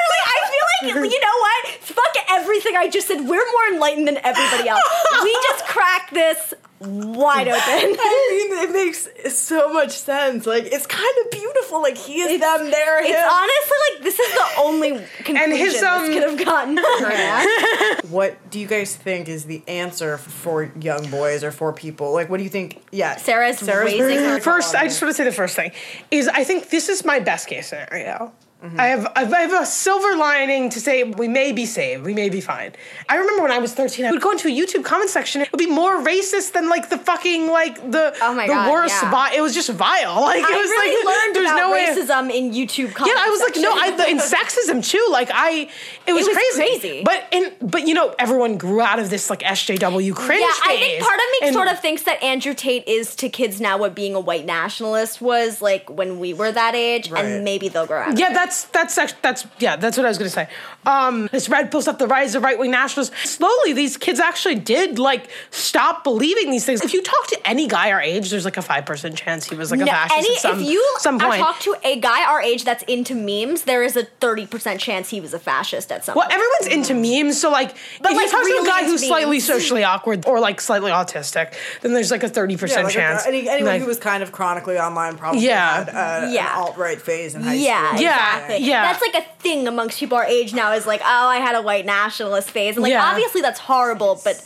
literally, 0.00 0.22
I 0.24 0.38
feel 0.50 1.02
like 1.02 1.12
you 1.12 1.20
know 1.20 1.36
what? 1.40 1.66
Fuck 1.82 2.14
everything 2.30 2.76
I 2.76 2.88
just 2.88 3.08
said. 3.08 3.20
We're 3.20 3.26
more 3.26 3.74
enlightened 3.74 4.08
than 4.08 4.18
everybody 4.18 4.68
else. 4.68 4.82
We 5.22 5.32
just 5.48 5.64
cracked 5.66 6.14
this 6.14 6.54
wide 6.80 7.46
open. 7.46 7.60
I 7.60 8.48
mean, 8.50 8.68
it 8.68 8.72
makes 8.72 9.36
so 9.36 9.72
much 9.72 9.90
sense. 9.98 10.46
Like, 10.46 10.64
it's 10.64 10.86
kind 10.86 11.14
of 11.24 11.30
beautiful. 11.30 11.82
Like, 11.82 11.98
he 11.98 12.20
is 12.20 12.40
them, 12.40 12.70
they're 12.70 13.04
him. 13.04 13.12
It's 13.12 13.32
honestly 13.32 13.76
like 13.94 14.02
this 14.04 14.18
is 14.18 14.32
the 14.32 14.60
only 14.60 14.90
conclusion 15.24 15.56
his, 15.56 15.82
um, 15.82 16.06
this 16.06 16.14
could 16.14 16.30
have 16.30 16.44
gotten. 16.44 16.78
what 18.10 18.50
do 18.50 18.58
you 18.58 18.66
guys 18.66 18.96
think 18.96 19.28
is 19.28 19.44
the 19.44 19.62
answer 19.68 20.16
for 20.16 20.72
young 20.80 21.10
boys 21.10 21.44
or 21.44 21.52
for 21.52 21.72
people? 21.72 22.12
Like, 22.12 22.30
what 22.30 22.38
do 22.38 22.44
you 22.44 22.50
think? 22.50 22.82
Yeah, 22.92 23.16
Sarah's 23.16 23.62
raising 23.62 23.98
very- 23.98 24.16
her 24.16 24.40
First, 24.40 24.74
I 24.74 24.84
just 24.84 25.02
want 25.02 25.10
to 25.10 25.16
say 25.16 25.24
the 25.24 25.32
first 25.32 25.56
thing 25.56 25.72
is 26.10 26.28
I 26.28 26.44
think 26.44 26.70
this 26.70 26.88
is 26.88 27.04
my 27.04 27.20
best 27.20 27.46
case 27.46 27.68
scenario. 27.68 28.32
I 28.76 28.88
have 28.88 29.10
I 29.16 29.24
have 29.40 29.62
a 29.62 29.64
silver 29.64 30.16
lining 30.16 30.68
to 30.70 30.80
say 30.80 31.02
we 31.02 31.28
may 31.28 31.50
be 31.52 31.64
saved, 31.64 32.04
we 32.04 32.12
may 32.12 32.28
be 32.28 32.42
fine. 32.42 32.72
I 33.08 33.16
remember 33.16 33.42
when 33.44 33.52
I 33.52 33.58
was 33.58 33.72
13, 33.72 34.04
I 34.04 34.10
would 34.10 34.20
go 34.20 34.32
into 34.32 34.48
a 34.48 34.50
YouTube 34.50 34.84
comment 34.84 35.08
section. 35.08 35.40
It 35.40 35.50
would 35.50 35.58
be 35.58 35.66
more 35.66 35.96
racist 36.04 36.52
than 36.52 36.68
like 36.68 36.90
the 36.90 36.98
fucking 36.98 37.48
like 37.50 37.76
the 37.90 38.14
Oh 38.20 38.34
my 38.34 38.46
the 38.46 38.52
God, 38.52 38.70
worst. 38.70 39.02
yeah. 39.02 39.10
vi- 39.10 39.34
it 39.36 39.40
was 39.40 39.54
just 39.54 39.70
vile. 39.70 40.20
Like 40.30 40.40
it 40.40 40.44
I 40.44 40.56
was 40.56 40.68
really 40.70 41.04
like 41.06 41.16
learned 41.16 41.36
there's 41.36 41.50
about 41.50 41.56
no 41.58 41.72
way. 41.72 41.86
racism 41.86 42.30
in 42.34 42.52
YouTube 42.52 42.92
comments. 42.94 43.16
Yeah, 43.16 43.24
I 43.26 43.30
was 43.30 43.40
like, 43.40 43.56
no, 43.56 43.72
I 43.72 43.90
the, 43.96 44.08
in 44.10 44.18
sexism 44.34 44.84
too. 44.86 45.06
Like 45.10 45.30
I, 45.32 45.68
it 46.06 46.12
was, 46.12 46.26
was 46.26 46.36
crazy. 46.36 46.78
crazy. 46.80 47.02
But 47.04 47.24
in 47.32 47.52
but 47.62 47.86
you 47.88 47.94
know, 47.94 48.14
everyone 48.18 48.58
grew 48.58 48.82
out 48.82 48.98
of 48.98 49.08
this 49.08 49.30
like 49.30 49.40
SJW 49.40 50.14
cringe. 50.14 50.40
Yeah, 50.42 50.48
I 50.70 50.76
think 50.76 51.02
part 51.02 51.14
of 51.18 51.24
me 51.40 51.46
And- 51.48 51.54
sort 51.54 51.68
of 51.68 51.80
thinks 51.80 52.02
that 52.02 52.22
Andrew 52.22 52.52
Tate 52.52 52.86
is 52.86 53.16
to 53.16 53.28
kids 53.30 53.58
now 53.60 53.78
what 53.78 53.94
being 53.94 54.14
a 54.14 54.20
white 54.20 54.44
nationalist 54.44 55.20
was 55.22 55.62
like 55.62 55.88
when 55.88 56.18
we 56.20 56.34
were 56.34 56.52
that 56.52 56.74
age, 56.74 57.10
Right. 57.10 57.24
and 57.24 57.42
maybe 57.44 57.68
they'll 57.68 57.86
grow 57.86 58.00
out. 58.00 58.12
of 58.12 58.18
Yeah, 58.18 58.30
it. 58.32 58.34
That's 58.50 58.64
that's 58.64 58.98
act- 58.98 59.22
that's 59.22 59.46
yeah, 59.58 59.76
that's 59.76 59.96
what 59.96 60.04
I 60.06 60.08
was 60.08 60.18
gonna 60.18 60.30
say. 60.30 60.48
Um, 60.86 61.28
this 61.30 61.48
red 61.48 61.70
pill 61.70 61.82
stuff, 61.82 61.98
the 61.98 62.06
rise 62.06 62.34
of 62.34 62.42
right 62.42 62.58
wing 62.58 62.70
nationalists. 62.70 63.30
Slowly, 63.30 63.72
these 63.74 63.96
kids 63.96 64.18
actually 64.18 64.54
did 64.56 64.98
like 64.98 65.28
stop 65.50 66.02
believing 66.04 66.50
these 66.50 66.64
things. 66.64 66.82
If 66.82 66.92
you 66.94 67.02
talk 67.02 67.26
to 67.28 67.38
any 67.48 67.68
guy 67.68 67.92
our 67.92 68.00
age, 68.00 68.30
there's 68.30 68.44
like 68.44 68.56
a 68.56 68.62
five 68.62 68.86
percent 68.86 69.16
chance 69.16 69.48
he 69.48 69.54
was 69.54 69.70
like 69.70 69.80
a 69.80 69.84
No, 69.84 69.92
fascist 69.92 70.18
any, 70.18 70.34
at 70.36 70.40
some 70.42 70.60
if 70.60 70.66
you 70.68 70.94
some 70.98 71.18
point. 71.20 71.40
talk 71.40 71.60
to 71.60 71.76
a 71.84 72.00
guy 72.00 72.24
our 72.28 72.40
age 72.40 72.64
that's 72.64 72.82
into 72.84 73.14
memes, 73.14 73.62
there 73.62 73.82
is 73.82 73.96
a 73.96 74.04
thirty 74.04 74.46
percent 74.46 74.80
chance 74.80 75.10
he 75.10 75.20
was 75.20 75.32
a 75.34 75.38
fascist 75.38 75.92
at 75.92 76.04
some. 76.04 76.14
Point. 76.14 76.28
Well, 76.30 76.38
point. 76.38 76.50
everyone's 76.66 76.90
into 76.90 77.24
memes, 77.24 77.40
so 77.40 77.50
like, 77.50 77.74
But, 78.00 78.12
if 78.12 78.16
like, 78.16 78.26
you 78.26 78.30
talk 78.32 78.42
to 78.44 78.62
a 78.62 78.66
guy 78.66 78.78
into 78.80 78.90
who's 78.92 79.06
slightly 79.06 79.38
socially 79.40 79.84
awkward 79.84 80.26
or 80.26 80.40
like 80.40 80.60
slightly 80.60 80.90
autistic, 80.90 81.54
then 81.82 81.92
there's 81.92 82.10
like 82.10 82.22
a 82.24 82.28
thirty 82.28 82.54
Yeah, 82.54 82.60
percent 82.60 82.84
like, 82.84 82.94
chance. 82.94 83.24
uh, 83.26 83.28
any, 83.28 83.48
anyone 83.48 83.72
Like- 83.74 83.82
who 83.82 83.86
was 83.86 83.98
kind 83.98 84.22
of 84.22 84.32
chronically 84.32 84.78
online 84.78 85.16
probably 85.18 85.40
Yeah. 85.42 85.84
had 85.84 85.88
uh, 85.90 86.30
Yeah. 86.30 86.52
an 86.52 86.62
alt 86.62 86.76
right 86.78 87.00
phase 87.00 87.34
in 87.34 87.42
high 87.42 87.54
Yeah, 87.54 87.88
school. 87.90 88.00
Yeah, 88.02 88.10
exactly. 88.16 88.39
Yeah. 88.48 88.82
That's 88.82 89.02
like 89.02 89.14
a 89.24 89.26
thing 89.42 89.66
amongst 89.68 89.98
people 89.98 90.16
our 90.18 90.24
age 90.24 90.52
now. 90.54 90.72
Is 90.72 90.86
like, 90.86 91.00
oh, 91.02 91.28
I 91.28 91.36
had 91.38 91.54
a 91.54 91.62
white 91.62 91.86
nationalist 91.86 92.50
phase, 92.50 92.76
and 92.76 92.82
like 92.82 92.90
Yeah. 92.92 93.04
obviously 93.10 93.40
that's 93.40 93.60
horrible, 93.60 94.20
but 94.24 94.42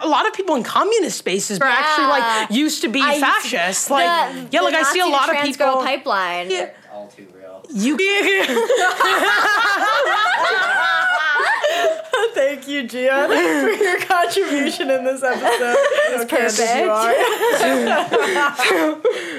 a 0.00 0.08
lot 0.08 0.26
of 0.26 0.34
people 0.34 0.54
in 0.56 0.62
communist 0.64 1.16
spaces 1.18 1.58
are 1.60 1.66
actually 1.68 2.06
like 2.08 2.50
used 2.50 2.82
to 2.82 2.88
be 2.88 3.00
I 3.00 3.14
used 3.14 3.20
to- 3.20 3.26
fascists. 3.50 3.90
like, 3.90 4.04
the- 4.32 4.40
yeah, 4.50 4.60
the 4.60 4.64
like 4.64 4.74
I 4.74 4.82
see 4.84 5.00
a 5.00 5.06
lot 5.06 5.28
of 5.28 5.34
trans 5.36 5.56
people. 5.56 5.74
girl 5.74 5.82
pipeline. 5.82 6.50
Yeah. 6.50 6.70
All 7.68 7.76
too 7.76 7.96
real. 7.96 7.96
You 7.96 7.96
Thank 12.34 12.68
you, 12.68 12.86
Gia, 12.86 13.26
for 13.28 13.82
your 13.82 14.00
contribution 14.00 14.90
in 14.90 15.04
this 15.04 15.22
episode. 15.22 15.76
As 16.14 16.24
perfect. 16.24 16.78
you 16.78 16.90
are. 16.90 17.14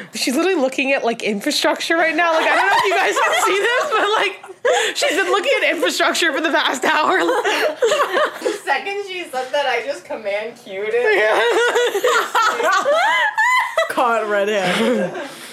She's 0.16 0.36
literally 0.36 0.60
looking 0.60 0.94
at 0.94 1.04
like 1.04 1.24
infrastructure 1.24 1.96
right 1.96 2.16
now. 2.16 2.34
Like 2.34 2.48
I 2.48 2.56
don't 2.56 2.68
know 2.68 2.78
if 2.78 2.84
you 2.86 2.96
guys 2.96 3.16
can 3.20 3.34
see 3.46 3.60
this, 3.60 3.90
but 3.92 4.10
like 4.18 4.96
she's 4.96 5.16
been 5.16 5.32
looking 5.32 5.52
at 5.62 5.72
infrastructure 5.76 6.32
for 6.34 6.42
the 6.42 6.52
past 6.52 6.84
hour. 6.86 7.20
The 7.20 8.60
second 8.64 9.06
she 9.08 9.24
said 9.24 9.52
that, 9.52 9.66
I 9.66 9.84
just 9.86 10.06
command 10.06 10.58
cued 10.58 10.90
it. 10.92 11.32
Caught 13.92 14.28
red-handed. 14.30 15.30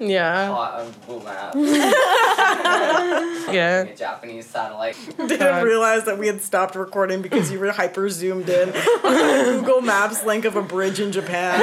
Yeah. 0.00 0.48
Caught 0.48 0.80
on 0.80 0.92
Google 1.06 1.22
Yeah. 3.52 3.82
A 3.82 3.96
Japanese 3.96 4.46
satellite. 4.46 4.96
Didn't 5.16 5.64
realize 5.64 6.04
that 6.04 6.18
we 6.18 6.26
had 6.26 6.42
stopped 6.42 6.74
recording 6.74 7.22
because 7.22 7.50
you 7.50 7.58
were 7.58 7.72
hyper 7.72 8.08
zoomed 8.08 8.48
in 8.48 8.68
on 8.68 8.74
the 8.74 9.58
Google 9.60 9.80
Maps 9.80 10.24
link 10.24 10.44
of 10.44 10.56
a 10.56 10.62
bridge 10.62 11.00
in 11.00 11.12
Japan. 11.12 11.62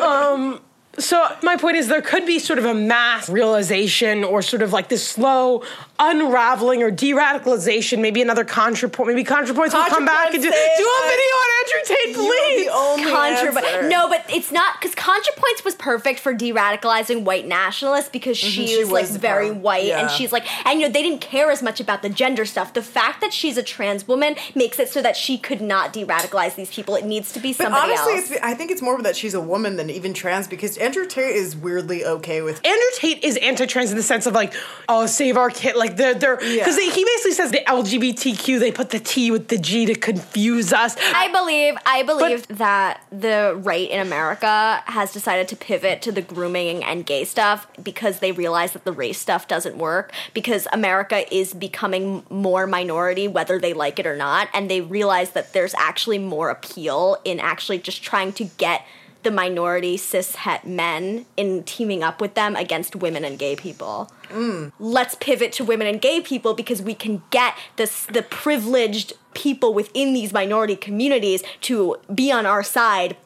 Um, 0.00 0.60
So 0.98 1.28
my 1.42 1.56
point 1.56 1.76
is 1.76 1.88
there 1.88 2.02
could 2.02 2.26
be 2.26 2.38
sort 2.38 2.58
of 2.58 2.64
a 2.64 2.74
mass 2.74 3.28
realization 3.28 4.24
or 4.24 4.42
sort 4.42 4.62
of 4.62 4.72
like 4.72 4.88
this 4.88 5.06
slow 5.06 5.62
unraveling 5.98 6.82
or 6.82 6.90
de-radicalization, 6.90 8.00
maybe 8.00 8.22
another 8.22 8.44
ContraPoint, 8.44 9.06
maybe 9.06 9.24
ContraPoints 9.24 9.74
will 9.74 9.84
come 9.86 10.04
back 10.04 10.32
and 10.32 10.42
do, 10.42 10.48
do 10.48 10.54
a 10.54 11.08
video 11.08 11.34
on 11.34 11.48
Andrew 11.58 11.80
Tate, 11.84 12.16
You're 12.16 12.24
please. 12.24 12.66
the 12.66 12.72
only 12.72 13.10
Contra- 13.10 13.88
no, 13.88 14.08
but 14.08 14.24
it's 14.28 14.52
not 14.52 14.80
because 14.80 14.94
ContraPoints 14.94 15.64
was 15.64 15.74
perfect 15.74 16.20
for 16.20 16.32
de-radicalizing 16.32 17.24
white 17.24 17.46
nationalists 17.46 18.08
because 18.08 18.38
mm-hmm, 18.38 18.48
she, 18.48 18.66
she 18.68 18.84
was 18.84 19.12
like 19.12 19.20
very 19.20 19.48
part- 19.48 19.60
white 19.60 19.86
yeah. 19.86 20.00
and 20.00 20.10
she's 20.10 20.32
like 20.32 20.46
and 20.66 20.80
you 20.80 20.86
know 20.86 20.92
they 20.92 21.02
didn't 21.02 21.20
care 21.20 21.50
as 21.50 21.62
much 21.62 21.80
about 21.80 22.02
the 22.02 22.08
gender 22.08 22.44
stuff. 22.44 22.72
The 22.74 22.82
fact 22.82 23.20
that 23.20 23.32
she's 23.32 23.56
a 23.56 23.62
trans 23.62 24.06
woman 24.06 24.36
makes 24.54 24.78
it 24.78 24.88
so 24.88 25.02
that 25.02 25.16
she 25.16 25.36
could 25.36 25.60
not 25.60 25.92
de-radicalize 25.92 26.54
these 26.54 26.70
people. 26.70 26.94
It 26.94 27.04
needs 27.04 27.32
to 27.32 27.40
be 27.40 27.50
But 27.50 27.64
somebody 27.64 27.92
honestly, 27.92 28.14
else. 28.14 28.30
it's, 28.30 28.40
I 28.42 28.54
think 28.54 28.70
it's 28.70 28.82
more 28.82 29.00
that 29.02 29.16
she's 29.16 29.34
a 29.34 29.40
woman 29.40 29.76
than 29.76 29.90
even 29.90 30.14
trans 30.14 30.46
because 30.46 30.76
Andrew 30.88 31.04
Tate 31.04 31.36
is 31.36 31.54
weirdly 31.54 32.02
okay 32.02 32.40
with. 32.40 32.64
Andrew 32.64 32.80
Tate 32.94 33.22
is 33.22 33.36
anti-trans 33.36 33.90
in 33.90 33.98
the 33.98 34.02
sense 34.02 34.24
of 34.24 34.32
like, 34.32 34.54
oh, 34.88 35.04
save 35.04 35.36
our 35.36 35.50
kid. 35.50 35.76
Like 35.76 35.98
they're 35.98 36.14
they're 36.14 36.36
because 36.38 36.78
Yeah. 36.78 36.90
he 36.90 37.04
basically 37.04 37.32
says 37.32 37.50
the 37.50 37.60
LGBTQ 37.66 38.58
they 38.58 38.72
put 38.72 38.88
the 38.88 38.98
T 38.98 39.30
with 39.30 39.48
the 39.48 39.58
G 39.58 39.84
to 39.84 39.94
confuse 39.94 40.72
us. 40.72 40.96
I 41.14 41.30
believe 41.30 41.74
I 41.84 42.04
believe 42.04 42.48
that 42.48 43.02
the 43.12 43.60
right 43.62 43.90
in 43.90 44.00
America 44.00 44.82
has 44.86 45.12
decided 45.12 45.46
to 45.48 45.56
pivot 45.56 46.00
to 46.02 46.10
the 46.10 46.22
grooming 46.22 46.82
and 46.82 47.04
gay 47.04 47.24
stuff 47.26 47.66
because 47.82 48.20
they 48.20 48.32
realize 48.32 48.72
that 48.72 48.84
the 48.84 48.92
race 48.92 49.18
stuff 49.18 49.46
doesn't 49.46 49.76
work 49.76 50.10
because 50.32 50.66
America 50.72 51.30
is 51.34 51.52
becoming 51.52 52.24
more 52.30 52.66
minority 52.66 53.28
whether 53.28 53.58
they 53.58 53.74
like 53.74 53.98
it 53.98 54.06
or 54.06 54.16
not 54.16 54.48
and 54.54 54.70
they 54.70 54.80
realize 54.80 55.32
that 55.32 55.52
there's 55.52 55.74
actually 55.74 56.18
more 56.18 56.48
appeal 56.48 57.18
in 57.26 57.38
actually 57.40 57.78
just 57.78 58.02
trying 58.02 58.32
to 58.32 58.44
get 58.44 58.86
the 59.22 59.30
minority 59.30 59.96
cis 59.96 60.36
het 60.36 60.64
men 60.64 61.26
in 61.36 61.62
teaming 61.64 62.02
up 62.02 62.20
with 62.20 62.34
them 62.34 62.56
against 62.56 62.96
women 62.96 63.24
and 63.24 63.38
gay 63.38 63.56
people 63.56 64.10
mm. 64.28 64.70
let's 64.78 65.14
pivot 65.16 65.52
to 65.52 65.64
women 65.64 65.86
and 65.86 66.00
gay 66.00 66.20
people 66.20 66.54
because 66.54 66.80
we 66.80 66.94
can 66.94 67.22
get 67.30 67.54
this 67.76 68.06
the 68.06 68.22
privileged 68.22 69.12
people 69.34 69.74
within 69.74 70.14
these 70.14 70.32
minority 70.32 70.76
communities 70.76 71.42
to 71.60 71.96
be 72.14 72.30
on 72.32 72.46
our 72.46 72.62
side 72.62 73.16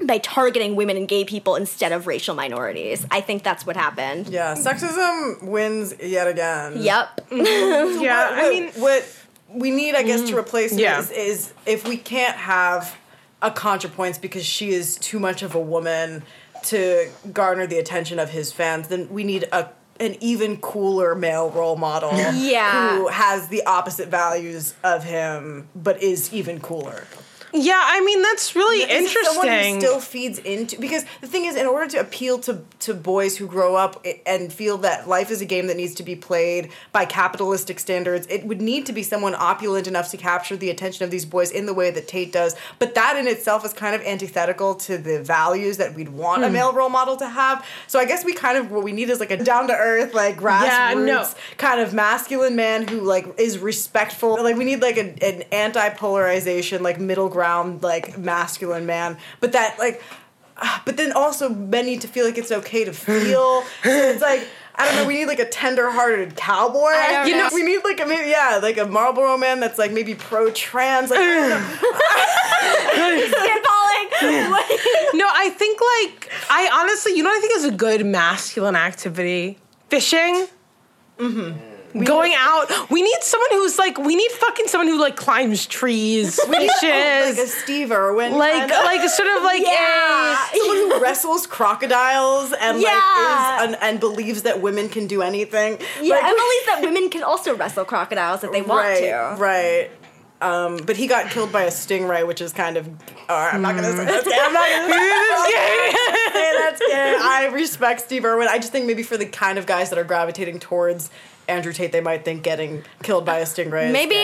by 0.00 0.18
targeting 0.18 0.76
women 0.76 0.96
and 0.96 1.08
gay 1.08 1.24
people 1.24 1.56
instead 1.56 1.92
of 1.92 2.06
racial 2.06 2.34
minorities. 2.34 3.06
I 3.10 3.20
think 3.20 3.42
that's 3.42 3.66
what 3.66 3.76
happened. 3.76 4.28
Yeah, 4.28 4.54
sexism 4.54 5.42
wins 5.42 5.94
yet 6.00 6.28
again. 6.28 6.80
Yep. 6.80 7.30
Mm-hmm. 7.30 8.00
Yeah, 8.02 8.28
I 8.30 8.42
what, 8.42 8.50
mean, 8.50 8.68
what 8.74 9.16
we 9.48 9.70
need, 9.70 9.94
I 9.94 10.02
guess, 10.02 10.20
to 10.20 10.26
mm-hmm. 10.28 10.38
replace 10.38 10.72
it 10.72 10.80
Yeah. 10.80 11.00
is, 11.00 11.10
is 11.10 11.52
if 11.66 11.86
we 11.86 11.96
can't 11.96 12.36
have 12.36 12.96
a 13.42 13.50
ContraPoints 13.50 14.20
because 14.20 14.44
she 14.44 14.70
is 14.70 14.96
too 14.96 15.18
much 15.18 15.42
of 15.42 15.54
a 15.54 15.60
woman 15.60 16.22
to 16.64 17.08
garner 17.32 17.66
the 17.66 17.78
attention 17.78 18.18
of 18.18 18.30
his 18.30 18.52
fans, 18.52 18.88
then 18.88 19.08
we 19.10 19.24
need 19.24 19.44
a 19.52 19.70
an 20.00 20.16
even 20.20 20.56
cooler 20.58 21.16
male 21.16 21.50
role 21.50 21.74
model 21.74 22.10
Yeah. 22.34 22.96
who 22.96 23.08
has 23.08 23.48
the 23.48 23.64
opposite 23.64 24.08
values 24.08 24.74
of 24.84 25.02
him 25.02 25.68
but 25.74 26.00
is 26.00 26.32
even 26.32 26.60
cooler. 26.60 27.04
Yeah, 27.52 27.80
I 27.82 28.00
mean 28.04 28.22
that's 28.22 28.54
really 28.54 28.82
it 28.82 29.08
Someone 29.08 29.46
who 29.46 29.52
interesting. 29.52 29.80
still 29.80 30.00
feeds 30.00 30.38
into 30.40 30.78
because 30.80 31.04
the 31.20 31.26
thing 31.26 31.44
is, 31.46 31.56
in 31.56 31.66
order 31.66 31.88
to 31.92 31.98
appeal 32.00 32.38
to 32.40 32.62
to 32.80 32.94
boys 32.94 33.36
who 33.36 33.46
grow 33.46 33.74
up 33.76 34.04
and 34.26 34.52
feel 34.52 34.78
that 34.78 35.08
life 35.08 35.30
is 35.30 35.40
a 35.40 35.44
game 35.46 35.66
that 35.68 35.76
needs 35.76 35.94
to 35.96 36.02
be 36.02 36.14
played 36.16 36.70
by 36.92 37.04
capitalistic 37.04 37.78
standards, 37.80 38.26
it 38.28 38.44
would 38.44 38.60
need 38.60 38.86
to 38.86 38.92
be 38.92 39.02
someone 39.02 39.34
opulent 39.34 39.86
enough 39.86 40.10
to 40.10 40.16
capture 40.16 40.56
the 40.56 40.70
attention 40.70 41.04
of 41.04 41.10
these 41.10 41.24
boys 41.24 41.50
in 41.50 41.66
the 41.66 41.74
way 41.74 41.90
that 41.90 42.06
Tate 42.08 42.32
does. 42.32 42.54
But 42.78 42.94
that 42.94 43.16
in 43.16 43.26
itself 43.26 43.64
is 43.64 43.72
kind 43.72 43.94
of 43.94 44.02
antithetical 44.02 44.74
to 44.76 44.98
the 44.98 45.22
values 45.22 45.76
that 45.78 45.94
we'd 45.94 46.08
want 46.10 46.38
Hmm. 46.42 46.48
a 46.48 46.50
male 46.50 46.72
role 46.72 46.88
model 46.88 47.16
to 47.16 47.28
have. 47.28 47.64
So 47.86 47.98
I 47.98 48.04
guess 48.04 48.24
we 48.24 48.32
kind 48.34 48.58
of 48.58 48.70
what 48.70 48.82
we 48.84 48.92
need 48.92 49.10
is 49.10 49.20
like 49.20 49.30
a 49.30 49.36
down 49.42 49.68
to 49.68 49.74
earth, 49.74 50.14
like 50.14 50.36
grassroots 50.38 50.66
Yeah, 50.66 50.94
no. 50.94 51.28
kind 51.56 51.80
of 51.80 51.92
masculine 51.94 52.56
man 52.56 52.86
who 52.86 53.00
like 53.00 53.26
is 53.38 53.58
respectful. 53.58 54.42
Like 54.42 54.56
we 54.56 54.64
need 54.64 54.82
like 54.82 54.96
a, 54.96 55.14
an 55.24 55.42
anti-polarization, 55.52 56.82
like 56.82 57.00
middle 57.00 57.28
ground, 57.28 57.37
like 57.80 58.18
masculine 58.18 58.86
man. 58.86 59.16
But 59.40 59.52
that 59.52 59.78
like, 59.78 60.02
ah, 60.56 60.82
but 60.84 60.96
then 60.96 61.12
also 61.12 61.48
men 61.48 61.86
need 61.86 62.00
to 62.02 62.08
feel 62.08 62.24
like 62.24 62.38
it's 62.38 62.52
okay 62.52 62.84
to 62.84 62.92
feel. 62.92 63.62
so 63.82 63.90
it's 63.90 64.22
like. 64.22 64.46
I 64.80 64.84
don't 64.84 64.94
know. 64.94 65.06
We 65.08 65.14
need 65.14 65.26
like 65.26 65.40
a 65.40 65.48
tender-hearted 65.48 66.36
cowboy. 66.36 66.78
I 66.78 67.10
don't 67.10 67.26
you 67.26 67.36
know. 67.36 67.48
know, 67.48 67.50
we 67.52 67.64
need 67.64 67.82
like 67.82 67.98
a 67.98 68.06
maybe 68.06 68.30
yeah, 68.30 68.60
like 68.62 68.78
a 68.78 68.86
Marlboro 68.86 69.36
man 69.36 69.58
that's 69.58 69.76
like 69.76 69.90
maybe 69.90 70.14
pro-trans. 70.14 71.10
Like, 71.10 71.18
I 71.18 71.24
don't 71.24 71.48
know. 71.48 71.58
Spitballing. 73.26 74.50
What- 74.50 74.70
no, 75.14 75.26
I 75.28 75.50
think 75.50 75.80
like 75.80 76.30
I 76.48 76.70
honestly, 76.72 77.16
you 77.16 77.24
know, 77.24 77.30
what 77.30 77.38
I 77.38 77.40
think 77.40 77.56
is 77.56 77.64
a 77.64 77.72
good 77.72 78.06
masculine 78.06 78.76
activity. 78.76 79.58
Fishing. 79.88 80.46
Mm-hmm. 81.18 81.77
Going 82.04 82.34
out. 82.36 82.90
We 82.90 83.02
need 83.02 83.16
someone 83.22 83.48
who's 83.52 83.78
like. 83.78 83.98
We 83.98 84.14
need 84.14 84.30
fucking 84.32 84.68
someone 84.68 84.88
who 84.88 85.00
like 85.00 85.16
climbs 85.16 85.66
trees, 85.66 86.38
like 86.48 86.60
a 86.82 87.46
Steve 87.46 87.90
Irwin, 87.90 88.32
like 88.36 88.68
like 88.70 89.08
sort 89.08 89.28
of 89.36 89.42
like 89.42 89.62
Yeah. 89.62 90.36
a 90.52 90.56
someone 90.58 90.76
who 90.76 91.00
wrestles 91.02 91.46
crocodiles 91.46 92.52
and 92.52 92.80
Yeah. 92.80 92.88
like 92.90 93.68
is 93.70 93.74
and, 93.74 93.82
and 93.82 94.00
believes 94.00 94.42
that 94.42 94.60
women 94.60 94.88
can 94.90 95.06
do 95.06 95.22
anything. 95.22 95.78
yeah, 96.02 96.14
Like, 96.16 96.24
I 96.24 96.32
believe 96.32 96.66
that 96.66 96.80
women 96.82 97.10
can 97.10 97.22
also 97.22 97.56
wrestle 97.56 97.84
crocodiles 97.84 98.44
if 98.44 98.52
they 98.52 98.62
want 98.62 98.84
right, 98.86 99.00
to. 99.00 99.36
Right. 99.42 99.90
Um, 100.40 100.76
but 100.76 100.96
he 100.96 101.06
got 101.08 101.30
killed 101.30 101.50
by 101.50 101.62
a 101.64 101.68
stingray, 101.70 102.24
which 102.26 102.40
is 102.40 102.52
kind 102.52 102.76
of. 102.76 102.86
All 102.86 102.94
right, 103.36 103.52
I'm 103.54 103.62
not 103.62 103.74
gonna 103.74 103.90
say 103.90 104.04
that's 104.04 104.28
gay. 104.28 104.38
I'm 104.40 104.52
not 104.52 104.68
gonna 104.68 104.92
say 104.94 106.52
that's 106.58 106.80
gay. 106.80 107.16
I 107.20 107.50
respect 107.52 108.02
Steve 108.02 108.24
Irwin. 108.24 108.46
I 108.48 108.58
just 108.58 108.70
think 108.70 108.86
maybe 108.86 109.02
for 109.02 109.16
the 109.16 109.26
kind 109.26 109.58
of 109.58 109.66
guys 109.66 109.90
that 109.90 109.98
are 109.98 110.04
gravitating 110.04 110.60
towards 110.60 111.10
Andrew 111.48 111.72
Tate, 111.72 111.92
they 111.92 112.00
might 112.00 112.24
think 112.24 112.42
getting 112.42 112.84
killed 113.02 113.24
by 113.24 113.38
a 113.38 113.44
stingray. 113.44 113.90
Maybe 113.90 114.18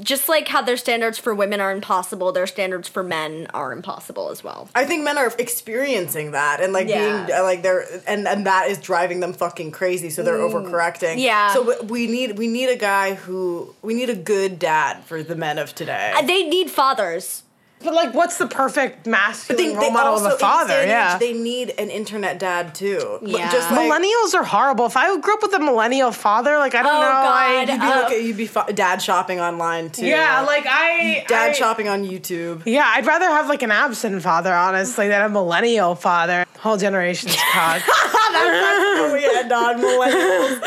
just 0.00 0.28
like 0.28 0.48
how 0.48 0.62
their 0.62 0.76
standards 0.76 1.18
for 1.18 1.34
women 1.34 1.60
are 1.60 1.72
impossible, 1.72 2.32
their 2.32 2.46
standards 2.46 2.88
for 2.88 3.02
men 3.02 3.46
are 3.54 3.72
impossible 3.72 4.30
as 4.30 4.44
well. 4.44 4.68
I 4.74 4.84
think 4.84 5.02
men 5.04 5.16
are 5.18 5.32
experiencing 5.38 6.32
that 6.32 6.60
and 6.60 6.72
like 6.72 6.88
Yeah. 6.88 7.24
being 7.26 7.42
like 7.42 7.62
they're 7.62 7.84
and 8.06 8.28
and 8.28 8.46
that 8.46 8.68
is 8.68 8.78
driving 8.78 9.20
them 9.20 9.32
fucking 9.32 9.70
crazy. 9.72 10.10
So 10.10 10.22
they're 10.22 10.36
overcorrecting. 10.36 11.18
Yeah. 11.18 11.52
So 11.54 11.82
we 11.84 12.06
need 12.06 12.38
we 12.38 12.46
need 12.46 12.68
a 12.68 12.76
guy 12.76 13.14
who 13.14 13.74
we 13.82 13.94
need 13.94 14.10
a 14.10 14.16
good 14.16 14.58
dad 14.58 15.04
for 15.04 15.22
the 15.22 15.36
men 15.36 15.58
of 15.58 15.74
today. 15.74 16.12
Uh, 16.16 16.22
They 16.22 16.44
need 16.44 16.70
fathers. 16.70 17.42
But 17.84 17.94
like, 17.94 18.12
what's 18.12 18.38
the 18.38 18.46
perfect 18.46 19.06
masculine 19.06 19.64
They- 19.68 19.72
role 19.74 19.80
they 19.84 19.90
model 19.90 20.12
also- 20.14 20.26
of 20.26 20.32
a 20.32 20.38
father? 20.38 20.74
this 20.80 20.88
Yeah. 20.88 21.14
age, 21.14 21.20
they 21.20 21.32
need 21.32 21.74
an 21.78 21.90
internet 21.90 22.38
dad 22.38 22.74
too. 22.74 23.20
L- 23.22 23.28
Yeah. 23.28 23.50
Just 23.50 23.70
like, 23.70 23.88
Millennials 23.90 24.34
are 24.34 24.42
horrible. 24.42 24.86
If 24.86 24.96
I 24.96 25.16
grew 25.18 25.34
up 25.34 25.42
with 25.42 25.54
a 25.54 25.58
millennial 25.60 26.10
father, 26.10 26.58
like 26.58 26.74
I 26.74 26.82
don't 26.82 26.96
Oh, 26.96 27.00
know, 27.00 27.06
I, 27.06 27.64
God. 27.64 27.68
You'd 27.68 27.80
be, 27.80 27.86
Uh, 27.86 28.00
looking, 28.00 28.26
you'd 28.26 28.36
be 28.36 28.46
fa- 28.46 28.66
dad 28.74 29.00
shopping 29.00 29.40
online 29.40 29.90
too. 29.90 30.06
yeah, 30.06 30.40
like 30.42 30.66
I 30.68 31.24
dad 31.28 31.50
I- 31.50 31.52
shopping 31.52 31.88
on 31.88 32.04
YouTube. 32.04 32.62
Yeah, 32.66 32.90
I'd 32.94 33.06
rather 33.06 33.26
have 33.26 33.48
like 33.48 33.62
an 33.62 33.70
absent 33.70 34.22
father, 34.22 34.52
honestly, 34.52 35.08
than 35.08 35.22
a 35.22 35.28
millennial 35.28 35.94
father. 35.94 36.44
Whole 36.60 36.76
generation's 36.76 37.36
cock. 37.52 37.80
oh 37.86 39.16
yeah, 39.20 39.46
non 39.46 39.80
millennial. 39.80 40.58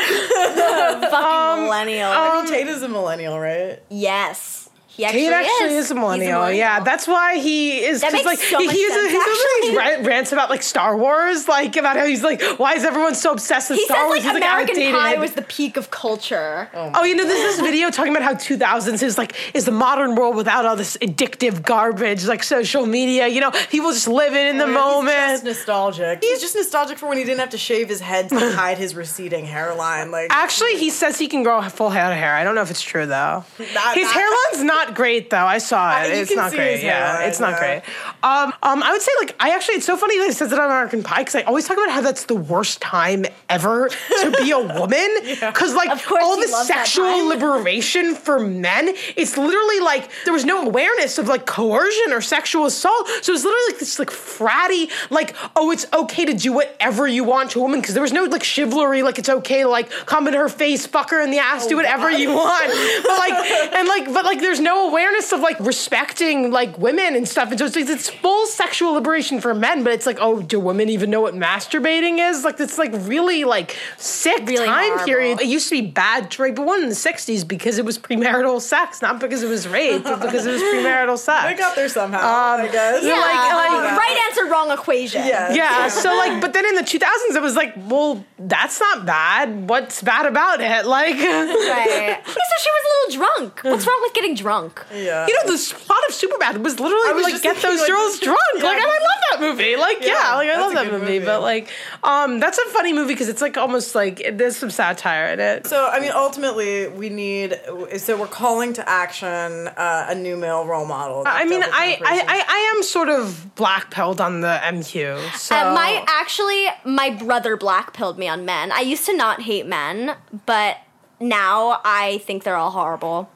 Fucking 1.10 1.62
millennial. 1.64 2.10
I 2.10 2.42
mean, 2.42 2.50
Tate 2.52 2.68
is 2.68 2.82
a 2.82 2.88
millennial, 2.88 3.38
right? 3.38 3.78
yes. 3.90 4.61
He 4.96 5.04
actually, 5.06 5.22
He 5.22 5.28
actually 5.28 5.74
is. 5.76 5.86
is 5.86 5.90
a 5.90 5.94
millennial. 5.94 6.44
He's 6.46 6.54
a 6.54 6.58
Yeah, 6.58 6.80
that's 6.80 7.08
why 7.08 7.38
he 7.38 7.78
is. 7.84 8.02
That 8.02 8.08
'cause, 8.12 8.24
makes 8.24 8.26
like, 8.26 8.38
so 8.38 8.58
he, 8.58 8.66
much 8.66 8.76
he's 8.76 8.92
sense, 8.92 9.10
he's 9.10 9.20
actually. 9.20 9.68
these 9.68 9.76
rant- 9.76 10.06
rants 10.06 10.32
about 10.32 10.50
like 10.50 10.62
Star 10.62 10.96
Wars, 10.96 11.48
like 11.48 11.76
about 11.76 11.96
how 11.96 12.04
he's 12.04 12.22
like, 12.22 12.42
why 12.58 12.74
is 12.74 12.84
everyone 12.84 13.14
so 13.14 13.32
obsessed 13.32 13.70
with 13.70 13.78
He 13.78 13.84
Star 13.86 13.96
says 13.96 14.04
Wars? 14.06 14.18
like 14.24 14.32
He's 14.34 14.36
American 14.36 14.76
outdated. 14.76 14.94
Pie 14.94 15.18
was 15.18 15.32
the 15.32 15.42
peak 15.42 15.76
of 15.78 15.90
culture. 15.90 16.68
Oh, 16.74 17.04
you 17.04 17.14
know, 17.16 17.24
there's 17.24 17.56
this 17.56 17.60
video 17.60 17.90
talking 17.90 18.12
about 18.14 18.22
how 18.22 18.34
2000s 18.34 19.02
is 19.02 19.16
like 19.16 19.34
is 19.54 19.64
the 19.64 19.72
modern 19.72 20.14
world 20.14 20.36
without 20.36 20.66
all 20.66 20.76
this 20.76 20.96
addictive 20.98 21.62
garbage 21.62 22.26
like 22.26 22.42
social 22.42 22.84
media. 22.84 23.28
You 23.28 23.40
know, 23.40 23.50
people 23.70 23.92
just 23.92 24.08
living 24.08 24.46
in 24.46 24.58
the 24.58 24.64
oh, 24.64 24.66
He's 24.66 24.74
moment. 24.74 25.16
just 25.32 25.44
nostalgic. 25.44 26.22
He's 26.22 26.40
just 26.40 26.54
nostalgic 26.54 26.98
for 26.98 27.08
when 27.08 27.16
he 27.16 27.24
didn't 27.24 27.40
have 27.40 27.50
to 27.50 27.58
shave 27.58 27.88
his 27.88 28.00
head 28.00 28.28
to 28.28 28.38
hide 28.56 28.76
his 28.76 28.94
receding 28.94 29.46
hairline. 29.46 30.10
Like 30.10 30.28
Actually, 30.30 30.76
he 30.76 30.90
says 30.90 31.18
he 31.18 31.28
can 31.28 31.42
grow 31.42 31.58
a 31.60 31.70
full 31.70 31.88
head 31.90 32.12
of 32.12 32.18
hair. 32.18 32.34
I 32.34 32.44
don't 32.44 32.54
know 32.54 32.62
if 32.62 32.70
it's 32.70 32.82
true 32.82 33.06
though. 33.06 33.44
Not- 33.58 33.94
his 33.94 34.04
not- 34.04 34.14
hairline's 34.14 34.64
not 34.64 34.81
great 34.94 35.30
though. 35.30 35.46
I 35.46 35.58
saw 35.58 36.02
it. 36.02 36.08
you 36.08 36.22
it's 36.22 36.34
not 36.34 36.52
great. 36.52 36.82
Yeah, 36.82 37.12
hairline, 37.12 37.28
it's 37.28 37.40
not 37.40 37.52
yeah. 37.52 37.58
great. 37.58 37.82
Um, 38.22 38.52
um, 38.62 38.82
I 38.82 38.92
would 38.92 39.02
say 39.02 39.12
like 39.20 39.34
I 39.40 39.50
actually 39.50 39.76
it's 39.76 39.86
so 39.86 39.96
funny 39.96 40.18
that 40.18 40.26
he 40.26 40.32
says 40.32 40.52
it 40.52 40.58
on 40.58 40.66
American 40.66 41.02
Pie 41.02 41.20
because 41.20 41.34
I 41.36 41.42
always 41.42 41.66
talk 41.66 41.76
about 41.76 41.90
how 41.90 42.00
that's 42.00 42.24
the 42.24 42.34
worst 42.34 42.80
time 42.80 43.24
ever 43.48 43.88
to 43.88 44.30
be 44.38 44.50
a 44.50 44.58
woman 44.78 45.08
because 45.24 45.74
like 45.74 45.90
all 46.10 46.36
the 46.40 46.48
sexual 46.48 47.26
liberation 47.26 48.14
for 48.14 48.38
men, 48.38 48.88
it's 49.16 49.36
literally 49.36 49.80
like 49.80 50.10
there 50.24 50.32
was 50.32 50.44
no 50.44 50.66
awareness 50.66 51.18
of 51.18 51.28
like 51.28 51.46
coercion 51.46 52.12
or 52.12 52.20
sexual 52.20 52.66
assault. 52.66 53.08
So 53.22 53.32
it's 53.32 53.44
literally 53.44 53.72
like 53.72 53.78
this 53.78 53.98
like 53.98 54.10
fratty 54.10 54.90
like 55.10 55.34
oh 55.56 55.70
it's 55.70 55.86
okay 55.92 56.24
to 56.24 56.34
do 56.34 56.52
whatever 56.52 57.06
you 57.06 57.24
want 57.24 57.50
to 57.52 57.58
a 57.58 57.62
woman 57.62 57.80
because 57.80 57.94
there 57.94 58.02
was 58.02 58.12
no 58.12 58.24
like 58.24 58.44
chivalry 58.44 59.02
like 59.02 59.18
it's 59.18 59.28
okay 59.28 59.62
to 59.62 59.68
like 59.68 59.90
come 60.06 60.26
in 60.28 60.34
her 60.34 60.48
face, 60.48 60.86
fuck 60.86 61.10
her 61.10 61.20
in 61.20 61.30
the 61.30 61.38
ass, 61.38 61.66
do 61.66 61.76
whatever 61.76 62.10
you 62.10 62.30
want. 62.30 62.72
But 63.02 63.18
like 63.18 63.32
and 63.74 63.88
like 63.88 64.12
but 64.12 64.24
like 64.24 64.40
there's 64.40 64.60
no 64.60 64.71
awareness 64.88 65.32
of 65.32 65.40
like 65.40 65.58
respecting 65.60 66.50
like 66.50 66.78
women 66.78 67.14
and 67.16 67.26
stuff. 67.28 67.50
And 67.50 67.58
so 67.58 67.66
it's, 67.66 67.76
it's 67.76 68.08
full 68.10 68.46
sexual 68.46 68.92
liberation 68.92 69.40
for 69.40 69.54
men, 69.54 69.82
but 69.84 69.92
it's 69.92 70.06
like 70.06 70.18
oh 70.20 70.42
do 70.42 70.58
women 70.60 70.88
even 70.88 71.10
know 71.10 71.20
what 71.20 71.34
masturbating 71.34 72.18
is? 72.30 72.44
Like 72.44 72.58
it's 72.60 72.78
like 72.78 72.92
really 72.94 73.44
like 73.44 73.76
sick 73.96 74.46
Really 74.46 74.66
time 74.66 74.84
horrible. 74.90 75.04
period. 75.04 75.40
It 75.40 75.46
used 75.46 75.68
to 75.70 75.80
be 75.80 75.86
bad 75.90 76.30
to 76.32 76.42
rape 76.42 76.58
a 76.58 76.62
woman 76.62 76.84
in 76.84 76.88
the 76.88 76.94
60s 76.94 77.46
because 77.46 77.78
it 77.78 77.84
was 77.84 77.98
premarital 77.98 78.60
sex, 78.60 79.02
not 79.02 79.20
because 79.20 79.42
it 79.42 79.48
was 79.48 79.66
rape, 79.68 80.02
but 80.04 80.20
because 80.20 80.46
it 80.46 80.52
was 80.52 80.62
premarital 80.62 81.18
sex. 81.28 81.44
they 81.44 81.54
got 81.54 81.74
there 81.76 81.88
somehow. 81.88 82.18
Um, 82.18 82.60
I 82.62 82.68
guess. 82.70 83.04
Yeah, 83.04 83.14
like- 83.14 83.52
like- 83.52 83.90
um, 83.92 83.96
right 83.98 84.24
answer, 84.28 84.44
wrong 84.50 84.70
equation. 84.70 85.24
Yeah. 85.26 85.52
yeah, 85.54 85.88
so 85.88 86.14
like, 86.16 86.40
but 86.40 86.52
then 86.52 86.64
in 86.66 86.74
the 86.74 86.82
2000s, 86.82 87.34
it 87.36 87.42
was 87.42 87.56
like, 87.56 87.74
well, 87.88 88.24
that's 88.38 88.80
not 88.80 89.06
bad. 89.06 89.68
What's 89.68 90.02
bad 90.02 90.26
about 90.26 90.60
it? 90.60 90.86
Like, 90.86 91.14
Right. 91.16 92.18
so 92.26 92.32
she 92.60 92.70
was 92.70 92.82
a 92.84 92.90
little 92.92 93.26
drunk. 93.26 93.60
What's 93.62 93.86
wrong 93.86 93.98
with 94.02 94.14
getting 94.14 94.34
drunk? 94.34 94.61
Yeah. 94.94 95.26
know, 95.26 95.52
the 95.52 95.74
plot 95.86 95.98
of 96.08 96.14
Superbad 96.14 96.62
was 96.62 96.78
literally 96.80 97.12
was 97.14 97.24
like, 97.32 97.42
get 97.42 97.56
those 97.62 97.80
like, 97.80 97.88
girls 97.88 98.18
drunk. 98.20 98.38
yeah. 98.56 98.62
Like, 98.64 98.76
and 98.80 98.84
I 98.84 98.98
love 98.98 99.22
that 99.30 99.40
movie. 99.40 99.76
Like, 99.76 99.98
yeah, 100.00 100.06
Yeah, 100.08 100.34
like 100.36 100.50
I 100.50 100.60
love 100.60 100.72
that 100.74 100.92
movie. 100.92 101.04
movie. 101.18 101.24
But 101.24 101.42
like, 101.42 101.68
um, 102.02 102.40
that's 102.40 102.58
a 102.58 102.68
funny 102.70 102.92
movie 102.92 103.14
because 103.14 103.28
it's 103.28 103.40
like 103.40 103.56
almost 103.56 103.94
like 103.94 104.22
there's 104.34 104.56
some 104.56 104.70
satire 104.70 105.32
in 105.32 105.40
it. 105.40 105.66
So 105.66 105.88
I 105.88 106.00
mean, 106.00 106.12
ultimately, 106.14 106.88
we 106.88 107.08
need. 107.08 107.58
So 107.98 108.18
we're 108.18 108.26
calling 108.26 108.72
to 108.74 108.88
action 108.88 109.68
uh, 109.68 110.06
a 110.08 110.14
new 110.14 110.36
male 110.36 110.64
role 110.66 110.86
model. 110.86 111.24
I 111.26 111.44
mean, 111.44 111.62
I, 111.62 111.98
I. 112.04 112.22
I, 112.22 112.44
I 112.48 112.74
am 112.76 112.82
sort 112.82 113.08
of 113.08 113.54
black 113.54 113.90
pilled 113.90 114.20
on 114.20 114.40
the 114.40 114.58
MQ. 114.62 115.18
So 115.36 115.56
Uh, 115.56 115.74
my 115.74 116.04
actually, 116.08 116.66
my 116.84 117.10
brother 117.10 117.56
black 117.56 117.92
pilled 117.92 118.18
me 118.18 118.28
on 118.28 118.44
men. 118.44 118.72
I 118.72 118.80
used 118.80 119.06
to 119.06 119.16
not 119.16 119.42
hate 119.42 119.66
men, 119.66 120.14
but 120.46 120.76
now 121.20 121.80
I 121.84 122.18
think 122.18 122.44
they're 122.44 122.56
all 122.56 122.70
horrible. 122.72 123.30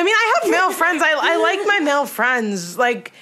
I 0.00 0.02
mean, 0.02 0.14
I 0.14 0.40
have 0.40 0.50
male 0.50 0.72
friends. 0.72 1.02
I, 1.02 1.12
I 1.12 1.36
like 1.36 1.60
my 1.66 1.80
male 1.80 2.06
friends. 2.06 2.78
Like, 2.78 3.12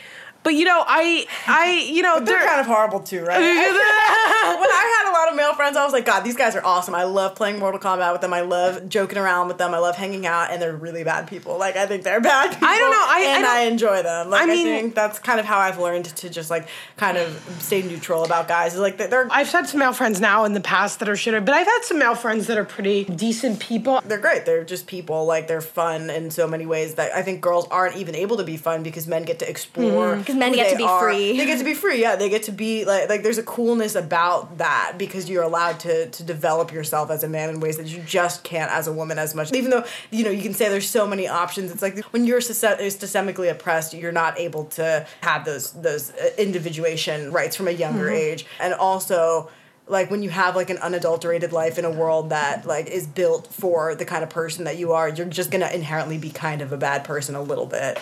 but 0.43 0.55
you 0.55 0.65
know, 0.65 0.83
I, 0.87 1.27
I, 1.47 1.89
you 1.93 2.03
know, 2.03 2.21
They're 2.21 2.45
kind 2.47 2.61
of 2.61 2.67
horrible 2.67 3.01
too, 3.01 3.23
right? 3.25 3.39
when 3.39 4.71
I 4.71 5.03
had 5.05 5.11
a 5.11 5.13
lot 5.13 5.29
of 5.31 5.37
male 5.37 5.55
friends, 5.55 5.77
I 5.77 5.85
was 5.85 5.93
like, 5.93 6.07
God, 6.07 6.21
these 6.23 6.37
guys 6.37 6.55
are 6.57 6.65
awesome. 6.65 6.95
I 6.95 7.03
love 7.05 7.35
playing 7.35 7.59
Mortal 7.59 7.81
Kombat 7.81 8.13
with 8.13 8.21
them. 8.21 8.33
I 8.33 8.41
love 8.41 8.89
joking 8.89 9.19
around 9.19 9.49
with 9.49 9.59
them. 9.59 9.75
I 9.75 9.79
love 9.79 9.97
hanging 9.97 10.27
out, 10.27 10.51
and 10.51 10.61
they're 10.63 10.75
really 10.77 11.05
bad 11.05 11.27
people. 11.29 11.59
Like 11.59 11.77
I 11.77 11.87
think 11.87 12.03
they're 12.03 12.21
bad 12.21 12.51
people. 12.53 12.69
I 12.69 12.79
don't 12.79 12.91
know. 12.91 12.97
I- 12.97 13.19
I 13.19 13.35
and 13.35 13.43
don't- 13.45 13.57
I, 13.57 13.61
enjoy 13.63 14.03
them. 14.03 14.31
Like 14.31 14.49
I 14.49 14.53
I, 14.53 14.57
think 14.57 14.95
that's 14.95 15.19
kind 15.19 15.41
of 15.41 15.47
how 15.47 15.59
I've 15.59 15.79
learned 15.79 16.07
to 16.07 16.31
just 16.31 16.51
like 16.51 16.69
kind 16.97 17.17
of 17.19 17.57
stay 17.61 17.83
neutral 17.83 18.25
about 18.25 18.49
guys. 18.49 18.77
Like 18.77 18.97
they're- 18.97 19.09
they're 19.09 19.29
I've 19.31 19.51
had 19.51 19.69
some 19.69 19.81
male 19.81 19.93
friends 19.93 20.21
now 20.21 20.45
in 20.45 20.53
the 20.55 20.61
past 20.61 21.01
that 21.01 21.09
are 21.09 21.15
shitter, 21.15 21.45
but 21.45 21.55
I've 21.55 21.67
had 21.67 21.81
some 21.83 21.99
male 21.99 22.15
friends 22.15 22.47
that 22.47 22.57
are 22.57 22.65
pretty 22.65 23.05
decent 23.05 23.61
people. 23.61 24.01
they're 24.07 24.19
great. 24.19 24.47
They're 24.47 24.65
just 24.65 24.87
people. 24.87 25.25
Like 25.27 25.49
they're 25.49 25.61
fun 25.61 26.11
in 26.11 26.31
so 26.31 26.47
many 26.47 26.65
ways 26.67 26.95
that 26.95 27.13
I 27.13 27.23
think 27.23 27.41
girls 27.41 27.67
aren't 27.71 27.97
even 27.97 28.15
able 28.15 28.37
to 28.39 28.45
be 28.45 28.57
fun 28.57 28.83
because 28.83 29.07
men 29.07 29.25
get 29.25 29.39
to 29.41 29.49
explore. 29.49 30.15
Mm-hmm. 30.15 30.21
'Cause 30.29 30.37
men 30.37 30.53
get 30.53 30.71
to 30.71 30.77
be 30.77 30.85
are. 30.85 31.01
free. 31.01 31.37
They 31.37 31.47
get 31.47 31.59
to 31.59 31.65
be 31.65 31.75
free. 31.75 32.01
Yeah, 32.01 32.15
they 32.17 32.29
get 32.29 32.45
to 32.45 32.53
be 32.53 32.85
like 32.85 33.09
like. 33.09 33.23
There's 33.23 33.39
a 33.39 33.43
coolness 33.43 33.95
about 33.95 34.59
that 34.59 34.93
because 34.99 35.29
you're 35.29 35.43
allowed 35.43 35.81
to 35.81 36.07
to 36.11 36.23
develop 36.23 36.73
yourself 36.73 37.11
as 37.11 37.25
a 37.25 37.29
man 37.29 37.49
in 37.49 37.61
ways 37.61 37.77
that 37.79 37.87
you 37.87 38.01
just 38.03 38.45
can't 38.45 38.71
as 38.71 38.87
a 38.87 38.93
woman 38.93 39.19
as 39.19 39.35
much. 39.35 39.53
Even 39.53 39.71
though 39.71 39.85
you 40.11 40.23
know 40.25 40.31
you 40.31 40.43
can 40.43 40.55
say 40.55 40.69
there's 40.69 40.89
so 40.89 41.07
many 41.07 41.27
options. 41.27 41.73
It's 41.73 41.83
like 41.83 41.99
when 42.13 42.25
you're 42.27 42.41
systemically 42.41 43.51
oppressed, 43.51 43.95
you're 43.95 44.13
not 44.13 44.39
able 44.39 44.65
to 44.67 45.07
have 45.23 45.45
those 45.45 45.73
those 45.73 46.11
uh, 46.11 46.31
individuation 46.39 47.33
rights 47.33 47.57
from 47.57 47.69
a 47.69 47.73
younger 47.73 47.89
Mm-hmm. 48.07 48.15
age, 48.15 48.47
and 48.61 48.75
also 48.75 49.49
like 49.87 50.11
when 50.11 50.23
you 50.23 50.29
have 50.29 50.55
like 50.55 50.69
an 50.69 50.77
unadulterated 50.79 51.51
life 51.53 51.79
in 51.79 51.85
a 51.87 51.91
world 51.91 52.29
that 52.31 52.67
like 52.67 52.87
is 52.89 53.07
built 53.07 53.47
for 53.53 53.95
the 53.95 54.05
kind 54.05 54.23
of 54.23 54.29
person 54.29 54.65
that 54.65 54.77
you 54.77 54.93
are 54.93 55.09
you're 55.09 55.25
just 55.27 55.51
gonna 55.51 55.69
inherently 55.73 56.19
be 56.19 56.29
kind 56.29 56.61
of 56.61 56.73
a 56.73 56.77
bad 56.77 57.03
person 57.05 57.35
a 57.35 57.41
little 57.41 57.65
bit 57.65 57.99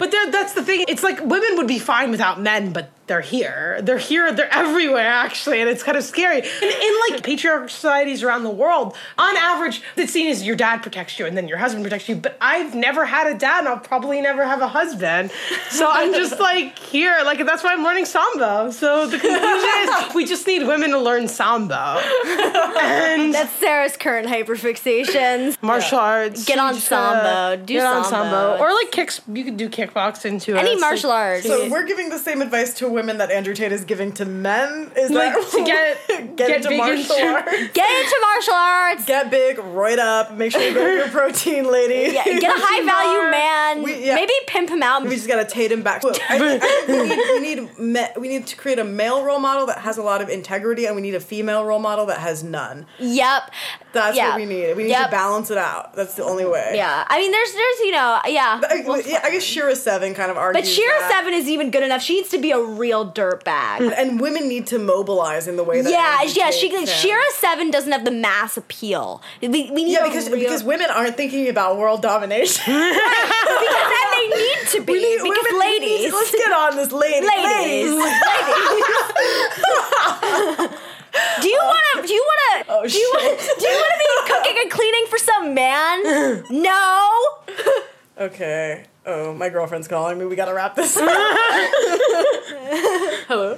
But 0.00 0.10
that's 0.32 0.54
the 0.54 0.62
thing. 0.62 0.86
It's 0.88 1.02
like 1.02 1.20
women 1.20 1.58
would 1.58 1.68
be 1.68 1.78
fine 1.78 2.10
without 2.10 2.40
men, 2.40 2.72
but 2.72 2.90
they're 3.06 3.20
here. 3.20 3.82
They're 3.82 3.98
here. 3.98 4.32
They're 4.32 4.54
everywhere, 4.54 5.08
actually, 5.08 5.60
and 5.60 5.68
it's 5.68 5.82
kind 5.82 5.98
of 5.98 6.04
scary. 6.04 6.38
In, 6.38 6.44
in 6.62 6.94
like 7.10 7.22
patriarchal 7.22 7.68
societies 7.68 8.22
around 8.22 8.44
the 8.44 8.50
world, 8.50 8.96
on 9.18 9.36
average, 9.36 9.82
it's 9.96 10.12
seen 10.12 10.30
as 10.30 10.46
your 10.46 10.56
dad 10.56 10.80
protects 10.80 11.18
you 11.18 11.26
and 11.26 11.36
then 11.36 11.48
your 11.48 11.58
husband 11.58 11.84
protects 11.84 12.08
you. 12.08 12.14
But 12.14 12.38
I've 12.40 12.74
never 12.74 13.04
had 13.04 13.26
a 13.26 13.36
dad, 13.36 13.58
and 13.60 13.68
I'll 13.68 13.78
probably 13.78 14.20
never 14.22 14.44
have 14.44 14.62
a 14.62 14.68
husband. 14.68 15.32
So 15.68 15.90
I'm 15.90 16.14
just 16.22 16.40
like 16.40 16.78
here. 16.78 17.18
Like 17.24 17.44
that's 17.44 17.62
why 17.62 17.72
I'm 17.74 17.82
learning 17.82 18.06
sambo. 18.06 18.70
So 18.70 19.06
the 19.06 19.18
conclusion 19.18 19.70
is 19.80 20.14
we 20.14 20.24
just 20.24 20.46
need 20.46 20.66
women 20.66 20.90
to 20.92 20.98
learn 20.98 21.28
sambo 21.28 21.74
and 22.80 23.34
That's 23.34 23.52
Sarah's 23.54 23.96
current 23.96 24.28
hyperfixations. 24.28 25.60
martial 25.62 25.98
arts. 25.98 26.44
Get 26.44 26.58
on 26.58 26.74
gotta 26.74 26.76
uh, 26.76 26.80
sambo. 26.80 27.66
Do 27.66 27.74
get 27.74 27.84
on 27.86 28.04
sambo. 28.04 28.62
or 28.62 28.72
like 28.72 28.92
kicks. 28.92 29.20
You 29.26 29.44
could 29.44 29.56
do 29.56 29.68
kickboxing 29.94 30.40
too. 30.40 30.56
Any 30.56 30.72
It's, 30.72 30.80
martial 30.80 31.10
like, 31.10 31.18
arts. 31.18 31.46
so 31.46 31.68
we're 31.68 31.84
giving 31.86 32.08
the 32.10 32.18
same 32.18 32.40
advice 32.42 32.74
to 32.74 32.88
women 32.88 33.18
that 33.18 33.30
andrew 33.30 33.54
tate 33.54 33.72
is 33.72 33.84
giving 33.84 34.12
to 34.12 34.24
men 34.24 34.90
is 34.96 35.10
Like, 35.10 35.34
that 35.34 35.50
to 35.52 35.64
get- 35.64 35.98
get, 36.08 36.36
get 36.36 36.56
into 36.56 36.68
big 36.70 36.78
martial 36.78 37.16
into- 37.16 37.26
arts 37.32 37.50
Get 37.74 38.04
into 38.04 38.18
martial 38.22 38.54
arts. 38.54 39.04
get 39.04 39.30
big 39.30 39.56
roid 39.58 39.98
up 39.98 40.32
make 40.34 40.52
sure 40.52 40.60
you 40.62 40.74
get 40.74 40.94
your 40.96 41.08
protein 41.08 41.70
lady 41.70 42.12
Yeah, 42.14 42.24
get 42.24 42.42
a 42.44 42.46
high 42.56 42.84
value 42.84 43.30
man. 43.30 43.82
We- 43.82 44.06
yeah. 44.06 44.14
Maybe 44.14 44.32
pimp 44.46 44.70
him 44.70 44.82
out. 44.82 45.02
We 45.04 45.10
just 45.14 45.28
gotta 45.28 45.44
tate 45.44 45.70
him 45.72 45.82
back. 45.82 46.02
Look, 46.04 46.18
I, 46.30 46.38
think- 46.38 46.62
I 46.62 46.84
think 46.86 46.88
we 46.88 47.40
need 47.40 47.50
we 47.50 47.54
need, 47.62 47.78
me, 47.78 48.06
we 48.18 48.28
need 48.28 48.46
to 48.48 48.56
create 48.56 48.78
a 48.78 48.84
male 48.84 49.24
role 49.24 49.38
model 49.38 49.66
that 49.66 49.78
has 49.78 49.98
a 49.98 50.02
lot 50.02 50.20
of 50.22 50.28
integrity, 50.28 50.86
and 50.86 50.94
we 50.96 51.02
need 51.02 51.14
a 51.14 51.20
female 51.20 51.64
role 51.64 51.78
model 51.78 52.06
that 52.06 52.18
has 52.18 52.42
none. 52.42 52.86
Yep. 52.98 53.50
That's 53.92 54.16
Yeah. 54.16 54.28
what 54.28 54.36
we 54.36 54.46
need. 54.46 54.76
We 54.76 54.84
need 54.84 54.90
Yep. 54.90 55.06
to 55.06 55.10
balance 55.10 55.50
it 55.50 55.58
out. 55.58 55.94
That's 55.96 56.14
the 56.14 56.22
only 56.24 56.44
way. 56.44 56.72
Yeah. 56.74 57.04
I 57.08 57.18
mean, 57.18 57.32
there's, 57.32 57.52
there's, 57.52 57.78
you 57.80 57.90
know, 57.90 58.20
yeah. 58.26 58.60
I, 58.62 58.74
uh, 58.80 58.82
Well, 58.86 59.00
yeah, 59.00 59.20
I 59.24 59.30
guess 59.32 59.42
Shira 59.42 59.74
Seven 59.74 60.14
kind 60.14 60.30
of 60.30 60.36
argues. 60.36 60.64
but 60.64 60.70
Shira 60.72 60.98
that. 61.00 61.10
Seven 61.10 61.34
is 61.34 61.48
even 61.48 61.70
good 61.72 61.82
enough. 61.82 62.00
She 62.00 62.14
needs 62.14 62.28
to 62.30 62.38
be 62.38 62.52
a 62.52 62.60
real 62.60 63.04
dirtbag. 63.10 63.92
and 63.96 64.20
women 64.20 64.46
need 64.48 64.66
to 64.68 64.78
mobilize 64.78 65.48
in 65.48 65.56
the 65.56 65.64
way 65.64 65.80
that 65.82 65.90
Yeah, 65.90 66.22
yeah. 66.22 66.50
She 66.52 66.68
can. 66.70 66.86
Shira 66.86 67.20
Seven 67.38 67.70
doesn't 67.72 67.90
have 67.90 68.04
the 68.04 68.10
mass 68.12 68.56
appeal. 68.56 69.20
We, 69.42 69.48
we 69.48 69.84
need 69.84 69.92
Yeah, 69.92 70.04
because 70.06 70.30
real, 70.30 70.38
because 70.40 70.62
women 70.62 70.86
aren't 70.90 71.16
thinking 71.16 71.48
about 71.48 71.76
world 71.76 72.00
domination. 72.02 72.62
because 72.66 72.96
then 72.96 74.10
they 74.12 74.28
need 74.28 74.68
to 74.68 74.80
be 74.86 74.92
We 74.92 74.98
need- 75.00 75.22
because 75.22 75.44
women- 75.44 75.58
we 75.58 75.78
need- 75.78 75.82
ladies, 75.82 76.12
let's 76.12 76.30
get 76.30 76.52
on 76.52 76.76
this, 76.76 76.92
lady. 76.92 77.26
ladies, 77.26 77.92
ladies. 80.60 80.78
Do 81.40 81.48
you 81.48 81.58
want 81.58 81.84
to? 81.96 82.02
Do 82.06 82.12
you 82.14 82.22
want 82.26 82.66
to? 82.66 82.72
Oh, 82.72 82.86
do 82.86 82.96
you 82.98 83.10
want? 83.14 83.38
Oh, 83.40 83.54
do 83.58 83.66
you 83.66 83.76
want 83.76 83.92
to 83.92 83.98
be 83.98 84.06
cooking 84.32 84.56
and 84.62 84.70
cleaning 84.70 85.06
for 85.08 85.18
some 85.18 85.54
man? 85.54 86.02
No. 86.50 87.08
Okay. 88.20 88.84
Oh, 89.06 89.32
my 89.32 89.48
girlfriend's 89.48 89.88
calling 89.88 90.18
me. 90.18 90.26
We 90.26 90.36
gotta 90.36 90.52
wrap 90.52 90.74
this 90.76 90.94
up. 90.94 91.08
Hello. 93.28 93.56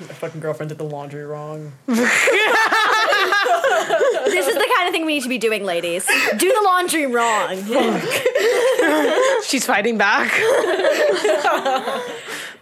My 0.00 0.06
fucking 0.06 0.40
girlfriend 0.40 0.70
did 0.70 0.78
the 0.78 0.84
laundry 0.84 1.26
wrong. 1.26 1.72
This 1.86 1.98
is 4.46 4.54
the 4.54 4.72
kind 4.76 4.88
of 4.88 4.92
thing 4.92 5.04
we 5.04 5.12
need 5.14 5.24
to 5.24 5.28
be 5.28 5.36
doing, 5.36 5.62
ladies. 5.64 6.06
Do 6.38 6.52
the 6.54 6.62
laundry 6.64 7.04
wrong. 7.06 7.58
She's 9.44 9.66
fighting 9.66 9.98
back. 9.98 10.32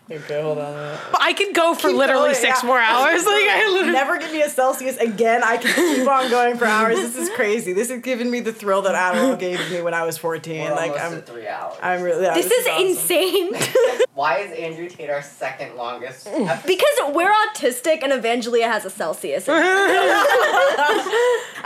Okay, 0.08 0.40
hold 0.40 0.58
on. 0.58 0.72
a. 0.72 0.98
I 1.18 1.32
could 1.32 1.52
go 1.52 1.74
for 1.74 1.88
Keep 1.88 1.96
literally 1.96 2.26
going, 2.26 2.36
six 2.36 2.62
yeah. 2.62 2.66
more 2.68 2.78
hours. 2.78 3.24
Like 3.24 3.34
I 3.34 3.68
literally. 3.72 3.92
Never 3.92 4.18
give 4.18 4.30
me 4.30 4.40
a 4.40 4.48
Celsius 4.48 4.96
again. 4.98 5.42
I 5.42 5.56
can 5.56 5.74
keep 5.74 6.06
on 6.06 6.30
going 6.30 6.56
for 6.56 6.64
hours. 6.64 6.94
This 6.94 7.16
is 7.16 7.28
crazy. 7.30 7.72
This 7.72 7.90
is 7.90 8.02
giving 8.02 8.30
me 8.30 8.38
the 8.38 8.52
thrill 8.52 8.82
that 8.82 8.94
Adderall 8.94 9.36
gave 9.46 9.58
me 9.70 9.82
when 9.82 9.94
I 9.94 10.04
was 10.04 10.16
14. 10.16 10.62
We're 10.62 10.70
like 10.76 10.92
almost 10.92 11.12
I'm, 11.12 11.22
three 11.22 11.48
hours. 11.48 11.74
I'm 11.82 12.02
really. 12.02 12.22
yeah, 12.22 12.34
This 12.34 12.48
is 12.48 12.66
awesome. 12.68 12.86
insane. 12.86 13.54
Why 14.14 14.38
is 14.38 14.56
Andrew 14.56 14.88
Tate 14.88 15.10
our 15.10 15.22
second 15.22 15.76
longest? 15.76 16.28
episode? 16.28 16.66
because 16.66 17.14
we're 17.14 17.34
autistic 17.48 18.02
and 18.02 18.12
Evangelia 18.12 18.62
has 18.62 18.84
a 18.84 18.90
Celsius. 18.90 19.46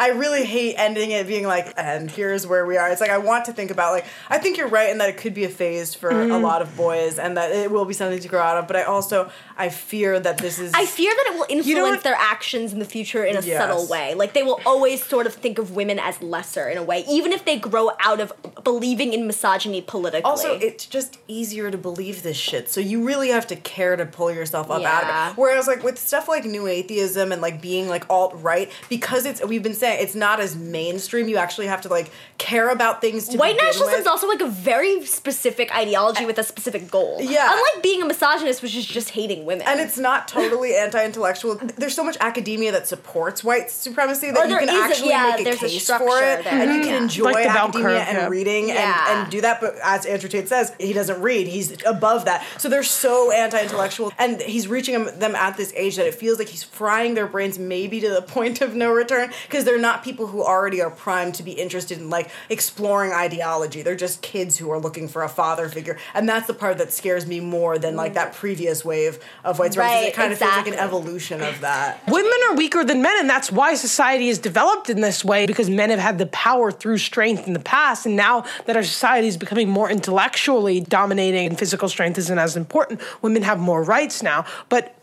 I 0.00 0.12
really 0.16 0.44
hate 0.44 0.74
ending 0.76 1.10
it 1.10 1.26
being 1.28 1.46
like, 1.46 1.74
and 1.76 2.10
here's 2.10 2.46
where 2.46 2.64
we 2.66 2.76
are. 2.78 2.88
It's 2.90 3.00
like 3.02 3.10
I 3.10 3.18
want 3.18 3.44
to 3.44 3.52
think 3.52 3.70
about 3.70 3.92
like 3.92 4.06
I 4.30 4.38
think 4.38 4.56
you're 4.56 4.66
right 4.66 4.90
in 4.90 4.98
that 4.98 5.10
it 5.10 5.18
could 5.18 5.34
be 5.34 5.44
a 5.44 5.48
phase 5.48 5.94
for 5.94 6.10
a 6.10 6.26
mm. 6.26 6.42
lot 6.42 6.62
of 6.62 6.74
boys 6.76 7.18
and 7.18 7.36
that 7.36 7.52
it 7.52 7.70
will 7.70 7.84
be 7.84 7.94
something 7.94 8.18
to 8.18 8.29
grow 8.30 8.40
out 8.40 8.56
of. 8.56 8.66
But 8.66 8.76
I 8.76 8.82
also 8.84 9.30
I 9.58 9.68
fear 9.68 10.18
that 10.20 10.38
this 10.38 10.58
is 10.58 10.72
I 10.74 10.86
fear 10.86 11.12
that 11.14 11.26
it 11.30 11.34
will 11.38 11.46
influence 11.48 11.96
know 11.96 12.00
their 12.02 12.16
actions 12.18 12.72
in 12.72 12.78
the 12.78 12.84
future 12.96 13.24
in 13.24 13.36
a 13.36 13.40
Yes. 13.40 13.58
subtle 13.60 13.86
way. 13.86 14.14
Like 14.14 14.32
they 14.32 14.42
will 14.42 14.60
always 14.64 15.04
sort 15.04 15.26
of 15.26 15.34
think 15.34 15.58
of 15.58 15.72
women 15.72 15.98
as 15.98 16.22
lesser 16.22 16.68
in 16.68 16.78
a 16.78 16.82
way, 16.82 17.04
even 17.08 17.32
if 17.32 17.44
they 17.44 17.58
grow 17.58 17.90
out 18.00 18.20
of 18.20 18.32
believing 18.64 19.12
in 19.12 19.26
misogyny 19.26 19.80
politically. 19.82 20.30
Also, 20.30 20.54
it's 20.54 20.86
just 20.86 21.18
easier 21.28 21.70
to 21.70 21.78
believe 21.78 22.22
this 22.22 22.36
shit. 22.36 22.68
So 22.70 22.80
you 22.80 23.04
really 23.04 23.28
have 23.30 23.46
to 23.48 23.56
care 23.56 23.96
to 23.96 24.06
pull 24.06 24.30
yourself 24.30 24.70
up 24.70 24.82
out 24.84 25.04
of 25.04 25.32
it. 25.32 25.40
Whereas, 25.40 25.66
like 25.66 25.82
with 25.82 25.98
stuff 25.98 26.28
like 26.28 26.44
new 26.44 26.66
atheism 26.66 27.32
and 27.32 27.42
like 27.42 27.60
being 27.60 27.88
like 27.88 28.04
alt 28.08 28.32
right, 28.36 28.70
because 28.88 29.26
it's 29.26 29.44
we've 29.44 29.62
been 29.62 29.74
saying 29.74 30.02
it's 30.02 30.14
not 30.14 30.40
as 30.40 30.56
mainstream. 30.56 31.28
You 31.28 31.36
actually 31.36 31.66
have 31.66 31.80
to 31.82 31.88
like 31.88 32.10
care 32.38 32.70
about 32.70 33.00
things. 33.00 33.28
To 33.28 33.36
White 33.38 33.56
nationalism 33.56 34.00
is 34.00 34.06
also 34.06 34.28
like 34.28 34.40
a 34.40 34.46
very 34.46 35.04
specific 35.06 35.74
ideology 35.74 36.24
with 36.26 36.38
a 36.38 36.44
specific 36.44 36.90
goal. 36.90 37.18
Yeah. 37.20 37.46
Unlike 37.50 37.82
being 37.82 38.02
a 38.02 38.06
misogynist, 38.20 38.62
which 38.62 38.76
is 38.76 38.86
just 38.86 39.10
hating 39.10 39.44
women. 39.44 39.66
and 39.66 39.80
it's 39.80 39.98
not 39.98 40.28
totally 40.28 40.76
anti-intellectual. 40.76 41.56
There's 41.76 41.94
so 41.94 42.04
much 42.04 42.16
academia 42.20 42.72
that 42.72 42.86
supports 42.86 43.42
white 43.42 43.70
supremacy 43.70 44.30
that 44.30 44.46
Or 44.46 44.48
you 44.48 44.58
can 44.58 44.68
is 44.68 44.74
a- 44.74 44.82
actually 44.84 45.08
yeah, 45.08 45.30
make 45.30 45.40
a 45.40 45.44
there's 45.44 45.62
a 45.62 45.68
case 45.68 45.86
for 45.88 46.18
it, 46.18 46.44
there, 46.44 46.52
and 46.52 46.70
you 46.70 46.80
mm-hmm. 46.80 46.80
yeah. 46.80 46.84
can 46.84 47.02
enjoy 47.02 47.24
Like 47.32 47.44
the 47.44 47.50
academia 47.50 47.82
curve, 47.82 48.08
and 48.08 48.18
yeah. 48.18 48.28
reading 48.28 48.68
Yeah. 48.68 49.10
and, 49.10 49.22
and 49.22 49.30
do 49.30 49.40
that. 49.40 49.60
But 49.60 49.76
as 49.82 50.06
Andrew 50.06 50.28
Tate 50.28 50.48
says, 50.48 50.74
he 50.78 50.92
doesn't 50.92 51.20
read. 51.20 51.46
He's 51.46 51.82
above 51.86 52.26
that. 52.26 52.46
So 52.58 52.68
they're 52.68 52.82
so 52.82 53.32
anti-intellectual, 53.32 54.12
and 54.18 54.40
he's 54.40 54.68
reaching 54.68 55.02
them, 55.02 55.18
them 55.18 55.34
at 55.34 55.56
this 55.56 55.72
age 55.74 55.96
that 55.96 56.06
it 56.06 56.14
feels 56.14 56.38
like 56.38 56.48
he's 56.48 56.62
frying 56.62 57.14
their 57.14 57.26
brains 57.26 57.58
maybe 57.58 58.00
to 58.00 58.10
the 58.10 58.22
point 58.30 58.60
of 58.60 58.74
no 58.74 58.92
return 58.92 59.30
because 59.46 59.64
they're 59.64 59.78
not 59.78 60.04
people 60.04 60.26
who 60.26 60.42
already 60.42 60.82
are 60.82 60.90
primed 60.90 61.34
to 61.36 61.42
be 61.42 61.52
interested 61.52 61.98
in 61.98 62.10
like 62.10 62.30
exploring 62.48 63.12
ideology. 63.12 63.82
They're 63.82 63.96
just 63.96 64.20
kids 64.22 64.58
who 64.58 64.70
are 64.70 64.78
looking 64.78 65.08
for 65.08 65.22
a 65.22 65.28
father 65.28 65.68
figure, 65.68 65.96
and 66.14 66.28
that's 66.28 66.46
the 66.46 66.54
part 66.54 66.78
that 66.78 66.92
scares 66.92 67.26
me 67.26 67.40
more 67.40 67.78
than 67.78 67.96
like 67.96 68.09
that 68.14 68.34
previous 68.34 68.84
wave 68.84 69.18
of 69.44 69.58
white 69.58 69.72
supremacy. 69.72 69.94
Right, 69.94 70.08
it 70.08 70.14
kind 70.14 70.32
of 70.32 70.38
feels 70.38 70.56
like 70.56 70.66
an 70.68 70.74
evolution 70.74 71.40
of 71.42 71.60
that. 71.60 72.02
Women 72.08 72.32
are 72.48 72.56
weaker 72.56 72.84
than 72.84 73.02
men, 73.02 73.18
and 73.18 73.28
that's 73.28 73.50
why 73.50 73.74
society 73.74 74.28
is 74.28 74.38
developed 74.38 74.90
in 74.90 75.00
this 75.00 75.24
way 75.24 75.46
because 75.46 75.70
men 75.70 75.90
have 75.90 75.98
had 75.98 76.18
the 76.18 76.26
power 76.26 76.70
through 76.70 76.98
strength 76.98 77.46
in 77.46 77.52
the 77.52 77.60
past. 77.60 78.06
And 78.06 78.16
now 78.16 78.44
that 78.66 78.76
our 78.76 78.82
society 78.82 79.28
is 79.28 79.36
becoming 79.36 79.68
more 79.68 79.90
intellectually 79.90 80.80
dominating 80.80 81.46
and 81.46 81.58
physical 81.58 81.88
strength 81.88 82.18
isn't 82.18 82.38
as 82.38 82.56
important, 82.56 83.00
women 83.22 83.42
have 83.42 83.58
more 83.58 83.82
rights 83.82 84.22
now. 84.22 84.44
But 84.68 84.94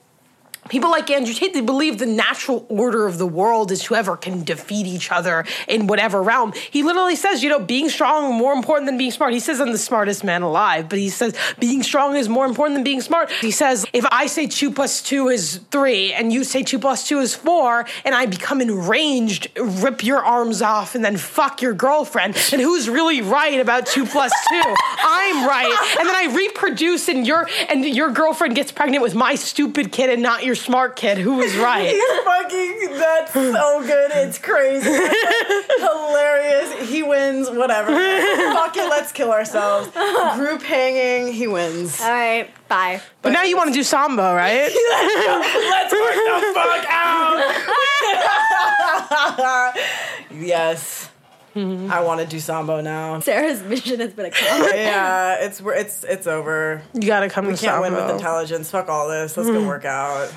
People 0.70 0.92
like 0.92 1.10
Andrew 1.10 1.34
Tate, 1.34 1.54
they 1.54 1.62
believe 1.62 1.98
the 1.98 2.06
natural 2.06 2.66
order 2.70 3.06
of 3.06 3.18
the 3.18 3.28
world 3.28 3.72
is 3.72 3.86
whoever 3.86 4.18
can 4.18 4.44
defeat 4.44 4.86
each 4.86 5.12
other 5.12 5.46
in 5.68 5.88
whatever 5.88 6.22
realm. 6.22 6.54
He 6.72 6.84
literally 6.84 7.16
says, 7.16 7.44
you 7.44 7.50
know, 7.50 7.60
being 7.60 7.90
strong 7.90 8.34
more 8.34 8.54
important 8.54 8.88
than 8.88 8.98
being 8.98 9.12
smart. 9.12 9.34
He 9.34 9.40
says 9.40 9.62
I'm 9.62 9.72
the 9.72 9.78
smartest 9.78 10.24
man 10.24 10.42
alive, 10.42 10.90
but 10.90 11.00
he 11.00 11.10
says 11.10 11.36
being 11.60 11.84
strong 11.84 12.16
is 12.16 12.28
more 12.28 12.46
important 12.46 12.76
than 12.76 12.84
being 12.84 13.02
smart. 13.02 13.32
He 13.32 13.52
says 13.52 13.86
if 13.94 14.06
I 14.12 14.28
say 14.28 14.48
two 14.48 14.72
plus 14.72 15.02
two 15.02 15.30
is 15.30 15.62
three 15.72 16.14
and 16.14 16.32
you 16.34 16.44
say 16.44 16.64
two 16.64 16.80
plus 16.80 17.08
two 17.08 17.20
is 17.20 17.34
four 17.36 17.86
and 18.04 18.14
I 18.14 18.26
become 18.26 18.62
enraged, 18.62 19.48
rip 19.58 20.04
your 20.04 20.20
arms 20.24 20.62
off 20.62 20.96
and 20.96 21.04
then 21.04 21.18
fuck 21.18 21.62
your 21.62 21.74
girlfriend, 21.74 22.36
and 22.52 22.62
who's 22.62 22.90
really 22.90 23.22
right 23.22 23.60
about 23.60 23.86
two 23.86 24.06
plus 24.06 24.32
two? 24.50 24.76
I'm 25.00 25.48
right. 25.48 25.76
And 26.00 26.08
then 26.08 26.16
I 26.16 26.34
reproduce 26.36 27.08
and 27.08 27.26
your 27.26 27.48
and 27.70 27.86
your 27.86 28.12
girlfriend 28.12 28.56
gets 28.56 28.72
pregnant 28.72 29.04
with 29.04 29.16
my 29.16 29.36
stupid 29.36 29.92
kid 29.92 30.10
and 30.10 30.22
not 30.22 30.44
your 30.44 30.56
smart 30.58 30.96
kid. 30.96 31.18
Who 31.18 31.36
was 31.36 31.56
right? 31.58 31.90
He's 31.90 32.04
fucking. 32.26 32.90
That's 32.92 33.34
so 33.34 33.82
good. 33.86 34.12
It's 34.14 34.38
crazy. 34.38 34.90
Hilarious. 35.80 36.90
He 36.90 37.04
wins. 37.04 37.50
Whatever. 37.50 37.88
Fuck 38.54 38.76
it. 38.78 38.90
Let's 38.90 39.12
kill 39.12 39.32
ourselves. 39.32 39.90
Group 40.36 40.62
hanging. 40.64 41.32
He 41.34 41.48
wins. 41.48 42.02
All 42.02 42.12
right, 42.12 42.50
bye. 42.68 43.02
But 43.22 43.32
now 43.32 43.44
you 43.44 43.56
want 43.58 43.70
to 43.70 43.74
do 43.74 43.84
samba, 43.84 44.34
right? 44.36 44.70
Let's 44.70 45.94
work 45.94 46.16
the 46.16 46.52
fuck 46.54 46.86
out. 46.90 47.48
yes. 50.32 51.10
I 51.92 52.02
want 52.02 52.22
to 52.22 52.28
do 52.28 52.40
sambo 52.40 52.82
now. 52.82 53.20
Sarah's 53.20 53.62
mission 53.64 54.00
has 54.00 54.14
been 54.14 54.26
accomplished. 54.28 54.76
Yeah, 54.76 55.36
it's 55.46 55.62
it's 55.66 56.04
it's 56.04 56.28
over. 56.28 56.82
You 56.94 57.02
gotta 57.08 57.30
come 57.30 57.48
We 57.48 57.54
to 57.56 57.60
can't 57.60 57.84
Sambo. 57.84 57.96
win 57.98 58.06
with 58.06 58.16
intelligence. 58.16 58.70
Fuck 58.72 58.90
all 58.90 59.08
this. 59.10 59.36
Let's 59.38 59.50
go 59.50 59.66
work 59.66 59.86
out. 59.86 60.32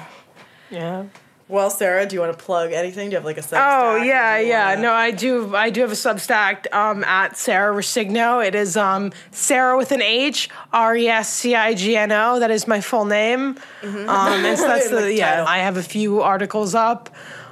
Yeah. 0.71 1.05
Well, 1.49 1.69
Sarah, 1.69 2.07
do 2.07 2.15
you 2.15 2.21
want 2.21 2.39
to 2.39 2.45
plug 2.45 2.71
anything? 2.71 3.09
Do 3.09 3.15
you 3.15 3.17
have 3.17 3.25
like 3.25 3.37
a 3.37 3.41
Substack? 3.41 3.83
Oh 3.83 3.97
yeah, 3.97 4.39
yeah. 4.39 4.69
wanna- 4.69 4.83
No, 4.83 4.93
I 4.93 5.11
do. 5.11 5.57
I 5.57 5.71
do 5.71 5.81
have 5.81 5.91
a 5.91 5.97
Substack 5.97 6.73
um, 6.73 7.03
at 7.03 7.37
Sarah 7.37 7.75
Rescigno. 7.75 8.47
It 8.47 8.55
is 8.55 8.77
um, 8.77 9.11
Sarah 9.33 9.77
with 9.77 9.91
an 9.91 10.01
H, 10.01 10.49
R 10.73 10.95
E 10.97 11.09
S 11.09 11.33
C 11.33 11.57
I 11.57 11.75
G 11.75 11.97
N 11.97 12.13
O. 12.13 12.39
That 12.39 12.53
is 12.53 12.69
my 12.69 12.81
full 12.81 13.05
name. 13.05 13.57
Um, 13.83 13.89
and 14.09 14.57
so 14.57 14.69
that's 14.69 14.93
Like 14.93 15.03
the 15.07 15.15
yeah. 15.15 15.45
I 15.45 15.59
have 15.59 15.77
a 15.77 15.83
few 15.83 16.23
articles 16.23 16.77
up. 16.77 17.11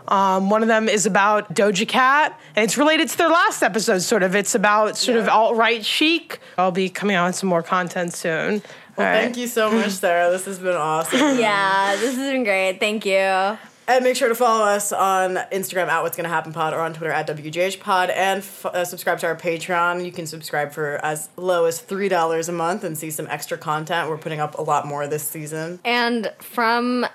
Um, 0.08 0.50
one 0.50 0.62
of 0.62 0.68
them 0.68 0.88
is 0.88 1.06
about 1.06 1.54
Doja 1.54 1.86
Cat, 1.86 2.38
and 2.56 2.64
it's 2.64 2.76
related 2.78 3.08
to 3.10 3.18
their 3.18 3.28
last 3.28 3.62
episode. 3.62 3.98
Sort 4.00 4.22
of, 4.22 4.34
it's 4.34 4.54
about 4.54 4.96
sort 4.96 5.18
of 5.18 5.28
alt 5.28 5.56
right 5.56 5.84
chic. 5.84 6.40
I'll 6.56 6.70
be 6.72 6.88
coming 6.88 7.14
out 7.16 7.26
with 7.26 7.36
some 7.36 7.48
more 7.48 7.62
content 7.62 8.14
soon. 8.14 8.62
Well, 8.96 9.06
All 9.06 9.12
right. 9.12 9.22
thank 9.22 9.36
you 9.36 9.46
so 9.46 9.70
much, 9.70 9.90
Sarah. 9.92 10.30
This 10.30 10.44
has 10.46 10.58
been 10.58 10.74
awesome. 10.76 11.18
yeah, 11.38 11.94
this 11.96 12.16
has 12.16 12.32
been 12.32 12.42
great. 12.44 12.80
Thank 12.80 13.04
you. 13.06 13.58
And 13.90 14.04
make 14.04 14.16
sure 14.16 14.28
to 14.28 14.34
follow 14.34 14.64
us 14.66 14.92
on 14.92 15.36
Instagram 15.50 15.86
at 15.88 16.02
What's 16.02 16.14
Gonna 16.14 16.28
Happen 16.28 16.52
Pod 16.52 16.74
or 16.74 16.80
on 16.80 16.92
Twitter 16.92 17.10
at 17.10 17.26
WGH 17.26 17.80
Pod 17.80 18.10
and 18.10 18.40
f- 18.40 18.66
uh, 18.66 18.84
subscribe 18.84 19.18
to 19.20 19.26
our 19.26 19.34
Patreon. 19.36 20.04
You 20.04 20.12
can 20.12 20.26
subscribe 20.26 20.72
for 20.72 21.02
as 21.02 21.30
low 21.36 21.64
as 21.64 21.80
$3 21.80 22.48
a 22.48 22.52
month 22.52 22.84
and 22.84 22.98
see 22.98 23.10
some 23.10 23.26
extra 23.30 23.56
content. 23.56 24.10
We're 24.10 24.18
putting 24.18 24.40
up 24.40 24.58
a 24.58 24.62
lot 24.62 24.86
more 24.86 25.06
this 25.06 25.22
season. 25.22 25.80
And 25.86 26.30
from 26.38 27.06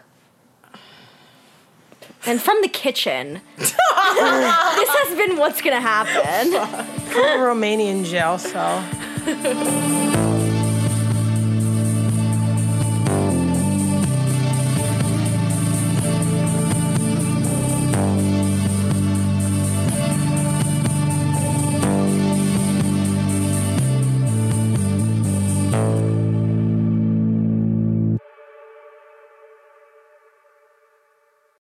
and 2.25 2.41
from 2.41 2.57
the 2.61 2.67
kitchen. 2.67 3.41
this 3.57 3.73
has 3.77 5.17
been 5.17 5.37
what's 5.37 5.61
gonna 5.61 5.81
happen. 5.81 6.51
Romanian 7.11 8.05
jail 8.05 8.37
cell. 8.37 8.83